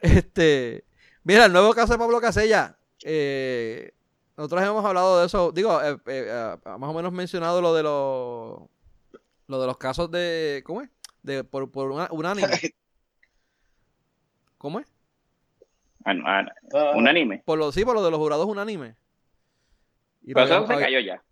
Este. 0.00 0.84
Mira, 1.24 1.46
el 1.46 1.52
nuevo 1.52 1.72
caso 1.72 1.92
de 1.92 1.98
Pablo 1.98 2.20
Casella. 2.20 2.76
Eh, 3.04 3.92
nosotros 4.36 4.62
hemos 4.62 4.84
hablado 4.84 5.20
de 5.20 5.26
eso. 5.26 5.52
Digo, 5.52 5.80
eh, 5.82 5.96
eh, 6.06 6.56
más 6.64 6.90
o 6.90 6.94
menos 6.94 7.12
mencionado 7.12 7.60
lo 7.60 7.74
de 7.74 7.82
los. 7.82 8.62
Lo 9.46 9.60
de 9.60 9.66
los 9.66 9.76
casos 9.76 10.10
de. 10.10 10.62
¿Cómo 10.64 10.82
es? 10.82 10.90
de, 11.22 11.44
por, 11.44 11.70
por 11.70 11.90
una, 11.90 12.08
unánime. 12.10 12.48
¿Cómo 14.58 14.80
es? 14.80 14.86
un 16.06 16.24
unánime. 16.96 17.42
Por 17.44 17.58
lo, 17.58 17.72
sí, 17.72 17.84
por 17.84 17.94
lo 17.94 18.02
de 18.02 18.10
los 18.10 18.18
jurados 18.18 18.46
unánime. 18.46 18.96
Pero 20.26 20.42
eso 20.44 20.66
se 20.66 20.78
cayó 20.78 21.00
ya. 21.00 21.22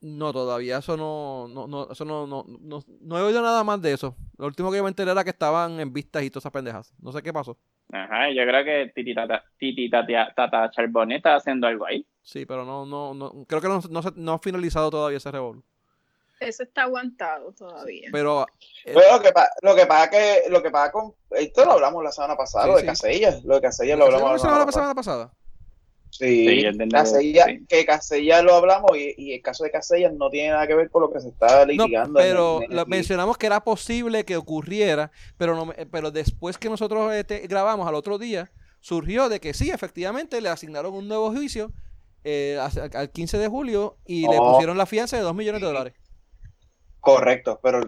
No, 0.00 0.32
todavía 0.32 0.78
eso 0.78 0.96
no, 0.96 1.48
no, 1.48 1.66
no, 1.66 1.90
eso 1.90 2.04
no, 2.04 2.26
no, 2.26 2.44
no, 2.46 3.18
he 3.18 3.22
oído 3.22 3.42
nada 3.42 3.64
más 3.64 3.82
de 3.82 3.92
eso. 3.92 4.14
Lo 4.36 4.46
último 4.46 4.70
que 4.70 4.76
yo 4.76 4.84
me 4.84 4.90
enteré 4.90 5.10
era 5.10 5.24
que 5.24 5.30
estaban 5.30 5.80
en 5.80 5.92
vistas 5.92 6.22
y 6.22 6.30
todas 6.30 6.42
esas 6.42 6.52
pendejas. 6.52 6.94
No 7.00 7.10
sé 7.12 7.22
qué 7.22 7.32
pasó. 7.32 7.58
Ajá, 7.90 8.30
yo 8.30 8.42
creo 8.44 8.64
que 8.64 8.92
Titi 8.94 9.14
Tata, 9.14 9.42
Titi 9.58 9.90
Tata, 9.90 10.32
Tata 10.36 10.70
Charbonnet 10.70 11.16
está 11.16 11.36
haciendo 11.36 11.66
algo 11.66 11.86
ahí. 11.86 12.06
Sí, 12.22 12.46
pero 12.46 12.64
no, 12.64 12.86
no, 12.86 13.14
no, 13.14 13.44
creo 13.48 13.60
que 13.60 13.68
no, 13.68 13.80
no, 13.90 14.00
no 14.14 14.32
ha 14.32 14.38
finalizado 14.38 14.90
todavía 14.90 15.16
ese 15.16 15.30
revolver. 15.30 15.64
Eso 16.40 16.62
está 16.62 16.82
aguantado 16.82 17.52
todavía. 17.52 18.10
Pero, 18.12 18.46
eh, 18.84 18.94
lo, 18.94 19.20
que 19.20 19.32
lo 19.62 19.74
que 19.74 19.86
pasa 19.86 20.10
que 20.10 20.42
lo 20.48 20.62
que 20.62 20.70
pasa 20.70 20.92
con 20.92 21.14
esto 21.30 21.64
lo 21.64 21.72
hablamos 21.72 22.04
la 22.04 22.12
semana 22.12 22.36
pasada, 22.36 22.66
lo 22.66 22.76
de 22.76 22.84
Casella, 22.84 23.40
lo 23.44 23.56
de 23.56 23.60
Casella 23.60 23.96
lo 23.96 24.04
hablamos 24.04 24.32
la 24.32 24.38
semana, 24.38 24.64
pasada. 24.64 24.94
pasada. 24.94 25.32
Sí, 26.10 26.64
Casella, 26.90 27.46
que 27.68 27.84
Casella 27.84 28.42
lo 28.42 28.54
hablamos 28.54 28.90
y, 28.96 29.32
el 29.32 29.42
caso 29.42 29.64
de 29.64 29.70
Casella 29.70 30.10
no 30.10 30.30
tiene 30.30 30.50
nada 30.50 30.66
que 30.66 30.74
ver 30.74 30.90
con 30.90 31.02
lo 31.02 31.12
que 31.12 31.20
se 31.20 31.28
está 31.28 31.64
litigando. 31.66 32.18
pero 32.18 32.60
mencionamos 32.86 33.36
que 33.36 33.46
era 33.46 33.62
posible 33.62 34.24
que 34.24 34.36
ocurriera, 34.36 35.10
pero 35.36 35.54
no, 35.54 35.72
pero 35.90 36.10
después 36.10 36.58
que 36.58 36.70
nosotros 36.70 37.12
este, 37.12 37.46
grabamos 37.46 37.86
al 37.86 37.94
otro 37.94 38.18
día, 38.18 38.50
surgió 38.80 39.28
de 39.28 39.40
que 39.40 39.54
sí, 39.54 39.70
efectivamente 39.70 40.40
le 40.40 40.48
asignaron 40.48 40.94
un 40.94 41.08
nuevo 41.08 41.30
juicio 41.30 41.72
eh, 42.24 42.58
al 42.94 43.10
15 43.10 43.38
de 43.38 43.48
julio 43.48 43.96
y 44.06 44.22
le 44.22 44.38
oh. 44.38 44.52
pusieron 44.52 44.76
la 44.76 44.86
fianza 44.86 45.16
de 45.16 45.22
2 45.22 45.34
millones 45.34 45.60
de 45.60 45.66
dólares. 45.66 45.94
Correcto, 47.00 47.60
pero, 47.62 47.80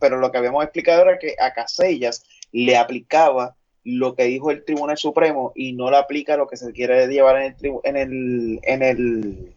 pero 0.00 0.18
lo 0.18 0.30
que 0.30 0.38
habíamos 0.38 0.64
explicado 0.64 1.02
era 1.02 1.18
que 1.18 1.36
a 1.38 1.52
Casellas 1.52 2.24
le 2.50 2.76
aplicaba 2.76 3.56
lo 3.84 4.14
que 4.14 4.24
dijo 4.24 4.50
el 4.50 4.64
Tribunal 4.64 4.96
Supremo 4.96 5.52
y 5.54 5.72
no 5.72 5.90
le 5.90 5.96
aplica 5.96 6.36
lo 6.36 6.46
que 6.46 6.56
se 6.56 6.72
quiere 6.72 7.06
llevar 7.08 7.42
en 7.42 7.56
el 7.60 7.80
en 7.84 7.96
el 7.96 8.60
en 8.62 8.82
el 8.82 9.54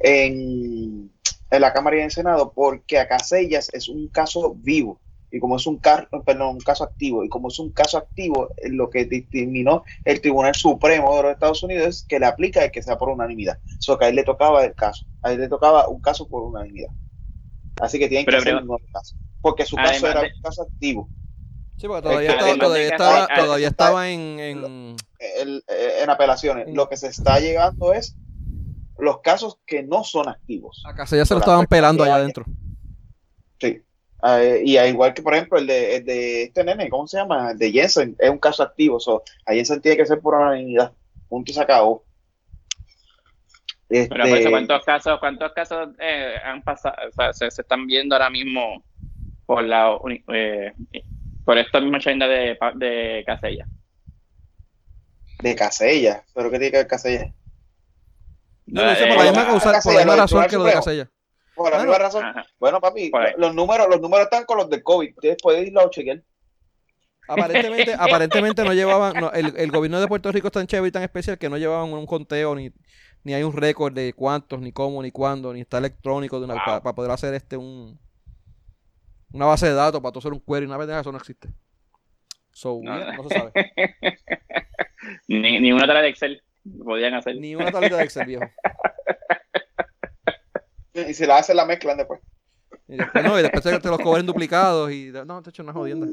en, 0.00 1.10
la 1.50 1.72
Cámara 1.72 1.96
y 1.96 2.00
en 2.00 2.04
el 2.06 2.10
Senado 2.10 2.52
porque 2.54 2.98
a 2.98 3.08
Casellas 3.08 3.68
es 3.72 3.88
un 3.88 4.08
caso 4.08 4.54
vivo 4.54 5.00
y 5.30 5.40
como 5.40 5.56
es 5.56 5.66
un, 5.66 5.78
perdón, 5.78 6.54
un 6.54 6.60
caso 6.60 6.84
activo 6.84 7.24
y 7.24 7.28
como 7.28 7.48
es 7.48 7.58
un 7.58 7.70
caso 7.70 7.98
activo 7.98 8.48
lo 8.64 8.88
que 8.88 9.04
determinó 9.04 9.84
el 10.04 10.20
Tribunal 10.20 10.54
Supremo 10.54 11.16
de 11.16 11.22
los 11.24 11.32
Estados 11.32 11.62
Unidos 11.62 11.86
es 11.86 12.02
que 12.04 12.18
le 12.18 12.26
aplica 12.26 12.64
y 12.64 12.70
que 12.70 12.82
sea 12.82 12.96
por 12.96 13.10
unanimidad. 13.10 13.58
Eso 13.78 13.98
que 13.98 14.06
a 14.06 14.08
él 14.08 14.14
le 14.14 14.24
tocaba 14.24 14.64
el 14.64 14.74
caso, 14.74 15.04
a 15.22 15.32
él 15.32 15.40
le 15.40 15.48
tocaba 15.48 15.88
un 15.88 16.00
caso 16.00 16.26
por 16.28 16.42
unanimidad. 16.42 16.90
Así 17.80 17.98
que 17.98 18.08
tienen 18.08 18.26
que 18.26 18.36
hacer 18.36 18.56
un 18.56 18.66
nuevo 18.66 18.82
caso. 18.92 19.16
Porque 19.40 19.66
su 19.66 19.76
caso 19.76 20.08
era 20.08 20.22
un 20.22 20.42
caso 20.42 20.62
activo. 20.62 21.08
Sí, 21.78 21.86
porque 21.86 22.02
todavía, 22.02 22.32
estaba, 22.32 22.56
todavía 22.56 22.88
estaba, 22.88 23.28
todavía 23.28 23.68
estaba 23.68 24.08
en, 24.10 24.40
en... 24.40 24.96
en 25.20 26.10
apelaciones. 26.10 26.66
Lo 26.74 26.88
que 26.88 26.96
se 26.96 27.06
está 27.06 27.38
llegando 27.38 27.92
es 27.92 28.16
los 28.98 29.20
casos 29.20 29.58
que 29.64 29.82
no 29.84 30.02
son 30.02 30.28
activos. 30.28 30.82
A 30.86 30.94
Casella 30.94 31.24
se 31.24 31.34
lo 31.34 31.40
estaban 31.40 31.66
pelando 31.66 32.02
allá 32.02 32.16
adentro. 32.16 32.44
Sí. 33.60 33.80
Uh, 34.20 34.58
y 34.64 34.76
igual 34.76 35.14
que, 35.14 35.22
por 35.22 35.34
ejemplo, 35.34 35.58
el 35.58 35.68
de, 35.68 35.96
el 35.96 36.04
de, 36.04 36.42
este 36.44 36.64
nene, 36.64 36.88
¿cómo 36.88 37.06
se 37.06 37.18
llama? 37.18 37.52
El 37.52 37.58
de 37.58 37.70
Jensen, 37.70 38.16
es 38.18 38.28
un 38.28 38.38
caso 38.38 38.64
activo. 38.64 38.98
So, 38.98 39.22
a 39.46 39.52
Jensen 39.52 39.80
tiene 39.80 39.96
que 39.96 40.06
ser 40.06 40.20
por 40.20 40.34
unanimidad. 40.34 40.92
Punto 41.28 41.52
y 41.52 41.54
se 41.54 41.60
acabó. 41.60 42.04
Este... 43.88 44.08
Pero 44.08 44.50
¿cuántos 44.50 44.84
casos, 44.84 45.20
cuántos 45.20 45.52
casos 45.52 45.90
eh, 46.00 46.34
han 46.44 46.62
pasado, 46.62 46.96
o 47.08 47.12
sea, 47.12 47.32
se, 47.32 47.50
se, 47.50 47.62
están 47.62 47.86
viendo 47.86 48.16
ahora 48.16 48.28
mismo 48.28 48.82
por 49.46 49.62
la 49.62 49.96
eh, 50.34 50.72
por 51.48 51.56
esta 51.56 51.80
misma 51.80 51.98
chaina 51.98 52.28
de, 52.28 52.58
de 52.74 53.24
Casella? 53.24 53.66
De 55.40 55.56
Casella, 55.56 56.22
pero 56.34 56.50
¿qué 56.50 56.58
tiene 56.58 56.72
que 56.72 56.76
ver 56.76 56.86
Casella? 56.86 57.32
No, 58.66 58.84
no, 58.84 58.98
por 58.98 59.24
la 59.24 59.30
misma, 59.30 59.46
causa, 59.46 59.80
por 59.82 59.94
la 59.94 60.00
misma 60.00 60.16
razón 60.16 60.46
que 60.46 60.56
lo 60.56 60.64
de 60.64 60.72
Casella. 60.72 61.10
Por 61.54 61.72
la 61.72 61.78
misma 61.78 61.96
razón. 61.96 62.26
Bueno, 62.60 62.82
papi, 62.82 63.10
los 63.38 63.54
números, 63.54 63.86
los 63.88 63.98
números 63.98 64.24
están 64.24 64.44
con 64.44 64.58
los 64.58 64.68
de 64.68 64.82
COVID. 64.82 65.08
Ustedes 65.16 65.38
pueden 65.42 65.68
irlo 65.68 65.80
a 65.80 65.88
chequear. 65.88 66.22
Aparentemente, 67.26 67.94
aparentemente 67.98 68.62
no 68.62 68.74
llevaban, 68.74 69.14
no, 69.18 69.32
el, 69.32 69.56
el, 69.56 69.70
gobierno 69.70 70.02
de 70.02 70.06
Puerto 70.06 70.30
Rico 70.30 70.48
es 70.48 70.52
tan 70.52 70.66
chévere 70.66 70.88
y 70.88 70.92
tan 70.92 71.02
especial 71.02 71.38
que 71.38 71.48
no 71.48 71.56
llevaban 71.56 71.90
un 71.94 72.04
conteo 72.04 72.54
ni, 72.56 72.70
ni 73.24 73.32
hay 73.32 73.42
un 73.42 73.56
récord 73.56 73.94
de 73.94 74.12
cuántos, 74.12 74.60
ni 74.60 74.70
cómo, 74.70 75.02
ni 75.02 75.12
cuándo, 75.12 75.54
ni 75.54 75.62
está 75.62 75.78
electrónico 75.78 76.40
de 76.40 76.44
una, 76.44 76.62
para, 76.62 76.82
para, 76.82 76.94
poder 76.94 77.10
hacer 77.10 77.32
este 77.32 77.56
un 77.56 77.98
una 79.32 79.46
base 79.46 79.66
de 79.66 79.74
datos 79.74 80.00
para 80.00 80.12
todo 80.12 80.20
hacer 80.20 80.32
un 80.32 80.40
query, 80.40 80.66
una 80.66 80.76
vez 80.76 80.88
eso 80.88 81.12
no 81.12 81.18
existe. 81.18 81.48
So, 82.52 82.80
no, 82.82 82.98
yeah, 82.98 83.12
no 83.12 83.28
se 83.28 83.34
sabe. 83.38 83.52
ni, 85.28 85.60
ni 85.60 85.72
una 85.72 85.86
tabla 85.86 86.02
de 86.02 86.08
Excel 86.08 86.42
podían 86.84 87.14
hacer. 87.14 87.36
Ni 87.36 87.54
una 87.54 87.70
tableta 87.70 87.96
de 87.96 88.04
Excel, 88.04 88.26
viejo. 88.26 88.44
y 90.94 91.14
si 91.14 91.26
la 91.26 91.38
hacen, 91.38 91.56
la 91.56 91.64
mezclan 91.64 91.96
después. 91.96 92.20
Y 92.88 92.96
después, 92.96 93.24
no, 93.24 93.38
y 93.38 93.42
después 93.42 93.62
te, 93.62 93.88
los 93.88 94.00
cobren 94.00 94.26
duplicados 94.26 94.90
y 94.90 95.12
no, 95.26 95.42
te 95.42 95.50
hecho 95.50 95.62
una 95.62 95.72
jodienda. 95.72 96.06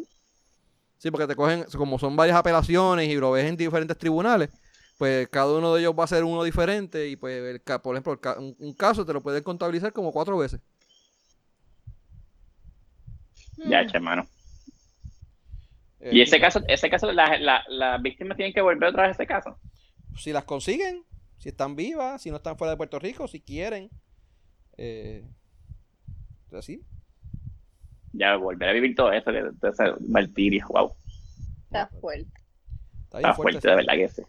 Sí, 0.98 1.10
porque 1.10 1.28
te 1.28 1.36
cogen, 1.36 1.66
como 1.78 1.98
son 1.98 2.16
varias 2.16 2.38
apelaciones 2.38 3.08
y 3.08 3.16
lo 3.16 3.32
ves 3.32 3.46
en 3.46 3.56
diferentes 3.56 3.98
tribunales, 3.98 4.50
pues 4.98 5.28
cada 5.30 5.52
uno 5.54 5.74
de 5.74 5.82
ellos 5.82 5.94
va 5.98 6.04
a 6.04 6.08
ser 6.08 6.24
uno 6.24 6.44
diferente 6.44 7.08
y 7.08 7.16
pues, 7.16 7.42
el, 7.44 7.62
por 7.82 7.96
ejemplo, 7.96 8.20
un, 8.38 8.56
un, 8.60 8.74
caso 8.74 9.06
te 9.06 9.14
lo 9.14 9.22
pueden 9.22 9.44
contabilizar 9.44 9.94
como 9.94 10.12
cuatro 10.12 10.38
veces. 10.38 10.60
Ya, 13.58 13.82
hermano. 13.82 14.28
Eh, 16.00 16.10
y 16.14 16.22
ese 16.22 16.40
caso, 16.40 16.62
ese 16.68 16.90
caso, 16.90 17.12
las 17.12 17.40
la, 17.42 17.64
la 17.70 17.98
víctimas 17.98 18.38
tienen 18.38 18.54
que 18.54 18.62
volver 18.62 18.90
otra 18.90 19.04
vez 19.04 19.12
a 19.12 19.24
ese 19.24 19.28
caso 19.28 19.58
si 20.16 20.32
las 20.32 20.46
consiguen, 20.46 21.04
si 21.38 21.50
están 21.50 21.76
vivas, 21.76 22.22
si 22.22 22.30
no 22.30 22.38
están 22.38 22.58
fuera 22.58 22.72
de 22.72 22.78
Puerto 22.78 23.00
Rico, 23.00 23.28
si 23.28 23.42
quieren. 23.42 23.90
Eh, 24.78 25.26
así. 26.54 26.82
Ya 28.14 28.38
volver 28.38 28.70
a 28.70 28.74
vivir 28.74 28.96
todo 28.96 29.12
eso, 29.12 29.32
que 29.32 29.44
ese 29.68 29.84
martirio, 30.08 30.66
wow. 30.70 30.94
Está 31.66 31.88
fuerte. 31.88 32.32
Está, 33.14 33.34
fuerte, 33.34 33.68
de 33.68 33.76
verdad 33.76 33.94
que 33.94 34.08
sí. 34.08 34.22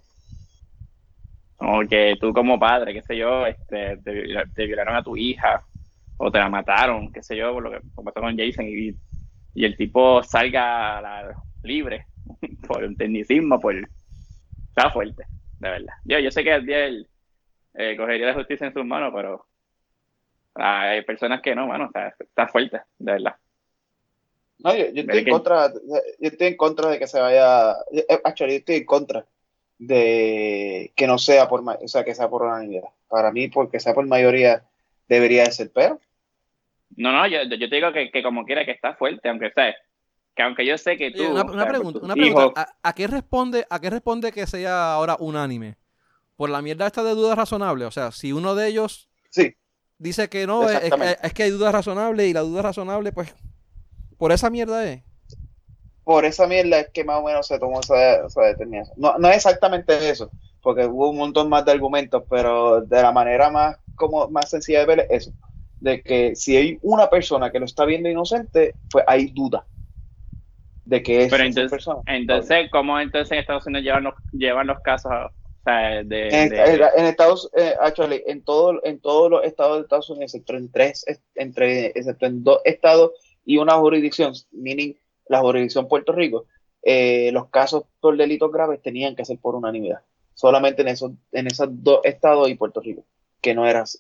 Como 1.56 1.80
que 1.88 2.16
tú 2.20 2.32
como 2.32 2.58
padre, 2.58 2.92
qué 2.92 3.02
sé 3.02 3.16
yo, 3.16 3.46
este, 3.46 3.96
te, 3.98 4.66
violaron 4.66 4.96
a 4.96 5.02
tu 5.02 5.16
hija 5.16 5.64
o 6.18 6.30
te 6.30 6.38
la 6.38 6.48
mataron, 6.48 7.12
qué 7.12 7.22
sé 7.22 7.36
yo, 7.36 7.52
por 7.52 7.62
lo 7.62 7.70
que 7.70 7.80
pasó 7.94 8.20
con 8.20 8.36
Jason 8.36 8.66
y, 8.66 8.94
y 9.56 9.64
el 9.64 9.76
tipo 9.76 10.22
salga 10.22 11.00
la, 11.00 11.34
libre 11.64 12.06
por 12.68 12.84
un 12.84 12.96
tecnicismo, 12.96 13.58
por... 13.58 13.74
Está 14.68 14.90
fuerte 14.90 15.24
de 15.58 15.70
verdad. 15.70 15.94
Yo, 16.04 16.18
yo 16.18 16.30
sé 16.30 16.44
que 16.44 16.54
él 16.54 17.08
eh, 17.74 17.96
cogería 17.96 18.26
la 18.26 18.34
justicia 18.34 18.66
en 18.66 18.74
sus 18.74 18.84
manos, 18.84 19.12
pero 19.14 19.46
hay 20.54 21.02
personas 21.02 21.40
que 21.40 21.54
no, 21.54 21.66
bueno, 21.66 21.86
está, 21.86 22.14
está 22.18 22.46
fuerte, 22.48 22.82
de 22.98 23.12
verdad. 23.12 23.36
No, 24.58 24.74
yo, 24.74 24.86
yo 24.90 25.02
estoy 25.02 25.18
en 25.18 25.30
contra, 25.30 25.72
yo 25.72 26.28
estoy 26.28 26.46
en 26.46 26.56
contra 26.56 26.90
de 26.90 26.98
que 26.98 27.06
se 27.06 27.20
vaya, 27.20 27.72
eh, 27.92 28.20
actually, 28.24 28.52
yo 28.52 28.58
estoy 28.58 28.76
en 28.76 28.84
contra 28.84 29.26
de 29.78 30.92
que 30.96 31.06
no 31.06 31.18
sea 31.18 31.48
por, 31.48 31.62
o 31.62 31.88
sea, 31.88 32.04
que 32.04 32.14
sea 32.14 32.28
por 32.28 32.42
unanimidad. 32.42 32.88
Para 33.08 33.32
mí, 33.32 33.48
porque 33.48 33.80
sea 33.80 33.94
por 33.94 34.06
mayoría, 34.06 34.62
debería 35.08 35.44
de 35.44 35.52
ser, 35.52 35.70
pero. 35.72 36.00
No, 36.96 37.12
no, 37.12 37.26
yo, 37.26 37.42
yo 37.42 37.68
te 37.68 37.76
digo 37.76 37.92
que, 37.92 38.10
que 38.10 38.22
como 38.22 38.44
quiera 38.44 38.64
que 38.64 38.70
está 38.70 38.94
fuerte, 38.94 39.28
aunque 39.28 39.50
sea, 39.50 39.74
que 40.36 40.42
aunque 40.42 40.66
yo 40.66 40.76
sé 40.76 40.98
que 40.98 41.10
tú... 41.10 41.24
una, 41.24 41.66
pregunta, 41.66 42.00
una 42.02 42.14
pregunta. 42.14 42.76
¿A, 42.82 42.94
qué 42.94 43.06
responde, 43.06 43.66
¿A 43.70 43.80
qué 43.80 43.88
responde 43.88 44.30
que 44.32 44.46
sea 44.46 44.92
ahora 44.92 45.16
unánime? 45.18 45.76
Por 46.36 46.50
la 46.50 46.60
mierda 46.60 46.86
esta 46.86 47.02
de 47.02 47.14
dudas 47.14 47.38
razonables. 47.38 47.88
O 47.88 47.90
sea, 47.90 48.12
si 48.12 48.32
uno 48.32 48.54
de 48.54 48.68
ellos 48.68 49.08
sí. 49.30 49.54
dice 49.96 50.28
que 50.28 50.46
no, 50.46 50.68
es, 50.68 50.92
es, 51.22 51.32
que 51.32 51.44
hay 51.44 51.50
dudas 51.50 51.72
razonables 51.72 52.28
y 52.28 52.34
la 52.34 52.40
duda 52.40 52.60
razonable, 52.60 53.12
pues, 53.12 53.34
por 54.18 54.30
esa 54.30 54.50
mierda 54.50 54.84
es. 54.86 55.02
Por 56.04 56.26
esa 56.26 56.46
mierda 56.46 56.80
es 56.80 56.90
que 56.90 57.02
más 57.02 57.18
o 57.18 57.24
menos 57.24 57.46
se 57.46 57.58
tomó 57.58 57.80
esa, 57.80 58.26
esa 58.26 58.42
determinación. 58.42 58.94
No, 58.98 59.16
no 59.18 59.28
es 59.28 59.36
exactamente 59.36 60.10
eso, 60.10 60.30
porque 60.60 60.84
hubo 60.84 61.08
un 61.08 61.16
montón 61.16 61.48
más 61.48 61.64
de 61.64 61.72
argumentos, 61.72 62.22
pero 62.28 62.82
de 62.82 63.02
la 63.02 63.10
manera 63.10 63.50
más, 63.50 63.78
como, 63.94 64.28
más 64.28 64.50
sencilla 64.50 64.80
de 64.80 64.86
ver 64.86 65.00
es 65.10 65.22
eso. 65.22 65.32
De 65.80 66.02
que 66.02 66.34
si 66.34 66.56
hay 66.56 66.78
una 66.82 67.10
persona 67.10 67.50
que 67.50 67.58
lo 67.58 67.66
está 67.66 67.84
viendo 67.84 68.08
inocente, 68.08 68.74
pues 68.90 69.04
hay 69.06 69.26
duda 69.26 69.66
de 70.86 71.02
que 71.02 71.24
es 71.24 71.30
Pero 71.30 71.44
entonces, 71.44 71.70
persona. 71.70 72.00
Entonces, 72.06 72.68
¿cómo 72.70 72.98
entonces 72.98 73.32
en 73.32 73.38
Estados 73.38 73.66
Unidos 73.66 73.84
llevan 73.84 74.04
los, 74.04 74.14
llevan 74.32 74.66
los 74.68 74.80
casos 74.80 75.12
o 75.12 75.30
sea, 75.64 76.04
de, 76.04 76.28
en, 76.28 76.48
de... 76.48 76.90
en, 76.96 77.04
Estados 77.06 77.50
eh, 77.56 77.74
actually, 77.80 78.22
en 78.26 78.42
todo 78.42 78.80
en 78.84 79.00
todos 79.00 79.30
los 79.30 79.44
estados 79.44 79.78
de 79.78 79.82
Estados 79.82 80.08
Unidos 80.10 80.32
excepto 80.32 80.56
en 80.56 80.70
tres 80.70 81.04
entre 81.34 81.86
excepto 81.86 82.26
en 82.26 82.44
dos 82.44 82.60
estados 82.64 83.12
y 83.44 83.58
una 83.58 83.74
jurisdicción 83.74 84.32
meaning 84.52 84.94
la 85.26 85.40
jurisdicción 85.40 85.88
Puerto 85.88 86.12
Rico 86.12 86.46
eh, 86.82 87.30
los 87.32 87.48
casos 87.48 87.82
por 88.00 88.16
delitos 88.16 88.52
graves 88.52 88.80
tenían 88.80 89.16
que 89.16 89.24
ser 89.24 89.38
por 89.38 89.56
unanimidad 89.56 90.02
solamente 90.34 90.82
en 90.82 90.88
esos 90.88 91.10
en 91.32 91.48
esos 91.48 91.68
dos 91.70 91.98
estados 92.04 92.48
y 92.48 92.54
Puerto 92.54 92.80
Rico 92.80 93.04
que 93.40 93.52
no 93.52 93.66
era 93.66 93.82
así 93.82 93.98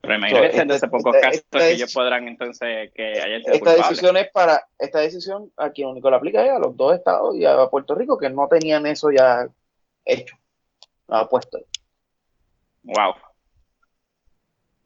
pero 0.00 0.14
imagino 0.14 0.40
que 0.40 0.74
esta, 0.74 0.88
pocos 0.88 1.14
casos 1.20 1.44
que 1.50 1.72
ellos 1.72 1.92
podrán 1.92 2.26
entonces 2.26 2.90
que 2.94 3.14
sido 3.14 3.54
Esta 3.54 3.74
decisión 3.74 4.16
es 4.16 4.30
para, 4.30 4.66
esta 4.78 5.00
decisión 5.00 5.52
a 5.56 5.70
quien 5.70 5.88
único 5.88 6.10
la 6.10 6.16
aplica 6.16 6.44
es 6.44 6.52
a 6.52 6.58
los 6.58 6.76
dos 6.76 6.94
estados 6.94 7.36
y 7.36 7.44
a 7.44 7.66
Puerto 7.66 7.94
Rico 7.94 8.16
que 8.16 8.30
no 8.30 8.48
tenían 8.48 8.86
eso 8.86 9.10
ya 9.10 9.46
hecho, 10.04 10.36
ha 11.08 11.28
puesto. 11.28 11.58
Wow. 12.82 13.14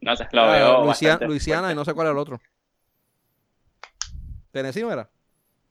No 0.01 0.17
sé, 0.17 0.27
lo 0.33 0.43
ah, 0.43 0.53
veo. 0.53 0.85
Luisiana, 0.85 1.27
Luisiana 1.27 1.73
y 1.73 1.75
no 1.75 1.85
sé 1.85 1.95
cuál 1.95 2.09
era 2.09 2.13
el 2.13 2.19
otro. 2.19 2.41
¿Tennessee 4.51 4.83
no 4.83 4.93
era? 4.93 5.09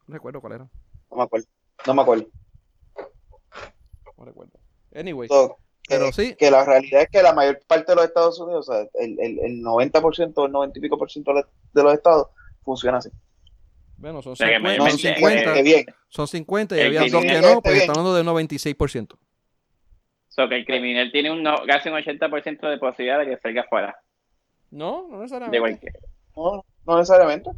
No 0.08 0.14
recuerdo 0.14 0.42
cuál 0.42 0.54
era. 0.54 0.70
No 1.12 1.18
me 1.18 1.24
acuerdo. 1.24 1.48
No 1.86 1.94
me 1.94 2.02
acuerdo. 2.02 2.26
No 4.18 4.26
recuerdo. 4.26 4.60
Anyway. 4.96 5.30
Pero 5.88 6.08
que, 6.08 6.14
sí. 6.14 6.36
Que 6.36 6.50
la 6.50 6.64
realidad 6.64 7.02
es 7.02 7.10
que 7.10 7.22
la 7.22 7.34
mayor 7.34 7.60
parte 7.68 7.92
de 7.92 7.96
los 7.96 8.06
Estados 8.06 8.40
Unidos, 8.40 8.70
o 8.70 8.74
sea, 8.74 8.88
el, 8.94 9.20
el, 9.20 9.40
el 9.40 9.62
90%, 9.62 10.46
el 10.46 10.52
90 10.52 10.80
y 10.80 10.82
pico 10.82 10.98
por 10.98 11.12
ciento 11.12 11.34
de 11.34 11.84
los 11.84 11.94
estados 11.94 12.28
funciona 12.64 13.00
así. 13.00 13.10
Bueno, 13.98 14.22
son 14.22 14.36
50, 14.36 14.76
son 14.76 14.98
50, 14.98 15.96
son 16.10 16.28
50 16.28 16.78
y 16.78 16.82
había 16.82 17.02
dos 17.02 17.22
que 17.22 17.42
no, 17.42 17.62
pues 17.62 17.76
están 17.76 17.98
hablando 17.98 18.14
del 18.14 18.28
96%. 18.28 19.14
O 19.14 19.18
sea, 20.28 20.50
que 20.50 20.56
el 20.56 20.66
criminal 20.66 21.12
tiene 21.12 21.32
un 21.32 21.44
no, 21.44 21.56
casi 21.68 21.90
un 21.90 21.96
80% 21.96 22.70
de 22.70 22.78
posibilidad 22.80 23.20
de 23.20 23.28
que 23.28 23.38
salga 23.38 23.66
fuera. 23.70 23.96
No, 24.72 25.08
no 25.10 25.20
necesariamente. 25.20 25.94
No, 26.36 26.66
no 26.86 26.98
necesariamente. 26.98 27.52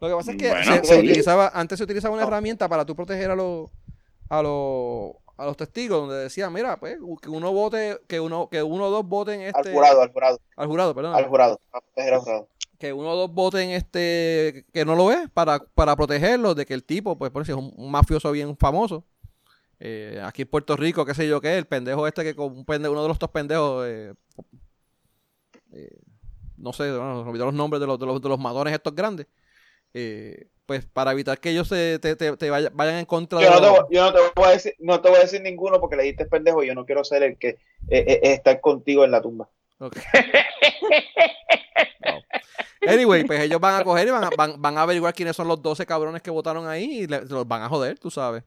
Lo 0.00 0.08
que 0.08 0.14
pasa 0.14 0.30
es 0.30 0.36
que 0.38 0.48
bueno, 0.48 0.64
se, 0.64 0.84
se 0.84 0.98
utilizaba, 0.98 1.50
antes 1.52 1.78
se 1.78 1.84
utilizaba 1.84 2.14
una 2.14 2.24
herramienta 2.24 2.68
para 2.68 2.84
tú 2.86 2.96
proteger 2.96 3.30
a 3.30 3.36
los 3.36 3.70
a 4.30 4.42
los 4.42 5.12
a 5.38 5.46
los 5.46 5.56
testigos 5.56 6.00
donde 6.00 6.16
decía, 6.16 6.50
mira, 6.50 6.78
pues 6.78 6.98
que 7.22 7.30
uno 7.30 7.52
vote, 7.52 8.00
que 8.08 8.18
uno, 8.18 8.48
que 8.50 8.60
uno 8.60 8.86
o 8.86 8.90
dos 8.90 9.06
voten 9.06 9.40
este. 9.40 9.68
Al 9.68 9.74
jurado, 9.74 10.02
al 10.02 10.12
jurado. 10.12 10.40
Al 10.56 10.66
jurado, 10.66 10.94
perdón. 10.94 11.14
Al 11.14 11.26
jurado, 11.26 11.60
al 11.72 12.18
jurado. 12.18 12.48
Que 12.76 12.92
uno 12.92 13.12
o 13.12 13.16
dos 13.16 13.32
voten 13.32 13.70
este, 13.70 14.66
que 14.72 14.84
no 14.84 14.96
lo 14.96 15.06
ve, 15.06 15.28
para, 15.32 15.60
para 15.60 15.94
protegerlo 15.94 16.56
de 16.56 16.66
que 16.66 16.74
el 16.74 16.82
tipo, 16.82 17.16
pues 17.16 17.30
por 17.30 17.46
si 17.46 17.52
es 17.52 17.56
un, 17.56 17.72
mafioso 17.90 18.32
bien 18.32 18.56
famoso. 18.56 19.04
Eh, 19.78 20.20
aquí 20.24 20.42
en 20.42 20.48
Puerto 20.48 20.76
Rico, 20.76 21.06
qué 21.06 21.14
sé 21.14 21.28
yo 21.28 21.40
qué, 21.40 21.56
el 21.56 21.66
pendejo 21.66 22.08
este 22.08 22.24
que 22.24 22.34
con 22.34 22.52
un 22.52 22.64
pendejo, 22.64 22.92
uno 22.92 23.02
de 23.02 23.08
los 23.08 23.18
dos 23.18 23.30
pendejos, 23.30 23.86
eh, 23.86 24.14
eh, 25.72 26.00
no 26.56 26.72
sé, 26.72 26.90
bueno, 26.90 27.20
olvidé 27.20 27.44
los 27.44 27.54
nombres 27.54 27.80
de 27.80 27.86
los, 27.86 27.96
de 27.96 28.06
los, 28.06 28.20
de 28.20 28.28
los 28.28 28.40
matones 28.40 28.74
estos 28.74 28.92
grandes. 28.92 29.28
Eh, 29.94 30.46
pues 30.66 30.84
para 30.84 31.12
evitar 31.12 31.38
que 31.40 31.50
ellos 31.50 31.66
se, 31.68 31.98
te, 31.98 32.14
te, 32.14 32.36
te 32.36 32.50
vayan, 32.50 32.70
vayan, 32.76 32.96
en 32.96 33.06
contra 33.06 33.40
yo 33.40 33.46
de... 33.46 33.60
No 33.60 33.86
te, 33.86 33.94
yo 33.94 34.02
no 34.04 34.12
te, 34.12 34.18
voy 34.36 34.44
a 34.44 34.50
decir, 34.50 34.74
no 34.78 35.00
te 35.00 35.08
voy 35.08 35.18
a 35.18 35.22
decir 35.22 35.40
ninguno 35.40 35.80
porque 35.80 35.96
le 35.96 36.02
diste 36.02 36.26
pendejo 36.26 36.62
y 36.62 36.66
yo 36.66 36.74
no 36.74 36.84
quiero 36.84 37.04
ser 37.04 37.22
el 37.22 37.38
que 37.38 37.48
eh, 37.48 37.58
eh, 37.88 38.20
estar 38.24 38.60
contigo 38.60 39.02
en 39.04 39.10
la 39.10 39.22
tumba. 39.22 39.48
Okay. 39.78 40.02
Anyway, 42.86 43.24
pues 43.24 43.40
ellos 43.40 43.60
van 43.60 43.80
a 43.80 43.84
coger 43.84 44.06
y 44.08 44.10
van 44.10 44.24
a, 44.24 44.30
van, 44.36 44.60
van 44.60 44.78
a 44.78 44.82
averiguar 44.82 45.12
quiénes 45.12 45.36
son 45.36 45.48
los 45.48 45.60
12 45.60 45.84
cabrones 45.84 46.22
que 46.22 46.30
votaron 46.30 46.66
ahí 46.68 47.00
y 47.02 47.06
le- 47.06 47.24
los 47.26 47.46
van 47.46 47.62
a 47.62 47.68
joder, 47.68 47.98
tú 47.98 48.10
sabes. 48.10 48.44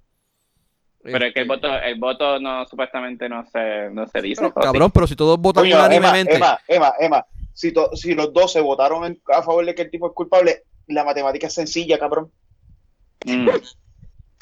Pero 1.03 1.25
es 1.25 1.33
que 1.33 1.41
el 1.41 1.51
Este, 1.51 1.67
voto, 1.67 1.79
el 1.79 1.99
voto 1.99 2.39
no 2.39 2.65
supuestamente 2.65 3.27
no 3.27 3.45
se, 3.45 3.89
no 3.91 4.07
se 4.07 4.21
dice. 4.21 4.41
pero, 4.41 4.53
¿o 4.55 4.61
sí? 4.61 4.65
cabrón, 4.65 4.91
pero 4.91 5.05
si 5.07 5.15
todos 5.15 5.37
votan 5.39 5.65
Emma, 5.65 5.77
unánimemente. 5.79 6.35
Emma, 6.35 6.59
Emma, 6.67 6.93
Emma, 6.99 7.25
si, 7.53 7.71
to- 7.71 7.89
si 7.95 8.13
los 8.13 8.31
12 8.33 8.61
votaron 8.61 9.05
en- 9.05 9.21
a 9.33 9.43
favor 9.43 9.65
de 9.65 9.75
que 9.75 9.83
el 9.83 9.91
tipo 9.91 10.07
es 10.07 10.13
culpable, 10.13 10.63
la 10.87 11.03
matemática 11.03 11.47
es 11.47 11.53
sencilla, 11.53 11.97
cabrón. 11.99 12.31
Mm. 13.25 13.47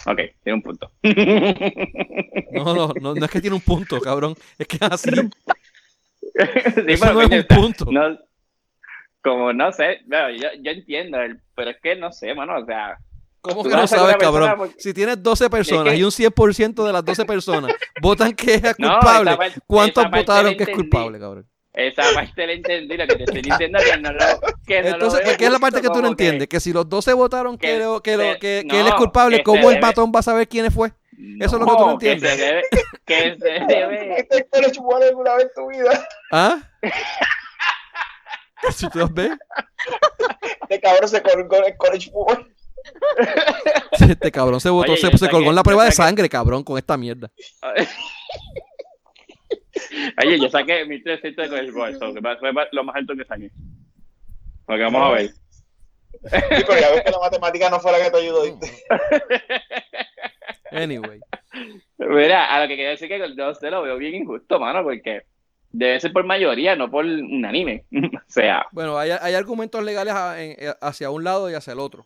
Ok, 0.06 0.18
tiene 0.44 0.54
un 0.56 0.62
punto. 0.62 0.92
No, 2.52 2.74
no, 2.74 2.94
no, 3.00 3.14
no 3.16 3.26
es 3.26 3.32
que 3.32 3.42
tiene 3.42 3.56
un 3.56 3.62
punto, 3.62 4.00
cabrón. 4.02 4.36
Es 4.58 4.68
que 4.68 4.78
es 4.78 4.82
así. 4.84 5.10
Sí, 6.22 6.84
Eso 6.88 7.04
pero 7.06 7.14
no 7.16 7.22
es 7.22 7.28
coño, 7.30 7.42
un 7.42 7.48
punto. 7.62 7.86
no- 7.92 8.18
como 9.22 9.52
no 9.52 9.72
sé, 9.74 10.00
bueno, 10.06 10.30
yo, 10.32 10.48
yo 10.62 10.72
entiendo, 10.72 11.20
el- 11.20 11.42
pero 11.54 11.72
es 11.72 11.78
que 11.82 11.96
no 11.98 12.12
sé, 12.14 12.34
mano, 12.34 12.58
o 12.60 12.66
sea, 12.66 12.98
¿Cómo 13.42 13.64
que 13.64 13.70
no 13.70 13.86
sabes, 13.88 14.16
cabrón? 14.18 14.54
porque- 14.58 14.76
Si 14.80 14.94
tienes 14.94 15.22
12 15.22 15.50
personas 15.50 15.92
que- 15.94 16.00
y 16.00 16.04
un 16.04 16.12
100% 16.12 16.86
de 16.86 16.94
las 16.94 17.04
12 17.04 17.26
personas 17.26 17.72
votan 18.02 18.34
que 18.34 18.54
es 18.56 18.76
culpable, 18.76 19.36
parte- 19.36 19.60
¿cuántos 19.68 20.10
votaron 20.10 20.56
que 20.56 20.64
es 20.64 20.70
culpable, 20.70 21.20
cabrón? 21.20 21.46
Esa 21.88 22.04
parte 22.14 22.46
la 22.48 22.54
entendí, 22.54 22.98
lo 22.98 23.08
que 23.08 23.16
te 23.16 23.24
estoy 23.24 23.42
diciendo 23.42 23.80
que 23.84 23.98
no 23.98 24.12
lo, 24.12 24.20
que 24.66 24.82
no 24.82 24.88
lo 24.90 24.94
Entonces, 24.96 25.26
veo 25.26 25.38
¿qué 25.38 25.46
es 25.46 25.52
la 25.52 25.60
parte 25.60 25.82
que 25.82 25.88
tú 25.88 25.96
no 25.96 26.02
como 26.02 26.16
que- 26.16 26.24
entiendes? 26.26 26.48
Que 26.48 26.60
si 26.60 26.72
los 26.74 26.88
12 26.88 27.14
votaron 27.14 27.58
que, 27.58 27.68
que 27.68 27.80
lo- 27.80 28.02
que, 28.02 28.18
lo- 28.18 28.24
se- 28.34 28.40
que, 28.40 28.64
no, 28.66 28.72
que 28.74 28.80
él 28.82 28.88
es 28.88 28.94
culpable, 28.96 29.38
que 29.38 29.44
¿cómo 29.44 29.70
el 29.70 29.76
debe- 29.78 29.82
matón 29.82 30.12
va 30.16 30.20
a 30.20 30.24
saber 30.24 30.48
quién 30.48 30.72
fue? 30.72 30.92
Eso 31.42 31.56
es 31.58 31.60
lo 31.62 31.66
que 31.66 31.76
tú 31.76 31.86
no 31.86 31.92
entiendes. 31.94 32.32
Que 32.32 32.38
se 32.38 32.46
debe, 32.46 32.64
que 33.06 33.38
se 33.38 33.66
debe, 33.74 34.20
¿Este 34.20 34.38
es 34.38 34.78
el 34.78 35.04
alguna 35.04 35.36
vez 35.36 35.46
en 35.46 35.52
tu 35.56 35.68
vida? 35.70 36.08
¿Ah? 36.32 36.58
Si 38.76 38.90
tú 38.90 39.00
los 39.00 39.14
ves, 39.14 39.32
Este 40.64 40.82
cabrón 40.82 41.08
se 41.10 41.22
colgó 41.22 41.56
en 41.58 41.64
el 41.66 41.78
college 41.78 42.12
football. 42.12 42.54
este 44.10 44.32
cabrón 44.32 44.60
se 44.60 44.70
votó, 44.70 44.92
Oye, 44.94 45.02
se, 45.02 45.18
se 45.18 45.30
colgó 45.30 45.50
en 45.50 45.56
la 45.56 45.64
prueba 45.64 45.86
de 45.86 45.94
sangre, 45.94 46.28
cabrón, 46.28 46.64
con 46.66 46.78
esta 46.78 46.98
mierda. 46.98 47.32
Oye, 50.24 50.40
yo 50.40 50.50
saqué 50.50 50.86
mi 50.86 51.02
300 51.02 51.48
con 51.50 51.58
el 51.58 51.72
gol, 51.72 51.98
so, 51.98 52.14
que 52.14 52.22
fue 52.22 52.52
lo 52.72 52.84
más 52.84 52.96
alto 52.96 53.16
que 53.16 53.26
saqué. 53.26 53.52
Porque 54.66 54.84
vamos 54.84 55.02
a 55.02 55.12
ver. 55.16 55.28
Sí, 55.30 56.64
pero 56.68 56.80
ya 56.80 56.92
ves 56.92 57.04
que 57.04 57.12
la 57.12 57.20
matemática 57.20 57.70
no 57.70 57.80
fue 57.80 57.92
la 57.92 58.04
que 58.04 58.12
te 58.12 58.18
ayudó. 58.18 58.44
Anyway. 60.72 61.20
Mira, 61.98 62.46
a 62.56 62.62
lo 62.62 62.68
que 62.68 62.76
quería 62.76 62.90
decir 62.92 63.08
que 63.08 63.16
el 63.16 63.36
12 63.36 63.72
lo 63.72 63.82
veo 63.82 63.98
bien 63.98 64.16
injusto, 64.16 64.60
mano, 64.60 64.84
porque 64.84 65.24
debe 65.72 66.00
ser 66.00 66.14
por 66.14 66.26
mayoría, 66.26 66.76
no 66.76 66.90
por 66.92 67.06
unánime. 67.06 67.86
o 67.92 68.22
sea, 68.28 68.66
Bueno, 68.72 68.98
hay, 68.98 69.12
hay 69.12 69.34
argumentos 69.34 69.84
legales 69.84 70.14
a- 70.14 70.42
en- 70.42 70.52
eh, 70.60 70.74
hacia 70.82 71.10
un 71.10 71.24
lado 71.24 71.50
y 71.50 71.56
hacia 71.56 71.74
el 71.74 71.80
otro. 71.80 72.06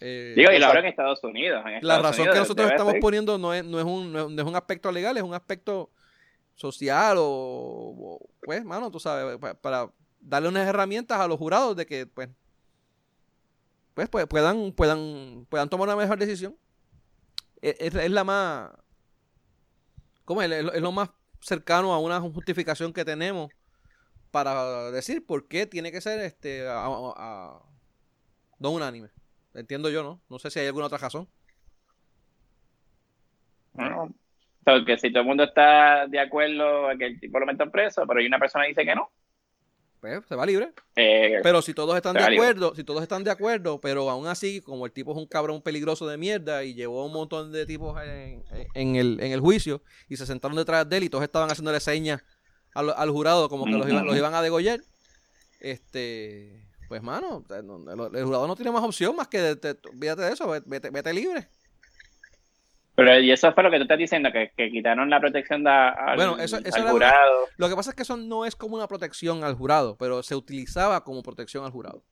Eh, 0.00 0.34
digo, 0.36 0.50
y 0.50 0.58
lo 0.58 0.74
en 0.76 0.86
Estados 0.86 1.22
Unidos. 1.22 1.62
en 1.66 1.86
La 1.86 1.98
razón 1.98 2.20
Unidos 2.22 2.34
que 2.34 2.38
nosotros 2.40 2.70
estamos 2.70 2.92
ser. 2.94 3.00
poniendo 3.00 3.38
no 3.38 3.54
es, 3.54 3.64
no, 3.64 3.78
es 3.78 3.84
un, 3.84 4.12
no 4.12 4.28
es 4.42 4.48
un 4.48 4.56
aspecto 4.56 4.90
legal, 4.90 5.16
es 5.16 5.22
un 5.22 5.34
aspecto 5.34 5.90
social 6.62 7.16
o, 7.18 8.20
pues, 8.44 8.64
mano, 8.64 8.90
tú 8.90 8.98
sabes, 9.00 9.36
pa- 9.38 9.54
para 9.54 9.90
darle 10.20 10.48
unas 10.48 10.66
herramientas 10.66 11.18
a 11.20 11.28
los 11.28 11.38
jurados 11.38 11.76
de 11.76 11.84
que, 11.86 12.06
pues, 12.06 12.28
pues, 13.94 14.08
pues, 14.08 14.26
puedan, 14.26 14.72
puedan, 14.72 15.46
puedan 15.50 15.68
tomar 15.68 15.88
una 15.88 15.96
mejor 15.96 16.18
decisión. 16.18 16.56
Es, 17.60 17.94
es- 17.94 18.10
la 18.10 18.24
más, 18.24 18.70
¿cómo 20.24 20.42
es? 20.42 20.50
Es 20.50 20.80
lo- 20.80 20.92
más 20.92 21.10
cercano 21.40 21.92
a 21.92 21.98
una 21.98 22.20
justificación 22.20 22.92
que 22.92 23.04
tenemos 23.04 23.50
para 24.30 24.90
decir 24.90 25.26
por 25.26 25.46
qué 25.48 25.66
tiene 25.66 25.92
que 25.92 26.00
ser 26.00 26.20
este 26.20 26.66
a- 26.68 26.86
a- 26.86 27.14
a- 27.16 27.62
unánime. 28.60 29.10
Entiendo 29.54 29.90
yo, 29.90 30.02
¿no? 30.02 30.20
No 30.30 30.38
sé 30.38 30.50
si 30.50 30.60
hay 30.60 30.66
alguna 30.68 30.86
otra 30.86 30.98
razón. 30.98 31.28
No. 33.74 34.14
O 34.64 34.64
sea, 34.64 34.84
que 34.84 34.96
si 34.98 35.10
todo 35.10 35.22
el 35.22 35.26
mundo 35.28 35.42
está 35.44 36.06
de 36.06 36.20
acuerdo 36.20 36.88
a 36.88 36.96
que 36.96 37.06
el 37.06 37.20
tipo 37.20 37.38
lo 37.40 37.46
metan 37.46 37.70
preso, 37.70 38.04
pero 38.06 38.20
hay 38.20 38.26
una 38.26 38.38
persona 38.38 38.64
que 38.64 38.68
dice 38.70 38.84
que 38.84 38.94
no. 38.94 39.10
Pues 40.00 40.20
se 40.26 40.34
va 40.34 40.44
libre. 40.46 40.72
eh, 40.96 41.38
Pero 41.44 41.62
si 41.62 41.74
todos 41.74 41.94
están 41.96 42.14
de 42.14 42.24
acuerdo, 42.34 42.74
si 42.74 42.82
todos 42.82 43.02
están 43.02 43.22
de 43.22 43.30
acuerdo, 43.30 43.80
pero 43.80 44.10
aún 44.10 44.26
así, 44.26 44.60
como 44.60 44.84
el 44.86 44.90
tipo 44.92 45.12
es 45.12 45.16
un 45.18 45.26
cabrón 45.26 45.62
peligroso 45.62 46.08
de 46.08 46.16
mierda 46.16 46.64
y 46.64 46.74
llevó 46.74 47.06
un 47.06 47.12
montón 47.12 47.52
de 47.52 47.66
tipos 47.66 48.00
en, 48.02 48.42
en 48.74 48.96
el, 48.96 49.18
en 49.20 49.30
el 49.30 49.38
juicio 49.40 49.80
y 50.08 50.16
se 50.16 50.26
sentaron 50.26 50.56
detrás 50.56 50.88
de 50.88 50.96
él 50.96 51.04
y 51.04 51.08
todos 51.08 51.22
estaban 51.22 51.48
haciéndole 51.50 51.78
señas 51.78 52.20
al, 52.74 52.90
al 52.96 53.10
jurado 53.10 53.48
como 53.48 53.64
que 53.64 53.70
los, 53.72 53.88
iban, 53.88 54.04
los 54.06 54.16
iban 54.16 54.34
a 54.34 54.42
degollar, 54.42 54.80
este, 55.60 56.66
pues 56.88 57.02
mano, 57.02 57.44
el, 57.50 58.24
jurado 58.24 58.46
no 58.48 58.56
tiene 58.56 58.72
más 58.72 58.82
opción 58.82 59.14
más 59.14 59.28
que, 59.28 59.38
de, 59.40 59.54
de- 59.54 59.78
olvídate 59.88 60.22
de 60.22 60.32
eso, 60.32 60.48
vete, 60.66 60.90
vete 60.90 61.12
libre. 61.12 61.48
Pero 62.94 63.18
y 63.20 63.30
eso 63.30 63.52
fue 63.52 63.62
lo 63.64 63.70
que 63.70 63.76
tú 63.78 63.82
estás 63.82 63.98
diciendo, 63.98 64.30
que, 64.32 64.52
que 64.56 64.70
quitaron 64.70 65.08
la 65.10 65.20
protección 65.20 65.64
de, 65.64 65.70
al, 65.70 66.16
Bueno, 66.16 66.38
eso- 66.38 66.58
eso 66.58 66.76
al 66.76 66.88
jurado. 66.90 67.48
Lo 67.56 67.68
que 67.68 67.74
pasa 67.76 67.90
es 67.90 67.96
que 67.96 68.02
eso 68.02 68.16
no 68.16 68.44
es 68.44 68.54
como 68.56 68.76
una 68.76 68.86
protección 68.88 69.44
al 69.44 69.54
jurado, 69.54 69.96
pero 69.96 70.22
se 70.22 70.34
utilizaba 70.36 71.02
como 71.04 71.22
protección 71.22 71.64
al 71.64 71.70
jurado. 71.72 72.04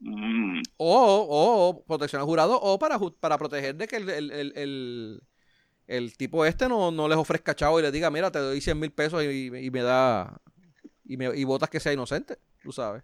Mm. 0.00 0.60
O, 0.76 1.26
o 1.28 1.84
protección 1.86 2.20
al 2.20 2.26
jurado, 2.26 2.58
o 2.60 2.78
para, 2.78 2.98
para 3.20 3.38
proteger 3.38 3.74
de 3.76 3.88
que 3.88 3.96
el, 3.96 4.08
el, 4.10 4.30
el, 4.30 4.52
el- 4.56 5.22
el 5.88 6.16
tipo 6.16 6.44
este 6.46 6.68
no, 6.68 6.90
no 6.92 7.08
les 7.08 7.18
ofrezca 7.18 7.54
chavo 7.56 7.78
y 7.78 7.82
le 7.82 7.90
diga, 7.90 8.08
mira, 8.08 8.30
te 8.30 8.38
doy 8.38 8.60
100 8.60 8.78
mil 8.78 8.92
pesos 8.92 9.22
y, 9.24 9.46
y 9.54 9.70
me 9.70 9.82
da. 9.82 10.40
Y, 11.04 11.16
me, 11.16 11.36
y 11.36 11.44
votas 11.44 11.68
que 11.68 11.80
sea 11.80 11.92
inocente, 11.92 12.38
tú 12.62 12.72
sabes. 12.72 13.02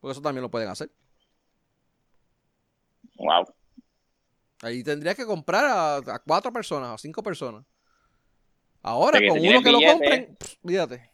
Porque 0.00 0.12
eso 0.12 0.22
también 0.22 0.42
lo 0.42 0.50
pueden 0.50 0.68
hacer. 0.70 0.90
Wow. 3.18 3.44
Ahí 4.62 4.82
tendrías 4.82 5.14
que 5.14 5.26
comprar 5.26 5.64
a, 5.64 5.96
a 5.96 6.18
cuatro 6.18 6.52
personas, 6.52 6.94
a 6.94 6.98
cinco 6.98 7.22
personas. 7.22 7.64
Ahora, 8.82 9.18
O 9.18 9.20
sea, 9.20 9.20
que 9.20 9.28
con 9.28 9.38
uno 9.40 9.62
que 9.62 9.72
lo 9.72 9.80
compren, 9.80 10.36
pff, 10.38 10.54
olvídate. 10.64 11.10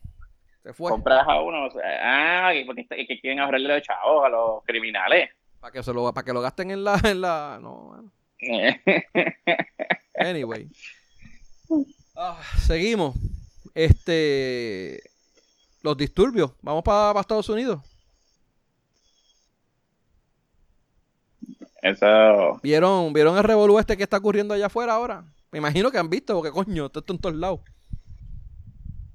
Se 0.62 0.72
fue. 0.72 0.90
Compras 0.90 1.26
a 1.26 1.40
uno, 1.40 1.66
o 1.66 1.70
sea, 1.70 2.48
ah, 2.48 2.52
que 2.52 3.06
que 3.06 3.20
quieren 3.20 3.40
ahorrarle 3.40 3.68
los 3.68 3.82
chavos 3.82 4.24
a 4.24 4.28
los 4.28 4.62
criminales. 4.64 5.30
Para 5.58 5.72
que, 5.72 5.82
se 5.82 5.92
lo, 5.92 6.12
para 6.12 6.24
que 6.24 6.32
lo 6.32 6.40
gasten 6.40 6.70
en 6.70 6.84
la. 6.84 7.00
En 7.04 7.20
la 7.20 7.58
no, 7.60 7.94
bueno. 7.94 8.12
Anyway. 10.14 10.68
Ah, 12.14 12.38
seguimos. 12.58 13.16
Este. 13.74 15.02
Los 15.82 15.96
disturbios. 15.96 16.52
Vamos 16.60 16.84
para 16.84 17.18
Estados 17.18 17.48
Unidos. 17.48 17.80
Eso. 21.82 22.60
¿Vieron, 22.62 23.12
¿Vieron 23.12 23.36
el 23.36 23.44
revolú 23.44 23.78
este 23.78 23.96
que 23.96 24.04
está 24.04 24.16
ocurriendo 24.18 24.54
allá 24.54 24.66
afuera 24.66 24.94
ahora? 24.94 25.24
Me 25.50 25.58
imagino 25.58 25.90
que 25.90 25.98
han 25.98 26.08
visto, 26.08 26.34
porque 26.34 26.50
coño, 26.50 26.86
esto 26.86 27.00
está 27.00 27.12
en 27.12 27.18
todos 27.18 27.34
lados. 27.36 27.60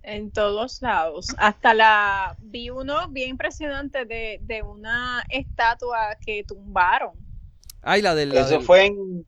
En 0.04 0.32
todos 0.32 0.82
lados. 0.82 1.28
Hasta 1.38 1.74
la 1.74 2.36
vi 2.40 2.70
uno 2.70 3.08
bien 3.10 3.30
impresionante 3.32 4.06
de, 4.06 4.40
de 4.42 4.62
una 4.64 5.24
estatua 5.30 6.16
que 6.26 6.44
tumbaron. 6.46 7.12
Ay, 7.82 8.02
la 8.02 8.16
del. 8.16 8.30
la 8.30 8.42
Eso 8.42 8.58
del- 8.58 8.62
fue 8.64 8.86
en, 8.86 9.26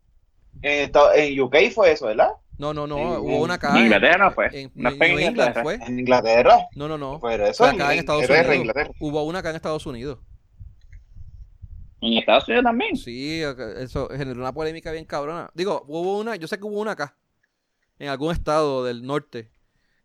en, 0.62 1.42
UK, 1.42 1.56
fue 1.74 1.92
eso, 1.94 2.06
¿verdad? 2.08 2.32
No, 2.58 2.74
no, 2.74 2.88
no. 2.88 2.98
en- 2.98 3.20
hubo 3.22 3.42
una 3.42 3.56
acá. 3.56 3.72
en 3.78 3.86
Inglaterra 3.86 4.26
no 4.26 4.32
fue. 4.32 4.48
En, 4.54 4.72
No 4.76 4.90
en 4.90 5.02
en 5.04 5.20
Inglaterra. 5.30 5.64
fue. 5.64 5.76
En 5.76 6.00
Inglaterra. 6.00 6.68
No, 6.76 6.88
no, 6.88 6.98
no. 6.98 7.20
Pero 7.22 7.46
eso 7.48 7.66
acá 7.66 7.94
en 7.94 8.00
Estados 8.00 8.30
Unidos. 8.30 8.56
Inglaterra. 8.56 8.92
Hubo 9.00 9.24
una 9.24 9.40
acá 9.40 9.50
en 9.50 9.56
Estados 9.58 9.86
Unidos. 9.86 10.20
En 12.02 12.14
Estados 12.14 12.48
Unidos 12.48 12.64
también. 12.64 12.96
Sí, 12.96 13.42
eso 13.42 14.08
generó 14.10 14.40
una 14.40 14.54
polémica 14.54 14.92
bien 14.92 15.06
cabrona. 15.06 15.50
Digo, 15.54 15.84
hubo 15.88 16.18
una, 16.20 16.36
yo 16.36 16.48
sé 16.48 16.58
que 16.58 16.66
hubo 16.66 16.80
una 16.80 16.92
acá, 16.92 17.16
en 17.98 18.08
algún 18.10 18.32
estado 18.32 18.84
del 18.86 19.06
norte, 19.06 19.52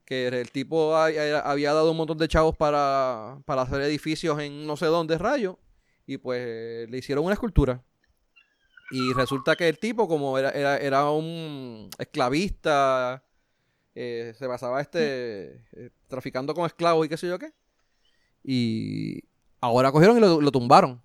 que 0.04 0.26
el 0.28 0.50
tipo 0.50 0.96
ha- 0.96 1.06
ha- 1.06 1.40
había 1.50 1.72
dado 1.72 1.90
un 1.92 1.96
montón 1.96 2.18
de 2.18 2.28
chavos 2.28 2.56
para, 2.56 3.38
para 3.44 3.62
hacer 3.62 3.80
edificios 3.82 4.38
en 4.40 4.66
no 4.66 4.76
sé 4.76 4.86
dónde, 4.86 5.16
rayo, 5.18 5.58
y 6.06 6.18
pues 6.18 6.88
le 6.90 6.98
hicieron 6.98 7.24
una 7.24 7.34
escultura. 7.34 7.82
Y 8.90 9.12
resulta 9.14 9.56
que 9.56 9.68
el 9.68 9.78
tipo, 9.78 10.06
como 10.06 10.36
era, 10.38 10.50
era, 10.50 10.76
era 10.76 11.10
un 11.10 11.88
esclavista, 11.98 13.24
eh, 13.94 14.34
se 14.36 14.46
basaba 14.46 14.80
este 14.80 15.62
eh, 15.72 15.90
traficando 16.08 16.52
con 16.54 16.66
esclavos 16.66 17.06
y 17.06 17.08
qué 17.08 17.16
sé 17.16 17.28
yo 17.28 17.38
qué. 17.38 17.52
Y 18.42 19.22
ahora 19.60 19.90
cogieron 19.90 20.18
y 20.18 20.20
lo, 20.20 20.40
lo 20.40 20.50
tumbaron. 20.52 21.00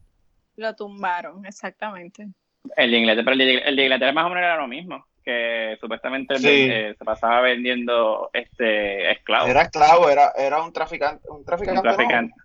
Lo 0.59 0.75
tumbaron, 0.75 1.45
exactamente. 1.45 2.27
El 2.75 2.91
de 2.91 2.97
Inglaterra, 2.97 3.23
pero 3.25 3.33
el 3.33 3.37
de, 3.39 3.57
el 3.59 3.75
de 3.77 3.83
Inglaterra 3.83 4.11
más 4.11 4.25
o 4.25 4.29
menos 4.29 4.43
era 4.43 4.57
lo 4.57 4.67
mismo. 4.67 5.05
Que 5.23 5.77
supuestamente 5.79 6.35
Sí. 6.37 6.47
eh, 6.69 6.95
se 6.97 7.05
pasaba 7.05 7.41
vendiendo 7.41 8.29
este 8.33 9.11
esclavos. 9.11 9.49
Era 9.49 9.61
esclavo, 9.63 10.09
era, 10.09 10.31
era 10.37 10.61
un 10.61 10.73
traficante. 10.73 11.23
Un 11.29 11.45
traficante, 11.45 11.79
un 11.79 11.83
traficante. 11.83 12.33
no. 12.37 12.43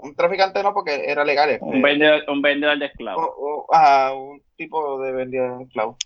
Un 0.00 0.14
traficante 0.14 0.62
no, 0.62 0.74
porque 0.74 1.04
era 1.10 1.24
legal. 1.24 1.48
este. 1.50 1.64
Un 1.64 1.80
vendedor, 1.82 2.22
un 2.28 2.42
vendedor 2.42 2.78
de 2.78 2.86
esclavos. 2.86 3.24
O- 3.24 3.66
o- 3.68 3.74
ajá, 3.74 4.12
un 4.14 4.42
tipo 4.56 5.00
de 5.02 5.12
vendedor 5.12 5.58
de 5.58 5.64
esclavos. 5.64 5.96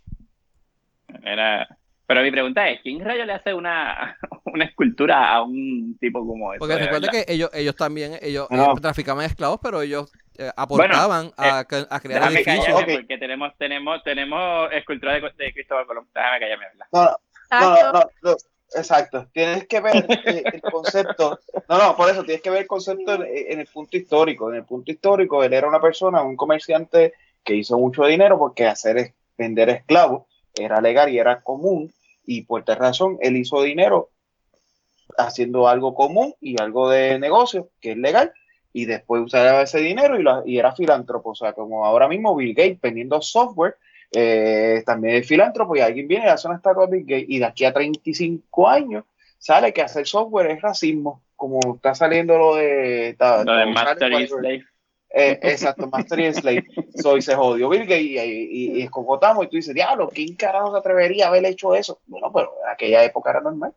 Era, 1.24 1.66
Pero 2.06 2.23
mi 2.23 2.31
pregunta 2.31 2.69
es, 2.69 2.81
¿quién 2.82 3.05
rayo 3.05 3.24
le 3.24 3.32
hace 3.35 3.52
una, 3.55 4.16
una 4.44 4.64
escultura 4.64 5.32
a 5.32 5.43
un 5.43 5.97
tipo 5.98 6.27
como 6.27 6.52
ese? 6.52 6.59
Porque 6.59 6.77
recuerda 6.78 7.09
que 7.10 7.24
ellos, 7.28 7.51
ellos 7.55 7.77
también, 7.77 8.12
ellos, 8.23 8.48
traficaban 8.81 9.24
esclavos, 9.24 9.59
pero 9.62 9.82
ellos 9.82 10.10
eh, 10.48 10.52
aportaban 10.56 11.32
a, 11.36 11.60
eh, 11.60 11.86
a, 11.89 12.01
crear 12.01 12.32
edificios. 12.32 12.82
Porque 12.82 13.19
tenemos, 13.19 13.52
tenemos, 13.59 14.02
tenemos 14.02 14.73
escultura 14.73 15.14
de, 15.14 15.20
de 15.20 15.52
Cristóbal 15.52 15.86
Colón. 15.86 16.09
Déjame 16.14 16.40
callarme. 16.40 16.66
No, 16.93 17.16
no, 17.51 17.93
no, 17.93 18.10
no, 18.23 18.36
exacto. 18.74 19.28
Tienes 19.32 19.66
que 19.66 19.81
ver 19.81 20.06
el 20.52 20.62
concepto. 20.62 21.39
No, 21.69 21.78
no, 21.78 21.97
por 21.97 22.10
eso 22.10 22.24
tienes 22.24 22.43
que 22.43 22.51
ver 22.51 22.62
el 22.62 22.66
concepto 22.66 23.23
en, 23.24 23.60
el 23.60 23.66
punto 23.66 23.97
histórico. 23.97 24.51
En 24.51 24.56
el 24.56 24.64
punto 24.64 24.90
histórico, 24.90 25.44
él 25.44 25.52
era 25.52 25.69
una 25.69 25.81
persona, 25.81 26.23
un 26.23 26.36
comerciante 26.36 27.14
que 27.44 27.55
hizo 27.55 27.78
mucho 27.78 28.05
dinero 28.05 28.39
porque 28.39 28.66
hacer 28.66 29.14
vender 29.36 29.69
esclavos 29.69 30.27
era 30.55 30.81
legal 30.81 31.10
y 31.10 31.19
era 31.19 31.40
común. 31.40 31.93
Y 32.24 32.43
por 32.43 32.64
tal 32.64 32.77
razón, 32.77 33.19
él 33.20 33.36
hizo 33.36 33.62
dinero 33.62 34.10
haciendo 35.19 35.69
algo 35.69 35.94
común 35.94 36.35
y 36.40 36.60
algo 36.60 36.89
de 36.89 37.19
negocio 37.19 37.69
que 37.81 37.93
es 37.93 37.98
legal 37.98 38.32
y 38.73 38.86
después 38.86 39.23
usaba 39.23 39.62
ese 39.62 39.78
dinero 39.78 40.19
y, 40.19 40.53
y 40.53 40.59
era 40.59 40.73
filántropo. 40.73 41.31
O 41.31 41.35
sea, 41.35 41.53
como 41.53 41.85
ahora 41.85 42.09
mismo 42.09 42.35
Bill 42.35 42.55
Gates 42.55 42.81
vendiendo 42.81 43.20
software, 43.20 43.77
eh, 44.12 44.82
también 44.85 45.16
es 45.16 45.27
filántropo 45.27 45.77
y 45.77 45.81
alguien 45.81 46.09
viene 46.09 46.27
y 46.27 46.28
hace 46.28 46.47
una 46.47 46.57
estatua 46.57 46.86
de 46.86 46.97
Bill 46.97 47.07
Gates 47.07 47.27
y 47.28 47.39
de 47.39 47.44
aquí 47.44 47.65
a 47.65 47.73
35 47.73 48.69
años 48.69 49.05
sale 49.39 49.73
que 49.73 49.82
hacer 49.82 50.07
software 50.07 50.51
es 50.51 50.62
racismo, 50.62 51.23
como 51.35 51.59
está 51.74 51.94
saliendo 51.94 52.39
lo 52.39 52.55
de... 52.57 53.16
lo 53.19 53.57
de 53.57 53.66
Master 53.66 54.12
y 54.12 54.27
Slave. 54.27 54.65
Eh, 55.15 55.39
exacto, 55.43 55.89
Master 55.89 56.20
y 56.20 56.32
Slave. 56.32 56.65
Soy 56.94 57.20
se 57.20 57.35
jodió 57.35 57.69
Bill 57.69 57.82
Gates 57.82 58.03
y, 58.03 58.19
y, 58.19 58.78
y, 58.78 58.82
escogotamos 58.82 59.44
y 59.44 59.49
tú 59.49 59.57
dices, 59.57 59.74
diablo, 59.74 60.09
¿quién 60.09 60.36
carajo 60.36 60.73
se 60.73 60.78
atrevería 60.78 61.27
a 61.27 61.28
haber 61.28 61.44
hecho 61.44 61.74
eso? 61.74 62.01
Bueno, 62.07 62.31
pero 62.32 62.55
en 62.65 62.70
aquella 62.70 63.05
época 63.05 63.31
era 63.31 63.40
normal. 63.40 63.74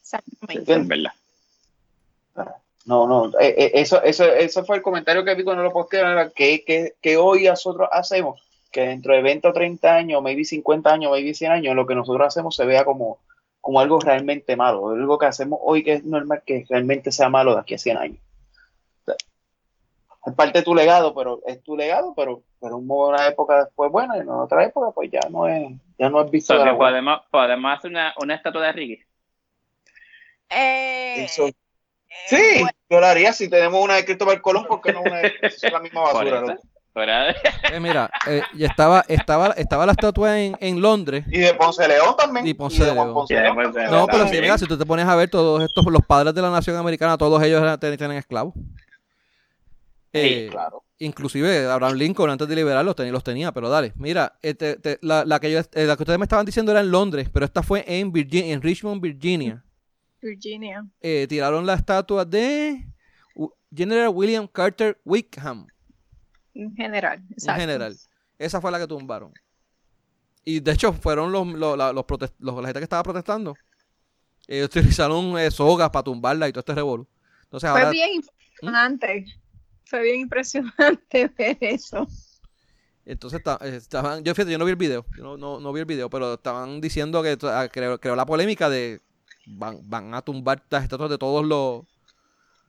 Exactamente. 0.00 0.72
Es 0.72 0.88
verdad. 0.88 1.12
Ah. 2.36 2.56
No, 2.86 3.06
no, 3.06 3.28
eh, 3.40 3.54
eh, 3.56 3.70
eso, 3.74 4.02
eso, 4.02 4.24
eso 4.24 4.64
fue 4.64 4.76
el 4.76 4.82
comentario 4.82 5.24
que 5.24 5.34
vi 5.34 5.42
cuando 5.42 5.62
lo 5.62 5.72
postearon, 5.72 6.30
que, 6.34 6.64
que, 6.64 6.94
que 7.00 7.16
hoy 7.16 7.44
nosotros 7.44 7.88
hacemos, 7.90 8.42
que 8.70 8.82
dentro 8.82 9.14
de 9.14 9.22
20 9.22 9.48
o 9.48 9.52
30 9.52 9.94
años, 9.94 10.22
maybe 10.22 10.44
50 10.44 10.92
años, 10.92 11.10
maybe 11.10 11.32
100 11.32 11.52
años, 11.52 11.74
lo 11.74 11.86
que 11.86 11.94
nosotros 11.94 12.26
hacemos 12.26 12.54
se 12.54 12.66
vea 12.66 12.84
como, 12.84 13.20
como 13.62 13.80
algo 13.80 13.98
realmente 14.00 14.54
malo, 14.54 14.90
algo 14.90 15.18
que 15.18 15.26
hacemos 15.26 15.58
hoy 15.62 15.82
que 15.82 15.94
es 15.94 16.04
normal 16.04 16.42
que 16.44 16.66
realmente 16.68 17.10
sea 17.10 17.30
malo 17.30 17.54
de 17.54 17.60
aquí 17.60 17.72
a 17.72 17.78
100 17.78 17.96
años. 17.96 18.18
es 20.26 20.34
parte 20.34 20.58
de 20.58 20.64
tu 20.64 20.74
legado, 20.74 21.14
pero 21.14 21.40
es 21.46 21.62
tu 21.62 21.74
legado, 21.76 22.12
pero, 22.14 22.42
pero 22.60 22.76
una 22.76 23.26
época 23.26 23.64
después 23.64 23.90
buena 23.90 24.18
y 24.18 24.20
en 24.20 24.28
otra 24.28 24.62
época 24.62 24.90
pues 24.94 25.10
ya 25.10 25.20
no 25.30 25.48
es, 25.48 25.72
ya 25.98 26.10
no 26.10 26.20
es 26.20 26.30
visto. 26.30 26.54
podemos, 26.76 27.20
podemos 27.30 27.78
hacer 27.78 27.90
una, 27.90 28.12
una 28.20 28.34
estatua 28.34 28.66
de 28.66 28.72
Ricky. 28.72 29.02
Eh, 30.50 31.26
Sí, 32.28 32.64
yo 32.88 33.00
lo 33.00 33.06
haría 33.06 33.32
si 33.32 33.48
tenemos 33.48 33.82
una 33.82 33.94
de 33.94 34.04
Cristóbal 34.04 34.40
Colón, 34.40 34.66
porque 34.68 34.92
no 34.92 35.02
una 35.02 35.18
de 35.18 35.32
la 35.72 35.80
misma 35.80 36.02
basura. 36.02 36.58
Eh, 36.96 37.80
mira, 37.80 38.08
eh, 38.28 38.40
estaba, 38.56 39.04
estaba, 39.08 39.48
estaba 39.56 39.84
la 39.84 39.92
estatua 39.92 40.40
en, 40.40 40.56
en, 40.60 40.80
Londres. 40.80 41.24
Y 41.28 41.38
de 41.38 41.52
Ponce 41.54 41.88
León 41.88 42.14
también. 42.16 42.46
Y 42.46 42.54
Ponce, 42.54 42.84
León. 42.84 43.12
No, 43.90 44.06
pero 44.06 44.28
si, 44.28 44.40
mira, 44.40 44.56
si 44.58 44.66
tú 44.66 44.78
te 44.78 44.86
pones 44.86 45.06
a 45.06 45.16
ver 45.16 45.28
todos 45.28 45.62
estos, 45.64 45.84
los 45.86 46.02
padres 46.06 46.34
de 46.34 46.42
la 46.42 46.50
nación 46.50 46.76
americana, 46.76 47.18
todos 47.18 47.42
ellos 47.42 47.80
tienen 47.80 48.12
esclavos. 48.12 48.54
Eh, 50.12 50.48
claro. 50.52 50.84
Inclusive 50.98 51.66
Abraham 51.66 51.94
Lincoln 51.94 52.30
antes 52.30 52.46
de 52.46 52.54
liberarlos 52.54 52.94
tenía, 52.94 53.10
los 53.10 53.24
tenía, 53.24 53.50
pero 53.50 53.68
dale. 53.68 53.92
Mira, 53.96 54.38
este, 54.40 54.78
la, 55.02 55.24
la, 55.24 55.40
que 55.40 55.50
yo, 55.50 55.58
eh, 55.58 55.86
la 55.86 55.96
que 55.96 56.04
ustedes 56.04 56.20
me 56.20 56.24
estaban 56.26 56.46
diciendo 56.46 56.70
era 56.70 56.80
en 56.80 56.92
Londres, 56.92 57.28
pero 57.32 57.44
esta 57.44 57.64
fue 57.64 57.84
en 57.88 58.12
Virginia, 58.12 58.54
en 58.54 58.62
Richmond, 58.62 59.02
Virginia. 59.02 59.64
Virginia. 60.28 60.86
Eh, 61.00 61.26
tiraron 61.28 61.66
la 61.66 61.74
estatua 61.74 62.24
de 62.24 62.86
General 63.74 64.08
William 64.08 64.46
Carter 64.46 65.00
Wickham. 65.04 65.66
En 66.54 66.74
general, 66.74 67.22
exacto. 67.30 67.62
En 67.62 67.68
general. 67.68 67.96
Esa 68.38 68.60
fue 68.60 68.70
la 68.70 68.78
que 68.78 68.86
tumbaron. 68.86 69.32
Y 70.44 70.60
de 70.60 70.72
hecho 70.72 70.92
fueron 70.92 71.32
los, 71.32 71.46
los, 71.46 71.76
la, 71.76 71.92
los, 71.92 72.04
la 72.38 72.52
gente 72.52 72.80
que 72.80 72.84
estaba 72.84 73.02
protestando. 73.02 73.54
Ellos 74.46 74.66
utilizaron 74.66 75.38
eh, 75.38 75.50
sogas 75.50 75.90
para 75.90 76.02
tumbarla 76.02 76.48
y 76.48 76.52
todo 76.52 76.60
este 76.60 76.74
revolú. 76.74 77.06
Entonces, 77.44 77.70
fue 77.70 77.90
bien 77.90 78.10
¿Mm? 78.10 78.14
impresionante. 78.16 79.24
Fue 79.86 80.02
bien 80.02 80.20
impresionante 80.20 81.28
ver 81.38 81.58
eso. 81.60 82.06
Entonces 83.06 83.42
estaban, 83.72 84.24
yo 84.24 84.34
fíjate, 84.34 84.52
yo 84.52 84.58
no 84.58 84.64
vi 84.64 84.70
el 84.70 84.76
video, 84.76 85.04
yo 85.16 85.36
no, 85.36 85.60
no, 85.60 85.72
vi 85.74 85.80
el 85.80 85.86
video, 85.86 86.08
pero 86.08 86.34
estaban 86.34 86.80
diciendo 86.80 87.22
que 87.22 87.36
creó, 87.70 88.00
creó 88.00 88.16
la 88.16 88.24
polémica 88.24 88.70
de 88.70 89.02
van, 89.46 89.78
van 89.88 90.14
a 90.14 90.22
tumbar 90.22 90.62
las 90.70 90.84
estatuas 90.84 91.10
de 91.10 91.18
todos 91.18 91.44
los 91.44 91.84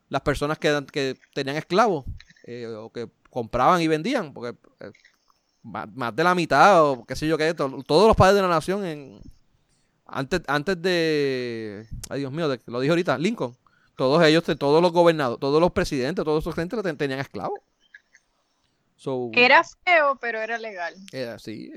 las 0.08 0.22
personas 0.22 0.58
que, 0.58 0.84
que 0.92 1.16
tenían 1.34 1.56
esclavos 1.56 2.04
eh, 2.44 2.66
o 2.66 2.90
que 2.90 3.08
compraban 3.30 3.80
y 3.80 3.88
vendían, 3.88 4.32
porque 4.32 4.56
eh, 4.80 4.92
más, 5.62 6.14
de 6.14 6.24
la 6.24 6.34
mitad 6.34 6.84
o 6.84 7.04
qué 7.04 7.16
sé 7.16 7.26
yo 7.26 7.36
qué, 7.36 7.54
todos 7.54 8.06
los 8.06 8.16
padres 8.16 8.36
de 8.36 8.42
la 8.42 8.48
nación 8.48 8.84
en 8.84 9.20
antes 10.06 10.42
antes 10.46 10.80
de 10.80 11.86
ay 12.08 12.20
Dios 12.20 12.30
mío, 12.32 12.48
lo 12.66 12.80
dije 12.80 12.90
ahorita, 12.90 13.18
Lincoln, 13.18 13.56
todos 13.96 14.22
ellos, 14.24 14.44
todos 14.58 14.80
los 14.80 14.92
gobernados, 14.92 15.40
todos 15.40 15.60
los 15.60 15.72
presidentes, 15.72 16.24
todos 16.24 16.44
esos 16.44 16.54
gente 16.54 16.80
tenían 16.94 17.18
esclavos. 17.18 17.58
era 19.34 19.62
feo, 19.84 20.16
pero 20.20 20.40
era 20.40 20.58
legal. 20.58 20.94
Era, 21.12 21.38
sí, 21.38 21.70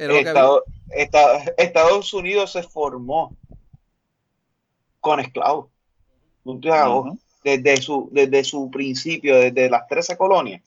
Estados 1.58 2.14
Unidos 2.14 2.52
se 2.52 2.64
formó 2.64 3.36
con 5.00 5.20
esclavos. 5.20 5.70
desde, 7.44 7.78
su, 7.78 8.10
desde 8.12 8.44
su 8.44 8.70
principio, 8.70 9.38
desde 9.38 9.70
las 9.70 9.88
13 9.88 10.18
colonias, 10.18 10.62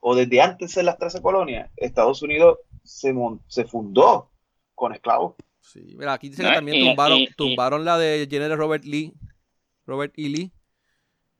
o 0.00 0.14
desde 0.14 0.40
antes 0.40 0.74
de 0.74 0.82
las 0.82 0.98
13 0.98 1.22
colonias, 1.22 1.70
Estados 1.76 2.22
Unidos 2.22 2.58
se, 2.84 3.14
se 3.48 3.64
fundó 3.64 4.30
con 4.74 4.94
esclavos. 4.94 5.34
Sí, 5.60 5.94
mira, 5.98 6.14
aquí 6.14 6.30
dice 6.30 6.42
que 6.42 6.50
también 6.50 6.86
tumbaron, 6.86 7.26
tumbaron 7.36 7.84
la 7.84 7.98
de 7.98 8.26
General 8.30 8.56
Robert 8.56 8.84
Lee, 8.84 9.12
Robert 9.86 10.14
E. 10.16 10.28
Lee. 10.28 10.52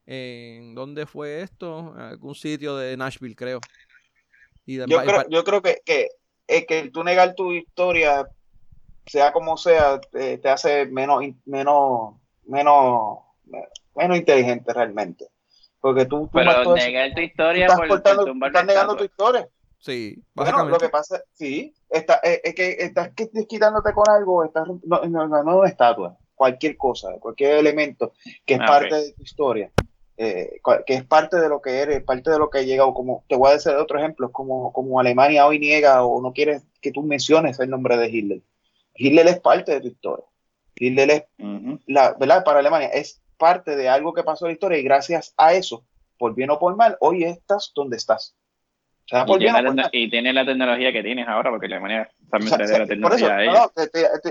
¿En 0.05 0.75
dónde 0.75 1.07
fue 1.07 1.43
esto? 1.43 1.95
En 1.95 2.01
algún 2.01 2.35
sitio 2.35 2.77
de 2.77 2.97
Nashville, 2.97 3.37
creo. 3.37 3.61
Y 4.65 4.77
yo, 4.77 4.87
creo, 4.87 5.29
yo 5.29 5.45
creo 5.45 5.63
que, 5.63 5.79
que, 5.85 6.09
que 6.67 6.91
tú 6.91 7.05
negar 7.05 7.35
tu 7.35 7.53
historia, 7.53 8.27
sea 9.07 9.33
como 9.33 9.57
sea, 9.57 10.01
te, 10.01 10.39
te 10.39 10.49
hace 10.49 10.87
menos, 10.87 11.23
menos 11.47 12.15
menos, 12.49 13.19
menos 13.95 14.17
inteligente 14.17 14.73
realmente. 14.73 15.29
Porque 15.81 16.07
tú, 16.07 16.29
Pero 16.33 16.75
negar 16.75 17.15
tu 17.15 17.21
historia 17.21 17.67
estás, 17.67 17.81
estás 18.47 18.67
negando 18.67 18.97
tu 18.97 19.05
historia. 19.05 19.49
Sí, 19.79 20.21
bueno, 20.35 20.69
lo 20.69 20.77
que 20.77 20.89
pasa, 20.89 21.23
sí, 21.35 21.73
está, 21.89 22.15
es, 22.17 22.53
que 22.55 22.77
estás 22.81 23.13
quitándote 23.49 23.93
con 23.93 24.05
algo, 24.11 24.45
estás, 24.45 24.67
no, 24.67 25.05
no, 25.05 25.29
no, 25.29 25.59
una 25.59 25.69
estatua, 25.69 26.17
cualquier 26.35 26.77
cosa, 26.77 27.13
cualquier 27.21 27.59
elemento 27.59 28.13
que 28.45 28.55
es 28.55 28.61
ah, 28.61 28.67
parte 28.67 28.95
de 28.97 29.13
tu 29.13 29.23
historia, 29.23 29.71
eh, 30.17 30.61
que 30.85 30.95
es 30.95 31.05
parte 31.05 31.37
de 31.37 31.49
lo 31.49 31.63
que 31.63 31.79
eres, 31.79 32.03
parte 32.03 32.29
de 32.29 32.41
lo 32.41 32.51
que 32.51 32.59
ha 32.59 32.63
llegado, 32.63 32.93
como 32.93 33.25
te 33.29 33.37
voy 33.37 33.51
a 33.51 33.53
decir 33.53 33.73
otro 33.75 34.01
ejemplo, 34.01 34.33
como, 34.33 34.73
como 34.73 34.99
Alemania 34.99 35.47
hoy 35.47 35.61
niega 35.61 36.05
o 36.05 36.21
no 36.21 36.33
quiere 36.33 36.61
que 36.81 36.91
tú 36.91 37.05
menciones 37.05 37.61
el 37.61 37.71
nombre 37.71 37.97
de 37.97 38.09
Hitler. 38.09 38.43
Hitler 38.97 39.29
es 39.29 39.39
parte 39.39 39.71
de 39.71 39.81
tu 39.81 39.87
historia. 39.87 40.25
Hitler 40.79 41.11
es, 41.11 41.25
la, 41.87 42.15
¿verdad? 42.19 42.45
Para 42.45 42.61
Alemania 42.61 42.89
es 42.89 43.21
parte 43.37 43.77
de 43.77 43.89
algo 43.89 44.13
que 44.13 44.25
pasó 44.25 44.45
en 44.45 44.51
la 44.51 44.53
historia 44.55 44.79
y 44.79 44.83
gracias 44.83 45.35
a 45.37 45.55
eso, 45.55 45.85
por 46.19 46.35
bien 46.35 46.51
o 46.51 46.59
por 46.59 46.77
mal, 46.77 46.97
hoy 47.01 47.25
estás 47.25 47.73
donde 47.75 47.97
estás. 47.97 48.35
y, 49.93 50.11
tiene 50.11 50.33
la 50.33 50.45
tecnología 50.45 50.93
que 50.93 51.03
tienes 51.03 51.27
ahora, 51.29 51.51
porque 51.51 51.67
Alemania 51.67 52.11
también 52.31 52.57
tiene 52.57 52.79
la 52.79 52.87
tecnología. 52.87 53.45
no, 53.47 53.73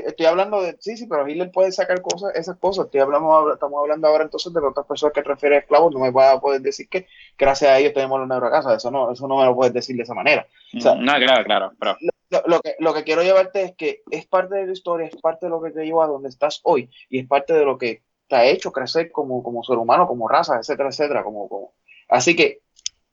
estoy, 0.06 0.26
hablando 0.26 0.61
de, 0.61 0.78
sí, 0.80 0.98
sí, 0.98 1.07
pero 1.07 1.28
Hitler 1.28 1.49
puede 1.52 1.72
sacar 1.72 2.02
cosas, 2.02 2.36
esas 2.36 2.57
cosas. 2.57 2.86
Estoy 2.86 2.99
hablando, 2.99 3.53
estamos 3.53 3.80
hablando 3.82 4.07
ahora 4.07 4.26
entonces 4.26 4.53
de 4.53 4.60
otras 4.60 4.86
personas 4.86 5.14
que 5.14 5.24
refieren 5.24 5.57
a 5.57 5.61
esclavos, 5.61 5.94
no 5.94 5.99
me 5.99 6.11
voy 6.11 6.26
a 6.26 6.40
poder 6.40 6.61
decir 6.61 6.88
que 6.90 7.07
gracias 7.38 7.72
a 7.72 7.80
ellos 7.80 7.94
tenemos 7.94 8.19
los 8.19 8.28
negros 8.28 8.49
a 8.49 8.52
casa, 8.52 8.76
eso 8.76 8.91
no, 8.91 9.11
eso 9.11 9.28
no 9.28 9.38
me 9.38 9.45
lo 9.45 9.56
puedes 9.56 9.74
decir 9.74 9.95
de 9.95 10.03
esa 10.03 10.14
manera. 10.14 10.45
no, 10.74 11.14
claro, 11.15 11.44
claro, 11.44 11.72
pero 11.80 11.98
lo, 12.29 12.61
que, 12.61 12.75
lo 12.79 12.93
que 12.93 13.03
quiero 13.03 13.23
llevarte 13.23 13.63
es 13.63 13.75
que 13.75 14.03
es 14.11 14.25
parte 14.25 14.55
de 14.55 14.65
la 14.65 14.73
historia, 14.73 15.07
es 15.07 15.15
parte 15.21 15.45
de 15.45 15.49
lo 15.49 15.61
que 15.61 15.71
te 15.71 15.85
lleva 15.85 16.05
a 16.05 16.07
donde 16.07 16.29
estás 16.29 16.59
hoy 16.63 16.89
y 17.09 17.19
es 17.19 17.27
parte 17.27 17.53
de 17.53 17.65
lo 17.65 17.77
que 17.77 18.03
te 18.27 18.35
ha 18.35 18.45
hecho 18.45 18.71
crecer 18.71 19.11
como, 19.11 19.41
como 19.41 19.63
ser 19.63 19.77
humano, 19.77 20.07
como 20.07 20.27
raza, 20.27 20.57
etcétera, 20.57 20.89
etcétera. 20.89 21.23
Como, 21.23 21.47
como. 21.47 21.73
Así 22.09 22.35
que, 22.35 22.61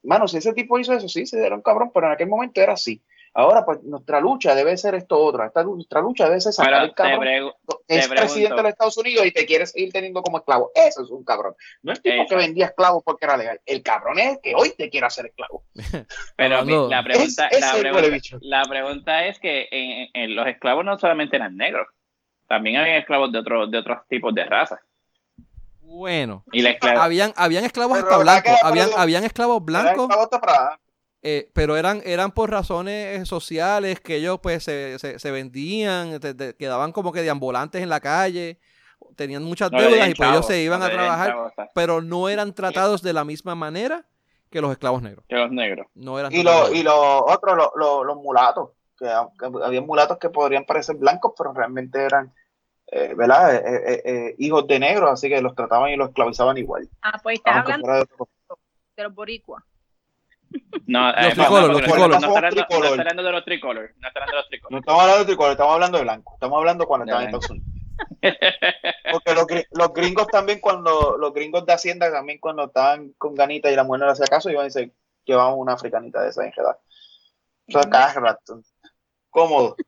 mano, 0.03 0.29
si 0.29 0.39
ese 0.39 0.53
tipo 0.53 0.79
hizo 0.79 0.93
eso, 0.93 1.09
sí, 1.09 1.27
se 1.27 1.45
era 1.45 1.55
un 1.55 1.63
cabrón, 1.63 1.91
pero 1.95 2.07
en 2.07 2.13
aquel 2.13 2.29
momento 2.29 2.61
era 2.61 2.73
así. 2.73 3.03
Ahora, 3.37 3.65
pues 3.65 3.83
nuestra 3.83 4.21
lucha 4.21 4.55
debe 4.55 4.77
ser 4.77 4.95
esto 4.95 5.19
otra. 5.19 5.47
Esta, 5.47 5.65
nuestra 5.65 6.01
lucha 6.01 6.27
debe 6.29 6.41
ser 6.41 6.53
sacar 6.53 6.85
el 6.85 6.95
cabrón. 6.95 7.53
es 7.89 8.07
presidente 8.07 8.55
de 8.55 8.63
los 8.63 8.71
Estados 8.71 8.97
Unidos 8.97 9.27
y 9.27 9.33
te 9.33 9.45
quiere 9.45 9.67
seguir 9.67 9.93
teniendo 9.93 10.23
como 10.23 10.39
esclavo. 10.39 10.71
Eso 10.73 11.03
es 11.03 11.11
un 11.11 11.25
cabrón. 11.25 11.57
No 11.83 11.93
es 11.93 12.01
tipo 12.01 12.27
que 12.29 12.37
vendía 12.37 12.67
esclavos 12.67 13.03
porque 13.05 13.25
era 13.25 13.37
legal. 13.37 13.61
El 13.67 13.83
cabrón 13.83 14.21
es 14.21 14.39
que 14.41 14.55
hoy 14.55 14.71
te 14.79 14.89
quiere 14.89 15.09
hacer 15.09 15.27
esclavo. 15.27 15.65
Pero 16.37 16.65
la, 16.65 17.03
pregunta, 17.03 17.49
es, 17.49 17.61
la, 17.61 17.73
pregunta, 17.73 18.39
la, 18.41 18.63
pregunta, 18.63 19.27
es 19.27 19.41
que 19.41 19.69
en, 20.15 20.37
los 20.37 20.47
esclavos 20.47 20.85
no 20.85 20.97
solamente 20.97 21.35
eran 21.35 21.57
negros. 21.57 21.89
también 22.47 22.77
había 22.77 22.99
esclavos 22.99 23.33
de 23.33 23.41
otros 23.41 23.69
de 23.69 23.79
otros 23.79 23.99
tipos 24.09 24.33
de 24.33 24.45
razas. 24.45 24.79
Bueno, 25.81 26.45
Y 26.53 26.63
la 26.63 26.71
esclava- 26.71 27.05
habían, 27.05 27.33
habían 27.37 27.65
esclavos 27.65 27.99
Pero 27.99 28.11
hasta 28.11 28.19
la 28.19 28.23
blancos, 28.41 28.63
habían, 28.63 28.89
habían 28.97 29.25
esclavos 29.25 29.57
Era 29.57 29.65
blancos, 29.65 30.03
esclavo 30.05 30.23
hasta 30.23 30.41
para- 30.41 30.81
eh, 31.27 31.51
pero 31.55 31.77
eran, 31.77 32.03
eran 32.05 32.31
por 32.33 32.51
razones 32.51 33.21
eh, 33.23 33.27
sociales 33.27 33.99
que 33.99 34.17
ellos 34.17 34.39
pues 34.43 34.63
se, 34.63 34.99
se, 34.99 35.19
se 35.19 35.31
vendían, 35.31 36.21
te- 36.21 36.35
te- 36.35 36.55
quedaban 36.55 36.93
como 36.93 37.11
que 37.13 37.23
deambulantes 37.23 37.83
en 37.83 37.89
la 37.89 37.99
calle, 38.01 38.61
tenían 39.17 39.43
muchas 39.43 39.73
no 39.73 39.81
deudas 39.81 40.09
y 40.11 40.15
pues 40.15 40.29
ellos 40.31 40.47
se 40.47 40.63
iban 40.63 40.81
no 40.81 40.87
a 40.87 40.91
trabajar, 40.91 41.31
chavos, 41.31 41.53
o 41.53 41.55
sea, 41.55 41.71
pero 41.75 42.03
no 42.03 42.29
eran 42.29 42.55
tratados 42.55 43.03
de 43.03 43.13
la 43.15 43.25
misma 43.25 43.55
manera 43.55 44.07
que 44.51 44.61
los 44.61 44.71
esclavos 44.71 45.03
negros. 45.03 45.25
que 45.29 45.35
los 45.37 45.51
negros. 45.51 45.87
No 45.95 46.19
eran 46.19 46.31
Y 46.33 46.43
los 46.43 46.73
y 46.73 46.83
los 46.83 46.95
otros, 46.95 47.57
los, 47.57 47.71
los, 47.75 48.05
los 48.07 48.17
mulatos, 48.17 48.71
que, 48.99 49.07
que 49.07 49.47
había 49.65 49.81
mulatos 49.81 50.19
que 50.19 50.29
podrían 50.31 50.65
parecer 50.65 50.97
blancos, 50.97 51.33
pero 51.37 51.53
realmente 51.53 52.05
eran, 52.05 52.33
eh, 52.87 53.15
¿verdad? 53.17 53.55
Eh, 53.57 53.63
eh, 53.65 54.03
eh, 54.05 54.35
hijos 54.39 54.67
de 54.67 54.79
negros, 54.79 55.11
así 55.11 55.29
que 55.29 55.41
los 55.41 55.55
trataban 55.55 55.91
y 55.91 55.97
los 55.97 56.09
esclavizaban 56.11 56.57
igual. 56.59 56.89
Ah, 57.03 57.19
pues 57.23 57.39
estás 57.39 57.57
hablando 57.57 57.89
de 57.93 59.03
los 59.03 59.15
boricuas. 59.15 59.65
No, 60.87 61.11
eh, 61.11 61.15
Los 61.17 61.37
no, 61.37 61.43
tricolor, 61.45 61.63
no, 61.63 61.69
los 61.73 61.83
tricolor. 61.83 62.09
No 62.09 62.15
hablando- 62.17 62.27
no 62.41 62.51
Tricolor. 62.51 62.85
está 62.91 63.01
hablando 63.03 63.23
de 63.23 63.33
los 63.33 63.45
tricolor. 63.45 63.95
No 63.99 64.09
está 64.09 64.21
hablando 64.21 64.33
de 64.33 64.37
los 64.41 64.49
tricolor. 64.49 64.73
No 64.73 64.79
estamos 64.79 65.01
hablando 65.01 65.19
de 65.21 65.27
tricolor, 65.27 65.53
estamos 65.53 65.75
hablando 65.75 65.99
de 65.99 66.05
blanco. 66.05 66.35
Estamos 66.35 66.59
hablando 66.59 66.87
cuando 66.87 67.05
estaban 67.05 67.23
en. 67.25 67.29
Estados 67.35 67.51
Unidos. 67.51 67.69
Porque 69.13 69.35
los, 69.35 69.45
gri- 69.47 69.67
los 69.71 69.93
gringos 69.93 70.27
también, 70.29 70.61
cuando 70.61 71.17
los 71.19 71.33
gringos 71.33 71.65
de 71.67 71.73
Hacienda 71.73 72.11
también 72.11 72.39
cuando 72.41 72.65
estaban 72.65 73.11
con 73.19 73.35
ganita 73.35 73.71
y 73.71 73.77
la 73.77 73.85
mujer 73.85 74.01
no 74.01 74.07
le 74.07 74.13
hacía 74.13 74.27
caso, 74.27 74.51
iban 74.51 74.67
y 74.67 74.71
se 74.71 74.93
llevaban 75.25 75.55
una 75.59 75.75
africanita 75.75 76.21
de 76.23 76.31
esa 76.31 76.45
enredada. 76.45 76.79
O 77.69 77.73
sea, 77.73 77.83
cada 77.91 78.13
rato. 78.15 78.61
Cómodo. 79.31 79.77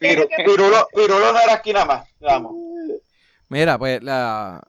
Piru- 0.00 0.28
Pirulo, 0.44 0.88
Pirulo 0.94 1.32
no 1.32 1.40
era 1.40 1.54
aquí 1.54 1.72
nada 1.72 1.84
más. 1.84 2.08
Vamos. 2.20 2.54
Mira, 3.48 3.78
pues 3.78 4.02
la 4.02 4.62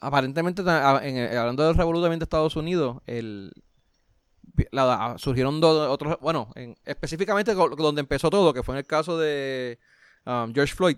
aparentemente 0.00 0.62
el- 0.62 1.38
hablando 1.38 1.64
del 1.66 1.74
revolucionamiento 1.76 2.24
de 2.24 2.26
Estados 2.26 2.56
Unidos, 2.56 2.98
el 3.06 3.52
la- 4.72 5.14
surgieron 5.18 5.60
dos 5.60 5.88
otros, 5.88 6.18
bueno, 6.20 6.50
en- 6.54 6.76
específicamente 6.84 7.54
donde 7.54 8.00
empezó 8.00 8.30
todo, 8.30 8.52
que 8.52 8.62
fue 8.62 8.74
en 8.74 8.78
el 8.78 8.86
caso 8.86 9.18
de 9.18 9.78
um, 10.26 10.52
George 10.52 10.74
Floyd, 10.74 10.96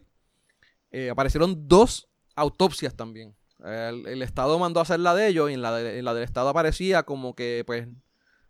eh, 0.90 1.10
aparecieron 1.10 1.68
dos 1.68 2.08
autopsias 2.34 2.94
también. 2.94 3.36
El, 3.64 4.22
Estado 4.22 4.58
mandó 4.58 4.80
a 4.80 4.82
hacer 4.82 4.98
la 4.98 5.14
de 5.14 5.28
ellos 5.28 5.48
y 5.50 5.54
en 5.54 5.62
la, 5.62 5.72
de- 5.76 5.98
en 5.98 6.04
la 6.04 6.14
del 6.14 6.24
Estado 6.24 6.48
aparecía 6.48 7.04
como 7.04 7.34
que 7.34 7.62
pues 7.64 7.86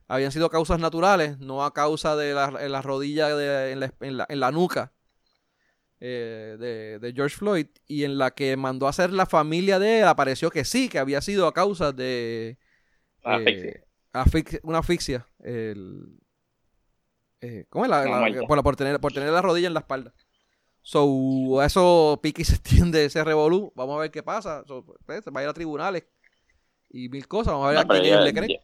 habían 0.09 0.33
sido 0.33 0.49
causas 0.49 0.79
naturales, 0.81 1.39
no 1.39 1.65
a 1.65 1.75
causa 1.75 2.17
de 2.17 2.33
la, 2.33 2.53
en 2.61 2.73
la 2.73 2.81
rodilla, 2.81 3.35
de- 3.37 3.73
en 3.73 3.81
la- 4.17 4.27
en 4.29 4.41
la 4.41 4.51
nuca 4.51 4.93
eh, 6.05 6.57
de, 6.59 6.99
de 6.99 7.13
George 7.13 7.37
Floyd 7.37 7.67
y 7.87 8.03
en 8.03 8.19
la 8.19 8.33
que 8.33 8.57
mandó 8.57 8.89
a 8.89 8.91
hacer 8.91 9.13
la 9.13 9.25
familia 9.25 9.79
de 9.79 10.01
él 10.01 10.09
apareció 10.09 10.51
que 10.51 10.65
sí, 10.65 10.89
que 10.89 10.99
había 10.99 11.21
sido 11.21 11.47
a 11.47 11.55
causa 11.55 11.93
de 11.93 12.59
Ah, 13.25 13.39
eh, 13.47 13.85
asfixia. 14.13 14.61
una 14.65 14.79
asfixia. 14.79 15.27
El, 15.39 16.19
eh, 17.41 17.67
¿Cómo 17.71 17.85
es? 17.85 17.91
La, 17.91 18.03
por, 18.65 18.75
tener, 18.75 18.99
por 19.01 19.13
tener 19.13 19.31
la 19.31 19.43
rodilla 19.43 19.69
en 19.69 19.75
la 19.75 19.81
espalda. 19.81 20.13
So, 20.81 21.63
eso 21.63 22.19
pique 22.21 22.43
y 22.43 22.45
se 22.45 22.55
extiende 22.57 23.05
ese 23.05 23.23
revolú. 23.23 23.73
Vamos 23.77 23.97
a 23.97 24.01
ver 24.01 24.11
qué 24.11 24.25
pasa. 24.25 24.65
So, 24.67 24.85
pues, 25.07 25.23
se 25.23 25.31
va 25.31 25.41
a 25.41 25.45
ir 25.45 25.49
a 25.49 25.55
tribunales 25.55 26.05
y 26.91 27.09
mil 27.11 27.29
cosas. 27.29 27.53
Vamos 27.53 27.67
a 27.67 27.71
ver 27.71 27.87
No, 27.87 27.95
a 27.95 28.01
quién 28.01 28.25
le 28.25 28.35
creen. 28.35 28.61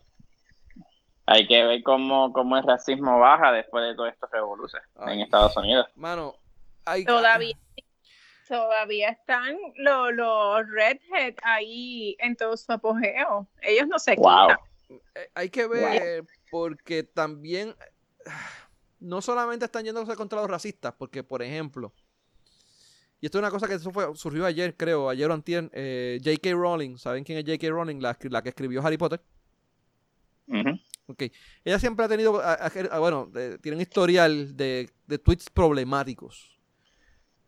Hay 1.26 1.46
que 1.46 1.62
ver 1.62 1.82
cómo, 1.84 2.32
cómo 2.32 2.56
el 2.56 2.64
racismo 2.64 3.20
baja 3.20 3.52
después 3.52 3.84
de 3.84 3.94
todos 3.94 4.10
estos 4.12 4.28
revoluciones 4.32 4.88
en 5.06 5.20
Estados 5.20 5.56
Unidos. 5.56 5.86
Mano, 5.94 6.34
Todavía, 7.04 7.58
todavía 8.48 9.10
están 9.10 9.56
los, 9.76 10.12
los 10.14 10.68
redhead 10.70 11.34
ahí 11.42 12.16
en 12.18 12.36
todo 12.36 12.56
su 12.56 12.70
apogeo. 12.72 13.48
Ellos 13.62 13.86
no 13.88 13.98
se 13.98 14.16
Wow. 14.16 14.48
quitan. 14.48 15.00
eh, 15.14 15.30
hay 15.34 15.50
que 15.50 15.66
ver 15.66 16.24
porque 16.50 17.02
también 17.02 17.74
no 19.00 19.20
solamente 19.20 19.64
están 19.66 19.84
yéndose 19.84 20.16
contra 20.16 20.40
los 20.40 20.50
racistas, 20.50 20.94
porque 20.98 21.22
por 21.22 21.42
ejemplo, 21.42 21.92
y 23.20 23.26
esto 23.26 23.38
es 23.38 23.42
una 23.42 23.50
cosa 23.50 23.66
que 23.66 23.74
eso 23.74 23.90
fue, 23.90 24.14
surgió 24.16 24.46
ayer, 24.46 24.76
creo, 24.76 25.08
ayer 25.10 25.28
o 25.30 25.34
antier, 25.34 25.68
eh, 25.72 26.18
J.K. 26.24 26.50
Rowling, 26.52 26.96
¿saben 26.98 27.24
quién 27.24 27.38
es 27.38 27.44
J.K. 27.44 27.68
Rowling? 27.68 28.00
La, 28.00 28.16
la 28.30 28.42
que 28.42 28.48
escribió 28.50 28.80
Harry 28.86 28.96
Potter. 28.96 29.20
Ok. 31.10 31.22
Ella 31.64 31.78
siempre 31.78 32.04
ha 32.04 32.08
tenido, 32.08 32.38
a- 32.40 32.52
a- 32.54 32.70
a- 32.90 32.98
bueno, 32.98 33.26
de- 33.32 33.58
tiene 33.58 33.76
un 33.76 33.80
historial 33.82 34.56
de, 34.56 34.90
de 35.06 35.18
tweets 35.18 35.48
problemáticos. 35.50 36.57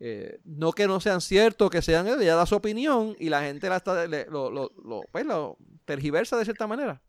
Eh, 0.03 0.39
no 0.45 0.71
que 0.71 0.87
no 0.87 0.99
sean 0.99 1.21
ciertos, 1.21 1.69
que 1.69 1.83
sean, 1.83 2.07
ella 2.07 2.33
da 2.35 2.47
su 2.47 2.55
opinión 2.55 3.15
y 3.19 3.29
la 3.29 3.43
gente 3.43 3.69
la 3.69 3.77
está, 3.77 4.07
lo, 4.07 4.49
lo- 4.49 4.71
lo- 4.83 5.03
pues, 5.11 5.23
lo 5.27 5.57
tergiversa 5.85 6.37
de 6.37 6.43
cierta 6.45 6.65
manera. 6.65 6.99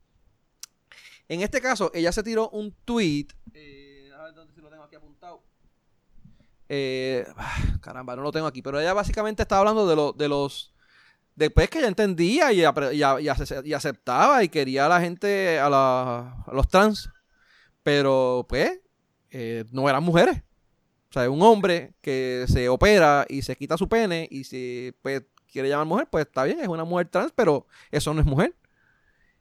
En 1.26 1.40
este 1.40 1.62
caso, 1.62 1.90
ella 1.94 2.12
se 2.12 2.22
tiró 2.22 2.50
un 2.50 2.70
tweet. 2.84 3.28
eh, 3.54 4.10
a 4.14 4.24
ver 4.24 4.34
dónde 4.34 4.52
si 4.54 4.60
lo 4.60 4.68
tengo 4.68 4.82
aquí 4.82 4.94
apuntado. 4.96 5.42
Eh, 6.68 7.24
caramba, 7.80 8.14
no 8.14 8.20
lo 8.22 8.30
tengo 8.32 8.46
aquí. 8.46 8.60
Pero 8.60 8.78
ella 8.78 8.92
básicamente 8.92 9.40
estaba 9.42 9.60
hablando 9.60 9.86
de, 9.86 9.96
lo- 9.96 10.12
de 10.12 10.28
los. 10.28 10.74
Después 11.34 11.70
que 11.70 11.78
ella 11.78 11.88
entendía 11.88 12.52
y, 12.52 12.60
y 12.60 13.72
aceptaba 13.72 14.44
y 14.44 14.50
quería 14.50 14.84
a 14.84 14.88
la 14.90 15.00
gente, 15.00 15.58
a, 15.58 15.70
los 16.52 16.68
trans. 16.68 17.08
Pero, 17.82 18.44
pues, 18.46 18.80
eh, 19.30 19.64
no 19.72 19.88
eran 19.88 20.02
mujeres. 20.04 20.42
O 21.12 21.20
sea, 21.20 21.28
un 21.28 21.42
hombre 21.42 21.92
que 22.00 22.46
se 22.48 22.70
opera 22.70 23.26
y 23.28 23.42
se 23.42 23.54
quita 23.54 23.76
su 23.76 23.86
pene 23.86 24.26
y 24.30 24.44
si 24.44 24.94
pues, 25.02 25.22
quiere 25.52 25.68
llamar 25.68 25.86
mujer, 25.86 26.08
pues 26.10 26.24
está 26.24 26.44
bien, 26.44 26.60
es 26.60 26.68
una 26.68 26.84
mujer 26.84 27.08
trans, 27.08 27.32
pero 27.36 27.66
eso 27.90 28.14
no 28.14 28.20
es 28.20 28.26
mujer. 28.26 28.54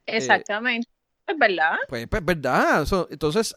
Exactamente. 0.04 0.86
Es 1.26 1.38
verdad. 1.38 1.76
Pues, 1.88 2.06
pues 2.08 2.22
verdad. 2.22 2.82
Eso- 2.82 3.08
entonces, 3.10 3.56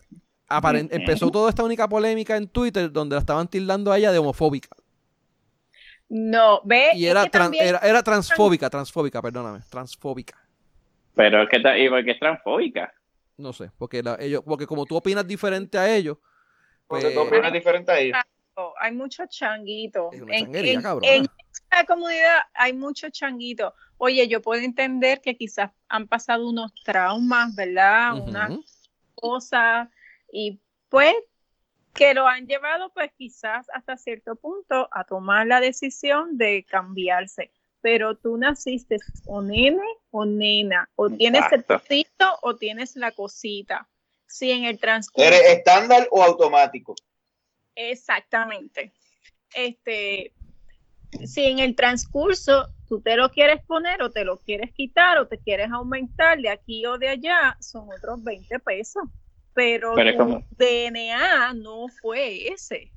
empezó 0.92 1.30
toda 1.30 1.50
esta 1.50 1.66
única 1.66 1.90
polémica 1.90 2.38
en 2.38 2.48
Twitter 2.48 2.90
donde 2.90 3.16
la 3.16 3.20
estaban 3.20 3.50
tildando 3.50 3.92
a 3.92 3.98
ella 3.98 4.14
de 4.14 4.20
homofóbica. 4.20 4.70
No, 6.08 6.62
ve. 6.64 6.92
Y 6.94 7.06
es 7.08 7.12
era, 7.12 7.24
que 7.24 7.32
tran- 7.32 7.44
también- 7.44 7.66
era, 7.68 7.80
era 7.80 8.02
transfóbica, 8.02 8.70
transfóbica, 8.70 9.22
perdóname, 9.22 9.60
transfóbica. 9.70 10.38
Pero 11.16 11.44
es 11.44 11.50
que 11.50 11.58
y 11.58 11.90
porque 11.90 12.12
es 12.12 12.20
transfóbica. 12.20 12.94
No 13.36 13.52
sé, 13.52 13.72
porque 13.78 14.02
la- 14.02 14.16
ellos, 14.22 14.42
porque 14.46 14.66
como 14.66 14.86
tú 14.86 14.96
opinas 14.96 15.28
diferente 15.28 15.78
a 15.78 15.94
ellos, 15.94 16.18
Porque 16.88 17.12
pues, 17.12 17.54
diferente 17.54 17.92
ahí. 17.92 18.12
hay 18.80 18.92
muchos 18.92 19.30
changuitos. 19.30 20.14
En, 20.30 20.56
esta 20.56 21.86
comunidad 21.86 22.40
hay 22.54 22.74
muchos 22.74 23.12
changuitos. 23.12 23.74
Oye, 23.98 24.28
yo 24.28 24.42
puedo 24.42 24.62
entender 24.62 25.22
que 25.22 25.36
quizás 25.36 25.72
han 25.88 26.08
pasado 26.08 26.48
unos 26.48 26.74
traumas, 26.84 27.56
¿verdad? 27.56 28.22
Unas 28.22 28.52
ujú, 28.52 28.64
cosas 29.16 29.90
y 30.32 30.60
pues 30.90 31.16
que 31.94 32.14
lo 32.14 32.28
han 32.28 32.46
llevado 32.46 32.92
pues 32.94 33.12
quizás 33.18 33.68
hasta 33.74 33.96
cierto 33.96 34.36
punto 34.36 34.90
a 34.92 35.06
tomar 35.06 35.48
la 35.48 35.62
decisión 35.62 36.38
de 36.38 36.66
cambiarse. 36.70 37.52
Pero 37.82 38.18
tú 38.18 38.38
naciste 38.38 38.98
o 39.26 39.42
nene 39.42 39.86
o 40.12 40.26
nena, 40.26 40.90
o 40.96 41.10
tienes 41.10 41.44
el 41.52 41.64
potito 41.64 42.26
o 42.42 42.56
tienes 42.56 42.96
la 42.96 43.12
cosita. 43.12 43.88
Si 44.28 44.52
en 44.52 44.66
el 44.66 44.80
transcurso 44.80 45.28
¿Eres 45.28 45.42
estándar 45.58 46.08
o 46.12 46.24
automático? 46.24 46.96
Exactamente. 47.76 48.92
Este, 49.54 50.34
si 51.26 51.46
en 51.46 51.60
el 51.60 51.76
transcurso 51.76 52.68
tú 52.88 53.02
te 53.02 53.16
lo 53.16 53.30
quieres 53.30 53.64
poner 53.66 54.02
o 54.02 54.12
te 54.12 54.26
lo 54.26 54.38
quieres 54.38 54.72
quitar 54.74 55.18
o 55.18 55.28
te 55.28 55.38
quieres 55.40 55.72
aumentar 55.72 56.38
de 56.40 56.50
aquí 56.50 56.86
o 56.86 56.98
de 56.98 57.10
allá, 57.10 57.56
son 57.60 57.88
otros 57.96 58.24
20 58.24 58.60
pesos. 58.60 59.04
Pero, 59.54 59.94
Pero 59.96 60.10
es 60.10 60.18
tu 60.18 60.24
como- 60.24 60.46
DNA 60.58 61.54
no 61.54 61.88
fue 62.02 62.48
ese. 62.50 62.92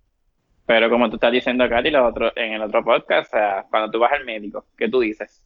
Pero 0.67 0.91
como 0.91 1.09
tú 1.09 1.17
estás 1.17 1.33
diciendo, 1.33 1.69
Katy, 1.69 1.91
los 1.91 2.11
otros- 2.11 2.33
en 2.37 2.53
el 2.55 2.63
otro 2.63 2.85
podcast, 2.85 3.33
o 3.33 3.37
sea, 3.37 3.67
cuando 3.71 3.91
tú 3.91 3.99
vas 4.01 4.13
al 4.13 4.25
médico, 4.25 4.67
¿qué 4.77 4.89
tú 4.89 5.01
dices? 5.01 5.41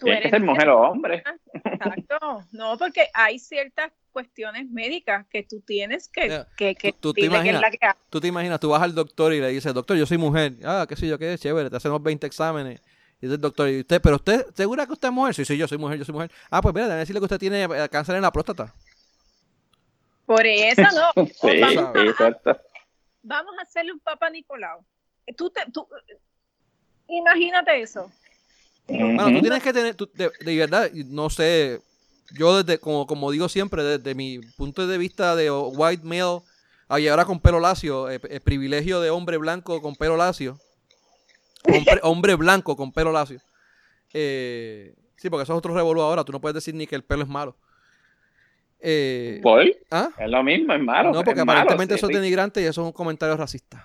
Tú 0.00 0.06
Tienes 0.06 0.22
que 0.22 0.28
eres 0.28 0.40
ser 0.40 0.46
mujer 0.48 0.68
o 0.70 0.80
hombre. 0.80 1.22
Exacto. 1.62 2.44
No, 2.52 2.76
porque 2.78 3.08
hay 3.14 3.38
ciertas 3.38 3.92
cuestiones 4.12 4.68
médicas 4.70 5.26
que 5.28 5.42
tú 5.44 5.60
tienes 5.60 6.08
que, 6.08 6.44
que, 6.56 6.74
que 6.74 6.92
tú- 6.94 6.98
tú 7.00 7.12
te 7.14 7.20
dile 7.20 7.32
que 7.34 7.36
es 7.36 7.44
imaginas- 7.44 7.60
la 7.60 7.70
que 7.70 7.78
hace. 7.86 7.98
Tú 8.10 8.20
te 8.20 8.26
imaginas, 8.28 8.58
tú 8.58 8.70
vas 8.70 8.82
al 8.82 8.94
doctor 8.94 9.32
y 9.34 9.40
le 9.40 9.48
dices, 9.48 9.72
doctor, 9.74 9.96
yo 9.96 10.06
soy 10.06 10.16
mujer. 10.18 10.54
Ah, 10.64 10.86
qué 10.88 10.96
sé 10.96 11.06
yo, 11.06 11.18
qué 11.18 11.36
chévere, 11.38 11.70
te 11.70 11.76
hacemos 11.76 12.02
20 12.02 12.26
exámenes. 12.26 12.80
Y 13.20 13.26
dice 13.26 13.34
el 13.34 13.40
doctor, 13.40 13.68
¿y 13.68 13.80
usted, 13.80 14.00
pero 14.00 14.16
usted, 14.16 14.46
segura 14.54 14.86
que 14.86 14.92
usted 14.94 15.08
es 15.08 15.14
mujer? 15.14 15.34
Sí, 15.34 15.44
sí, 15.44 15.56
yo 15.58 15.68
soy 15.68 15.76
mujer, 15.78 15.98
yo 15.98 16.04
soy 16.06 16.14
mujer. 16.14 16.30
Ah, 16.50 16.62
pues 16.62 16.74
mira, 16.74 16.86
déjame 16.86 17.00
decirle 17.00 17.20
que 17.20 17.24
usted 17.26 17.38
tiene 17.38 17.64
eh, 17.64 17.88
cáncer 17.90 18.16
en 18.16 18.22
la 18.22 18.32
próstata. 18.32 18.74
Por 20.24 20.46
eso 20.46 20.82
no. 20.82 21.24
Sí, 21.26 21.60
vamos, 21.60 21.90
sí, 21.94 22.08
exacto. 22.08 22.58
vamos 23.22 23.52
a 23.58 23.62
hacerle 23.62 23.92
un 23.92 24.00
Papa 24.00 24.30
Nicolau. 24.30 24.82
Tú 25.36 25.50
te, 25.50 25.60
tú, 25.70 25.86
imagínate 27.08 27.80
eso. 27.80 28.10
Bueno, 28.90 29.32
tú 29.32 29.40
tienes 29.40 29.62
que 29.62 29.72
tener, 29.72 29.94
tú- 29.94 30.10
de, 30.14 30.30
de 30.40 30.56
verdad, 30.56 30.90
no 31.06 31.30
sé, 31.30 31.80
yo 32.32 32.62
desde, 32.62 32.78
como, 32.78 33.06
como 33.06 33.30
digo 33.30 33.48
siempre, 33.48 33.82
desde 33.82 34.14
mi 34.14 34.40
punto 34.56 34.86
de 34.86 34.98
vista 34.98 35.36
de 35.36 35.50
white 35.50 36.04
male 36.04 36.40
y 36.98 37.06
ahora 37.08 37.24
con 37.24 37.40
pelo 37.40 37.60
lacio, 37.60 38.08
el 38.08 38.20
eh, 38.28 38.40
privilegio 38.40 39.00
de 39.00 39.10
hombre 39.10 39.36
blanco 39.36 39.80
con 39.80 39.94
pelo 39.94 40.16
lacio. 40.16 40.58
Hombre, 42.02 42.34
blanco 42.36 42.74
con 42.74 42.90
pelo 42.90 43.12
lacio. 43.12 43.38
Eh, 44.12 44.94
sí, 45.16 45.28
porque 45.28 45.42
eso 45.44 45.52
es 45.52 45.58
otro 45.58 45.74
revolú 45.74 46.00
ahora. 46.00 46.24
Tú 46.24 46.32
no 46.32 46.40
puedes 46.40 46.54
decir 46.54 46.74
ni 46.74 46.86
que 46.86 46.96
el 46.96 47.04
pelo 47.04 47.22
es 47.22 47.28
malo. 47.28 47.54
Eh, 48.80 49.42
¿Ah? 49.90 50.08
Es 50.18 50.30
lo 50.30 50.42
mismo, 50.42 50.72
es 50.72 50.80
malo. 50.80 51.12
No, 51.12 51.22
porque 51.22 51.42
aparentemente 51.42 51.94
eso 51.94 52.08
es 52.08 52.14
denigrante 52.16 52.62
y 52.62 52.64
eso 52.64 52.80
es 52.80 52.86
un 52.86 52.92
comentario 52.92 53.36
racista. 53.36 53.84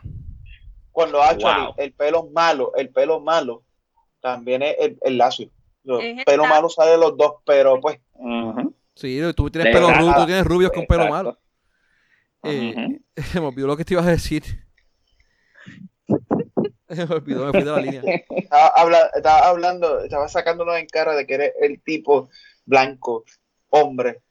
Cuando 0.91 1.22
actually, 1.22 1.73
el 1.77 1.91
pelo 1.91 2.30
malo, 2.34 2.72
el 2.77 2.90
pelo 2.90 3.19
malo 3.19 3.65
también 4.26 4.64
es 4.64 4.76
el, 5.04 5.20
lacio. 5.20 5.52
El 5.84 6.24
pelo 6.26 6.48
malo 6.48 6.68
sale 6.68 6.92
de 6.92 6.98
los 6.98 7.16
dos, 7.16 7.36
pero 7.46 7.80
pues. 7.80 8.00
Sí, 8.96 9.22
tú 9.36 9.52
tienes, 9.52 9.72
pelo 9.72 9.94
rubio, 9.94 10.16
tú 10.16 10.26
tienes 10.26 10.46
rubios 10.46 10.72
con 10.72 10.88
pelo 10.88 11.08
malo. 11.08 11.38
Eh, 12.42 13.02
me 13.36 13.40
olvidó 13.42 13.68
lo 13.68 13.78
que 13.78 13.86
te 13.86 13.94
ibas 13.94 14.08
a 14.08 14.12
decir. 14.12 14.44
me 16.08 17.04
olvidó, 17.04 17.46
me 17.46 17.52
fui 17.52 17.62
de 17.62 17.72
la 17.72 17.80
línea. 17.80 18.02
Estaba, 18.32 19.48
hablando, 19.48 20.00
estaba 20.00 20.28
sacándonos 20.28 20.76
en 20.78 20.88
cara 20.88 21.16
de 21.16 21.28
que 21.28 21.36
eres 21.36 21.54
el 21.62 21.80
tipo 21.84 22.30
blanco, 22.66 23.26
hombre. 23.70 24.24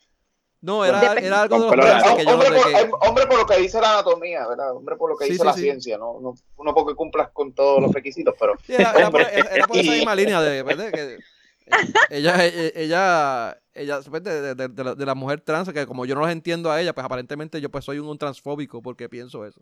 No, 0.65 0.83
era, 0.83 1.13
era 1.13 1.43
algo 1.43 1.71
de 1.71 1.77
los 1.77 2.17
que 2.17 2.25
yo 2.25 2.33
hombre, 2.33 2.49
por, 2.49 2.73
que... 2.73 2.91
hombre 3.07 3.27
por 3.27 3.39
lo 3.39 3.47
que 3.47 3.59
dice 3.59 3.79
la 3.83 3.93
anatomía, 3.93 4.49
¿verdad? 4.49 4.75
Hombre 4.75 4.97
por 4.97 5.11
lo 5.11 5.17
que 5.19 5.27
dice 5.27 5.45
la 5.45 5.53
ciencia, 5.53 5.99
¿no? 5.99 6.19
No, 6.21 6.35
no 6.65 6.75
porque 6.75 6.95
cumplas 6.95 7.29
con 7.33 7.53
todos 7.53 7.83
los 7.83 7.93
requisitos, 7.93 8.35
pero... 8.41 8.55
era, 8.67 8.93
era, 8.93 9.11
por, 9.11 9.21
esa 9.21 9.91
misma 9.91 10.15
línea 10.15 10.41
de, 10.41 10.63
¿verdad? 10.63 10.91
Que 10.91 11.19
ella, 12.11 12.47
ella, 12.47 13.61
ella, 13.75 14.01
pues, 14.09 14.23
de, 14.23 14.55
de, 14.55 14.69
de, 14.69 14.85
la, 14.85 14.95
de, 14.95 15.05
la, 15.05 15.15
mujer 15.15 15.43
trans, 15.43 15.71
que 15.71 15.87
como 15.87 16.07
yo 16.07 16.15
no 16.15 16.23
los 16.23 16.31
entiendo 16.31 16.71
a 16.71 16.81
ella, 16.81 16.95
pues 16.95 17.05
aparentemente 17.05 17.61
yo 17.61 17.71
pues 17.71 17.85
soy 17.85 17.99
un, 17.99 18.17
transfóbico 18.17 18.81
porque 18.81 19.11
pienso 19.11 19.45
eso. 19.45 19.61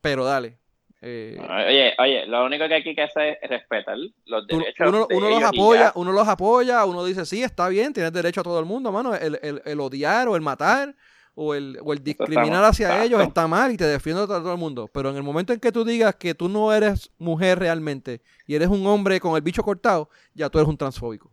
Pero 0.00 0.24
dale. 0.24 0.58
Eh, 1.06 1.38
oye, 1.38 1.94
oye, 1.98 2.26
lo 2.26 2.46
único 2.46 2.66
que 2.66 2.74
hay 2.74 2.82
que 2.82 3.02
hacer 3.02 3.38
es 3.42 3.50
respetar 3.50 3.96
los 4.24 4.46
derechos. 4.46 4.88
Uno, 4.88 5.06
uno 5.10 5.28
los 5.28 5.42
apoya, 5.42 5.92
uno 5.96 6.12
los 6.12 6.26
apoya, 6.26 6.84
uno 6.86 7.04
dice, 7.04 7.26
sí, 7.26 7.42
está 7.42 7.68
bien, 7.68 7.92
tienes 7.92 8.10
derecho 8.10 8.40
a 8.40 8.44
todo 8.44 8.58
el 8.58 8.64
mundo, 8.64 8.90
mano. 8.90 9.14
El, 9.14 9.38
el, 9.42 9.60
el 9.66 9.80
odiar 9.80 10.28
o 10.28 10.36
el 10.36 10.40
matar 10.40 10.94
o 11.34 11.54
el, 11.54 11.78
o 11.82 11.92
el 11.92 12.02
discriminar 12.02 12.64
hacia 12.64 13.04
ellos 13.04 13.20
está 13.22 13.46
mal 13.46 13.72
y 13.72 13.76
te 13.76 13.84
defiendo 13.84 14.22
a 14.22 14.26
todo 14.26 14.52
el 14.52 14.58
mundo. 14.58 14.88
Pero 14.92 15.10
en 15.10 15.16
el 15.16 15.22
momento 15.22 15.52
en 15.52 15.60
que 15.60 15.72
tú 15.72 15.84
digas 15.84 16.14
que 16.14 16.34
tú 16.34 16.48
no 16.48 16.72
eres 16.72 17.10
mujer 17.18 17.58
realmente 17.58 18.22
y 18.46 18.54
eres 18.54 18.68
un 18.68 18.86
hombre 18.86 19.20
con 19.20 19.36
el 19.36 19.42
bicho 19.42 19.62
cortado, 19.62 20.08
ya 20.32 20.48
tú 20.48 20.58
eres 20.58 20.68
un 20.68 20.76
transfóbico. 20.76 21.30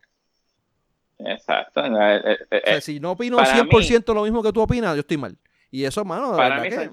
Exacto. 1.19 1.81
Eh, 1.85 2.37
eh, 2.49 2.61
eh, 2.65 2.81
si 2.81 2.99
no 2.99 3.11
opino 3.11 3.37
100% 3.37 4.13
lo 4.13 4.23
mismo 4.23 4.41
que 4.41 4.51
tú 4.51 4.61
opinas, 4.61 4.95
yo 4.95 5.01
estoy 5.01 5.17
mal. 5.17 5.37
Y 5.71 5.85
eso, 5.85 6.03
mano. 6.03 6.35
Para 6.35 6.59
mí 6.59 6.69
son, 6.69 6.91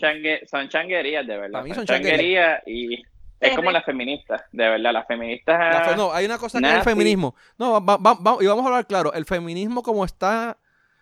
son, 0.48 0.68
changuerías, 0.68 1.26
de 1.26 1.36
verdad. 1.36 1.52
Para 1.52 1.64
mí 1.64 1.74
son, 1.74 1.84
changuerías 1.84 2.62
y 2.66 3.02
es 3.40 3.56
como 3.56 3.70
las 3.70 3.84
feministas, 3.84 4.42
de 4.52 4.68
verdad. 4.68 4.92
Las 4.92 5.06
feministas. 5.06 5.96
no, 5.96 6.12
hay 6.12 6.26
una 6.26 6.38
cosa 6.38 6.60
que 6.60 6.66
es 6.66 6.74
el 6.74 6.82
feminismo. 6.82 7.34
No, 7.58 7.78
y 8.40 8.46
vamos 8.46 8.64
a 8.64 8.68
hablar 8.68 8.86
claro. 8.86 9.12
El 9.12 9.24
feminismo, 9.24 9.82
como 9.82 10.04
está 10.04 10.58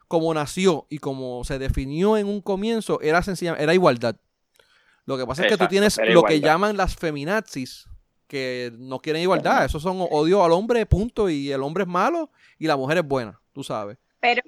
como 0.08 0.32
nació 0.32 0.86
y 0.88 0.98
como 0.98 1.42
se 1.44 1.58
definió 1.58 2.16
en 2.16 2.28
un 2.28 2.40
comienzo, 2.40 3.00
era 3.00 3.22
sencilla, 3.22 3.56
era 3.58 3.74
igualdad. 3.74 4.16
Lo 5.04 5.16
que 5.16 5.26
pasa 5.26 5.44
es 5.44 5.48
que 5.52 5.58
tú 5.58 5.68
tienes 5.68 6.00
lo 6.08 6.24
que 6.24 6.40
llaman 6.40 6.76
las 6.76 6.96
feminazis, 6.96 7.88
que 8.26 8.72
no 8.76 8.98
quieren 9.00 9.22
igualdad. 9.22 9.64
Eso 9.64 9.78
son 9.78 9.98
odio 10.10 10.44
al 10.44 10.52
hombre, 10.52 10.84
punto. 10.84 11.30
Y 11.30 11.52
el 11.52 11.62
hombre 11.62 11.84
es 11.84 11.88
malo 11.88 12.30
y 12.58 12.66
la 12.66 12.76
mujer 12.76 12.98
es 12.98 13.04
buena, 13.04 13.40
tú 13.52 13.62
sabes. 13.62 13.98
Pero 14.20 14.42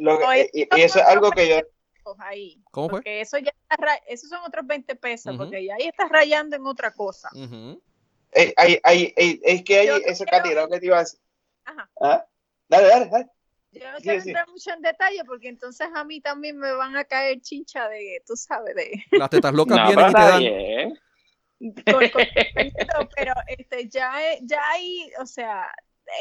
y, 0.53 0.67
eso 0.81 0.99
es 0.99 1.07
algo 1.07 1.31
que 1.31 1.49
yo. 1.49 1.57
Ahí, 2.19 2.63
¿Cómo 2.71 2.89
fue? 2.89 2.99
Porque 2.99 3.21
eso 3.21 3.39
ya 3.39 3.53
esos 4.07 4.31
son 4.31 4.41
otros 4.47 4.67
20 4.67 4.95
pesos, 4.97 5.37
porque 5.37 5.65
ya 5.65 5.75
ahí 5.75 5.87
estás 5.87 6.09
rayando 6.09 6.57
en 6.57 6.67
otra 6.67 6.93
cosa. 6.93 7.29
Eh, 8.33 8.55
es 8.55 9.63
que 9.65 9.79
hay 9.79 10.03
ese 10.05 10.25
cantidad 10.25 10.69
que 10.69 10.81
te 10.81 10.87
iba 10.87 10.97
a 10.97 11.01
decir. 11.01 11.21
Ajá. 11.65 11.91
¿Ah? 12.01 12.27
Dale, 12.69 12.89
dale, 12.89 13.07
dale. 13.07 13.27
Yo 13.73 13.93
no 13.93 13.99
quiero 13.99 14.23
entrar 14.23 14.49
mucho 14.49 14.73
en 14.73 14.83
detalle 14.83 15.25
porque 15.27 15.49
entonces 15.49 15.89
a 15.95 16.05
mí 16.05 16.21
también 16.21 16.59
me 16.59 16.73
van 16.73 16.97
a 16.97 17.05
caer 17.05 17.41
chincha 17.41 17.89
de, 17.89 18.23
tú 18.27 18.35
sabes, 18.35 18.75
de... 18.75 19.05
Las 19.13 19.31
tetas 19.31 19.53
locas 19.53 19.87
vienen 19.87 20.09
y 20.09 20.13
te 20.13 20.21
dan... 20.21 20.99
pero 23.17 23.35
este, 23.49 23.89
ya, 23.89 24.15
ya 24.43 24.63
hay, 24.71 25.11
o 25.21 25.27
sea, 25.27 25.69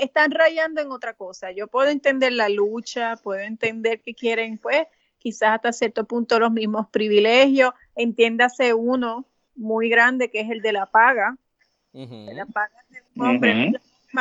están 0.02 0.32
rayando 0.32 0.82
en 0.82 0.92
otra 0.92 1.14
cosa. 1.14 1.52
Yo 1.52 1.68
puedo 1.68 1.90
entender 1.90 2.34
la 2.34 2.50
lucha, 2.50 3.16
puedo 3.18 3.40
entender 3.40 4.02
que 4.02 4.14
quieren, 4.14 4.58
pues, 4.58 4.88
quizás 5.18 5.50
hasta 5.52 5.74
cierto 5.74 6.06
punto 6.06 6.40
los 6.40 6.52
mismos 6.52 6.88
privilegios. 6.90 7.72
Entiéndase 7.96 8.74
uno 8.74 9.26
muy 9.56 9.90
grande 9.90 10.30
que 10.30 10.42
es 10.42 10.50
el 10.50 10.62
de 10.62 10.74
la 10.74 10.86
paga. 10.86 11.38
la 11.94 12.46
paga 12.46 12.86
de 12.90 13.02
un 13.16 13.26
hombre 13.26 13.72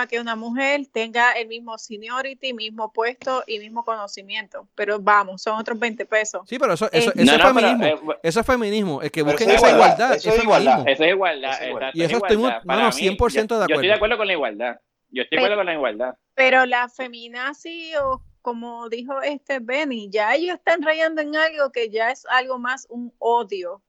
que 0.05 0.21
una 0.21 0.37
mujer 0.37 0.83
tenga 0.93 1.33
el 1.33 1.49
mismo 1.49 1.79
seniority, 1.79 2.53
mismo 2.53 2.93
puesto 2.93 3.43
y 3.47 3.59
mismo 3.59 3.85
conocimiento. 3.85 4.69
Pero 4.75 5.01
vamos, 5.01 5.41
son 5.41 5.59
otros 5.59 5.79
20 5.79 6.05
pesos. 6.05 6.43
Sí, 6.47 6.59
pero 6.59 6.75
eso, 6.75 6.91
eso, 6.93 7.11
eh, 7.11 7.23
es 7.23 7.43
feminismo. 7.43 8.13
Eh, 8.13 8.19
eso 8.23 8.41
es 8.41 8.47
feminismo. 8.47 9.03
Es 9.03 9.11
que 9.11 9.23
busquen 9.23 9.51
esa 9.51 9.71
igualdad. 9.71 10.15
Eso, 10.15 10.31
es 10.31 10.43
igualdad. 10.43 10.87
Eso 10.87 11.05
es 11.05 11.11
igualdad. 11.11 11.91
y 11.95 12.03
eso 12.03 12.17
estoy 12.17 12.37
100% 12.37 12.99
de 13.07 13.65
acuerdo. 13.65 13.67
Yo, 13.69 13.75
estoy 13.75 13.89
de 13.89 13.95
acuerdo 13.95 14.19
con 14.19 14.27
la 14.27 14.33
igualdad. 14.35 14.77
Yo 15.09 15.23
estoy 15.23 15.39
de 15.39 15.45
acuerdo 15.45 15.57
con 15.57 15.67
la 15.67 15.75
igualdad. 15.75 16.15
Pero 16.35 16.67
la 16.67 16.89
feminazi 16.91 17.93
o 17.97 18.21
como 18.47 18.89
dijo 18.89 19.23
este 19.23 19.59
Benny, 19.59 20.09
ya 20.09 20.33
ellos 20.37 20.55
están 20.55 20.81
rayando 20.81 21.21
en 21.21 21.35
algo 21.35 21.73
que 21.73 21.91
ya 21.91 22.13
es 22.13 22.25
algo 22.31 22.61
más 22.61 22.87
un 22.89 23.13
odio. 23.19 23.83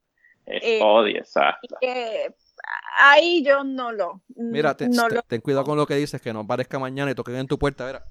Es 0.44 0.62
eh, 0.64 0.80
odio, 0.82 1.18
exacto 1.18 1.76
ahí 2.98 3.44
yo 3.44 3.62
no 3.62 3.92
lo. 3.92 4.20
Mira, 4.34 4.76
ten 4.76 4.90
cuidado 5.42 5.64
con 5.64 5.76
lo 5.76 5.86
que 5.86 5.94
dices, 5.94 6.20
que 6.20 6.32
no 6.32 6.44
parezca 6.44 6.80
mañana 6.80 7.12
y 7.12 7.14
toquen 7.14 7.36
en 7.36 7.46
tu 7.46 7.56
puerta, 7.56 7.84
verá. 7.84 8.04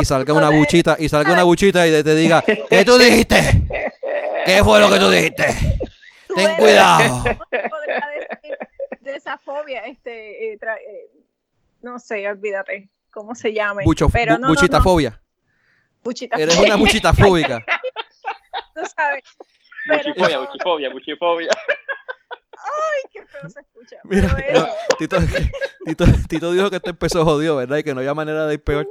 y 0.00 0.04
salga 0.04 0.34
una 0.34 0.50
buchita, 0.50 0.96
y 0.98 1.08
salga 1.08 1.32
una 1.32 1.44
buchita 1.44 1.86
y 1.86 2.02
te 2.02 2.14
diga, 2.16 2.42
¿qué 2.68 2.84
tú 2.84 2.98
dijiste? 2.98 3.36
¿Qué 4.44 4.64
fue 4.64 4.80
lo 4.80 4.90
que 4.90 4.98
tú 4.98 5.08
dijiste? 5.08 5.46
Ten 6.34 6.56
cuidado. 6.56 7.22
De 9.00 9.14
esa 9.14 9.38
fobia, 9.38 9.84
este, 9.86 10.52
eh, 10.52 10.58
eh, 10.62 11.10
no 11.80 12.00
sé, 12.00 12.28
olvídate 12.28 12.88
cómo 13.12 13.34
se 13.34 13.52
llama. 13.52 13.82
Bucho, 13.84 14.08
Pero 14.08 14.38
no, 14.38 14.48
buchitafobia. 14.48 15.20
Eres 16.04 16.58
una 16.58 16.76
buchitafóbica. 16.76 17.64
Tú 18.74 18.80
sabes. 18.96 19.22
Buchifobia, 19.86 20.38
buchifobia, 20.38 20.90
buchifobia. 20.90 21.48
¡Ay, 22.52 23.10
qué 23.12 23.26
feo 23.26 23.48
se 23.48 23.60
escucha! 23.60 23.96
Mira, 24.04 24.68
Tito, 24.98 25.16
Tito, 25.84 26.04
Tito, 26.28 26.52
dijo 26.52 26.70
que 26.70 26.76
esto 26.76 26.90
empezó 26.90 27.24
jodido, 27.24 27.56
¿verdad? 27.56 27.78
Y 27.78 27.82
que 27.82 27.94
no 27.94 28.00
había 28.00 28.14
manera 28.14 28.46
de 28.46 28.54
ir 28.54 28.62
peor. 28.62 28.88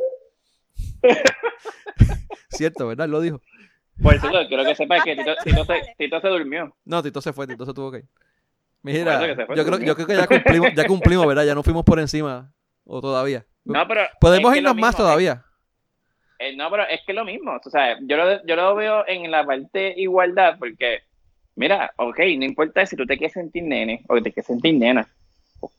Cierto, 2.49 2.87
¿verdad? 2.87 3.07
Lo 3.07 3.21
dijo. 3.21 3.41
Pues 4.01 4.17
eso, 4.17 4.31
quiero 4.47 4.63
que 4.63 4.75
sepas 4.75 5.03
que 5.03 5.15
Tito, 5.15 5.35
Tito, 5.43 5.65
se, 5.65 5.95
Tito 5.97 6.21
se 6.21 6.27
durmió. 6.27 6.75
No, 6.85 7.01
Tito 7.01 7.21
se 7.21 7.33
fue, 7.33 7.47
Tito 7.47 7.65
se 7.65 7.73
tuvo 7.73 7.91
que 7.91 7.99
ir. 7.99 8.05
Mira, 8.83 9.27
yo, 9.27 9.65
creo, 9.65 9.79
yo 9.79 9.95
creo 9.95 10.07
que 10.07 10.15
ya 10.15 10.27
cumplimos, 10.27 10.73
ya 10.75 10.87
cumplimos, 10.87 11.27
¿verdad? 11.27 11.45
Ya 11.45 11.55
no 11.55 11.63
fuimos 11.63 11.83
por 11.83 11.99
encima. 11.99 12.51
O 12.83 12.99
todavía. 12.99 13.45
No, 13.65 13.87
pero. 13.87 14.01
Podemos 14.19 14.55
irnos 14.55 14.75
más 14.75 14.95
todavía. 14.95 15.43
Eh, 16.39 16.55
no, 16.55 16.69
pero 16.71 16.83
es 16.87 17.01
que 17.05 17.11
es 17.11 17.15
lo 17.15 17.25
mismo. 17.25 17.59
O 17.63 17.69
sea, 17.69 17.97
yo 18.01 18.17
lo, 18.17 18.45
yo 18.45 18.55
lo 18.55 18.75
veo 18.75 19.07
en 19.07 19.29
la 19.29 19.45
parte 19.45 19.93
igualdad, 19.97 20.57
porque 20.57 21.01
mira, 21.55 21.93
ok, 21.97 22.19
no 22.37 22.45
importa 22.45 22.85
si 22.85 22.95
tú 22.95 23.05
te 23.05 23.17
quieres 23.17 23.33
sentir 23.33 23.63
nene 23.63 24.03
o 24.07 24.15
te 24.15 24.31
quieres 24.31 24.47
sentir 24.47 24.73
nena. 24.75 25.07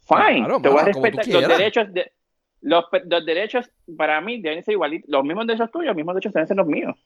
Fine, 0.07 0.47
te 0.63 0.69
voy 0.69 0.81
a 0.81 0.85
respetar 0.85 1.27
los 1.27 1.49
derechos. 1.49 1.93
De, 1.93 2.13
los, 2.61 2.85
los, 3.07 3.27
derechos 3.27 3.69
para 3.97 4.21
mí 4.21 4.41
deben 4.41 4.63
ser 4.63 4.73
igualitos. 4.73 5.11
Los 5.11 5.25
mismos 5.25 5.47
derechos 5.47 5.71
tuyos, 5.73 5.89
los 5.89 5.97
mismos 5.97 6.15
derechos 6.15 6.33
deben 6.33 6.47
ser 6.47 6.57
los 6.57 6.67
míos. 6.67 6.97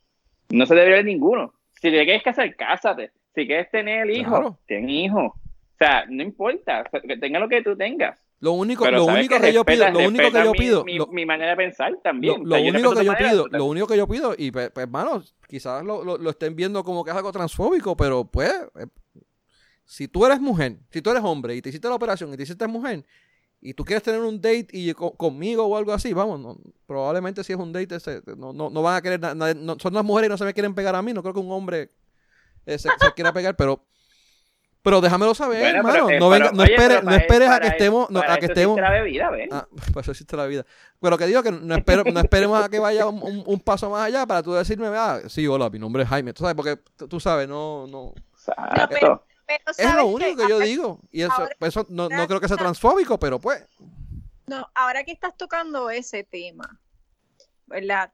No 0.51 0.67
se 0.67 0.75
debe 0.75 0.91
ver 0.91 1.05
ninguno. 1.05 1.55
Si 1.73 1.91
te 1.91 2.05
quieres 2.05 2.23
casar, 2.23 2.55
cásate. 2.57 3.11
Si 3.35 3.47
quieres 3.47 3.71
tener 3.71 4.03
el 4.03 4.17
hijo, 4.17 4.59
ten 4.67 4.89
hijo. 4.89 5.21
O 5.21 5.79
sea, 5.79 6.05
no 6.09 6.23
importa, 6.23 6.85
que 7.07 7.17
tenga 7.17 7.39
lo 7.39 7.49
que 7.49 7.63
tú 7.63 7.77
tengas. 7.77 8.19
Lo 8.41 8.53
único, 8.53 8.91
lo 8.91 9.07
único 9.07 9.41
que, 9.41 9.53
yo 9.53 9.65
pido, 9.65 9.91
lo 9.91 10.01
único 10.01 10.31
que 10.31 10.45
yo 10.45 10.53
pido, 10.53 10.85
mi, 11.11 11.25
manera 11.25 11.53
de 11.53 11.57
pensar 11.57 11.99
también. 12.03 12.43
Lo, 12.45 12.61
único 12.61 12.95
que 12.95 13.05
yo 13.05 13.15
pido, 13.17 13.47
lo 13.49 13.65
único 13.65 13.87
que 13.87 13.97
yo 13.97 14.07
pido, 14.07 14.35
y 14.37 14.51
pues, 14.51 14.71
hermano, 14.77 15.23
quizás 15.49 15.83
lo, 15.83 16.05
lo, 16.05 16.31
estén 16.31 16.55
viendo 16.55 16.85
como 16.85 17.03
que 17.03 17.13
es 17.13 17.17
algo 17.17 17.33
transfóbico, 17.33 17.97
pero 17.97 18.25
pues, 18.27 18.53
eh, 18.79 18.87
si 19.87 20.07
tú 20.07 20.27
eres 20.27 20.39
mujer, 20.39 20.77
si 20.91 21.01
tú 21.01 21.11
eres 21.11 21.23
hombre 21.25 21.57
y 21.57 21.63
te 21.63 21.71
hiciste 21.71 21.89
la 21.89 21.95
operación 21.95 22.33
y 22.35 22.37
te 22.37 22.43
hiciste 22.43 22.67
mujer, 22.67 23.07
y 23.61 23.73
tú 23.73 23.85
quieres 23.85 24.03
tener 24.03 24.21
un 24.21 24.37
date 24.37 24.69
y 24.73 24.93
conmigo 24.93 25.65
o 25.65 25.77
algo 25.77 25.95
así, 25.95 26.13
vamos, 26.13 26.59
probablemente 26.87 27.43
si 27.43 27.55
es 27.55 27.59
un 27.59 27.73
date, 27.73 27.97
ese, 27.97 28.21
no, 28.37 28.53
no, 28.53 28.69
no, 28.69 28.83
van 28.83 28.97
a 28.97 29.03
querer, 29.03 29.21
son 29.81 29.95
las 29.95 30.05
mujeres 30.05 30.29
y 30.29 30.31
no 30.31 30.37
se 30.37 30.45
me 30.45 30.53
quieren 30.53 30.75
pegar 30.75 30.95
a 30.95 31.01
mí, 31.01 31.15
no 31.15 31.23
creo 31.23 31.33
que 31.33 31.41
un 31.41 31.51
hombre 31.51 31.91
eh, 32.67 32.77
se 32.77 32.91
quiera 33.15 33.33
pegar, 33.33 33.57
pero 33.57 33.83
pero 34.87 35.01
déjamelo 35.01 35.35
saber, 35.35 35.75
hermano. 35.75 36.09
no, 36.21 36.29
venga, 36.29 36.53
no, 36.53 36.63
esperes, 36.63 37.03
no 37.03 37.13
esperes 37.13 37.51
a 37.51 37.59
que 37.59 37.67
estemos. 37.67 38.09
No, 38.09 38.21
a 38.21 38.37
que 38.37 38.47
estemos. 38.47 38.81
la 38.81 38.93
bebida, 38.93 39.31
¿ves? 39.31 39.49
Ah, 39.51 39.67
pues 39.93 40.05
eso 40.05 40.13
existe 40.13 40.37
la 40.37 40.47
vida. 40.47 40.65
Pero 41.01 41.19
que 41.19 41.27
digo 41.27 41.43
que 41.43 41.51
no, 41.51 41.75
espero, 41.75 42.05
no 42.05 42.21
esperemos 42.21 42.65
a 42.65 42.69
que 42.69 42.79
vaya 42.79 43.05
un, 43.07 43.43
un, 43.45 43.59
paso 43.59 43.91
más 43.91 44.07
allá 44.07 44.25
para 44.27 44.45
tú 44.45 44.53
decirme, 44.53 44.87
ah, 44.87 45.23
sí, 45.27 45.45
hola, 45.45 45.71
mi 45.71 45.81
nombre 45.81 46.05
es 46.05 46.09
Jaime. 46.09 46.33
Tú 46.33 46.45
sabes, 46.45 46.55
porque 46.55 46.79
tú 47.09 47.19
sabes, 47.19 47.49
no. 47.49 47.89
no 47.89 48.15
Exacto. 48.33 49.25
es 49.77 49.95
lo 49.97 50.07
único 50.07 50.37
que, 50.37 50.49
yo 50.49 50.61
digo. 50.61 51.01
Y 51.11 51.23
eso, 51.23 51.49
eso 51.59 51.85
no, 51.89 52.09
no 52.09 52.29
creo 52.29 52.41
que 52.41 52.47
sea 52.47 52.57
transfóbico, 52.57 53.19
pero 53.19 53.41
pues. 53.41 53.67
No, 54.47 54.71
ahora 54.73 55.03
que 55.03 55.11
estás 55.11 55.37
tocando 55.37 55.91
ese 55.91 56.23
tema, 56.23 56.79
¿verdad? 57.67 58.13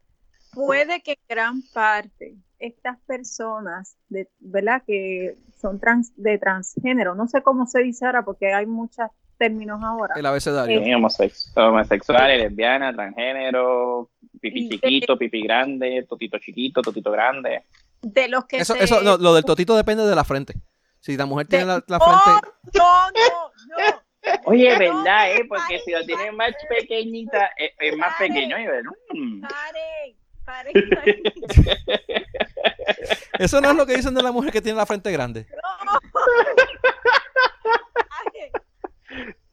Puede 0.55 1.03
que 1.03 1.19
gran 1.29 1.61
parte 1.75 2.35
estas 2.63 2.99
personas, 3.01 3.97
de, 4.09 4.29
¿verdad? 4.39 4.83
Que 4.87 5.37
son 5.61 5.81
trans, 5.81 6.13
de 6.17 6.39
transgénero, 6.39 7.15
no 7.15 7.27
sé 7.27 7.43
cómo 7.43 7.67
se 7.67 7.83
dice 7.83 8.07
ahora 8.07 8.25
porque 8.25 8.55
hay 8.55 8.67
muchos 8.67 9.09
términos 9.37 9.81
ahora. 9.83 10.15
El 10.17 10.25
abecedario. 10.25 10.81
Eh, 10.81 10.95
homosexual, 10.95 12.39
lesbiana, 12.39 12.93
transgénero, 12.93 14.11
pipi 14.41 14.69
chiquito, 14.69 15.19
pipi 15.19 15.43
grande, 15.43 16.07
totito 16.09 16.39
chiquito, 16.39 16.83
totito 16.83 17.11
grande. 17.11 17.65
De 18.01 18.29
los 18.29 18.45
que 18.45 18.59
eso, 18.59 18.77
eso 18.77 19.03
no, 19.03 19.17
lo 19.17 19.35
del 19.35 19.45
totito 19.45 19.77
depende 19.77 20.07
de 20.07 20.15
la 20.15 20.25
frente. 20.25 20.55
Si 21.01 21.17
la 21.17 21.27
mujer 21.27 21.49
tiene 21.49 21.67
la, 21.67 21.81
frente. 21.81 22.49
No, 22.79 23.11
no, 23.11 23.51
no. 23.69 24.03
Oye, 24.45 24.79
verdad, 24.79 25.33
¿eh? 25.33 25.45
Porque 25.49 25.81
si 25.85 25.91
lo 25.91 26.05
tiene 26.05 26.31
más 26.31 26.53
pequeñita, 26.69 27.51
es, 27.57 27.97
más 27.97 28.15
pequeño. 28.21 28.57
Y 28.57 28.67
ver, 28.67 28.85
Eso 33.39 33.61
no 33.61 33.71
es 33.71 33.77
lo 33.77 33.87
que 33.87 33.97
dicen 33.97 34.15
de 34.15 34.23
la 34.23 34.33
mujer 34.33 34.53
que 34.53 34.61
tiene 34.61 34.79
la 34.79 34.87
frente 34.87 35.11
grande. 35.11 35.47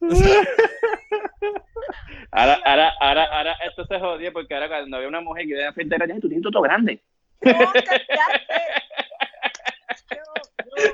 ahora, 2.32 2.60
ahora, 2.64 2.94
ahora, 3.00 3.24
ahora, 3.24 3.56
esto 3.66 3.84
se 3.86 3.98
jodió 3.98 4.32
porque 4.32 4.54
ahora 4.54 4.68
cuando 4.68 4.98
ve 4.98 5.06
una 5.06 5.20
mujer 5.20 5.42
que 5.42 5.48
tiene 5.48 5.64
la 5.64 5.72
frente 5.72 5.96
grande, 5.96 6.20
tú 6.20 6.28
tienes 6.28 6.50
todo 6.50 6.62
grande. 6.62 7.00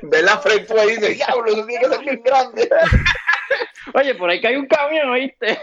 Ve 0.03 0.23
la 0.23 0.39
frente 0.39 0.79
ahí 0.79 0.89
y 0.89 0.97
dice, 0.97 1.15
diablo, 1.15 1.47
eso 1.47 1.65
tiene 1.67 1.83
que 1.83 1.89
ser 1.89 2.01
bien 2.01 2.23
grande. 2.23 2.69
Oye, 3.95 4.15
por 4.15 4.31
ahí 4.31 4.41
que 4.41 4.49
hay 4.49 4.57
un 4.57 4.67
camión, 4.67 5.11
¿oíste? 5.11 5.59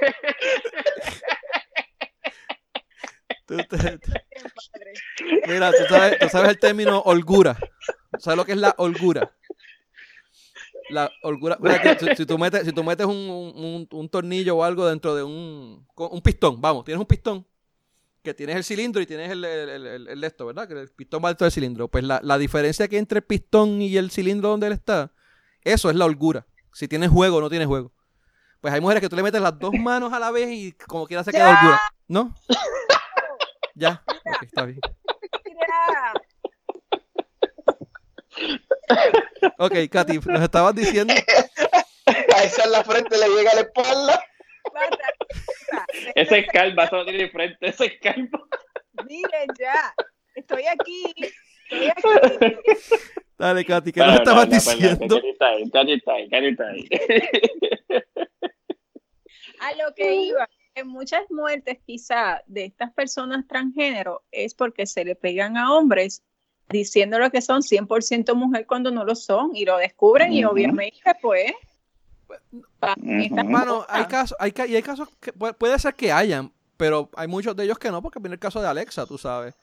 Mira, 5.47 5.71
¿tú 5.71 5.83
sabes, 5.89 6.19
tú 6.19 6.29
sabes 6.29 6.51
el 6.51 6.59
término 6.59 6.99
holgura. 7.01 7.57
¿Sabes 8.19 8.37
lo 8.37 8.45
que 8.45 8.53
es 8.53 8.57
la 8.57 8.73
holgura? 8.77 9.33
La 10.89 11.11
holgura. 11.23 11.57
si, 12.15 12.25
tú 12.25 12.37
metes, 12.37 12.65
si 12.65 12.71
tú 12.71 12.83
metes 12.83 13.05
un, 13.05 13.87
un, 13.89 14.09
tornillo 14.09 14.57
o 14.57 14.63
algo 14.63 14.87
dentro 14.87 15.15
de 15.15 15.23
un, 15.23 15.85
un 15.95 16.21
pistón, 16.21 16.61
vamos, 16.61 16.85
tienes 16.85 16.99
un 16.99 17.07
pistón 17.07 17.45
que 18.21 18.33
tienes 18.33 18.55
el 18.55 18.63
cilindro 18.63 19.01
y 19.01 19.05
tienes 19.05 19.31
el, 19.31 19.43
el, 19.43 20.07
el, 20.07 20.23
esto, 20.23 20.45
¿verdad? 20.45 20.67
Que 20.67 20.79
el 20.79 20.89
pistón 20.89 21.21
va 21.23 21.29
dentro 21.29 21.45
del 21.45 21.51
cilindro. 21.51 21.89
Pues 21.89 22.05
la, 22.05 22.21
la, 22.23 22.37
diferencia 22.37 22.87
que 22.87 22.95
hay 22.95 23.01
entre 23.01 23.19
el 23.19 23.25
pistón 23.25 23.81
y 23.81 23.97
el 23.97 24.11
cilindro 24.11 24.49
donde 24.49 24.67
él 24.67 24.73
está, 24.73 25.11
eso 25.61 25.89
es 25.89 25.95
la 25.97 26.05
holgura. 26.05 26.47
Si 26.71 26.87
tienes 26.87 27.09
juego 27.09 27.37
o 27.37 27.41
no 27.41 27.49
tienes 27.49 27.67
juego. 27.67 27.91
Pues 28.61 28.73
hay 28.73 28.79
mujeres 28.79 29.01
que 29.01 29.09
tú 29.09 29.17
le 29.17 29.23
metes 29.23 29.41
las 29.41 29.59
dos 29.59 29.73
manos 29.73 30.13
a 30.13 30.19
la 30.19 30.31
vez 30.31 30.49
y 30.49 30.71
como 30.71 31.05
quiera 31.05 31.25
se 31.25 31.31
queda 31.31 31.49
holgura. 31.49 31.81
¿No? 32.07 32.33
Ya, 33.75 34.03
está 34.41 34.65
bien. 34.65 34.79
Ok, 39.57 39.73
Katy, 39.91 40.19
nos 40.19 40.41
estabas 40.41 40.75
diciendo. 40.75 41.13
A 42.05 42.43
esa 42.43 42.65
en 42.65 42.71
la 42.71 42.83
frente 42.83 43.17
le 43.17 43.27
llega 43.29 43.51
a 43.51 43.55
la 43.55 43.61
espalda. 43.61 44.23
Ese 46.15 46.39
es 46.39 46.47
calva, 46.47 46.89
solo 46.89 47.05
tiene 47.05 47.29
frente, 47.29 47.67
ese 47.67 47.85
es 47.85 47.99
calva. 47.99 48.39
Miren 49.07 49.49
ya, 49.59 49.93
estoy 50.35 50.65
aquí. 50.65 51.13
Estoy 51.69 51.87
aquí. 51.87 52.55
Dale, 53.37 53.65
Katy, 53.65 53.91
¿qué 53.91 53.99
nos 53.99 54.15
estabas 54.15 54.49
diciendo? 54.49 55.19
A 59.59 59.73
lo 59.75 59.93
que 59.95 60.15
iba 60.15 60.47
en 60.75 60.87
muchas 60.87 61.23
muertes 61.29 61.79
quizá 61.85 62.41
de 62.47 62.65
estas 62.65 62.91
personas 62.93 63.47
transgénero 63.47 64.23
es 64.31 64.53
porque 64.53 64.85
se 64.85 65.05
le 65.05 65.15
pegan 65.15 65.57
a 65.57 65.73
hombres 65.73 66.23
diciéndole 66.69 67.29
que 67.29 67.41
son 67.41 67.61
100% 67.61 68.33
mujer 68.35 68.65
cuando 68.65 68.89
no 68.91 69.03
lo 69.03 69.15
son 69.15 69.55
y 69.55 69.65
lo 69.65 69.77
descubren 69.77 70.33
y 70.33 70.43
obviamente 70.45 71.01
pues... 71.21 71.53
Bueno, 73.45 73.85
hay 73.87 74.05
casos, 74.05 74.35
hay, 74.39 74.53
y 74.67 74.75
hay 74.75 74.81
casos 74.81 75.07
que 75.19 75.31
puede 75.33 75.77
ser 75.77 75.93
que 75.93 76.11
hayan, 76.11 76.51
pero 76.77 77.09
hay 77.15 77.27
muchos 77.27 77.55
de 77.55 77.65
ellos 77.65 77.77
que 77.77 77.91
no, 77.91 78.01
porque 78.01 78.19
viene 78.19 78.35
el 78.35 78.39
caso 78.39 78.59
de 78.59 78.67
Alexa, 78.67 79.05
tú 79.05 79.19
sabes. 79.19 79.53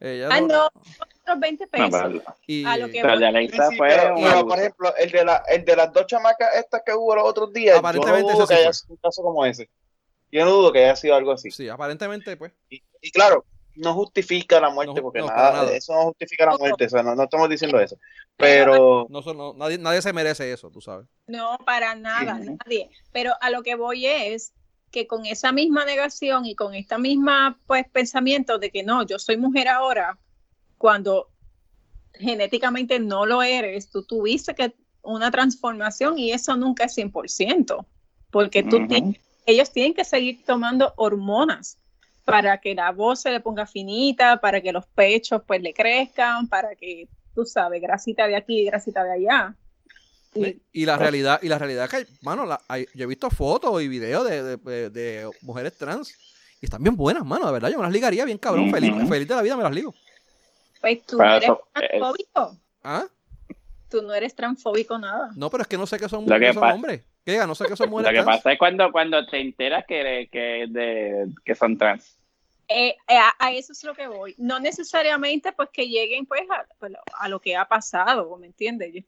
ah, 0.00 0.40
no, 0.40 0.66
otros 0.66 1.40
20 1.40 1.66
pesos. 1.66 2.22
y, 2.46 2.64
a 2.64 2.76
lo 2.76 2.86
que 2.86 3.02
de 3.02 3.26
Alexa 3.26 3.70
fue 3.76 3.88
pero, 3.88 4.46
por 4.46 4.58
ejemplo, 4.58 4.94
el 4.96 5.10
de, 5.10 5.24
la, 5.24 5.42
el 5.48 5.64
de 5.64 5.74
las 5.74 5.92
dos 5.92 6.06
chamacas 6.06 6.54
estas 6.54 6.82
que 6.86 6.94
hubo 6.94 7.16
los 7.16 7.24
otros 7.24 7.52
días, 7.52 7.78
aparentemente 7.78 8.32
yo 8.32 8.38
no 8.38 8.46
que 8.46 8.54
haya 8.54 8.70
un 8.88 8.96
caso 8.98 9.22
como 9.22 9.44
ese. 9.44 9.68
Yo 10.32 10.44
no 10.46 10.50
dudo 10.50 10.72
que 10.72 10.84
haya 10.84 10.96
sido 10.96 11.14
algo 11.14 11.32
así. 11.32 11.50
Sí, 11.50 11.68
aparentemente, 11.68 12.36
pues. 12.38 12.52
Y, 12.70 13.10
claro, 13.12 13.44
no 13.76 13.92
justifica 13.92 14.58
la 14.60 14.70
muerte, 14.70 15.02
porque 15.02 15.20
nada, 15.20 15.70
eso 15.72 15.94
no 15.94 16.04
justifica 16.04 16.46
la 16.46 16.56
muerte, 16.56 16.86
o 16.86 16.88
sea, 16.88 17.02
no, 17.02 17.22
estamos 17.22 17.50
diciendo 17.50 17.78
eso. 17.78 17.98
Pero. 18.36 19.06
No, 19.10 19.54
nadie, 19.54 19.76
nadie 19.76 20.00
se 20.00 20.12
merece 20.12 20.50
eso, 20.50 20.70
tú 20.70 20.80
sabes. 20.80 21.06
No, 21.26 21.58
para 21.66 21.94
nada, 21.94 22.38
nadie. 22.38 22.90
Pero 23.12 23.34
a 23.42 23.50
lo 23.50 23.62
que 23.62 23.74
voy 23.74 24.06
es 24.06 24.54
que 24.90 25.06
con 25.06 25.26
esa 25.26 25.52
misma 25.52 25.84
negación 25.84 26.46
y 26.46 26.54
con 26.54 26.74
esta 26.74 26.98
misma 26.98 27.58
pues 27.66 27.88
pensamiento 27.90 28.58
de 28.58 28.70
que 28.70 28.82
no, 28.82 29.04
yo 29.04 29.18
soy 29.18 29.36
mujer 29.36 29.68
ahora, 29.68 30.18
cuando 30.78 31.30
genéticamente 32.14 33.00
no 33.00 33.26
lo 33.26 33.42
eres, 33.42 33.90
tú 33.90 34.04
tuviste 34.04 34.54
que 34.54 34.74
una 35.02 35.30
transformación 35.30 36.18
y 36.18 36.32
eso 36.32 36.56
nunca 36.56 36.84
es 36.84 36.96
100%, 36.96 37.86
porque 38.30 38.62
tú 38.62 38.86
tienes 38.86 39.18
ellos 39.46 39.70
tienen 39.70 39.94
que 39.94 40.04
seguir 40.04 40.44
tomando 40.44 40.92
hormonas 40.96 41.78
para 42.24 42.58
que 42.58 42.74
la 42.74 42.92
voz 42.92 43.22
se 43.22 43.30
le 43.30 43.40
ponga 43.40 43.66
finita, 43.66 44.40
para 44.40 44.60
que 44.60 44.72
los 44.72 44.86
pechos 44.86 45.42
pues 45.46 45.60
le 45.60 45.74
crezcan, 45.74 46.48
para 46.48 46.74
que, 46.76 47.08
tú 47.34 47.44
sabes, 47.44 47.82
grasita 47.82 48.26
de 48.26 48.36
aquí, 48.36 48.64
grasita 48.64 49.02
de 49.04 49.12
allá. 49.12 49.56
Y, 50.72 50.86
la 50.86 50.96
realidad, 50.96 51.40
y 51.42 51.48
la 51.48 51.58
realidad 51.58 51.90
que, 51.90 52.06
mano, 52.22 52.46
yo 52.94 53.04
he 53.04 53.06
visto 53.06 53.28
fotos 53.28 53.82
y 53.82 53.88
videos 53.88 54.26
de, 54.26 55.30
mujeres 55.42 55.76
trans 55.76 56.14
y 56.60 56.66
están 56.66 56.82
bien 56.82 56.96
buenas, 56.96 57.24
mano, 57.24 57.44
de 57.46 57.52
verdad, 57.52 57.68
yo 57.68 57.76
me 57.76 57.82
las 57.82 57.92
ligaría 57.92 58.24
bien 58.24 58.38
cabrón, 58.38 58.70
feliz, 58.70 58.94
feliz 59.08 59.28
de 59.28 59.34
la 59.34 59.42
vida 59.42 59.56
me 59.56 59.64
las 59.64 59.74
ligo. 59.74 59.94
Pues 60.80 61.04
tú 61.04 61.20
eres 61.20 61.50
transfóbico. 61.72 62.56
¿Ah? 62.82 63.06
Tú 63.90 64.00
no 64.00 64.14
eres 64.14 64.34
transfóbico 64.34 64.98
nada. 64.98 65.30
No, 65.36 65.50
pero 65.50 65.62
es 65.62 65.68
que 65.68 65.76
no 65.76 65.86
sé 65.86 65.98
qué 65.98 66.08
son, 66.08 66.24
qué 66.26 66.54
son 66.54 66.64
hombres. 66.64 67.02
¿Qué? 67.24 67.38
No 67.46 67.54
sé 67.54 67.66
qué 67.66 67.76
son 67.76 67.90
mujeres 67.90 68.12
Lo 68.12 68.20
que 68.20 68.26
pasa 68.26 68.52
es 68.52 68.58
cuando, 68.58 68.90
cuando 68.90 69.24
te 69.26 69.40
enteras 69.40 69.84
que, 69.86 70.28
que, 70.30 70.66
de, 70.68 71.28
que 71.44 71.54
son 71.54 71.78
trans. 71.78 72.18
Eh, 72.68 72.96
eh, 73.08 73.18
a, 73.38 73.52
eso 73.52 73.72
es 73.72 73.84
lo 73.84 73.94
que 73.94 74.08
voy. 74.08 74.34
No 74.38 74.58
necesariamente 74.58 75.52
pues 75.52 75.68
que 75.72 75.88
lleguen 75.88 76.26
pues 76.26 76.42
a, 76.50 76.66
pues, 76.78 76.92
a 77.18 77.28
lo 77.28 77.40
que 77.40 77.56
ha 77.56 77.66
pasado, 77.66 78.36
¿me 78.38 78.46
entiendes? 78.46 79.04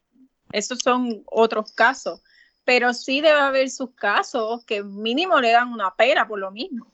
Esos 0.51 0.79
son 0.79 1.23
otros 1.25 1.73
casos. 1.73 2.21
Pero 2.63 2.93
sí 2.93 3.21
debe 3.21 3.39
haber 3.39 3.69
sus 3.69 3.91
casos 3.91 4.65
que 4.65 4.83
mínimo 4.83 5.39
le 5.39 5.51
dan 5.51 5.71
una 5.71 5.93
pera 5.95 6.27
por 6.27 6.39
lo 6.39 6.51
mismo. 6.51 6.91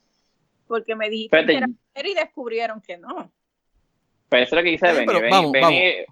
Porque 0.66 0.94
me 0.94 1.08
dijiste 1.08 1.46
que 1.46 1.56
era 1.56 1.66
mujer 1.66 2.06
y 2.06 2.14
descubrieron 2.14 2.80
que 2.80 2.98
no. 2.98 3.30
Pero 4.28 4.44
eso 4.44 4.56
es 4.56 4.60
lo 4.60 4.64
que 4.64 4.70
dice 4.70 4.92
Benny. 4.92 6.06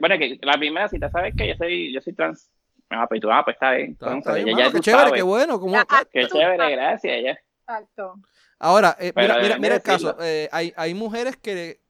bueno, 0.00 0.18
que 0.18 0.38
la 0.42 0.58
primera 0.58 0.88
cita, 0.88 1.10
¿sabes 1.10 1.34
que 1.34 1.48
Yo 1.48 1.56
soy, 1.56 1.92
yo 1.92 2.00
soy 2.00 2.12
trans. 2.12 2.50
Ah, 2.94 3.06
pues 3.08 3.20
tú, 3.20 3.30
ah, 3.30 3.42
pues 3.44 3.54
está 3.54 3.72
bien. 3.72 3.90
Entonces, 3.90 4.44
ya, 4.56 4.70
qué 4.70 4.80
chévere, 4.80 5.12
qué 5.12 5.22
bueno. 5.22 5.58
¿cómo? 5.60 5.76
qué 6.10 6.26
chévere, 6.26 6.70
gracias. 6.70 7.22
Ya. 7.22 7.38
Exacto. 7.60 8.14
Ahora, 8.58 8.96
eh, 9.00 9.12
mira, 9.16 9.38
mira, 9.40 9.58
mira, 9.58 9.74
el 9.76 9.82
caso. 9.82 10.16
Eh, 10.20 10.48
hay, 10.52 10.72
hay 10.76 10.94
mujeres 10.94 11.36
que, 11.36 11.80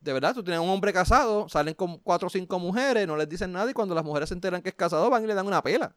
de 0.00 0.12
verdad, 0.12 0.34
tú 0.34 0.44
tienes 0.44 0.60
un 0.60 0.68
hombre 0.68 0.92
casado, 0.92 1.48
salen 1.48 1.74
con 1.74 1.98
cuatro 1.98 2.26
o 2.26 2.30
cinco 2.30 2.58
mujeres, 2.58 3.06
no 3.06 3.16
les 3.16 3.28
dicen 3.28 3.52
nada 3.52 3.70
y 3.70 3.74
cuando 3.74 3.94
las 3.94 4.04
mujeres 4.04 4.28
se 4.28 4.34
enteran 4.34 4.62
que 4.62 4.68
es 4.68 4.74
casado 4.74 5.10
van 5.10 5.24
y 5.24 5.26
le 5.26 5.34
dan 5.34 5.46
una 5.46 5.62
pela. 5.62 5.94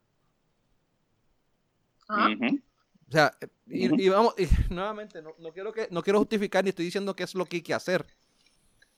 Ah. 2.10 2.30
O 3.08 3.12
sea, 3.12 3.32
y, 3.68 4.10
vamos, 4.10 4.34
y, 4.38 4.48
nuevamente, 4.74 5.22
no, 5.22 5.36
no, 5.38 5.52
quiero 5.52 5.72
que, 5.72 5.88
no 5.92 6.02
quiero 6.02 6.20
justificar 6.20 6.64
ni 6.64 6.70
estoy 6.70 6.86
diciendo 6.86 7.16
qué 7.16 7.24
es 7.24 7.36
lo 7.36 7.46
que 7.46 7.58
hay 7.58 7.62
que 7.62 7.74
hacer. 7.74 8.06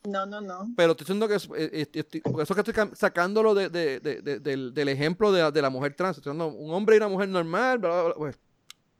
No, 0.07 0.25
no, 0.25 0.39
no. 0.39 0.67
Pero 0.77 0.91
estoy 0.93 1.03
diciendo 1.03 1.27
que 1.27 1.35
eh, 1.61 1.87
eh, 1.93 2.21
por 2.21 2.41
eso 2.41 2.55
que 2.55 2.61
estoy 2.61 2.73
sacándolo 2.93 3.53
de, 3.53 3.67
de, 3.67 3.99
de, 3.99 4.39
del, 4.39 4.73
del, 4.73 4.87
ejemplo 4.87 5.33
de, 5.33 5.61
la 5.61 5.69
mujer 5.69 5.95
trans. 5.95 6.17
Estoy 6.17 6.31
diciendo 6.31 6.57
un 6.57 6.73
hombre 6.73 6.95
y 6.95 6.97
una 6.97 7.09
mujer 7.09 7.27
normal, 7.27 7.81
pues, 8.15 8.39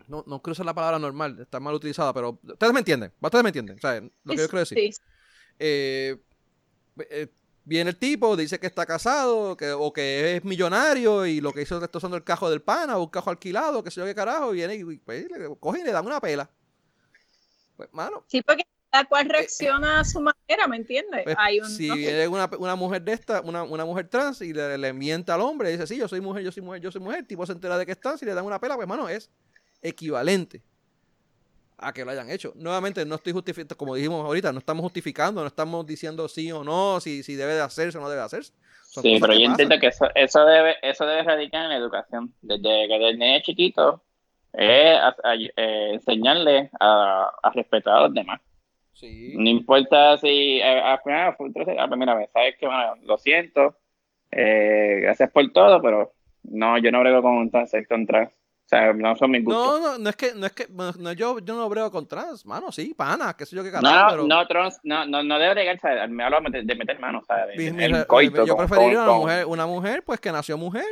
no, 0.08 0.26
no 0.28 0.42
quiero 0.42 0.52
usar 0.52 0.66
la 0.66 0.74
palabra 0.74 1.00
normal, 1.00 1.40
está 1.40 1.62
mal 1.62 1.74
utilizada, 1.74 2.14
pero 2.14 2.40
ustedes 2.44 2.74
me 2.74 2.80
entienden, 2.80 3.14
ustedes 3.22 3.44
me 3.44 3.50
entienden, 3.50 3.80
¿sabes? 3.80 4.04
Lo 4.26 4.34
que 4.34 4.42
yo 4.42 4.50
quiero 4.50 4.60
decir. 4.60 4.94
Eh, 5.60 6.18
viene 7.64 7.92
el 7.92 7.98
tipo, 7.98 8.36
dice 8.36 8.60
que 8.60 8.68
está 8.68 8.86
casado, 8.86 9.56
que, 9.56 9.72
o 9.72 9.94
que 9.94 10.36
es 10.36 10.44
millonario, 10.44 11.26
y 11.26 11.40
lo 11.40 11.54
que 11.54 11.62
hizo 11.62 11.76
es 11.76 11.80
que 11.80 11.86
está 11.86 12.00
usando 12.00 12.18
el 12.18 12.24
cajo 12.26 12.50
del 12.50 12.62
pana, 12.62 12.98
o 12.98 13.04
un 13.04 13.10
cajo 13.10 13.30
alquilado, 13.30 13.82
que 13.82 13.92
sé 13.92 14.02
yo 14.02 14.06
qué 14.06 14.16
carajo, 14.16 14.52
viene 14.52 14.76
y 14.76 14.98
pues, 14.98 15.26
le 15.30 15.56
cogen 15.58 15.82
y 15.82 15.86
le 15.86 15.92
dan 15.94 16.06
una 16.06 16.20
pela. 16.20 16.50
Pues, 17.78 17.88
mano. 17.94 18.26
Sí, 18.28 18.42
porque 18.42 18.64
cada 18.98 19.06
cual 19.10 19.30
reacciona 19.30 20.00
a 20.00 20.04
su 20.04 20.20
manera, 20.20 20.68
¿me 20.68 20.78
entiendes? 20.78 21.24
Pues, 21.24 21.36
Hay 21.40 21.60
un, 21.60 21.66
si 21.70 21.88
no 21.88 21.96
viene 21.96 22.28
una, 22.28 22.50
una 22.58 22.76
mujer 22.76 23.02
de 23.04 23.14
esta, 23.14 23.42
una, 23.42 23.64
una 23.64 23.86
mujer 23.86 24.08
trans, 24.08 24.42
y 24.42 24.54
le, 24.54 24.78
le 24.78 24.94
miente 24.94 25.32
al 25.32 25.42
hombre, 25.42 25.70
y 25.70 25.74
dice, 25.74 25.88
sí, 25.88 25.98
yo 25.98 26.08
soy 26.08 26.22
mujer, 26.22 26.44
yo 26.44 26.52
soy 26.52 26.64
mujer, 26.64 26.82
yo 26.82 26.92
soy 26.92 27.02
mujer, 27.02 27.20
el 27.20 27.28
tipo 27.28 27.46
se 27.46 27.52
entera 27.54 27.78
de 27.78 27.86
que 27.86 27.92
están, 27.92 28.18
si 28.18 28.26
le 28.26 28.34
dan 28.34 28.46
una 28.46 28.60
pela, 28.60 28.76
pues, 28.76 28.88
mano, 28.88 29.08
es 29.08 29.30
equivalente 29.82 30.64
a 31.78 31.94
que 31.94 32.04
lo 32.04 32.10
hayan 32.12 32.30
hecho. 32.32 32.54
Nuevamente, 32.56 33.06
no 33.06 33.16
estoy 33.16 33.34
justificando, 33.34 33.78
como 33.78 33.94
dijimos 33.94 34.26
ahorita, 34.26 34.52
no 34.52 34.60
estamos 34.60 34.82
justificando, 34.84 35.42
no 35.42 35.48
estamos 35.48 35.86
diciendo 35.86 36.28
sí 36.28 36.52
o 36.52 36.64
no, 36.64 37.00
si, 37.00 37.22
si 37.22 37.36
debe 37.36 37.54
de 37.54 37.62
hacerse 37.62 37.98
o 37.98 38.02
no 38.02 38.10
debe 38.10 38.22
de 38.22 38.26
hacerse. 38.26 38.52
Son 38.90 39.04
Sí, 39.04 39.18
pero 39.22 39.34
yo 39.34 39.42
pasan. 39.42 39.52
entiendo 39.52 39.80
que 39.80 39.88
eso, 39.88 40.08
eso 40.16 40.44
debe, 40.46 40.76
eso 40.82 41.06
debe 41.06 41.22
radicar 41.22 41.64
en 41.66 41.70
la 41.70 41.76
educación. 41.76 42.34
Desde 42.42 42.88
que 42.88 43.10
el 43.10 43.42
chiquito 43.44 44.04
es 44.54 44.98
a- 44.98 45.16
a- 45.24 45.36
eh, 45.36 45.94
enseñarle 45.94 46.72
a, 46.80 47.32
a 47.44 47.50
respetar 47.52 47.94
a 47.96 48.02
los 48.04 48.14
demás. 48.14 48.42
Sí. 49.00 49.34
No 49.38 49.48
importa 49.48 50.18
si 50.18 50.58
eh, 50.60 50.64
al 50.82 51.00
final, 51.04 51.30
ah, 51.30 51.36
pues 51.38 52.00
mira, 52.00 52.28
sabes 52.34 52.56
que 52.60 52.66
bueno, 52.66 52.96
lo 53.04 53.18
siento, 53.20 53.76
eh, 54.32 55.00
gracias 55.04 55.30
por 55.32 55.52
todo, 55.52 55.80
pero 55.82 56.14
no, 56.44 56.78
yo 56.80 56.92
no 56.92 57.02
brego 57.02 57.22
con 57.22 57.34
un 57.38 57.52
con 57.88 58.06
trans. 58.08 58.32
O 58.32 58.70
sea, 58.70 58.92
no 58.92 59.16
son 59.16 59.32
mis 59.32 59.46
gustos. 59.46 59.80
No, 59.82 59.92
no, 59.94 59.98
no 59.98 60.10
es 60.10 60.16
que, 60.18 60.34
no 60.36 60.46
es 60.46 60.52
que, 60.52 60.66
no, 60.70 61.14
yo, 61.14 61.40
yo 61.40 61.56
no 61.56 61.70
brego 61.70 61.90
con 61.90 62.06
trans, 62.08 62.46
mano, 62.46 62.70
sí, 62.72 62.94
pana, 62.94 63.34
qué 63.38 63.46
sé 63.46 63.56
yo 63.56 63.64
qué 63.64 63.72
carajo, 63.72 63.96
no, 63.96 64.10
pero 64.10 64.28
no, 64.28 64.48
trans, 64.48 64.80
no, 64.84 65.06
no, 65.06 65.24
no 65.24 65.40
debe 65.40 65.54
bregar, 65.54 65.80
sea, 65.80 66.06
me 66.08 66.24
hablo 66.24 66.40
de, 66.50 66.64
de 66.64 66.76
meter 66.76 67.00
manos, 67.00 67.24
o 67.24 67.26
sea, 67.28 67.46
de, 67.46 67.56
mi- 67.56 67.64
de- 67.66 67.72
mi- 67.72 67.84
en 67.86 67.92
mi- 67.94 68.06
coito 68.06 68.46
yo 68.46 68.58
con- 68.58 68.68
preferiría 68.68 69.06
con- 69.06 69.10
una 69.10 69.18
mujer, 69.20 69.46
una 69.46 69.66
mujer, 69.68 70.04
pues 70.04 70.20
que 70.20 70.32
nació 70.34 70.58
mujer, 70.58 70.84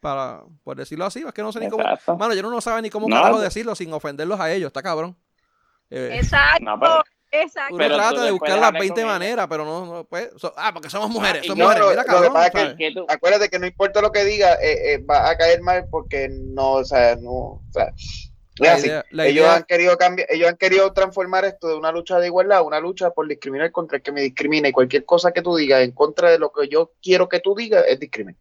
para, 0.00 0.44
por 0.64 0.76
decirlo 0.76 1.04
así, 1.04 1.22
es 1.26 1.32
que 1.34 1.42
no 1.42 1.52
sé 1.52 1.60
ni 1.60 1.68
cómo, 1.68 1.82
mano, 2.16 2.32
yo 2.32 2.42
no, 2.42 2.60
sabe 2.62 2.80
ni 2.80 2.88
cómo 2.88 3.06
No, 3.08 3.16
carajo 3.16 3.32
pues- 3.34 3.44
decirlo 3.44 3.74
sin 3.74 3.92
ofenderlos 3.92 4.38
a 4.40 4.50
ellos, 4.52 4.68
está 4.68 4.80
cabrón. 4.82 5.14
Eh, 5.90 6.10
Exacto, 6.20 6.64
No, 6.64 6.78
pero- 6.78 7.04
exacto. 7.30 7.74
uno 7.74 7.82
Pero 7.84 7.94
trata 7.96 8.24
de 8.24 8.30
buscar 8.30 8.48
las 8.58 8.66
hablas 8.68 8.80
20 8.80 8.94
con 8.94 8.98
ella. 9.10 9.12
maneras, 9.18 9.46
pero 9.48 9.64
no, 9.64 9.86
no 9.86 10.04
pues, 10.04 10.30
so- 10.36 10.52
ah, 10.56 10.72
porque 10.72 10.90
somos 10.90 11.08
mujeres, 11.10 11.44
y 11.44 11.48
somos 11.48 11.58
no, 11.58 11.64
mujeres, 11.64 11.82
lo- 11.82 11.90
mira 11.90 12.02
lo 12.02 12.06
que 12.06 12.12
cabrón, 12.14 12.32
pasa 12.32 12.46
es 12.46 12.52
que- 12.52 12.58
¿sabes? 12.60 12.74
que 12.76 12.92
tú- 12.92 13.06
Acuérdate 13.08 13.48
que 13.48 13.58
no 13.58 13.66
importa 13.66 14.00
lo 14.02 14.12
que 14.12 14.24
diga, 14.24 14.54
eh, 14.54 14.94
eh, 14.94 14.98
va 14.98 15.28
a 15.30 15.36
caer 15.36 15.60
mal 15.62 15.86
porque 15.90 16.28
no, 16.30 16.72
o 16.72 16.84
sea, 16.84 17.16
no, 17.16 17.30
o 17.30 17.62
sea, 17.72 17.92
es 17.96 18.30
La 18.58 18.72
así. 18.74 18.86
idea- 18.88 19.04
la 19.10 19.26
ellos 19.26 19.44
idea- 19.44 19.54
han 19.54 19.62
querido 19.64 19.96
cambiar, 19.96 20.28
ellos 20.30 20.48
han 20.48 20.56
querido 20.56 20.92
transformar 20.92 21.44
esto 21.44 21.68
de 21.68 21.76
una 21.76 21.92
lucha 21.92 22.18
de 22.18 22.26
igualdad 22.26 22.58
a 22.58 22.62
una 22.62 22.80
lucha 22.80 23.10
por 23.10 23.28
discriminar 23.28 23.70
contra 23.72 23.96
el 23.98 24.02
que 24.02 24.10
me 24.12 24.20
discrimina 24.20 24.68
y 24.68 24.72
cualquier 24.72 25.04
cosa 25.04 25.30
que 25.32 25.42
tú 25.42 25.54
digas 25.56 25.82
en 25.82 25.92
contra 25.92 26.30
de 26.30 26.38
lo 26.38 26.50
que 26.52 26.68
yo 26.68 26.92
quiero 27.00 27.28
que 27.28 27.40
tú 27.40 27.54
digas 27.54 27.84
es 27.88 27.98
discriminar. 28.00 28.40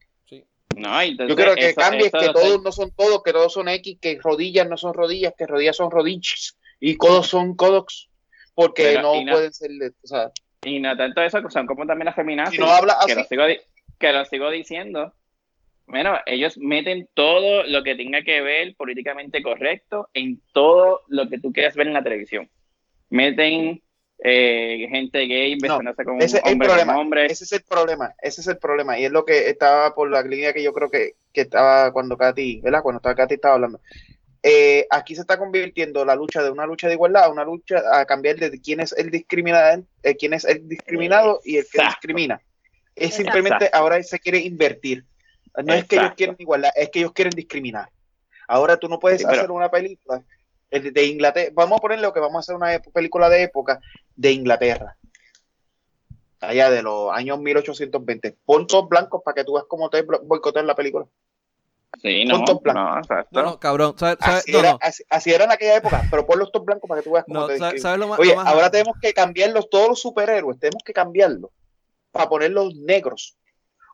No, 0.75 1.01
entonces, 1.01 1.29
Yo 1.29 1.35
quiero 1.35 1.55
que 1.55 1.69
eso- 1.69 1.75
cambies 1.81 2.07
eso 2.13 2.19
que 2.19 2.33
todos 2.33 2.51
sé. 2.57 2.59
no 2.63 2.71
son 2.71 2.91
todos, 2.91 3.23
que 3.23 3.31
todos 3.33 3.51
son 3.51 3.67
X, 3.67 3.97
que 3.99 4.19
rodillas 4.21 4.67
no 4.69 4.77
son 4.77 4.93
rodillas, 4.93 5.33
que 5.35 5.47
rodillas 5.47 5.75
son 5.75 5.89
rodillas 5.89 6.56
y 6.79 6.95
codos 6.97 7.27
son 7.27 7.55
codos, 7.55 8.09
porque 8.53 8.83
Pero, 8.83 9.01
no, 9.01 9.31
pueden 9.31 9.53
ser, 9.53 9.71
o 10.03 10.07
sea, 10.07 10.31
Y 10.63 10.79
no 10.79 10.95
tanto 10.97 11.21
eso, 11.21 11.39
son 11.49 11.65
como 11.67 11.85
también 11.85 12.05
las 12.05 12.15
feminazis. 12.15 12.55
Si 12.55 12.61
no 12.61 12.67
hablas 12.67 12.97
que 13.05 13.15
lo 13.15 13.23
sigo, 13.23 13.45
di- 13.45 13.59
que 13.99 14.11
lo 14.11 14.25
sigo 14.25 14.49
diciendo. 14.49 15.13
Bueno, 15.85 16.17
ellos 16.25 16.57
meten 16.57 17.07
todo 17.13 17.63
lo 17.63 17.81
que 17.81 17.95
tenga 17.95 18.21
que 18.21 18.41
ver 18.41 18.75
políticamente 18.75 19.41
correcto 19.41 20.09
en 20.13 20.41
todo 20.51 21.03
lo 21.07 21.29
que 21.29 21.39
tú 21.39 21.53
quieras 21.53 21.75
ver 21.75 21.87
en 21.87 21.93
la 21.93 22.03
televisión. 22.03 22.49
Meten 23.09 23.81
eh, 24.19 24.87
gente 24.89 25.19
gay 25.27 25.55
besándose 25.55 26.03
con 26.03 26.21
ese 26.21 26.37
el 26.43 26.51
hombre 26.51 26.67
con 26.67 26.77
problema. 26.77 26.99
hombre. 26.99 27.25
Ese 27.27 27.45
es 27.45 27.51
el 27.53 27.63
problema, 27.63 28.13
ese 28.21 28.41
es 28.41 28.47
el 28.47 28.57
problema. 28.57 28.99
Y 28.99 29.05
es 29.05 29.11
lo 29.11 29.23
que 29.23 29.49
estaba 29.49 29.95
por 29.95 30.09
la 30.11 30.23
línea 30.23 30.51
que 30.51 30.63
yo 30.63 30.73
creo 30.73 30.89
que, 30.89 31.13
que 31.31 31.41
estaba 31.41 31.93
cuando 31.93 32.17
Katy, 32.17 32.59
¿verdad? 32.61 32.81
Cuando 32.81 32.97
estaba 32.97 33.15
Katy 33.15 33.35
estaba 33.35 33.55
hablando. 33.55 33.79
Eh, 34.43 34.87
aquí 34.89 35.15
se 35.15 35.21
está 35.21 35.37
convirtiendo 35.37 36.05
la 36.05 36.15
lucha 36.15 36.43
de 36.43 36.49
una 36.51 36.65
lucha 36.65 36.87
de 36.87 36.93
igualdad 36.93 37.25
a 37.25 37.29
una 37.29 37.43
lucha 37.43 37.81
a 37.91 38.05
cambiar 38.05 38.35
de 38.37 38.61
quién 38.61 38.79
es 38.79 38.93
el 38.93 39.09
discriminado, 39.11 39.83
eh, 40.03 40.15
quién 40.15 40.33
es 40.33 40.45
el 40.45 40.67
discriminado 40.67 41.41
y 41.43 41.57
el 41.57 41.63
que 41.63 41.77
Exacto. 41.79 41.95
discrimina. 42.01 42.41
Es 42.95 43.11
Exacto. 43.11 43.23
simplemente 43.23 43.69
ahora 43.73 44.01
se 44.03 44.19
quiere 44.19 44.39
invertir. 44.39 45.05
No 45.63 45.73
es 45.73 45.85
que 45.85 45.95
ellos 45.95 46.13
quieren 46.15 46.35
igualdad, 46.39 46.69
es 46.75 46.89
que 46.89 46.99
ellos 46.99 47.13
quieren 47.13 47.31
discriminar. 47.35 47.89
Ahora 48.47 48.77
tú 48.77 48.87
no 48.87 48.99
puedes 48.99 49.19
Sí, 49.19 49.25
pero- 49.27 49.39
hacer 49.39 49.51
una 49.51 49.69
película 49.71 50.23
eh, 50.69 50.79
de 50.91 51.03
Inglaterra. 51.05 51.51
Vamos 51.53 51.79
a 51.79 51.81
ponerle 51.81 52.03
lo 52.05 52.13
que 52.13 52.19
vamos 52.19 52.35
a 52.35 52.39
hacer 52.39 52.55
una 52.55 52.77
película 52.93 53.29
de 53.29 53.43
época 53.43 53.79
de 54.15 54.31
Inglaterra 54.31 54.95
allá 56.39 56.69
de 56.69 56.83
los 56.83 57.11
años 57.11 57.39
1820. 57.39 58.35
Pon 58.45 58.67
todos 58.67 58.87
blancos 58.87 59.21
para 59.23 59.35
que 59.35 59.43
tú 59.43 59.53
veas 59.53 59.65
cómo 59.67 59.89
te 59.89 60.01
boicotean 60.03 60.67
la 60.67 60.75
película. 60.75 61.05
Sí, 62.01 62.25
no, 62.25 62.43
blanco. 62.43 62.73
no, 62.73 62.97
exacto. 62.99 63.41
No, 63.41 63.43
no, 63.51 63.59
cabrón, 63.59 63.95
¿sabes? 63.97 64.17
¿sabes? 64.19 64.39
Así, 64.41 64.51
No, 64.51 64.59
era, 64.59 64.71
no, 64.73 64.77
así, 64.81 65.03
así 65.09 65.31
era 65.31 65.45
en 65.45 65.51
aquella 65.51 65.77
época, 65.77 66.03
pero 66.11 66.25
pon 66.27 66.37
los 66.39 66.51
top 66.51 66.65
blancos 66.65 66.87
para 66.87 67.01
que 67.01 67.05
tú 67.05 67.13
veas 67.13 67.25
cómo 67.25 67.39
no, 67.39 67.47
te 67.47 67.57
¿sabes, 67.57 67.73
describen. 67.73 67.81
sabes 67.81 67.99
lo 67.99 68.07
más? 68.07 68.19
Oye, 68.19 68.29
lo 68.31 68.35
más- 68.37 68.47
ahora 68.47 68.69
tenemos 68.69 68.95
que 69.01 69.13
cambiarlos, 69.13 69.69
todos 69.69 69.89
los 69.89 69.99
superhéroes, 70.01 70.59
tenemos 70.59 70.83
que 70.83 70.93
cambiarlos 70.93 71.49
para 72.11 72.29
ponerlos 72.29 72.75
negros 72.75 73.35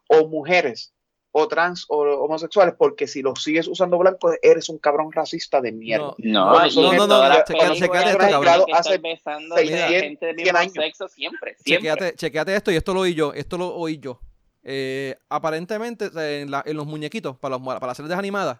o 0.10 0.28
mujeres 0.28 0.94
o 1.36 1.48
trans 1.48 1.86
o 1.90 1.98
homosexuales, 2.02 2.76
porque 2.78 3.08
si 3.08 3.22
los 3.24 3.42
sigues 3.42 3.68
usando 3.68 3.98
blancos, 3.98 4.36
eres 4.44 4.70
un 4.70 4.78
cabrón 4.78 5.12
racista 5.12 5.62
de 5.62 5.72
mierda. 5.72 6.14
No, 6.20 6.46
No, 6.46 6.70
no, 6.70 6.92
no, 6.94 7.08
no, 7.08 7.44
checate- 7.46 8.10
esto, 8.10 8.30
cabrón. 8.30 8.66
Hace 8.74 8.98
besando 9.00 9.56
600, 9.56 9.84
a 9.84 10.00
gente 10.00 10.26
del 10.28 10.36
100 10.36 10.46
mismo 10.46 10.60
años. 10.60 10.74
sexo 10.74 11.08
siempre, 11.08 11.56
siempre. 11.60 11.90
Chequeate, 11.90 12.16
chequeate 12.18 12.56
esto 12.56 12.72
y 12.72 12.76
esto 12.76 12.94
lo 12.94 13.00
oí 13.02 13.16
yo, 13.16 13.34
esto 13.34 13.58
lo 13.58 13.74
oí 13.76 13.98
yo. 13.98 14.20
Eh, 14.64 15.18
aparentemente 15.30 16.10
en, 16.42 16.50
la- 16.52 16.64
en 16.66 16.78
los 16.78 16.86
muñequitos, 16.86 17.38
para, 17.38 17.58
los, 17.58 17.66
para 17.68 17.88
las 17.88 17.98
series 17.98 18.18
animadas, 18.18 18.60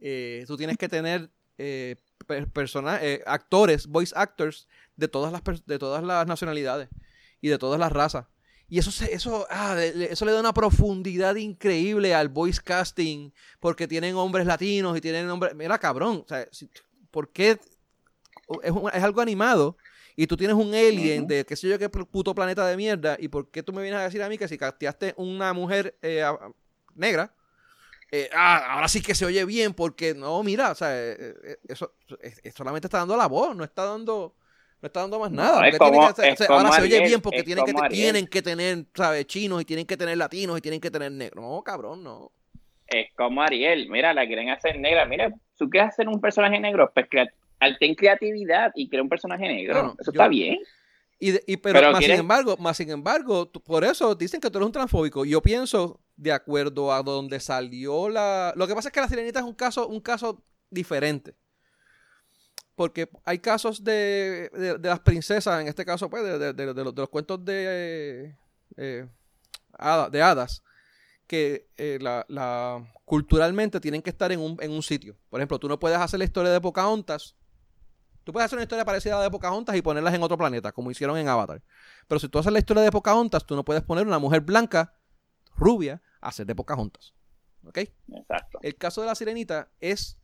eh, 0.00 0.44
tú 0.46 0.56
tienes 0.56 0.76
que 0.76 0.88
tener 0.88 1.30
eh, 1.56 1.96
per- 2.26 2.48
persona- 2.50 2.98
eh, 3.02 3.22
actores, 3.26 3.86
voice 3.86 4.12
actors 4.16 4.68
de 4.96 5.08
todas 5.08 5.32
las 5.32 5.42
de 5.66 5.78
todas 5.78 6.02
las 6.04 6.26
nacionalidades 6.26 6.88
y 7.40 7.48
de 7.48 7.58
todas 7.58 7.80
las 7.80 7.90
razas. 7.92 8.26
Y 8.68 8.78
eso 8.78 8.90
se- 8.90 9.12
eso 9.14 9.46
ah, 9.50 9.76
eso 9.82 10.24
le 10.26 10.32
da 10.32 10.40
una 10.40 10.52
profundidad 10.52 11.34
increíble 11.36 12.14
al 12.14 12.28
voice 12.28 12.60
casting 12.62 13.30
porque 13.60 13.88
tienen 13.88 14.14
hombres 14.14 14.46
latinos 14.46 14.96
y 14.96 15.00
tienen 15.00 15.28
hombres, 15.30 15.54
mira 15.54 15.78
cabrón, 15.78 16.22
o 16.24 16.28
sea, 16.28 16.46
si- 16.52 16.70
¿por 17.10 17.30
qué 17.32 17.58
es 18.62 18.72
algo 19.02 19.20
animado 19.20 19.76
y 20.20 20.26
tú 20.26 20.36
tienes 20.36 20.56
un 20.56 20.74
alien 20.74 21.28
de 21.28 21.46
qué 21.46 21.54
sé 21.54 21.68
yo 21.68 21.78
qué 21.78 21.88
puto 21.88 22.34
planeta 22.34 22.66
de 22.66 22.76
mierda 22.76 23.16
y 23.20 23.28
por 23.28 23.52
qué 23.52 23.62
tú 23.62 23.72
me 23.72 23.82
vienes 23.82 24.00
a 24.00 24.02
decir 24.02 24.20
a 24.20 24.28
mí 24.28 24.36
que 24.36 24.48
si 24.48 24.58
casteaste 24.58 25.14
una 25.16 25.52
mujer 25.52 25.96
eh, 26.02 26.24
negra 26.96 27.32
eh, 28.10 28.28
ah, 28.34 28.74
ahora 28.74 28.88
sí 28.88 29.00
que 29.00 29.14
se 29.14 29.24
oye 29.24 29.44
bien 29.44 29.74
porque 29.74 30.14
no 30.14 30.42
mira 30.42 30.72
o 30.72 30.74
sea 30.74 30.88
eh, 30.92 31.58
eso 31.68 31.94
es- 32.20 32.40
es 32.42 32.52
solamente 32.52 32.88
está 32.88 32.98
dando 32.98 33.16
la 33.16 33.28
voz 33.28 33.54
no 33.54 33.62
está 33.62 33.84
dando 33.84 34.34
no 34.82 34.86
está 34.86 35.02
dando 35.02 35.20
más 35.20 35.30
nada 35.30 35.60
como- 35.78 35.92
que 36.14 36.32
o 36.32 36.36
sea, 36.36 36.46
ahora 36.48 36.72
se 36.72 36.82
oye 36.82 37.00
bien 37.06 37.20
porque 37.20 37.44
tienen 37.44 37.64
que, 37.64 37.72
tienen 37.88 38.26
tener 38.26 38.84
sabes 38.94 39.24
chinos 39.26 39.62
y 39.62 39.64
tienen 39.64 39.86
que 39.86 39.96
tener 39.96 40.18
latinos 40.18 40.58
y 40.58 40.60
tienen 40.60 40.80
que 40.80 40.90
tener 40.90 41.12
negros. 41.12 41.44
No 41.44 41.62
cabrón 41.62 42.02
no. 42.02 42.32
Es 42.88 43.12
como 43.14 43.40
Ariel, 43.42 43.88
mira, 43.88 44.14
la 44.14 44.26
quieren 44.26 44.50
hacer 44.50 44.78
negra. 44.80 45.04
Mira, 45.04 45.32
tú 45.56 45.68
quieres 45.68 45.90
hacer 45.90 46.08
un 46.08 46.20
personaje 46.20 46.58
negro, 46.58 46.90
pues 46.94 47.06
al 47.60 47.78
ten 47.78 47.94
creatividad 47.94 48.72
y 48.74 48.88
crea 48.88 49.02
un 49.02 49.08
personaje 49.08 49.46
negro. 49.48 49.74
Bueno, 49.74 49.96
Eso 49.98 50.12
yo- 50.12 50.20
está 50.20 50.28
bien. 50.28 50.58
Y, 51.20 51.30
y 51.52 51.56
pero, 51.56 51.80
Pero 51.80 51.92
más 51.92 52.04
sin 52.04 52.12
embargo, 52.14 52.56
más 52.58 52.76
sin 52.76 52.90
embargo, 52.90 53.48
tú- 53.48 53.60
por 53.60 53.82
eso 53.84 54.14
dicen 54.14 54.40
que 54.40 54.48
tú 54.50 54.58
eres 54.58 54.66
un 54.66 54.72
transfóbico. 54.72 55.24
Yo 55.24 55.42
pienso, 55.42 56.00
de 56.16 56.30
acuerdo 56.32 56.92
a 56.92 57.02
donde 57.02 57.40
salió 57.40 58.08
la. 58.08 58.52
Lo 58.56 58.66
que 58.68 58.74
pasa 58.74 58.88
es 58.88 58.92
que 58.92 59.00
la 59.00 59.08
sirenita 59.08 59.40
es 59.40 59.44
un 59.44 59.54
caso, 59.54 59.88
un 59.88 60.00
caso 60.00 60.44
diferente. 60.70 61.34
Porque 62.76 63.08
hay 63.24 63.40
casos 63.40 63.82
de, 63.82 64.48
de- 64.52 64.78
de 64.78 64.88
las 64.88 65.00
princesas, 65.00 65.60
en 65.60 65.66
este 65.66 65.84
caso, 65.84 66.08
pues, 66.08 66.22
de, 66.22 66.52
de- 66.52 66.66
los, 66.66 66.74
de 66.76 66.84
los 67.02 67.08
cuentos 67.08 67.44
de, 67.44 68.36
eh, 68.76 69.06
hada- 69.72 70.08
de 70.10 70.22
hadas, 70.22 70.62
que 71.26 71.66
eh, 71.76 71.98
la, 72.00 72.24
la- 72.28 72.86
culturalmente 73.04 73.80
tienen 73.80 74.02
que 74.02 74.10
estar 74.10 74.30
en 74.30 74.38
un, 74.38 74.56
en 74.60 74.70
un 74.70 74.82
sitio. 74.84 75.16
Por 75.30 75.40
ejemplo, 75.40 75.58
tú 75.58 75.68
no 75.68 75.80
puedes 75.80 75.98
hacer 75.98 76.18
la 76.20 76.24
historia 76.26 76.52
de 76.52 76.60
Pocahontas 76.60 77.34
Tú 78.28 78.32
puedes 78.34 78.44
hacer 78.44 78.58
una 78.58 78.64
historia 78.64 78.84
parecida 78.84 79.14
a 79.14 79.16
la 79.20 79.22
de 79.22 79.30
Pocahontas 79.30 79.74
y 79.74 79.80
ponerlas 79.80 80.12
en 80.12 80.22
otro 80.22 80.36
planeta, 80.36 80.70
como 80.70 80.90
hicieron 80.90 81.16
en 81.16 81.28
Avatar. 81.28 81.62
Pero 82.06 82.18
si 82.18 82.28
tú 82.28 82.38
haces 82.38 82.52
la 82.52 82.58
historia 82.58 82.82
de 82.82 82.90
Pocahontas, 82.92 83.46
tú 83.46 83.56
no 83.56 83.64
puedes 83.64 83.82
poner 83.82 84.06
una 84.06 84.18
mujer 84.18 84.42
blanca, 84.42 84.92
rubia, 85.56 86.02
a 86.20 86.28
hacer 86.28 86.44
de 86.44 86.54
Pocahontas. 86.54 87.14
¿Ok? 87.64 87.78
Exacto. 88.12 88.58
El 88.60 88.76
caso 88.76 89.00
de 89.00 89.06
la 89.06 89.14
sirenita 89.14 89.70
es 89.80 90.18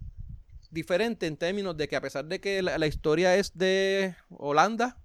diferente 0.70 1.26
en 1.26 1.38
términos 1.38 1.78
de 1.78 1.88
que 1.88 1.96
a 1.96 2.02
pesar 2.02 2.26
de 2.26 2.42
que 2.42 2.60
la, 2.60 2.76
la 2.76 2.86
historia 2.86 3.36
es 3.36 3.56
de 3.56 4.14
Holanda, 4.28 4.98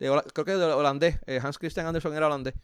de 0.00 0.08
creo 0.34 0.44
que 0.44 0.56
de 0.56 0.64
holandés, 0.64 1.20
eh, 1.28 1.38
Hans 1.40 1.58
Christian 1.58 1.86
Andersen 1.86 2.12
era 2.12 2.26
holandés, 2.26 2.54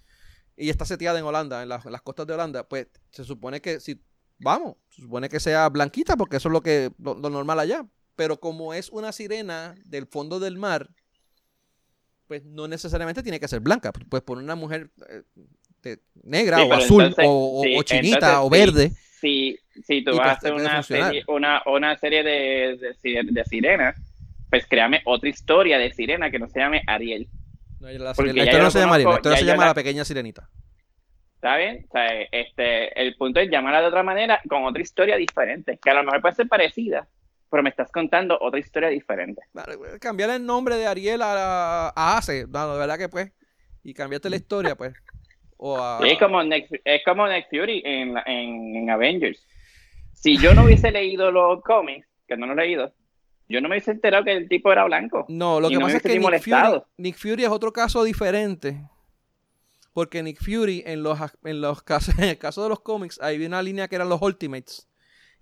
y 0.57 0.71
está 0.71 0.85
seteada 0.85 1.21
en 1.21 1.25
Holanda, 1.25 1.63
en, 1.63 1.69
las- 1.69 1.87
en 1.87 1.93
las 1.93 2.03
costas 2.03 2.27
de 2.27 2.35
Holanda, 2.35 2.69
pues 2.69 2.89
se 3.13 3.23
supone 3.23 3.61
que 3.61 3.79
si, 3.79 4.03
vamos, 4.39 4.75
se 4.89 5.03
supone 5.03 5.29
que 5.29 5.39
sea 5.39 5.69
blanquita 5.69 6.17
porque 6.17 6.39
eso 6.39 6.49
es 6.49 6.53
lo 6.53 6.63
que 6.63 6.91
lo, 6.99 7.15
lo 7.15 7.31
normal 7.31 7.61
allá. 7.61 7.87
Pero 8.17 8.41
como 8.41 8.75
es 8.75 8.91
una 8.91 9.13
sirena 9.13 9.75
del 9.85 10.07
fondo 10.07 10.41
del 10.41 10.57
mar, 10.59 10.89
pues 12.27 12.45
no 12.45 12.67
necesariamente 12.67 13.23
tiene 13.23 13.39
que 13.39 13.49
ser 13.49 13.61
blanca. 13.61 13.93
Pues 13.93 14.23
poner 14.23 14.43
una 14.43 14.57
mujer 14.57 14.91
eh, 15.09 15.99
negra 16.25 16.59
Sí, 16.59 16.63
o 16.69 16.73
azul 16.73 17.05
entonces- 17.05 17.27
o, 17.29 17.63
sí, 17.63 17.79
chinita 17.85 18.17
entonces, 18.17 18.39
o 18.39 18.45
sí, 18.45 18.51
verde. 18.61 18.91
Si, 19.21 19.59
si 19.87 20.05
tú 20.05 20.13
Y 20.13 20.19
vas 20.19 20.39
a 20.39 20.41
pues, 20.41 20.53
hacer 20.53 20.53
una 20.55 20.83
serie, 20.83 21.25
una, 21.29 21.63
una 21.67 21.97
serie 21.99 22.23
de, 22.23 22.95
de, 23.03 23.23
de 23.31 23.45
sirenas, 23.45 23.97
pues 24.51 24.67
créame 24.67 25.03
otra 25.05 25.29
historia 25.29 25.79
de 25.79 25.93
sirena 25.93 26.31
que 26.31 26.39
no 26.39 26.49
se 26.49 26.61
llame 26.61 26.83
Ariel. 26.87 27.29
No, 27.81 27.89
la, 27.89 28.11
historia 28.11 28.59
no 28.63 28.71
se 28.71 28.79
llama 28.79 28.95
Ariel, 28.95 29.11
la 29.11 29.17
historia 29.17 29.39
se 29.39 29.45
llama 29.45 29.67
la... 29.67 29.75
pequeña 29.75 30.05
sirenita. 30.05 30.49
¿Está 31.35 31.57
bien? 31.59 31.85
O 31.89 31.93
sea, 31.93 32.07
este, 32.33 33.01
el 33.01 33.15
punto 33.17 33.41
es 33.41 33.51
llamarla 33.51 33.83
de 33.83 33.87
otra 33.89 34.03
manera 34.03 34.41
con 34.49 34.65
otra 34.65 34.83
historia 34.83 35.17
diferente, 35.17 35.79
que 35.83 35.91
a 35.91 35.95
lo 35.95 36.03
mejor 36.03 36.21
puede 36.23 36.35
ser 36.35 36.49
parecida, 36.49 37.07
pero 37.51 37.63
me 37.63 37.71
estás 37.71 37.91
contando 37.91 38.37
otra 38.41 38.59
historia 38.59 38.89
diferente. 38.89 39.43
cambiar 40.01 40.31
el 40.31 40.45
nombre 40.45 40.77
de 40.77 40.87
Ariel 40.87 41.23
a, 41.23 41.93
a 41.95 42.19
Ace, 42.19 42.47
no, 42.49 42.73
de 42.73 42.79
verdad 42.79 42.99
que 42.99 43.09
pues, 43.09 43.33
y 43.83 43.95
cambiarte 43.95 44.29
la 44.29 44.37
historia, 44.37 44.75
pues. 44.75 44.95
O 45.59 46.05
es, 46.05 46.19
como 46.19 46.43
Nick, 46.43 46.83
es 46.85 47.03
como 47.05 47.27
Nick 47.29 47.49
Fury 47.49 47.83
en, 47.85 48.15
en, 48.27 48.91
Avengers. 48.91 49.47
Si 50.13 50.37
yo 50.37 50.55
no 50.55 50.65
hubiese 50.65 50.91
leído 50.91 51.31
los 51.31 51.63
cómics, 51.63 52.07
que 52.27 52.37
no 52.37 52.47
los 52.47 52.59
he 52.59 52.61
leído, 52.61 52.93
yo 53.49 53.61
no 53.61 53.69
me 53.69 53.77
hubiese 53.77 53.93
enterado 53.93 54.25
que 54.25 54.33
el 54.33 54.49
tipo 54.49 54.71
era 54.73 54.85
blanco. 54.85 55.25
No, 55.29 55.61
lo 55.61 55.69
que 55.69 55.79
pasa 55.79 55.97
es 55.99 56.03
que 56.03 56.19
Nick 56.19 56.43
Fury, 56.43 56.83
Nick 56.99 57.17
Fury, 57.17 57.45
es 57.45 57.51
otro 57.51 57.73
caso 57.73 58.05
diferente. 58.05 58.83
Porque 59.93 60.23
Nick 60.23 60.43
Fury, 60.43 60.83
en 60.85 61.03
los, 61.03 61.19
en 61.45 61.61
los 61.63 61.83
casos, 61.83 62.15
en 62.19 62.25
el 62.25 62.39
caso 62.39 62.63
de 62.63 62.69
los 62.69 62.81
cómics, 62.81 63.19
hay 63.23 63.43
una 63.45 63.63
línea 63.63 63.89
que 63.89 63.97
eran 63.97 64.09
los 64.09 64.21
Ultimates. 64.21 64.89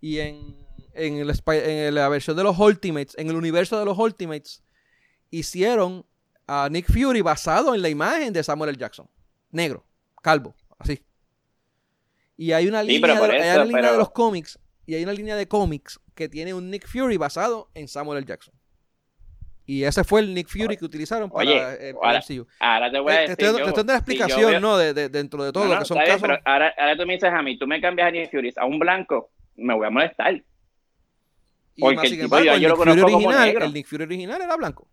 Y 0.01 0.19
en, 0.19 0.64
en, 0.95 1.19
el, 1.19 1.33
en 1.47 1.95
la 1.95 2.09
versión 2.09 2.37
de 2.37 2.43
los 2.43 2.59
Ultimates, 2.59 3.15
en 3.19 3.29
el 3.29 3.37
universo 3.37 3.79
de 3.79 3.85
los 3.85 3.99
Ultimates, 3.99 4.63
hicieron 5.31 6.05
a 6.47 6.69
Nick 6.71 6.87
Fury 6.87 7.21
basado 7.21 7.75
en 7.75 7.83
la 7.83 7.89
imagen 7.89 8.33
de 8.33 8.43
Samuel 8.43 8.71
L. 8.71 8.79
Jackson. 8.79 9.09
Negro, 9.51 9.85
calvo, 10.23 10.55
así. 10.79 11.03
Y 12.37 12.53
hay 12.53 12.67
una 12.67 12.83
línea, 12.83 13.21
de, 13.21 13.97
los 13.97 14.11
cómics, 14.11 14.59
y 14.87 14.95
hay 14.95 15.05
una 15.05 15.13
línea 15.13 15.37
de 15.37 15.47
cómics 15.47 16.01
que 16.15 16.29
tiene 16.29 16.53
un 16.53 16.71
Nick 16.71 16.87
Fury 16.87 17.17
basado 17.17 17.71
en 17.75 17.89
Samuel 17.89 18.19
L. 18.19 18.27
Jackson. 18.27 18.55
Y 19.67 19.85
ese 19.85 20.05
fue 20.05 20.21
el 20.21 20.35
Nick 20.35 20.49
Fury 20.49 20.77
que 20.77 20.85
utilizaron 20.85 21.31
para 21.31 21.45
el 21.45 21.95
ahora, 21.97 22.21
ahora, 22.61 22.91
te 22.91 22.99
voy 22.99 23.13
a 23.13 23.21
decir. 23.21 23.37
Te, 23.37 23.47
estoy 23.47 23.73
dando 23.73 23.93
la 23.93 23.99
explicación, 23.99 24.61
¿no? 24.61 24.77
De, 24.77 25.09
dentro 25.09 25.43
de 25.43 25.53
todo 25.53 25.65
lo 25.65 25.79
que 25.79 25.85
son 25.87 25.97
casos. 25.99 26.21
pero 26.21 26.39
ahora, 26.45 26.75
ahora, 26.77 26.97
tú 26.97 27.07
me 27.07 27.15
dices 27.15 27.31
a 27.33 27.41
mí, 27.41 27.59
tú 27.59 27.67
me 27.67 27.81
cambias 27.81 28.09
a 28.09 28.11
Nick 28.11 28.31
Fury 28.31 28.53
a 28.57 28.67
un 28.67 28.79
blanco, 28.79 29.31
me 29.57 29.75
voy 29.75 29.87
a 29.87 29.91
molestar. 29.91 30.43
Porque 31.77 32.07
el, 32.07 32.21
embargo, 32.21 32.53
el, 32.53 32.61
Nick 32.61 32.77
Fury 32.77 33.01
original, 33.01 33.63
el 33.63 33.75
Nick 33.75 33.87
Fury 33.87 34.03
original 34.05 34.43
era 34.43 34.57
blanco, 34.57 34.89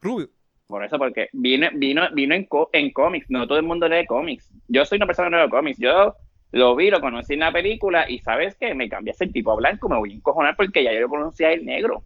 rubio. 0.00 0.30
Por 0.66 0.84
eso, 0.84 0.98
porque 0.98 1.28
vino, 1.32 1.68
vino, 1.74 2.02
vino 2.14 2.34
en, 2.34 2.48
en 2.72 2.92
cómics, 2.92 3.26
no 3.28 3.46
todo 3.48 3.58
el 3.58 3.64
mundo 3.64 3.88
lee 3.88 4.06
cómics. 4.06 4.52
Yo 4.68 4.84
soy 4.84 4.96
una 4.96 5.06
persona 5.06 5.28
que 5.28 5.36
no 5.36 5.44
lee 5.44 5.50
cómics, 5.50 5.78
yo 5.78 6.14
lo 6.52 6.76
vi, 6.76 6.90
lo 6.90 7.00
conocí 7.00 7.34
en 7.34 7.40
la 7.40 7.52
película 7.52 8.08
y 8.08 8.18
¿sabes 8.20 8.56
qué? 8.56 8.74
Me 8.74 8.88
cambiaste 8.88 9.24
el 9.24 9.32
tipo 9.32 9.52
a 9.52 9.56
blanco, 9.56 9.88
me 9.88 9.98
voy 9.98 10.12
a 10.12 10.14
encojonar 10.14 10.56
porque 10.56 10.84
ya 10.84 10.92
yo 10.92 11.00
lo 11.00 11.08
conocía 11.08 11.52
el 11.52 11.64
negro. 11.64 12.04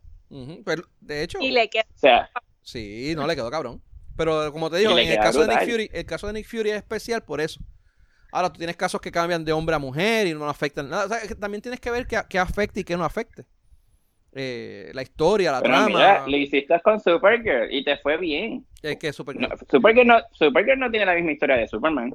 pero, 0.64 0.84
de 1.00 1.22
hecho... 1.22 1.38
Y 1.40 1.50
le 1.50 1.68
quedó... 1.68 1.82
O 1.82 1.98
sea, 1.98 2.30
sí, 2.62 3.12
no 3.16 3.26
le 3.26 3.34
quedó 3.34 3.50
cabrón. 3.50 3.82
Pero 4.16 4.52
como 4.52 4.70
te 4.70 4.78
digo, 4.78 4.96
en 4.96 5.08
el 5.08 5.18
caso, 5.18 5.44
de 5.44 5.48
Nick 5.48 5.70
Fury, 5.70 5.90
el 5.92 6.06
caso 6.06 6.26
de 6.28 6.34
Nick 6.34 6.46
Fury 6.46 6.70
es 6.70 6.76
especial 6.76 7.22
por 7.22 7.40
eso. 7.40 7.60
Ahora, 8.30 8.52
tú 8.52 8.58
tienes 8.58 8.76
casos 8.76 9.00
que 9.00 9.12
cambian 9.12 9.44
de 9.44 9.52
hombre 9.52 9.76
a 9.76 9.78
mujer 9.78 10.26
y 10.26 10.34
no 10.34 10.48
afectan 10.48 10.88
nada. 10.88 11.04
O 11.04 11.08
sea, 11.08 11.20
también 11.36 11.62
tienes 11.62 11.80
que 11.80 11.90
ver 11.90 12.06
qué, 12.06 12.20
qué 12.28 12.38
afecta 12.38 12.80
y 12.80 12.84
qué 12.84 12.96
no 12.96 13.04
afecte. 13.04 13.44
Eh, 14.36 14.90
la 14.92 15.02
historia, 15.02 15.52
la 15.52 15.62
trama. 15.62 15.86
Mira, 15.86 16.24
lo 16.26 16.36
hiciste 16.36 16.80
con 16.80 16.98
Supergirl 16.98 17.72
y 17.72 17.84
te 17.84 17.96
fue 17.98 18.16
bien. 18.16 18.66
Es 18.82 18.96
que 18.96 19.12
Supergirl. 19.12 19.48
No, 19.48 19.56
Supergirl, 19.70 20.06
no, 20.06 20.18
Supergirl 20.32 20.78
no 20.78 20.90
tiene 20.90 21.06
la 21.06 21.14
misma 21.14 21.32
historia 21.32 21.56
de 21.56 21.68
Superman. 21.68 22.14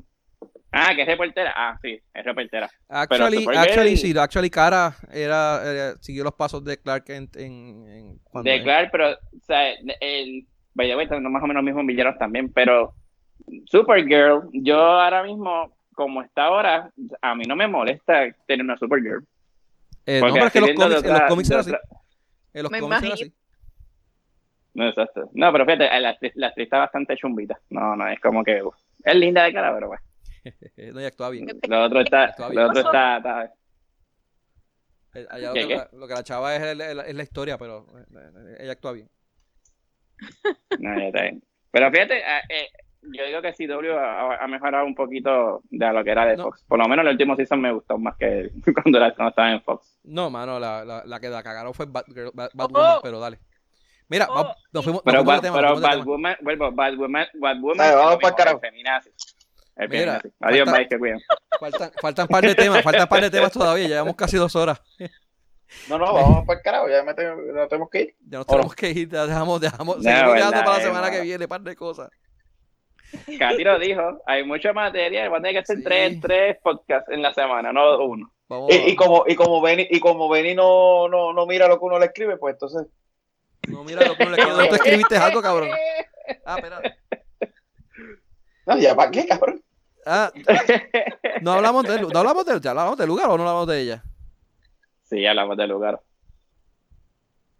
Ah, 0.72 0.94
que 0.94 1.02
es 1.02 1.08
reportera. 1.08 1.54
Ah, 1.56 1.78
sí, 1.82 2.00
es 2.14 2.26
reportera. 2.26 2.70
Actually, 2.90 3.46
actually 3.56 3.98
sí, 3.98 4.14
actually 4.18 4.50
Cara 4.50 4.96
era, 5.12 5.96
siguió 6.00 6.24
los 6.24 6.34
pasos 6.34 6.64
de 6.64 6.78
Clark 6.78 7.06
en, 7.10 7.30
en, 7.36 8.20
de 8.44 8.64
Clark, 8.64 8.90
pero 8.92 9.12
o 9.12 9.46
sea, 9.46 9.72
el 10.02 10.46
vaya 10.74 10.96
no 11.20 11.30
más 11.30 11.44
o 11.44 11.48
menos 11.48 11.64
los 11.64 11.64
mismos 11.64 11.86
villanos 11.86 12.18
también, 12.20 12.52
pero 12.52 12.94
Supergirl, 13.66 14.50
yo 14.54 14.78
ahora 14.78 15.24
mismo 15.24 15.74
como 15.94 16.22
está 16.22 16.46
ahora, 16.46 16.92
a 17.22 17.36
mí 17.36 17.44
no 17.46 17.56
me 17.56 17.68
molesta 17.68 18.34
tener 18.46 18.64
una 18.64 18.78
Supergirl. 18.78 19.26
Eh, 20.06 20.22
no, 20.22 20.32
pero 20.32 20.46
es 20.46 20.54
que 20.54 20.62
los 20.62 20.72
cómics, 20.72 21.04
en 21.04 21.14
los 21.14 21.22
cómics 21.24 21.52
era 21.52 21.60
así. 21.60 21.72
En 22.60 22.64
los 22.64 22.80
cómics 22.80 23.04
era 23.04 23.14
así. 23.14 23.34
No, 24.74 24.88
exacto. 24.88 25.30
No, 25.34 25.52
pero 25.52 25.66
fíjate, 25.66 25.86
la, 26.00 26.00
la 26.36 26.48
actriz 26.48 26.66
está 26.66 26.78
bastante 26.78 27.18
chumbita. 27.18 27.60
No, 27.70 27.96
no, 27.96 28.08
es 28.08 28.20
como 28.20 28.44
que... 28.44 28.62
es 29.04 29.16
linda 29.16 29.44
de 29.44 29.54
cara, 29.54 29.74
pero 29.74 29.88
bueno. 29.88 30.04
no, 30.94 31.02
y 31.02 31.06
actúa 31.06 31.30
bien. 31.32 31.48
Lo 31.68 31.84
otro 31.84 32.02
está... 32.02 32.34
Lo 32.38 32.68
otro 32.68 32.82
está, 32.82 33.18
está 33.18 33.54
eh, 35.16 35.26
Allá 35.30 35.48
lo, 35.48 35.54
que, 35.54 35.88
lo, 35.94 36.08
que, 36.08 36.14
la 36.14 36.24
chava 36.24 36.56
es, 36.56 36.62
es, 36.62 37.16
la 37.16 37.24
historia, 37.24 37.58
pero 37.58 37.86
eh, 37.98 38.58
ella 38.60 38.74
actúa 38.74 38.94
bien. 38.94 39.10
No, 40.80 41.00
ya 41.00 41.08
está 41.08 41.22
bien. 41.24 41.44
Pero 41.72 41.92
fíjate, 41.92 42.20
eh, 42.20 42.70
yo 43.02 43.26
digo 43.26 43.42
que 43.42 43.54
CW 43.54 43.98
ha, 43.98 44.36
ha, 44.36 44.48
mejorado 44.48 44.86
un 44.86 44.96
poquito 44.96 45.62
de 45.70 45.94
lo 45.94 46.04
que 46.04 46.12
era 46.12 46.26
de 46.26 46.38
Fox. 46.38 46.64
Por 46.68 46.80
lo 46.80 46.88
menos 46.88 47.06
el 47.06 47.12
último 47.12 47.36
season 47.36 47.62
me 47.62 47.74
gustó 47.74 47.98
más 47.98 48.16
que 48.18 48.52
cuando, 48.84 48.98
era, 48.98 49.14
cuando 49.14 49.30
estaba 49.30 49.52
en 49.52 49.62
Fox. 49.62 50.00
No, 50.04 50.30
mano, 50.30 50.60
la, 50.60 50.84
la, 50.84 51.04
la 51.06 51.20
que 51.20 51.30
la 51.30 51.44
cagaron 51.44 51.74
fue 51.74 51.86
Bad, 51.86 52.06
Bad, 52.34 52.52
Bad 52.54 52.70
oh. 52.72 52.74
Woman, 52.74 53.00
pero 53.02 53.20
dale. 53.20 53.40
Mira, 54.10 54.28
oh. 54.30 54.54
nos 54.74 54.84
fuimos. 54.84 55.02
Pero, 55.06 55.24
nos 55.24 55.40
fuimos 55.40 55.56
pero 55.56 55.80
Bad 55.80 56.04
Woman, 56.04 56.36
vuelvo, 56.42 56.72
Bad 56.72 56.96
Woman, 56.96 57.28
Bad 57.36 57.60
Woman. 57.60 57.78
Dale, 57.78 57.96
vamos 57.96 58.18
para 58.22 58.36
carajo. 58.36 58.62
El 58.64 59.90
Mira, 59.90 60.22
Adiós, 60.42 60.66
falta, 60.66 60.78
bye, 60.78 60.88
que 60.90 61.00
cuidan. 61.00 61.22
Faltan, 61.58 61.92
faltan 62.02 62.28
par 62.28 62.44
de 62.44 62.54
temas, 62.54 62.84
faltan 62.84 63.08
par 63.08 63.22
de 63.22 63.30
temas 63.30 63.52
todavía, 63.52 63.88
llevamos 63.88 64.16
casi 64.16 64.36
dos 64.36 64.54
horas. 64.58 64.82
No, 65.88 65.98
no, 65.98 66.14
vamos 66.14 66.46
para 66.46 66.60
el 66.60 66.64
carajo, 66.64 66.90
ya 66.90 67.04
me 67.04 67.14
tengo, 67.14 67.36
no 67.54 67.68
tenemos 67.68 67.90
que 67.90 68.02
ir. 68.02 68.16
Ya 68.28 68.40
nos 68.40 68.48
tenemos 68.48 68.76
que 68.76 68.90
ir, 68.90 69.10
ya 69.10 69.26
dejamos, 69.26 69.62
dejamos, 69.62 69.98
no, 69.98 70.04
seguimos 70.04 70.34
dejando 70.34 70.60
para 70.66 70.78
la 70.78 70.84
semana 70.84 71.12
que 71.12 71.22
viene, 71.22 71.48
par 71.48 71.62
de 71.62 71.76
cosas. 71.76 72.10
Katy 73.40 73.64
lo 73.64 73.80
dijo, 73.80 74.22
hay 74.26 74.44
mucha 74.44 74.74
materia, 74.74 75.30
va 75.30 75.38
a 75.38 75.42
tener 75.42 75.54
que 75.54 75.60
hacer 75.60 75.78
sí. 75.78 75.84
tres, 75.84 76.20
tres 76.22 76.58
podcasts 76.62 77.12
en 77.12 77.22
la 77.22 77.34
semana, 77.34 77.72
no 77.74 77.98
uno. 78.00 78.32
Y, 78.70 78.92
y, 78.92 78.96
como 78.96 79.26
y 79.28 79.36
como 79.36 79.62
Benny, 79.62 79.88
y 79.90 80.00
como 80.00 80.28
Benny 80.28 80.56
no, 80.56 81.08
no, 81.08 81.34
no 81.34 81.46
mira 81.46 81.68
lo 81.68 81.78
que 81.80 81.86
uno 81.86 82.00
le 82.00 82.08
escribe, 82.08 82.38
pues 82.38 82.56
entonces. 82.56 82.88
No 83.68 83.84
mira 83.84 84.06
lo 84.08 84.16
que 84.16 84.24
uno 84.24 84.32
le 84.36 84.42
escribe. 84.42 84.68
¿Tú 84.70 84.76
escribiste 84.76 85.18
algo, 85.18 85.42
cabrón? 85.42 85.70
Ah, 86.46 86.56
espera. 86.56 86.82
No, 88.66 88.78
ya 88.78 88.96
para 88.96 89.12
qué, 89.12 89.26
cabrón. 89.28 89.64
Ah, 90.06 90.32
no 91.42 91.52
hablamos 91.54 91.84
de, 91.84 92.02
no 92.02 92.20
hablamos 92.20 92.46
de, 92.46 92.60
ya 92.60 92.72
hablamos 92.72 92.98
del 92.98 93.08
lugar 93.08 93.30
o 93.30 93.38
no 93.38 93.44
hablamos 93.44 93.68
de 93.68 93.82
ella. 93.82 94.04
Sí, 95.04 95.26
hablamos 95.26 95.58
del 95.58 95.70
lugar. 95.70 96.02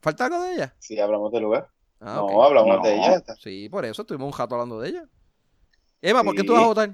¿Falta 0.02 0.26
algo 0.26 0.42
de 0.42 0.54
ella? 0.54 0.74
Sí, 0.80 1.00
hablamos 1.00 1.32
del 1.32 1.44
lugar. 1.44 1.68
Ah, 2.00 2.16
no, 2.16 2.26
okay. 2.26 2.46
hablamos 2.46 2.78
no. 2.78 2.84
de 2.84 2.96
ella. 2.96 3.24
Sí, 3.40 3.70
por 3.70 3.86
eso 3.86 4.02
estuvimos 4.02 4.32
un 4.32 4.40
rato 4.40 4.56
hablando 4.56 4.80
de 4.80 4.90
ella. 4.90 5.06
Emma, 6.02 6.24
¿por 6.24 6.36
qué 6.36 6.44
tú 6.44 6.54
vas 6.54 6.64
a 6.64 6.68
votar? 6.68 6.90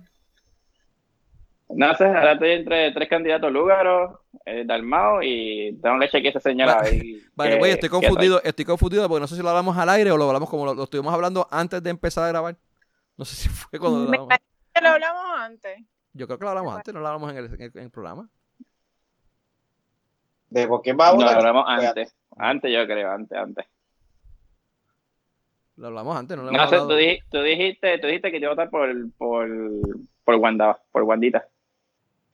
No 1.70 1.96
sé, 1.96 2.06
ahora 2.06 2.34
estoy 2.34 2.52
entre 2.52 2.92
tres 2.92 3.10
candidatos, 3.10 3.52
Lúgaro, 3.52 4.22
eh, 4.46 4.64
Dalmao 4.66 5.22
y 5.24 5.78
tengo 5.82 5.98
leche 5.98 6.22
que 6.22 6.32
se 6.32 6.40
señala 6.40 6.80
ahí. 6.82 7.22
Vale, 7.36 7.58
pues 7.58 7.74
estoy 7.74 7.90
confundido, 7.90 8.42
estoy 8.44 8.66
confundido 8.66 9.08
porque 9.08 9.22
no 9.22 9.28
sé 9.28 9.36
si 9.36 9.42
lo 9.42 9.50
hablamos 9.50 9.76
al 9.78 9.90
aire 9.90 10.12
o 10.12 10.18
lo 10.18 10.26
hablamos 10.26 10.50
como 10.50 10.66
lo, 10.66 10.76
lo, 10.76 10.84
estuvimos 10.84 11.14
hablando 11.14 11.48
antes 11.50 11.82
de 11.82 11.90
empezar 11.90 12.24
a 12.26 12.28
grabar. 12.30 12.56
No 13.18 13.26
sé 13.26 13.36
si 13.36 13.50
fue 13.50 13.80
cuando 13.80 14.00
lo 14.00 14.06
hablamos. 14.06 14.30
Me 14.76 14.82
lo 14.82 14.90
hablamos 14.90 15.24
antes. 15.40 15.84
Yo 16.14 16.28
creo 16.28 16.38
que 16.38 16.46
lo 16.46 16.50
hablamos 16.50 16.76
antes, 16.76 16.94
no 16.94 17.00
lo 17.00 17.08
hablamos 17.08 17.32
en 17.32 17.38
el, 17.38 17.46
en 17.46 17.62
el, 17.62 17.72
en 17.74 17.84
el 17.84 17.92
programa. 17.92 18.30
¿De 20.50 20.68
por 20.68 20.82
qué 20.82 20.94
va 20.94 21.10
a 21.10 21.12
votar? 21.14 21.36
No, 21.36 21.42
lo 21.42 21.48
hablamos 21.48 21.66
antes. 21.68 22.16
Antes 22.38 22.72
yo 22.72 22.86
creo, 22.86 23.12
antes, 23.12 23.38
antes. 23.38 23.66
Lo 25.78 25.88
hablamos 25.88 26.16
antes, 26.16 26.38
no 26.38 26.44
lo 26.44 26.52
no 26.52 26.68
sé, 26.70 26.78
tú, 26.78 26.94
dijiste, 26.96 27.26
tú, 27.30 27.42
dijiste, 27.42 27.98
tú 28.00 28.08
dijiste 28.08 28.32
que 28.32 28.40
te 28.40 28.46
iba 28.46 28.52
a 28.52 28.56
votar 28.56 28.70
por, 28.70 28.90
por, 29.18 29.50
por 30.24 30.36
Wanda, 30.36 30.80
por 30.92 31.04
Wandita. 31.04 31.50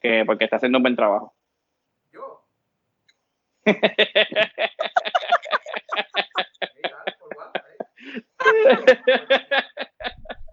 Que, 0.00 0.22
porque 0.24 0.44
está 0.44 0.56
haciendo 0.56 0.78
un 0.78 0.82
buen 0.82 0.94
trabajo. 0.94 1.34
¿Yo? 2.12 2.44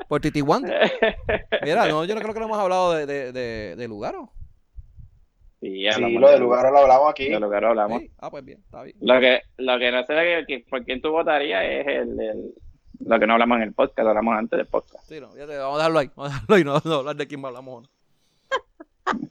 por 0.07 0.19
Titi 0.21 0.41
Wanda. 0.41 0.89
Mira, 1.63 1.85
no, 1.87 2.05
yo 2.05 2.15
no 2.15 2.21
creo 2.21 2.33
que 2.33 2.39
no 2.39 2.47
hemos 2.47 2.59
hablado 2.59 2.93
de, 2.93 3.05
de, 3.05 3.31
de, 3.31 3.75
de 3.75 3.87
Lugaro. 3.87 4.31
Sí, 5.61 5.85
sí 5.91 6.17
lo 6.17 6.29
de 6.31 6.39
Lugaro 6.39 6.71
lo 6.71 6.79
hablamos 6.79 7.11
aquí. 7.11 7.29
De 7.29 7.39
Lugaro 7.39 7.69
hablamos. 7.69 8.01
Sí. 8.01 8.11
Ah, 8.17 8.31
pues 8.31 8.43
bien, 8.43 8.59
está 8.59 8.81
bien. 8.81 8.97
Lo 9.01 9.19
que, 9.19 9.41
lo 9.57 9.77
que 9.77 9.91
no 9.91 10.03
sé 10.05 10.45
que, 10.47 10.65
por 10.67 10.83
quién 10.85 11.01
tú 11.01 11.11
votarías 11.11 11.63
es 11.63 11.85
el, 11.85 12.19
el, 12.19 12.53
lo 12.99 13.19
que 13.19 13.27
no 13.27 13.33
hablamos 13.33 13.57
en 13.57 13.63
el 13.63 13.73
podcast, 13.73 13.99
lo 14.03 14.09
hablamos 14.09 14.37
antes 14.37 14.57
del 14.57 14.67
podcast. 14.67 15.07
Sí, 15.07 15.19
no, 15.19 15.35
ya 15.35 15.47
te, 15.47 15.57
vamos 15.57 15.75
a 15.75 15.77
dejarlo 15.77 15.99
ahí, 15.99 16.11
vamos 16.15 16.31
a 16.31 16.35
dejarlo 16.35 16.55
ahí, 16.55 16.63
no, 16.63 16.81
no 16.83 16.95
hablar 16.95 17.15
de 17.15 17.27
quién 17.27 17.45
hablamos. 17.45 17.83
¿no? 17.83 17.89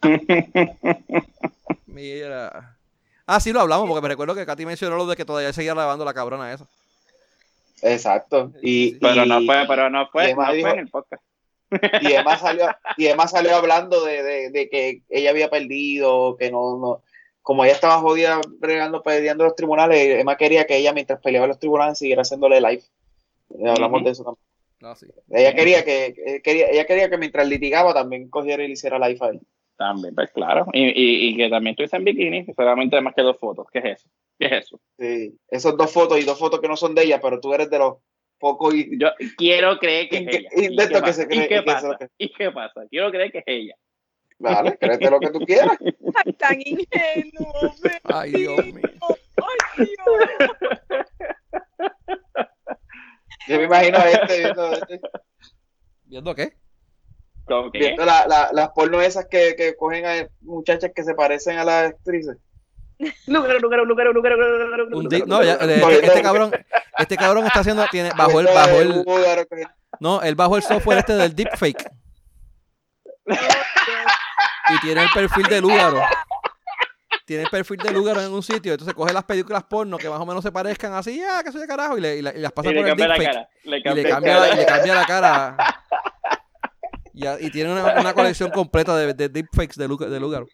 Mira. 1.87 2.77
Ah, 3.27 3.41
sí 3.41 3.53
lo 3.53 3.61
hablamos, 3.61 3.87
porque 3.87 4.03
me 4.03 4.09
recuerdo 4.09 4.35
que 4.35 4.47
Katy 4.47 4.65
mencionó 4.65 4.97
lo 4.97 5.07
de 5.07 5.17
que 5.17 5.25
todavía 5.25 5.53
seguía 5.53 5.75
lavando 5.75 6.05
la 6.05 6.15
cabrona 6.15 6.53
esa. 6.53 6.67
Exacto. 7.83 8.53
Y, 8.63 8.95
pero, 8.95 9.25
y, 9.25 9.29
no 9.29 9.43
fue, 9.43 9.65
pero 9.69 9.91
no 9.91 10.09
fue, 10.09 10.35
no 10.35 10.53
dijo, 10.53 10.69
fue 10.69 10.71
en 10.71 10.79
el 10.79 10.89
podcast. 10.89 11.23
Y 12.01 12.13
Emma 12.13 12.39
salió, 12.39 12.67
y 12.97 13.07
Emma 13.07 13.29
salió 13.29 13.55
hablando 13.55 14.03
de, 14.03 14.23
de, 14.23 14.51
de, 14.51 14.71
que 14.71 15.03
ella 15.11 15.29
había 15.29 15.51
perdido, 15.51 16.35
que 16.39 16.51
no, 16.51 16.79
no 16.79 17.03
como 17.43 17.65
ella 17.65 17.75
estaba 17.75 17.99
jodida 18.01 18.41
bregando, 18.59 19.03
peleando 19.03 19.45
los 19.45 19.55
tribunales, 19.55 20.21
Emma 20.21 20.37
quería 20.37 20.67
que 20.67 20.77
ella, 20.77 20.93
mientras 20.93 21.21
peleaba 21.21 21.45
en 21.45 21.49
los 21.49 21.59
tribunales, 21.59 21.99
siguiera 21.99 22.23
haciéndole 22.23 22.61
live. 22.61 22.83
Hablamos 23.51 24.05
de 24.05 24.11
eso 24.11 24.25
también. 24.25 24.49
Ah, 24.83 24.95
ella 25.31 25.55
quería 25.55 25.85
que, 25.85 26.41
quería, 26.45 26.71
ella 26.71 26.87
quería 26.87 27.11
que 27.11 27.19
mientras 27.19 27.49
litigaba 27.49 27.93
también 27.93 28.29
cogiera 28.29 28.63
y 28.63 28.69
le 28.69 28.73
hiciera 28.75 28.99
live 28.99 29.19
a 29.21 29.29
él. 29.31 29.41
También, 29.77 30.15
pues 30.15 30.31
claro. 30.33 30.67
Y, 30.73 30.87
y, 30.87 31.29
y 31.29 31.37
que 31.37 31.49
también 31.49 31.73
estuviese 31.73 31.97
en 31.97 32.05
bikini, 32.05 32.47
solamente 32.55 33.01
más 33.01 33.15
que 33.15 33.23
dos 33.23 33.39
fotos. 33.39 33.67
¿Qué 33.73 33.79
es 33.79 33.85
eso? 33.85 34.09
¿Qué 34.39 34.47
es 34.47 34.53
eso? 34.53 34.81
Sí, 34.99 35.39
esas 35.49 35.77
dos 35.77 35.93
fotos 35.93 36.19
y 36.19 36.25
dos 36.25 36.39
fotos 36.39 36.61
que 36.61 36.69
no 36.69 36.77
son 36.77 36.95
de 36.95 37.05
ella, 37.05 37.21
pero 37.21 37.41
tú 37.41 37.55
eres 37.55 37.71
de 37.71 37.79
los 37.79 37.99
pocos. 38.39 38.75
Y... 38.75 38.99
Yo 38.99 39.09
quiero 39.37 39.79
creer 39.79 40.09
que 40.09 40.17
es 40.19 40.27
ella. 40.27 40.49
¿Y, 40.53 41.03
que 41.03 41.13
se 41.13 41.27
cree, 41.27 41.45
¿Y 41.45 41.49
qué 41.49 41.63
pasa? 41.63 41.97
¿Y 42.19 42.29
qué 42.33 42.51
pasa? 42.51 42.87
Quiero 42.91 43.11
creer 43.11 43.31
que 43.31 43.39
es 43.39 43.45
ella. 43.47 43.75
Vale, 44.39 44.77
créete 44.81 45.11
lo 45.11 45.21
que 45.21 45.31
tú 45.31 45.41
quieras. 45.41 45.79
Ay, 46.25 46.33
tan 46.35 46.61
ingenuo. 46.61 47.75
Ay, 48.05 48.33
Dios 48.33 48.67
mío. 48.67 48.83
Ay, 49.37 49.87
Dios. 49.87 50.79
Yo 53.49 53.57
me 53.59 53.65
imagino 53.65 53.99
a 53.99 54.11
este 54.11 54.39
viendo. 54.39 54.73
Este, 54.73 55.01
¿Viendo 56.05 56.35
qué? 56.35 56.57
qué? 57.73 57.79
Viendo 57.79 58.05
la, 58.05 58.27
la, 58.27 58.51
las 58.53 58.69
porno 58.71 59.01
esas 59.01 59.27
que, 59.27 59.55
que 59.57 59.75
cogen 59.77 60.07
a 60.07 60.29
muchachas 60.41 60.91
que 60.95 61.03
se 61.03 61.15
parecen 61.15 61.59
a 61.59 61.65
las 61.65 61.91
actrices. 61.91 62.37
Lugaro, 63.27 63.59
lugaro, 63.61 63.85
lugaro, 63.85 64.13
lugaro, 64.13 64.89
Un 64.93 65.09
di- 65.09 65.23
no, 65.25 65.43
ya, 65.43 65.55
eh, 65.55 65.81
este, 65.81 66.07
este 66.07 66.23
cabrón, 66.23 66.51
este 66.99 67.17
cabrón 67.17 67.47
está 67.47 67.61
haciendo, 67.61 67.87
tiene, 67.91 68.11
bajo 68.17 68.41
el, 68.41 68.47
bajo 68.47 68.81
el, 68.81 69.05
no, 70.01 70.21
él 70.23 70.35
bajo 70.35 70.57
el 70.57 70.63
software 70.65 70.99
este 70.99 71.13
del 71.15 71.35
deepfake 71.35 71.89
y 74.71 74.81
tiene 74.81 75.03
el 75.05 75.11
perfil 75.15 75.47
de 75.47 75.61
Lúgaro. 75.61 76.01
Tiene 77.29 77.43
el 77.43 77.51
perfil 77.51 77.77
de 77.77 77.93
Lúgaro 77.93 78.23
en 78.23 78.33
un 78.33 78.43
sitio, 78.43 78.73
entonces 78.73 78.95
coge 78.95 79.13
las 79.13 79.23
películas 79.25 79.63
porno 79.65 79.99
que 79.99 80.09
más 80.09 80.19
o 80.19 80.25
menos 80.25 80.43
se 80.43 80.51
parezcan 80.51 80.95
así, 80.95 81.23
ah, 81.23 81.43
que 81.45 81.53
soy 81.53 81.61
de 81.61 81.67
carajo, 81.67 81.99
y, 81.99 82.01
le, 82.01 82.17
y, 82.17 82.23
la- 82.23 82.35
y 82.35 82.39
las 82.39 82.53
pasa 82.53 82.71
Y 82.71 82.73
por 82.75 82.83
le 82.85 82.91
el 82.91 82.97
cambia 82.97 83.09
la 83.09 83.17
cara. 83.19 83.49
Le 83.65 83.77
Y 83.77 83.81
le 83.83 83.85
cambia 83.85 84.15
cambia, 84.15 84.41
la 84.41 84.49
y 84.55 84.57
le 84.57 84.65
cambia 84.67 84.95
la 84.95 85.05
cara. 85.07 85.57
Y, 87.13 87.27
a- 87.27 87.39
y 87.39 87.51
tiene 87.51 87.71
una, 87.73 88.01
una 88.01 88.15
colección 88.15 88.51
completa 88.51 88.97
de, 88.97 89.13
de 89.13 89.29
deepfakes 89.29 89.75
de, 89.77 89.89
Luga- 89.89 90.07
de 90.09 90.19
Lúgaro. 90.21 90.47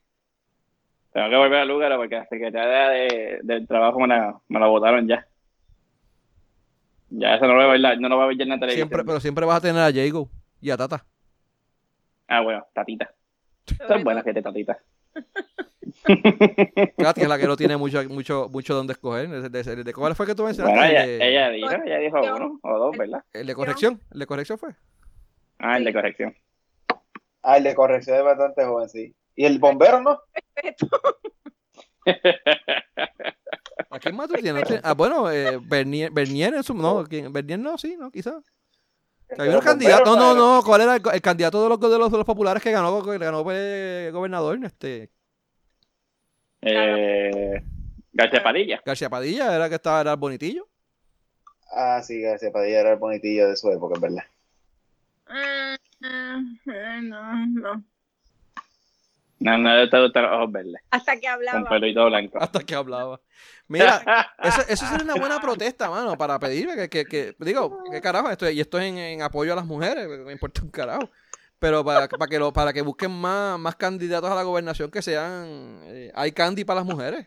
Tengo 1.12 1.28
que 1.30 1.36
volver 1.36 1.58
a 1.60 1.64
Lugaro 1.64 1.96
porque 1.98 2.16
la 2.16 2.26
secretaria 2.26 2.88
de, 2.88 3.38
del 3.44 3.68
trabajo 3.68 4.00
me 4.00 4.08
la, 4.08 4.36
me 4.48 4.58
la 4.58 4.66
votaron 4.66 5.06
ya. 5.06 5.28
Ya 7.10 7.34
eso 7.36 7.46
no 7.46 7.52
lo 7.52 7.56
voy 7.60 7.64
a 7.68 7.70
ver, 7.72 7.80
la- 7.80 7.96
no 7.96 8.08
lo 8.08 8.16
voy 8.16 8.24
a 8.24 8.28
ver 8.28 8.36
ya 8.38 8.42
en 8.44 8.48
la 8.48 8.54
televisión. 8.58 8.88
Siempre, 8.88 9.04
pero 9.04 9.20
siempre 9.20 9.44
vas 9.46 9.58
a 9.58 9.60
tener 9.60 9.80
a 9.80 9.92
Jago 9.92 10.28
y 10.60 10.70
a 10.70 10.76
Tata. 10.76 11.04
Ah, 12.26 12.40
bueno, 12.40 12.66
tatita. 12.74 13.12
Son 13.86 14.02
buenas 14.02 14.24
gente, 14.24 14.42
tatita. 14.42 14.78
Katy 16.98 17.20
es 17.22 17.28
la 17.28 17.38
que 17.38 17.46
no 17.46 17.56
tiene 17.56 17.76
mucho, 17.76 18.02
mucho, 18.08 18.48
mucho 18.50 18.74
donde 18.74 18.92
escoger. 18.94 19.28
De, 19.28 19.62
de- 19.62 19.84
de- 19.84 19.92
¿Cuál 19.92 20.14
fue 20.14 20.26
que 20.26 20.34
tú 20.34 20.44
mencionaste? 20.44 20.78
Bueno, 20.78 20.90
ella, 20.92 21.06
de, 21.06 21.28
ella 21.28 21.48
dijo, 21.50 21.70
ella 21.84 21.98
dijo 21.98 22.20
uno 22.36 22.60
o 22.62 22.78
dos, 22.78 22.96
¿verdad? 22.96 23.24
el 23.32 23.46
de 23.46 23.54
corrección. 23.54 24.00
El 24.12 24.18
de 24.20 24.26
corrección 24.26 24.58
fue. 24.58 24.70
Ah, 25.58 25.76
el 25.76 25.84
de 25.84 25.92
corrección. 25.92 26.36
Ah, 27.42 27.56
el 27.58 27.64
de 27.64 27.74
corrección 27.74 28.16
es 28.18 28.24
bastante 28.24 28.64
joven, 28.64 28.88
sí. 28.88 29.14
¿Y 29.36 29.44
el 29.44 29.58
bombero 29.58 30.00
no? 30.02 30.20
¿A 33.90 33.98
quién 33.98 34.16
más 34.16 34.28
tú 34.28 34.34
tienes? 34.34 34.64
Ah, 34.82 34.94
bueno, 34.94 35.30
eh, 35.30 35.58
Bernier, 35.62 36.10
Bernier 36.10 36.54
en 36.54 36.62
su. 36.62 36.74
No, 36.74 37.04
¿quién? 37.04 37.32
Bernier 37.32 37.58
no, 37.58 37.78
sí, 37.78 37.96
no, 37.98 38.10
quizás. 38.10 38.52
Había 39.38 39.56
un 39.56 39.64
candidato. 39.64 40.16
No, 40.16 40.34
no, 40.34 40.56
no. 40.56 40.62
¿Cuál 40.64 40.82
era 40.82 40.96
el, 40.96 41.02
el 41.12 41.20
candidato 41.22 41.62
de 41.62 41.68
los, 41.68 41.80
de 41.80 41.98
los, 41.98 42.10
de 42.12 42.18
los 42.18 42.26
populares 42.26 42.62
que 42.62 42.70
ganó, 42.72 43.02
que 43.02 43.18
ganó 43.18 43.44
eh, 43.50 44.10
gobernador? 44.12 44.58
Este, 44.64 45.10
Eh, 46.62 47.62
García 48.12 48.42
Padilla. 48.42 48.80
García 48.84 49.10
Padilla 49.10 49.54
era 49.54 49.64
el 49.64 49.70
que 49.70 49.76
estaba, 49.76 50.00
era 50.00 50.12
el 50.12 50.16
bonitillo. 50.18 50.68
Ah, 51.70 52.00
sí, 52.02 52.20
García 52.22 52.50
Padilla 52.50 52.80
era 52.80 52.92
el 52.92 52.98
bonitillo 52.98 53.48
de 53.48 53.56
su 53.56 53.70
época, 53.70 53.96
es 53.96 54.00
verdad. 54.00 54.24
Ah, 55.26 55.76
no, 57.02 57.46
no. 57.46 57.84
No, 59.44 59.58
no 59.58 59.80
gustan 59.82 60.22
los 60.22 60.32
ojos 60.32 60.52
verdes. 60.52 60.80
Hasta 60.90 61.16
que 61.16 61.20
Con 61.26 61.30
hablaba. 61.32 61.68
pelito 61.68 62.06
blanco. 62.06 62.38
Hasta 62.40 62.60
que 62.60 62.74
hablaba. 62.74 63.20
Mira, 63.68 64.00
eso, 64.42 64.62
eso 64.68 64.86
sería 64.86 65.04
una 65.04 65.16
buena 65.16 65.38
protesta, 65.38 65.90
mano, 65.90 66.16
para 66.16 66.38
pedir 66.38 66.68
que, 66.74 66.88
que, 66.88 67.04
que- 67.04 67.36
digo, 67.40 67.78
qué 67.90 68.00
carajo, 68.00 68.30
esto, 68.30 68.48
y 68.48 68.58
esto 68.60 68.78
es 68.78 68.86
en, 68.86 68.96
en 68.96 69.20
apoyo 69.20 69.52
a 69.52 69.56
las 69.56 69.66
mujeres, 69.66 70.08
me 70.08 70.32
importa 70.32 70.62
un 70.62 70.70
carajo. 70.70 71.10
Pero 71.58 71.84
para, 71.84 72.08
para 72.08 72.26
que 72.28 72.38
lo, 72.38 72.52
para 72.54 72.72
que 72.72 72.80
busquen 72.80 73.10
más, 73.10 73.58
más 73.58 73.76
candidatos 73.76 74.30
a 74.30 74.34
la 74.34 74.42
gobernación 74.42 74.90
que 74.90 75.02
sean 75.02 75.80
eh, 75.84 76.10
hay 76.14 76.32
candy 76.32 76.64
para 76.64 76.80
las 76.80 76.86
mujeres. 76.86 77.26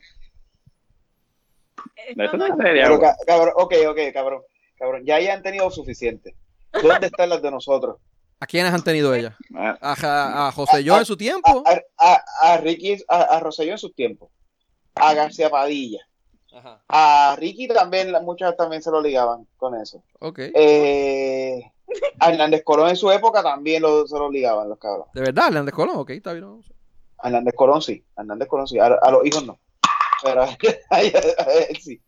Eso 2.07 2.38
no, 2.38 2.48
sería 2.57 2.85
Pero, 2.85 2.99
cabrón, 3.27 3.53
ok, 3.57 3.73
ok, 3.89 3.99
cabrón. 4.14 4.41
Cabrón, 4.77 5.03
ya 5.06 5.19
ya 5.19 5.34
han 5.34 5.44
tenido 5.44 5.69
suficiente. 5.69 6.35
¿Dónde 6.72 7.07
están 7.07 7.30
las 7.30 7.41
de 7.41 7.52
nosotros? 7.52 7.98
¿A 8.39 8.45
quiénes 8.45 8.73
han 8.73 8.84
tenido 8.84 9.14
ellas? 9.15 9.34
Ah, 9.55 9.77
A, 9.81 9.95
Ja- 9.95 10.47
a 10.47 10.51
José 10.51 10.84
Yo 10.84 10.97
en 10.97 11.05
su 11.05 11.18
tiempo. 11.18 11.64
A, 11.65 11.81
a, 11.97 12.23
a 12.53 12.57
Ricky, 12.57 12.97
a, 13.07 13.22
a 13.22 13.39
Rosselló 13.39 13.72
en 13.72 13.77
sus 13.80 13.95
tiempos. 13.95 14.30
A 14.95 15.14
García 15.14 15.49
Padilla. 15.49 15.99
Ajá. 16.53 16.81
A 16.88 17.35
Ricky 17.38 17.68
también, 17.68 18.11
muchas 18.23 18.55
también 18.55 18.81
se 18.81 18.91
lo 18.91 19.01
ligaban 19.01 19.47
con 19.57 19.76
eso. 19.76 20.03
Ok. 20.19 20.39
Eh, 20.53 21.61
a 22.19 22.31
Hernández 22.31 22.64
Colón 22.64 22.89
en 22.89 22.95
su 22.95 23.11
época 23.11 23.41
también 23.43 23.81
lo, 23.81 24.07
se 24.07 24.18
lo 24.18 24.30
ligaban 24.31 24.69
los 24.69 24.77
cabros. 24.80 25.07
De 25.14 25.22
verdad, 25.22 25.47
Hernández 25.47 25.73
Colón, 25.73 25.97
ok, 25.97 26.09
está 26.11 26.34
bien. 26.34 26.45
no 26.45 26.61
sé. 26.64 26.73
A 27.19 27.27
Hernández 27.27 27.53
Colón 27.55 27.81
sí, 27.81 28.03
a 28.15 28.22
Hernández 28.22 28.47
Colón 28.47 28.68
sí, 28.68 28.77
a, 28.80 28.85
a 28.85 29.11
los 29.11 29.26
hijos 29.26 29.45
no. 29.45 29.59
Pero 30.23 30.43
a, 30.43 30.45
a 30.91 31.01
él 31.01 31.77
sí. 31.81 32.01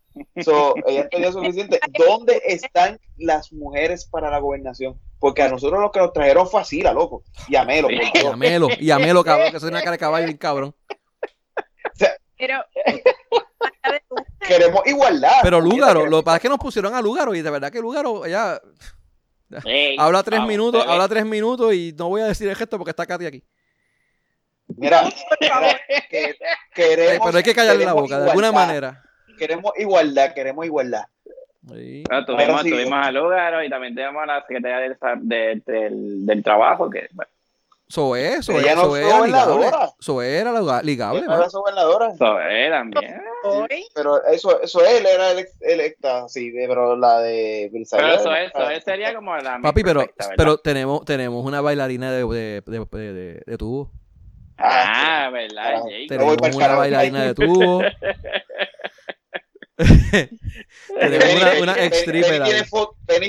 So, 0.43 0.73
ella 0.87 1.07
tenía 1.09 1.31
suficiente. 1.31 1.79
¿Dónde 1.97 2.41
están 2.45 2.99
las 3.17 3.51
mujeres 3.53 4.05
para 4.05 4.29
la 4.29 4.39
gobernación? 4.39 4.99
Porque 5.19 5.43
a 5.43 5.49
nosotros 5.49 5.81
lo 5.81 5.91
que 5.91 5.99
nos 5.99 6.13
trajeron 6.13 6.47
fue 6.47 6.61
así, 6.61 6.81
la 6.81 6.93
loco. 6.93 7.23
Y 7.47 7.55
a 7.55 7.65
Melo. 7.65 7.89
Y 7.91 7.99
a. 8.25 8.35
Melo, 8.35 8.69
y 8.79 8.89
a 8.89 8.99
Melo, 8.99 9.23
cabrón, 9.23 9.51
que 9.51 9.57
es 9.57 9.63
una 9.63 9.79
cara 9.79 9.91
de 9.91 9.97
caballo 9.97 10.25
bien 10.25 10.37
cabrón. 10.37 10.73
Pero. 12.37 12.63
Queremos 14.47 14.81
igualdad. 14.87 15.39
Pero 15.43 15.59
Lúgaro, 15.59 16.05
lo 16.05 16.19
que 16.19 16.23
pasa 16.23 16.37
es 16.37 16.41
que 16.41 16.49
nos 16.49 16.57
pusieron 16.57 16.95
a 16.95 17.01
Lúgaro 17.01 17.35
y 17.35 17.41
de 17.41 17.51
verdad 17.51 17.71
que 17.71 17.81
Lúgaro, 17.81 18.25
ella 18.25 18.59
ey, 19.65 19.95
habla 19.99 20.23
tres 20.23 20.39
vamos, 20.39 20.47
minutos, 20.49 20.85
habla 20.87 21.07
tres 21.07 21.25
minutos 21.25 21.73
y 21.73 21.93
no 21.97 22.09
voy 22.09 22.21
a 22.21 22.25
decir 22.25 22.47
el 22.47 22.55
gesto 22.55 22.77
porque 22.77 22.91
está 22.91 23.05
Katy 23.05 23.25
aquí. 23.25 23.43
Mira, 24.67 25.03
mira, 25.41 25.79
que- 26.09 26.35
queremos, 26.73 27.25
pero 27.27 27.37
hay 27.37 27.43
que 27.43 27.53
callarle 27.53 27.85
la 27.85 27.93
boca, 27.93 28.19
de 28.19 28.29
alguna 28.29 28.51
manera. 28.51 29.03
Queremos 29.37 29.71
igualdad, 29.77 30.33
queremos 30.33 30.65
igualdad. 30.65 31.03
Sí. 31.73 32.03
Ah, 32.09 32.23
tuvimos, 32.25 32.61
sí. 32.63 32.69
tuvimos 32.71 33.05
a 33.05 33.11
Lugaro 33.11 33.63
y 33.63 33.69
también 33.69 33.95
tenemos 33.95 34.21
a 34.23 34.25
la 34.25 34.41
secretaria 34.41 34.79
del, 34.79 34.97
del, 35.21 35.63
del, 35.65 36.25
del 36.25 36.43
trabajo 36.43 36.89
que 36.89 37.07
bueno, 37.13 37.29
So 37.91 38.15
es, 38.15 38.45
so 38.45 38.51
Ella 38.59 38.71
es, 38.73 38.75
no 38.77 38.95
era 38.95 39.05
ligable. 39.07 39.31
gobernadora. 39.31 39.89
So 39.99 40.21
era 40.21 40.51
lugar- 40.59 40.85
ligable, 40.85 41.21
mano. 41.21 41.39
era 41.41 41.49
gobernadora. 41.51 42.07
eso 42.13 42.39
es 42.39 42.69
también. 42.69 43.21
Pero 43.95 44.23
eso, 44.25 44.61
eso 44.61 44.85
él 44.85 45.05
era 45.07 45.31
ele- 45.31 45.49
electa, 45.61 46.29
sí, 46.29 46.51
de- 46.51 46.67
pero 46.67 46.95
la 46.95 47.19
de 47.21 47.71
Pero 47.89 48.07
eso 48.13 48.31
es, 48.35 48.83
sería 48.83 49.15
como 49.15 49.35
la 49.37 49.57
Papi, 49.59 49.81
pero, 49.81 50.01
perfecta, 50.01 50.25
¿verdad? 50.25 50.35
pero 50.37 50.57
tenemos, 50.59 51.03
tenemos 51.03 51.43
una 51.43 51.61
bailarina 51.61 52.11
de, 52.11 52.27
de, 52.27 52.61
de, 52.63 52.79
de, 52.91 53.13
de- 53.13 53.41
de 53.43 53.57
tubo. 53.57 53.89
Ah, 54.59 55.29
verdad, 55.33 55.63
Carajo. 55.63 55.89
Jake. 55.89 56.05
Tenemos 56.09 56.37
una 56.55 56.75
bailarina 56.75 57.23
de 57.23 57.33
tubo. 57.33 57.81
tenemos 60.99 61.35
una, 61.35 61.61
una 61.61 61.85
ex 61.85 61.99
stripper 61.99 62.43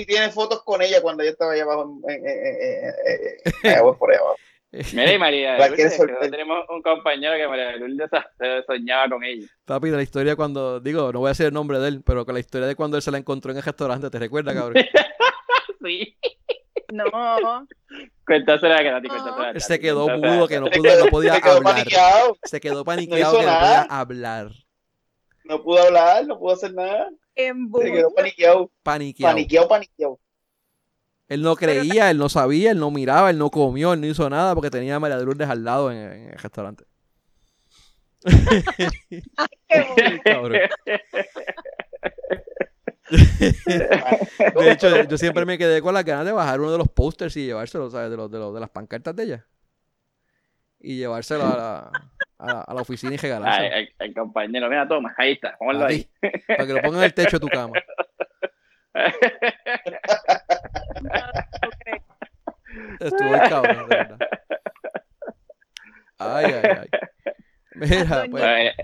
tiene, 0.07 0.31
fotos 0.31 0.63
con 0.63 0.83
ella 0.83 1.01
cuando 1.01 1.23
ella 1.23 1.33
estaba 1.33 1.53
allá 1.53 1.63
abajo. 1.63 2.01
En, 2.09 3.99
por 3.99 4.11
allá 4.11 4.21
abajo. 4.21 4.37
Mira, 4.93 5.13
y 5.13 5.19
María 5.19 5.59
Lourdes, 5.59 5.99
que 5.99 6.29
tenemos 6.29 6.65
un 6.69 6.81
compañero 6.83 7.35
que 7.37 7.49
María 7.49 7.69
de 7.69 7.79
Lourdes 7.79 8.09
se 8.39 8.63
soñaba 8.67 9.09
con 9.09 9.25
ella. 9.25 9.47
Papi, 9.65 9.91
de 9.91 9.97
la 9.97 10.03
historia 10.03 10.37
cuando, 10.37 10.79
digo, 10.79 11.13
no 11.13 11.21
voy 11.21 11.29
a 11.29 11.31
decir 11.31 11.47
el 11.47 11.53
nombre 11.53 11.81
de 11.81 11.89
él, 11.89 12.03
pero 12.05 12.25
con 12.25 12.35
la 12.35 12.41
historia 12.41 12.69
de 12.69 12.77
cuando 12.77 12.97
él 12.97 13.03
se 13.03 13.11
la 13.11 13.19
encontró 13.19 13.51
en 13.51 13.59
el 13.59 13.65
restaurante, 13.65 14.11
¿te 14.11 14.19
recuerdas, 14.19 14.55
cabrón? 14.55 14.85
Sí. 15.83 16.15
No. 16.93 17.67
Cuéntasela 18.27 19.01
ti, 19.01 19.09
cuéntasela. 19.09 19.61
se 19.61 19.81
quedó 19.81 20.09
mudo, 20.09 20.47
que 20.47 20.61
no, 20.61 20.67
pudo, 20.67 21.05
no 21.05 21.07
podía 21.07 21.35
se 21.37 21.41
quedó 21.41 21.57
hablar. 21.57 21.75
paniqueado. 21.75 22.37
Se 22.43 22.61
quedó 22.61 22.85
paniqueado 22.85 23.39
que 23.39 23.47
no 23.47 23.53
podía 23.53 23.83
hablar. 23.83 24.51
No 25.51 25.63
pudo 25.65 25.83
hablar, 25.83 26.25
no 26.29 26.39
pudo 26.39 26.55
hacer 26.55 26.73
nada. 26.73 27.11
En 27.35 27.69
Se 27.73 27.91
quedó 27.91 28.15
paniqueado. 28.15 28.71
Paniqueado. 28.85 29.35
Paniqueado, 29.35 29.69
paniqueado. 29.69 30.21
Él 31.27 31.43
no 31.43 31.57
creía, 31.57 32.09
él 32.09 32.19
no 32.19 32.29
sabía, 32.29 32.71
él 32.71 32.79
no 32.79 32.93
miraba, 32.93 33.31
él 33.31 33.39
no 33.39 33.51
comió, 33.51 33.93
él 33.93 34.01
no 34.01 34.07
hizo 34.07 34.31
nada 34.31 34.55
porque 34.55 34.71
tenía 34.71 34.95
a 34.95 35.01
María 35.01 35.19
de 35.19 35.25
Lourdes 35.25 35.49
al 35.49 35.65
lado 35.65 35.91
en, 35.91 35.99
en 35.99 36.29
el 36.29 36.39
restaurante. 36.39 36.85
De 44.55 44.71
hecho, 44.71 45.03
yo 45.03 45.19
siempre 45.19 45.45
me 45.45 45.59
quedé 45.59 45.83
con 45.83 45.95
las 45.95 46.05
ganas 46.05 46.27
de 46.27 46.33
bajar 46.33 46.61
uno 46.61 46.71
de 46.71 46.79
los 46.79 46.89
posters 46.89 47.37
y 47.37 47.47
llevárselo, 47.47 47.91
¿sabes? 47.91 48.09
De, 48.09 48.17
los, 48.17 48.31
de, 48.31 48.39
los, 48.39 48.55
de 48.55 48.61
las 48.61 48.71
pancartas 48.71 49.17
de 49.17 49.25
ella. 49.25 49.47
Y 50.79 50.97
llevárselo 50.97 51.45
a 51.45 51.57
la, 51.57 51.91
a, 52.41 52.75
la 52.75 52.81
oficina 52.81 53.15
y 53.15 53.17
regalárselo. 53.17 53.75
El, 53.75 53.95
el, 53.99 54.15
compañero, 54.15 54.69
mira, 54.69 54.89
toma, 54.89 55.15
ahí 55.17 55.33
está, 55.33 55.57
póngalo 55.59 55.87
ahí. 55.87 56.09
Para 56.47 56.67
que 56.67 56.73
lo 56.73 56.83
pongan 56.83 57.01
en 57.01 57.05
el 57.05 57.15
techo 57.15 57.39
de 57.39 57.41
tu 57.41 57.49
cama. 57.49 57.75
Estuvo 63.01 63.35
el 63.35 63.49
cabrón, 63.49 63.89
de 63.89 63.97
verdad. 63.97 64.19
Ay, 66.19 66.45
ay, 66.45 66.63
ay. 66.81 66.89
Mira, 67.75 68.27
pues. 68.31 68.75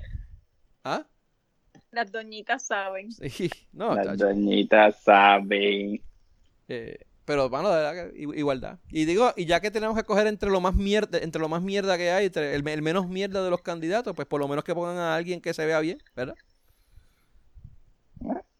¿Ah? 0.84 1.04
Las 1.90 2.12
doñitas 2.12 2.66
saben. 2.66 3.10
Sí, 3.12 3.50
no, 3.72 3.94
Las 3.94 4.18
doñitas 4.18 5.02
saben. 5.02 6.02
Eh, 6.68 6.98
pero, 7.26 7.50
bueno, 7.50 7.70
de 7.70 7.82
verdad 7.82 8.10
igualdad. 8.14 8.78
Y 8.88 9.04
digo, 9.04 9.32
y 9.36 9.46
ya 9.46 9.60
que 9.60 9.70
tenemos 9.72 9.96
que 9.96 10.04
coger 10.04 10.28
entre 10.28 10.48
lo 10.48 10.60
más 10.60 10.74
mierda, 10.74 11.18
entre 11.18 11.40
lo 11.40 11.48
más 11.48 11.60
mierda 11.60 11.98
que 11.98 12.10
hay, 12.10 12.26
entre 12.26 12.54
el, 12.54 12.62
menos 12.62 13.08
mierda 13.08 13.42
de 13.44 13.50
los 13.50 13.60
candidatos, 13.62 14.14
pues 14.14 14.28
por 14.28 14.40
lo 14.40 14.48
menos 14.48 14.64
que 14.64 14.74
pongan 14.74 14.96
a 14.96 15.16
alguien 15.16 15.40
que 15.40 15.52
se 15.52 15.66
vea 15.66 15.80
bien, 15.80 15.98
¿verdad? 16.14 16.36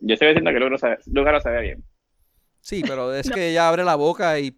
Yo 0.01 0.15
estoy 0.15 0.29
diciendo 0.29 0.51
que 0.51 0.59
Lugaro 0.59 0.79
se, 0.79 0.99
Lugaro 1.07 1.41
se 1.41 1.51
ve 1.51 1.63
bien. 1.63 1.85
Sí, 2.61 2.83
pero 2.87 3.15
es 3.15 3.31
que 3.31 3.51
ella 3.51 3.69
abre 3.69 3.85
la 3.85 3.95
boca 3.95 4.39
y. 4.39 4.51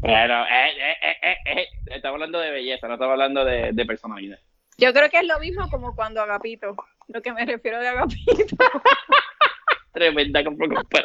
Pero, 0.00 0.42
eh, 0.44 0.72
eh, 0.80 1.16
eh, 1.22 1.36
eh, 1.44 1.66
estamos 1.86 2.16
hablando 2.16 2.40
de 2.40 2.50
belleza, 2.50 2.88
no 2.88 2.94
estamos 2.94 3.12
hablando 3.12 3.44
de, 3.44 3.70
de 3.72 3.86
personalidad. 3.86 4.38
Yo 4.78 4.92
creo 4.92 5.10
que 5.10 5.18
es 5.18 5.26
lo 5.26 5.38
mismo 5.38 5.68
como 5.70 5.94
cuando 5.94 6.22
Agapito. 6.22 6.74
Lo 7.08 7.20
que 7.20 7.32
me 7.32 7.44
refiero 7.44 7.78
de 7.78 7.88
Agapito. 7.88 8.56
Tremenda 9.92 10.42
comparación. 10.42 11.04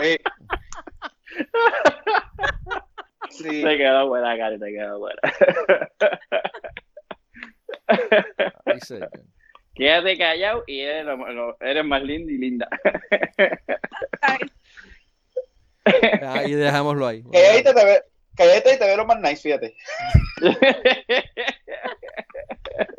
Sí. 0.00 0.16
Sí. 3.30 3.62
Te 3.62 3.76
quedó 3.76 4.08
buena, 4.08 4.36
Cari, 4.36 4.58
te 4.58 4.72
quedó 4.72 4.98
buena. 4.98 5.20
Quédate 9.74 10.16
callado 10.16 10.64
y 10.66 10.80
eres, 10.80 11.06
eres 11.60 11.84
más 11.84 12.02
linda 12.02 12.32
y 12.32 12.38
linda. 12.38 12.68
Ahí 16.22 16.52
dejámoslo 16.54 17.06
ahí. 17.06 17.22
Calladita 17.30 17.74
te, 17.74 17.84
ve, 17.84 18.02
calladita 18.36 18.74
y 18.74 18.78
te 18.78 18.86
veo 18.86 18.96
lo 18.96 19.06
más 19.06 19.20
nice, 19.20 19.36
fíjate. 19.36 19.76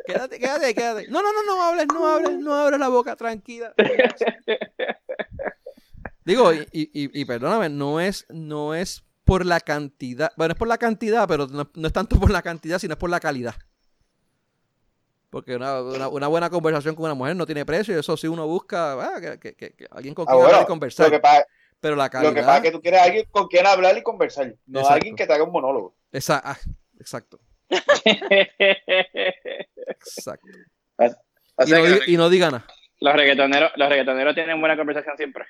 quédate, 0.06 0.38
quédate, 0.38 0.74
quédate. 0.74 1.08
No, 1.08 1.20
no, 1.22 1.32
no, 1.32 1.42
no 1.44 1.62
hables, 1.62 1.86
no 1.88 2.06
hables, 2.06 2.38
no 2.38 2.54
abres 2.54 2.78
la 2.78 2.88
boca, 2.88 3.16
tranquila. 3.16 3.74
Digo, 6.28 6.52
y, 6.52 6.58
y, 6.72 6.90
y, 6.92 7.24
perdóname, 7.24 7.70
no 7.70 8.00
es, 8.00 8.26
no 8.28 8.74
es 8.74 9.02
por 9.24 9.46
la 9.46 9.60
cantidad, 9.60 10.30
bueno, 10.36 10.52
es 10.52 10.58
por 10.58 10.68
la 10.68 10.76
cantidad, 10.76 11.26
pero 11.26 11.46
no, 11.46 11.66
es 11.86 11.92
tanto 11.94 12.20
por 12.20 12.30
la 12.30 12.42
cantidad, 12.42 12.78
sino 12.78 12.92
es 12.92 12.98
por 12.98 13.08
la 13.08 13.18
calidad. 13.18 13.54
Porque 15.30 15.56
una, 15.56 15.80
una, 15.80 16.26
buena 16.26 16.50
conversación 16.50 16.94
con 16.94 17.06
una 17.06 17.14
mujer 17.14 17.34
no 17.34 17.46
tiene 17.46 17.64
precio 17.64 17.96
y 17.96 18.00
eso 18.00 18.14
sí 18.18 18.28
uno 18.28 18.46
busca 18.46 18.92
ah, 18.92 19.18
que, 19.18 19.38
que, 19.38 19.54
que, 19.54 19.86
alguien 19.90 20.14
con 20.14 20.26
ah, 20.28 20.32
quien 20.32 20.44
hablar 20.44 20.62
y 20.64 20.66
conversar. 20.66 21.18
pero 21.80 21.96
la 21.96 22.10
calidad... 22.10 22.30
Lo 22.30 22.34
que 22.34 22.42
pasa 22.42 22.56
es 22.58 22.62
que 22.62 22.72
tú 22.72 22.82
quieres 22.82 23.00
alguien 23.00 23.24
con 23.30 23.48
quien 23.48 23.66
hablar 23.66 23.96
y 23.96 24.02
conversar, 24.02 24.54
no 24.66 24.86
alguien 24.86 25.16
que 25.16 25.26
te 25.26 25.32
haga 25.32 25.44
un 25.44 25.52
monólogo. 25.52 25.94
Exacto. 26.12 26.46
Ah, 26.46 26.58
exacto. 27.00 27.40
exacto. 29.88 30.46
y, 31.66 31.70
no, 31.70 31.78
y, 32.06 32.16
no, 32.18 32.28
diga 32.28 32.50
nada. 32.50 32.66
Los 33.00 33.14
reggaetoneros, 33.14 33.72
los 33.76 33.88
reggaetoneros 33.88 34.34
tienen 34.34 34.60
buena 34.60 34.76
conversación 34.76 35.16
siempre. 35.16 35.46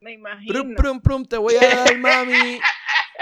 Me 0.00 0.12
imagino. 0.12 0.52
Prum, 0.52 0.74
prum, 0.74 1.00
prum, 1.00 1.24
te 1.24 1.36
voy 1.36 1.54
a 1.56 1.60
dar, 1.60 1.98
mami. 1.98 2.60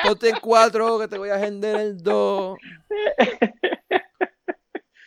Ponte 0.03 0.29
el 0.29 0.41
4, 0.41 0.99
que 1.01 1.09
te 1.09 1.19
voy 1.19 1.31
a 1.31 1.39
vender 1.39 1.77
el 1.77 2.03
2. 2.03 2.59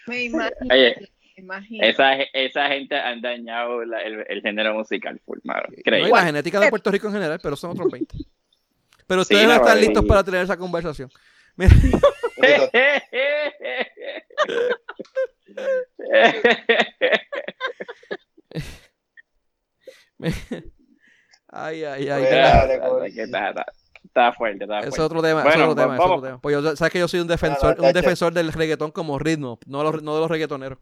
Me 0.08 0.24
imagino. 0.24 0.74
Oye, 0.74 1.12
imagino. 1.36 1.86
Esa, 1.86 2.16
esa 2.34 2.68
gente 2.70 2.96
han 2.96 3.22
dañado 3.22 3.86
la, 3.86 4.02
el, 4.02 4.26
el, 4.28 4.41
género 4.41 4.74
musical, 4.74 5.22
full, 5.26 5.38
no, 5.44 5.54
y 5.76 6.10
la 6.10 6.26
genética 6.26 6.60
de 6.60 6.70
Puerto 6.70 6.91
Rico 6.91 7.08
en 7.08 7.14
general, 7.14 7.40
pero 7.41 7.56
son 7.56 7.72
otros 7.72 7.90
20. 7.91 8.18
Pero 9.06 9.22
ustedes 9.22 9.48
no, 9.48 9.54
están 9.54 9.80
listos 9.80 10.06
para 10.06 10.24
tener 10.24 10.44
esa 10.44 10.58
conversación. 10.58 11.10
Mira. 11.56 11.76
Ay, 21.52 21.84
ay, 21.84 22.10
ay. 22.10 22.24
Está, 24.04 24.34
fuerte, 24.34 24.64
está 24.64 24.82
fuerte. 24.82 24.88
Es 24.88 25.00
otro 25.00 25.22
tema, 25.22 25.42
es 25.42 25.56
otro 25.56 25.76
tema, 25.76 25.96
es 25.96 26.02
otro 26.02 26.22
tema. 26.22 26.42
Pues 26.42 26.54
yo, 26.54 26.76
sabes 26.76 26.94
que 26.94 27.00
yo 27.00 27.08
soy 27.08 27.20
un 27.20 27.28
defensor, 27.28 27.80
un 27.80 27.92
defensor 27.92 28.34
del 28.34 28.54
reggaetón 28.54 28.92
como 28.92 29.20
ritmo, 29.20 29.60
no, 29.66 29.84
los, 29.84 30.02
no 30.04 30.16
de 30.16 30.22
los 30.22 30.32
reggaetoneros. 30.32 30.80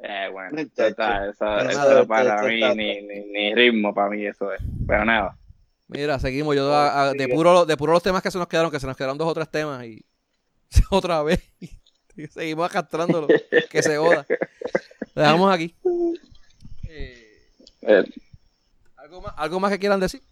Eh, 0.00 0.28
bueno, 0.30 0.60
está, 0.60 1.28
eso, 1.30 1.58
eso 1.58 2.06
para 2.06 2.42
mí, 2.42 2.60
ni, 2.74 3.02
ni, 3.02 3.20
ni, 3.32 3.54
ritmo 3.54 3.94
para 3.94 4.10
mí, 4.10 4.26
eso 4.26 4.52
es. 4.52 4.60
Pero 4.86 5.04
nada. 5.04 5.36
Mira, 5.88 6.18
seguimos. 6.18 6.54
Yo 6.54 6.68
de, 7.12 7.28
puro, 7.28 7.64
de 7.64 7.76
puro 7.76 7.92
los 7.92 8.02
temas 8.02 8.22
que 8.22 8.30
se 8.30 8.38
nos 8.38 8.48
quedaron, 8.48 8.70
que 8.70 8.80
se 8.80 8.86
nos 8.86 8.96
quedaron 8.96 9.16
dos 9.16 9.28
o 9.28 9.34
tres 9.34 9.48
temas 9.48 9.84
y 9.84 10.04
otra 10.90 11.22
vez. 11.22 11.40
Y 12.16 12.26
seguimos 12.26 12.68
arrastrándolo. 12.70 13.28
que 13.70 13.82
se 13.82 13.96
joda. 13.96 14.26
dejamos 15.14 15.54
aquí. 15.54 15.74
Eh, 16.88 17.50
eh 17.82 18.04
¿Algo 19.36 19.60
más, 19.60 19.72
que 19.72 19.78
quieran 19.78 20.00
decir? 20.00 20.22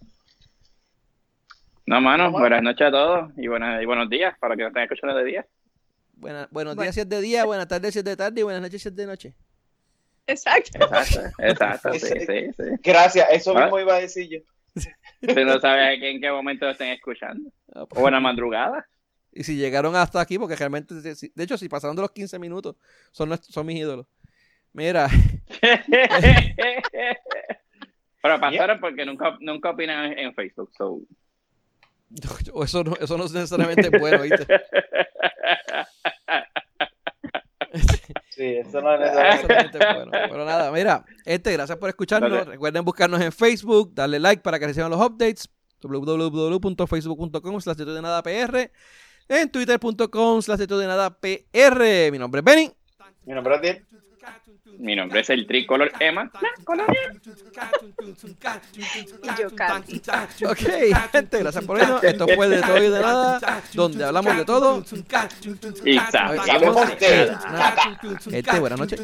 No, 1.86 2.00
mano, 2.00 2.30
buenas 2.30 2.62
noches 2.62 2.86
a 2.86 2.90
todos 2.90 3.32
y, 3.36 3.46
buenas, 3.46 3.82
y 3.82 3.86
buenos 3.86 4.08
días 4.08 4.36
para 4.38 4.56
que 4.56 4.62
nos 4.62 4.70
estén 4.70 4.84
escuchando 4.84 5.16
de 5.16 5.24
día. 5.24 5.46
buenos 6.50 6.76
días 6.76 6.94
si 6.94 7.00
es 7.00 7.08
de 7.08 7.20
día, 7.20 7.44
buenas 7.44 7.68
tardes 7.68 7.92
si 7.92 7.98
es 7.98 8.04
de 8.04 8.16
tarde 8.16 8.40
y 8.40 8.42
buenas 8.42 8.62
noches 8.62 8.82
si 8.82 8.88
es 8.88 8.96
de 8.96 9.06
noche. 9.06 9.34
Exacto. 10.26 10.78
Exacto, 10.78 11.20
exacto, 11.38 11.92
sí, 11.94 12.00
sí, 12.00 12.52
sí. 12.56 12.62
Gracias, 12.82 13.26
eso 13.30 13.54
mismo 13.54 13.78
iba 13.78 13.94
a 13.94 14.00
decir 14.00 14.28
yo. 14.28 14.38
Tú 15.20 15.44
no 15.44 15.60
sabes 15.60 16.02
en 16.02 16.20
qué 16.20 16.30
momento 16.30 16.68
estén 16.68 16.90
escuchando. 16.90 17.50
Ah, 17.74 17.86
pues. 17.86 17.98
O 17.98 18.02
buena 18.02 18.20
madrugada. 18.20 18.86
Y 19.32 19.44
si 19.44 19.56
llegaron 19.56 19.96
hasta 19.96 20.20
aquí, 20.20 20.38
porque 20.38 20.56
realmente, 20.56 20.94
de 20.94 21.44
hecho, 21.44 21.58
si 21.58 21.68
pasaron 21.68 21.96
de 21.96 22.02
los 22.02 22.12
15 22.12 22.38
minutos, 22.38 22.76
son, 23.10 23.36
son 23.42 23.66
mis 23.66 23.78
ídolos. 23.78 24.06
Mira. 24.72 25.08
Pero 28.24 28.40
pasaron 28.40 28.80
porque 28.80 29.04
nunca, 29.04 29.36
nunca 29.40 29.68
opinan 29.68 30.18
en 30.18 30.34
Facebook. 30.34 30.70
So. 30.78 31.02
Eso, 32.64 32.84
no, 32.84 32.94
eso 32.98 33.18
no 33.18 33.24
es 33.24 33.32
necesariamente 33.32 33.90
bueno, 33.98 34.22
¿viste? 34.22 34.46
Sí, 38.30 38.56
eso 38.56 38.80
no 38.80 38.94
es 38.94 39.00
necesariamente 39.00 39.78
bueno. 39.78 40.10
Pero 40.10 40.44
nada, 40.44 40.72
mira, 40.72 41.04
este, 41.24 41.52
gracias 41.52 41.76
por 41.78 41.90
escucharnos. 41.90 42.46
Recuerden 42.46 42.84
buscarnos 42.84 43.20
en 43.20 43.30
Facebook, 43.30 43.94
darle 43.94 44.18
like 44.18 44.42
para 44.42 44.58
que 44.58 44.66
reciban 44.68 44.90
los 44.90 45.00
updates. 45.00 45.48
www.facebook.com 45.82 47.60
slash 47.60 47.76
de 47.76 48.02
nada 48.02 48.22
PR 48.22 48.70
en 49.28 49.50
twitter.com 49.50 50.42
slash 50.42 50.60
de 50.60 50.86
nada 50.86 51.10
PR. 51.10 52.10
Mi 52.10 52.18
nombre 52.18 52.40
es 52.40 52.44
Benny. 52.44 52.72
Mi 53.26 53.34
nombre 53.34 53.54
es 53.54 53.60
Adiel. 53.60 53.86
Mi 54.78 54.96
nombre 54.96 55.20
es 55.20 55.30
el 55.30 55.46
Tricolor 55.46 55.92
Emma. 56.00 56.30
Ok, 60.44 60.58
gente, 61.12 61.38
gracias 61.38 61.64
por 61.64 61.78
vernos. 61.78 62.02
Esto 62.02 62.26
fue 62.28 62.48
de 62.48 62.62
todo 62.62 62.78
y 62.78 62.90
de 62.90 63.00
nada, 63.00 63.62
donde 63.72 64.04
hablamos 64.04 64.36
de 64.36 64.44
todo. 64.44 64.84
Y 65.84 65.98
sabemos 66.10 66.98
de 66.98 67.36
nada. 67.44 67.98
Gente, 68.20 68.58
buenas 68.60 68.78
noches. 68.78 69.00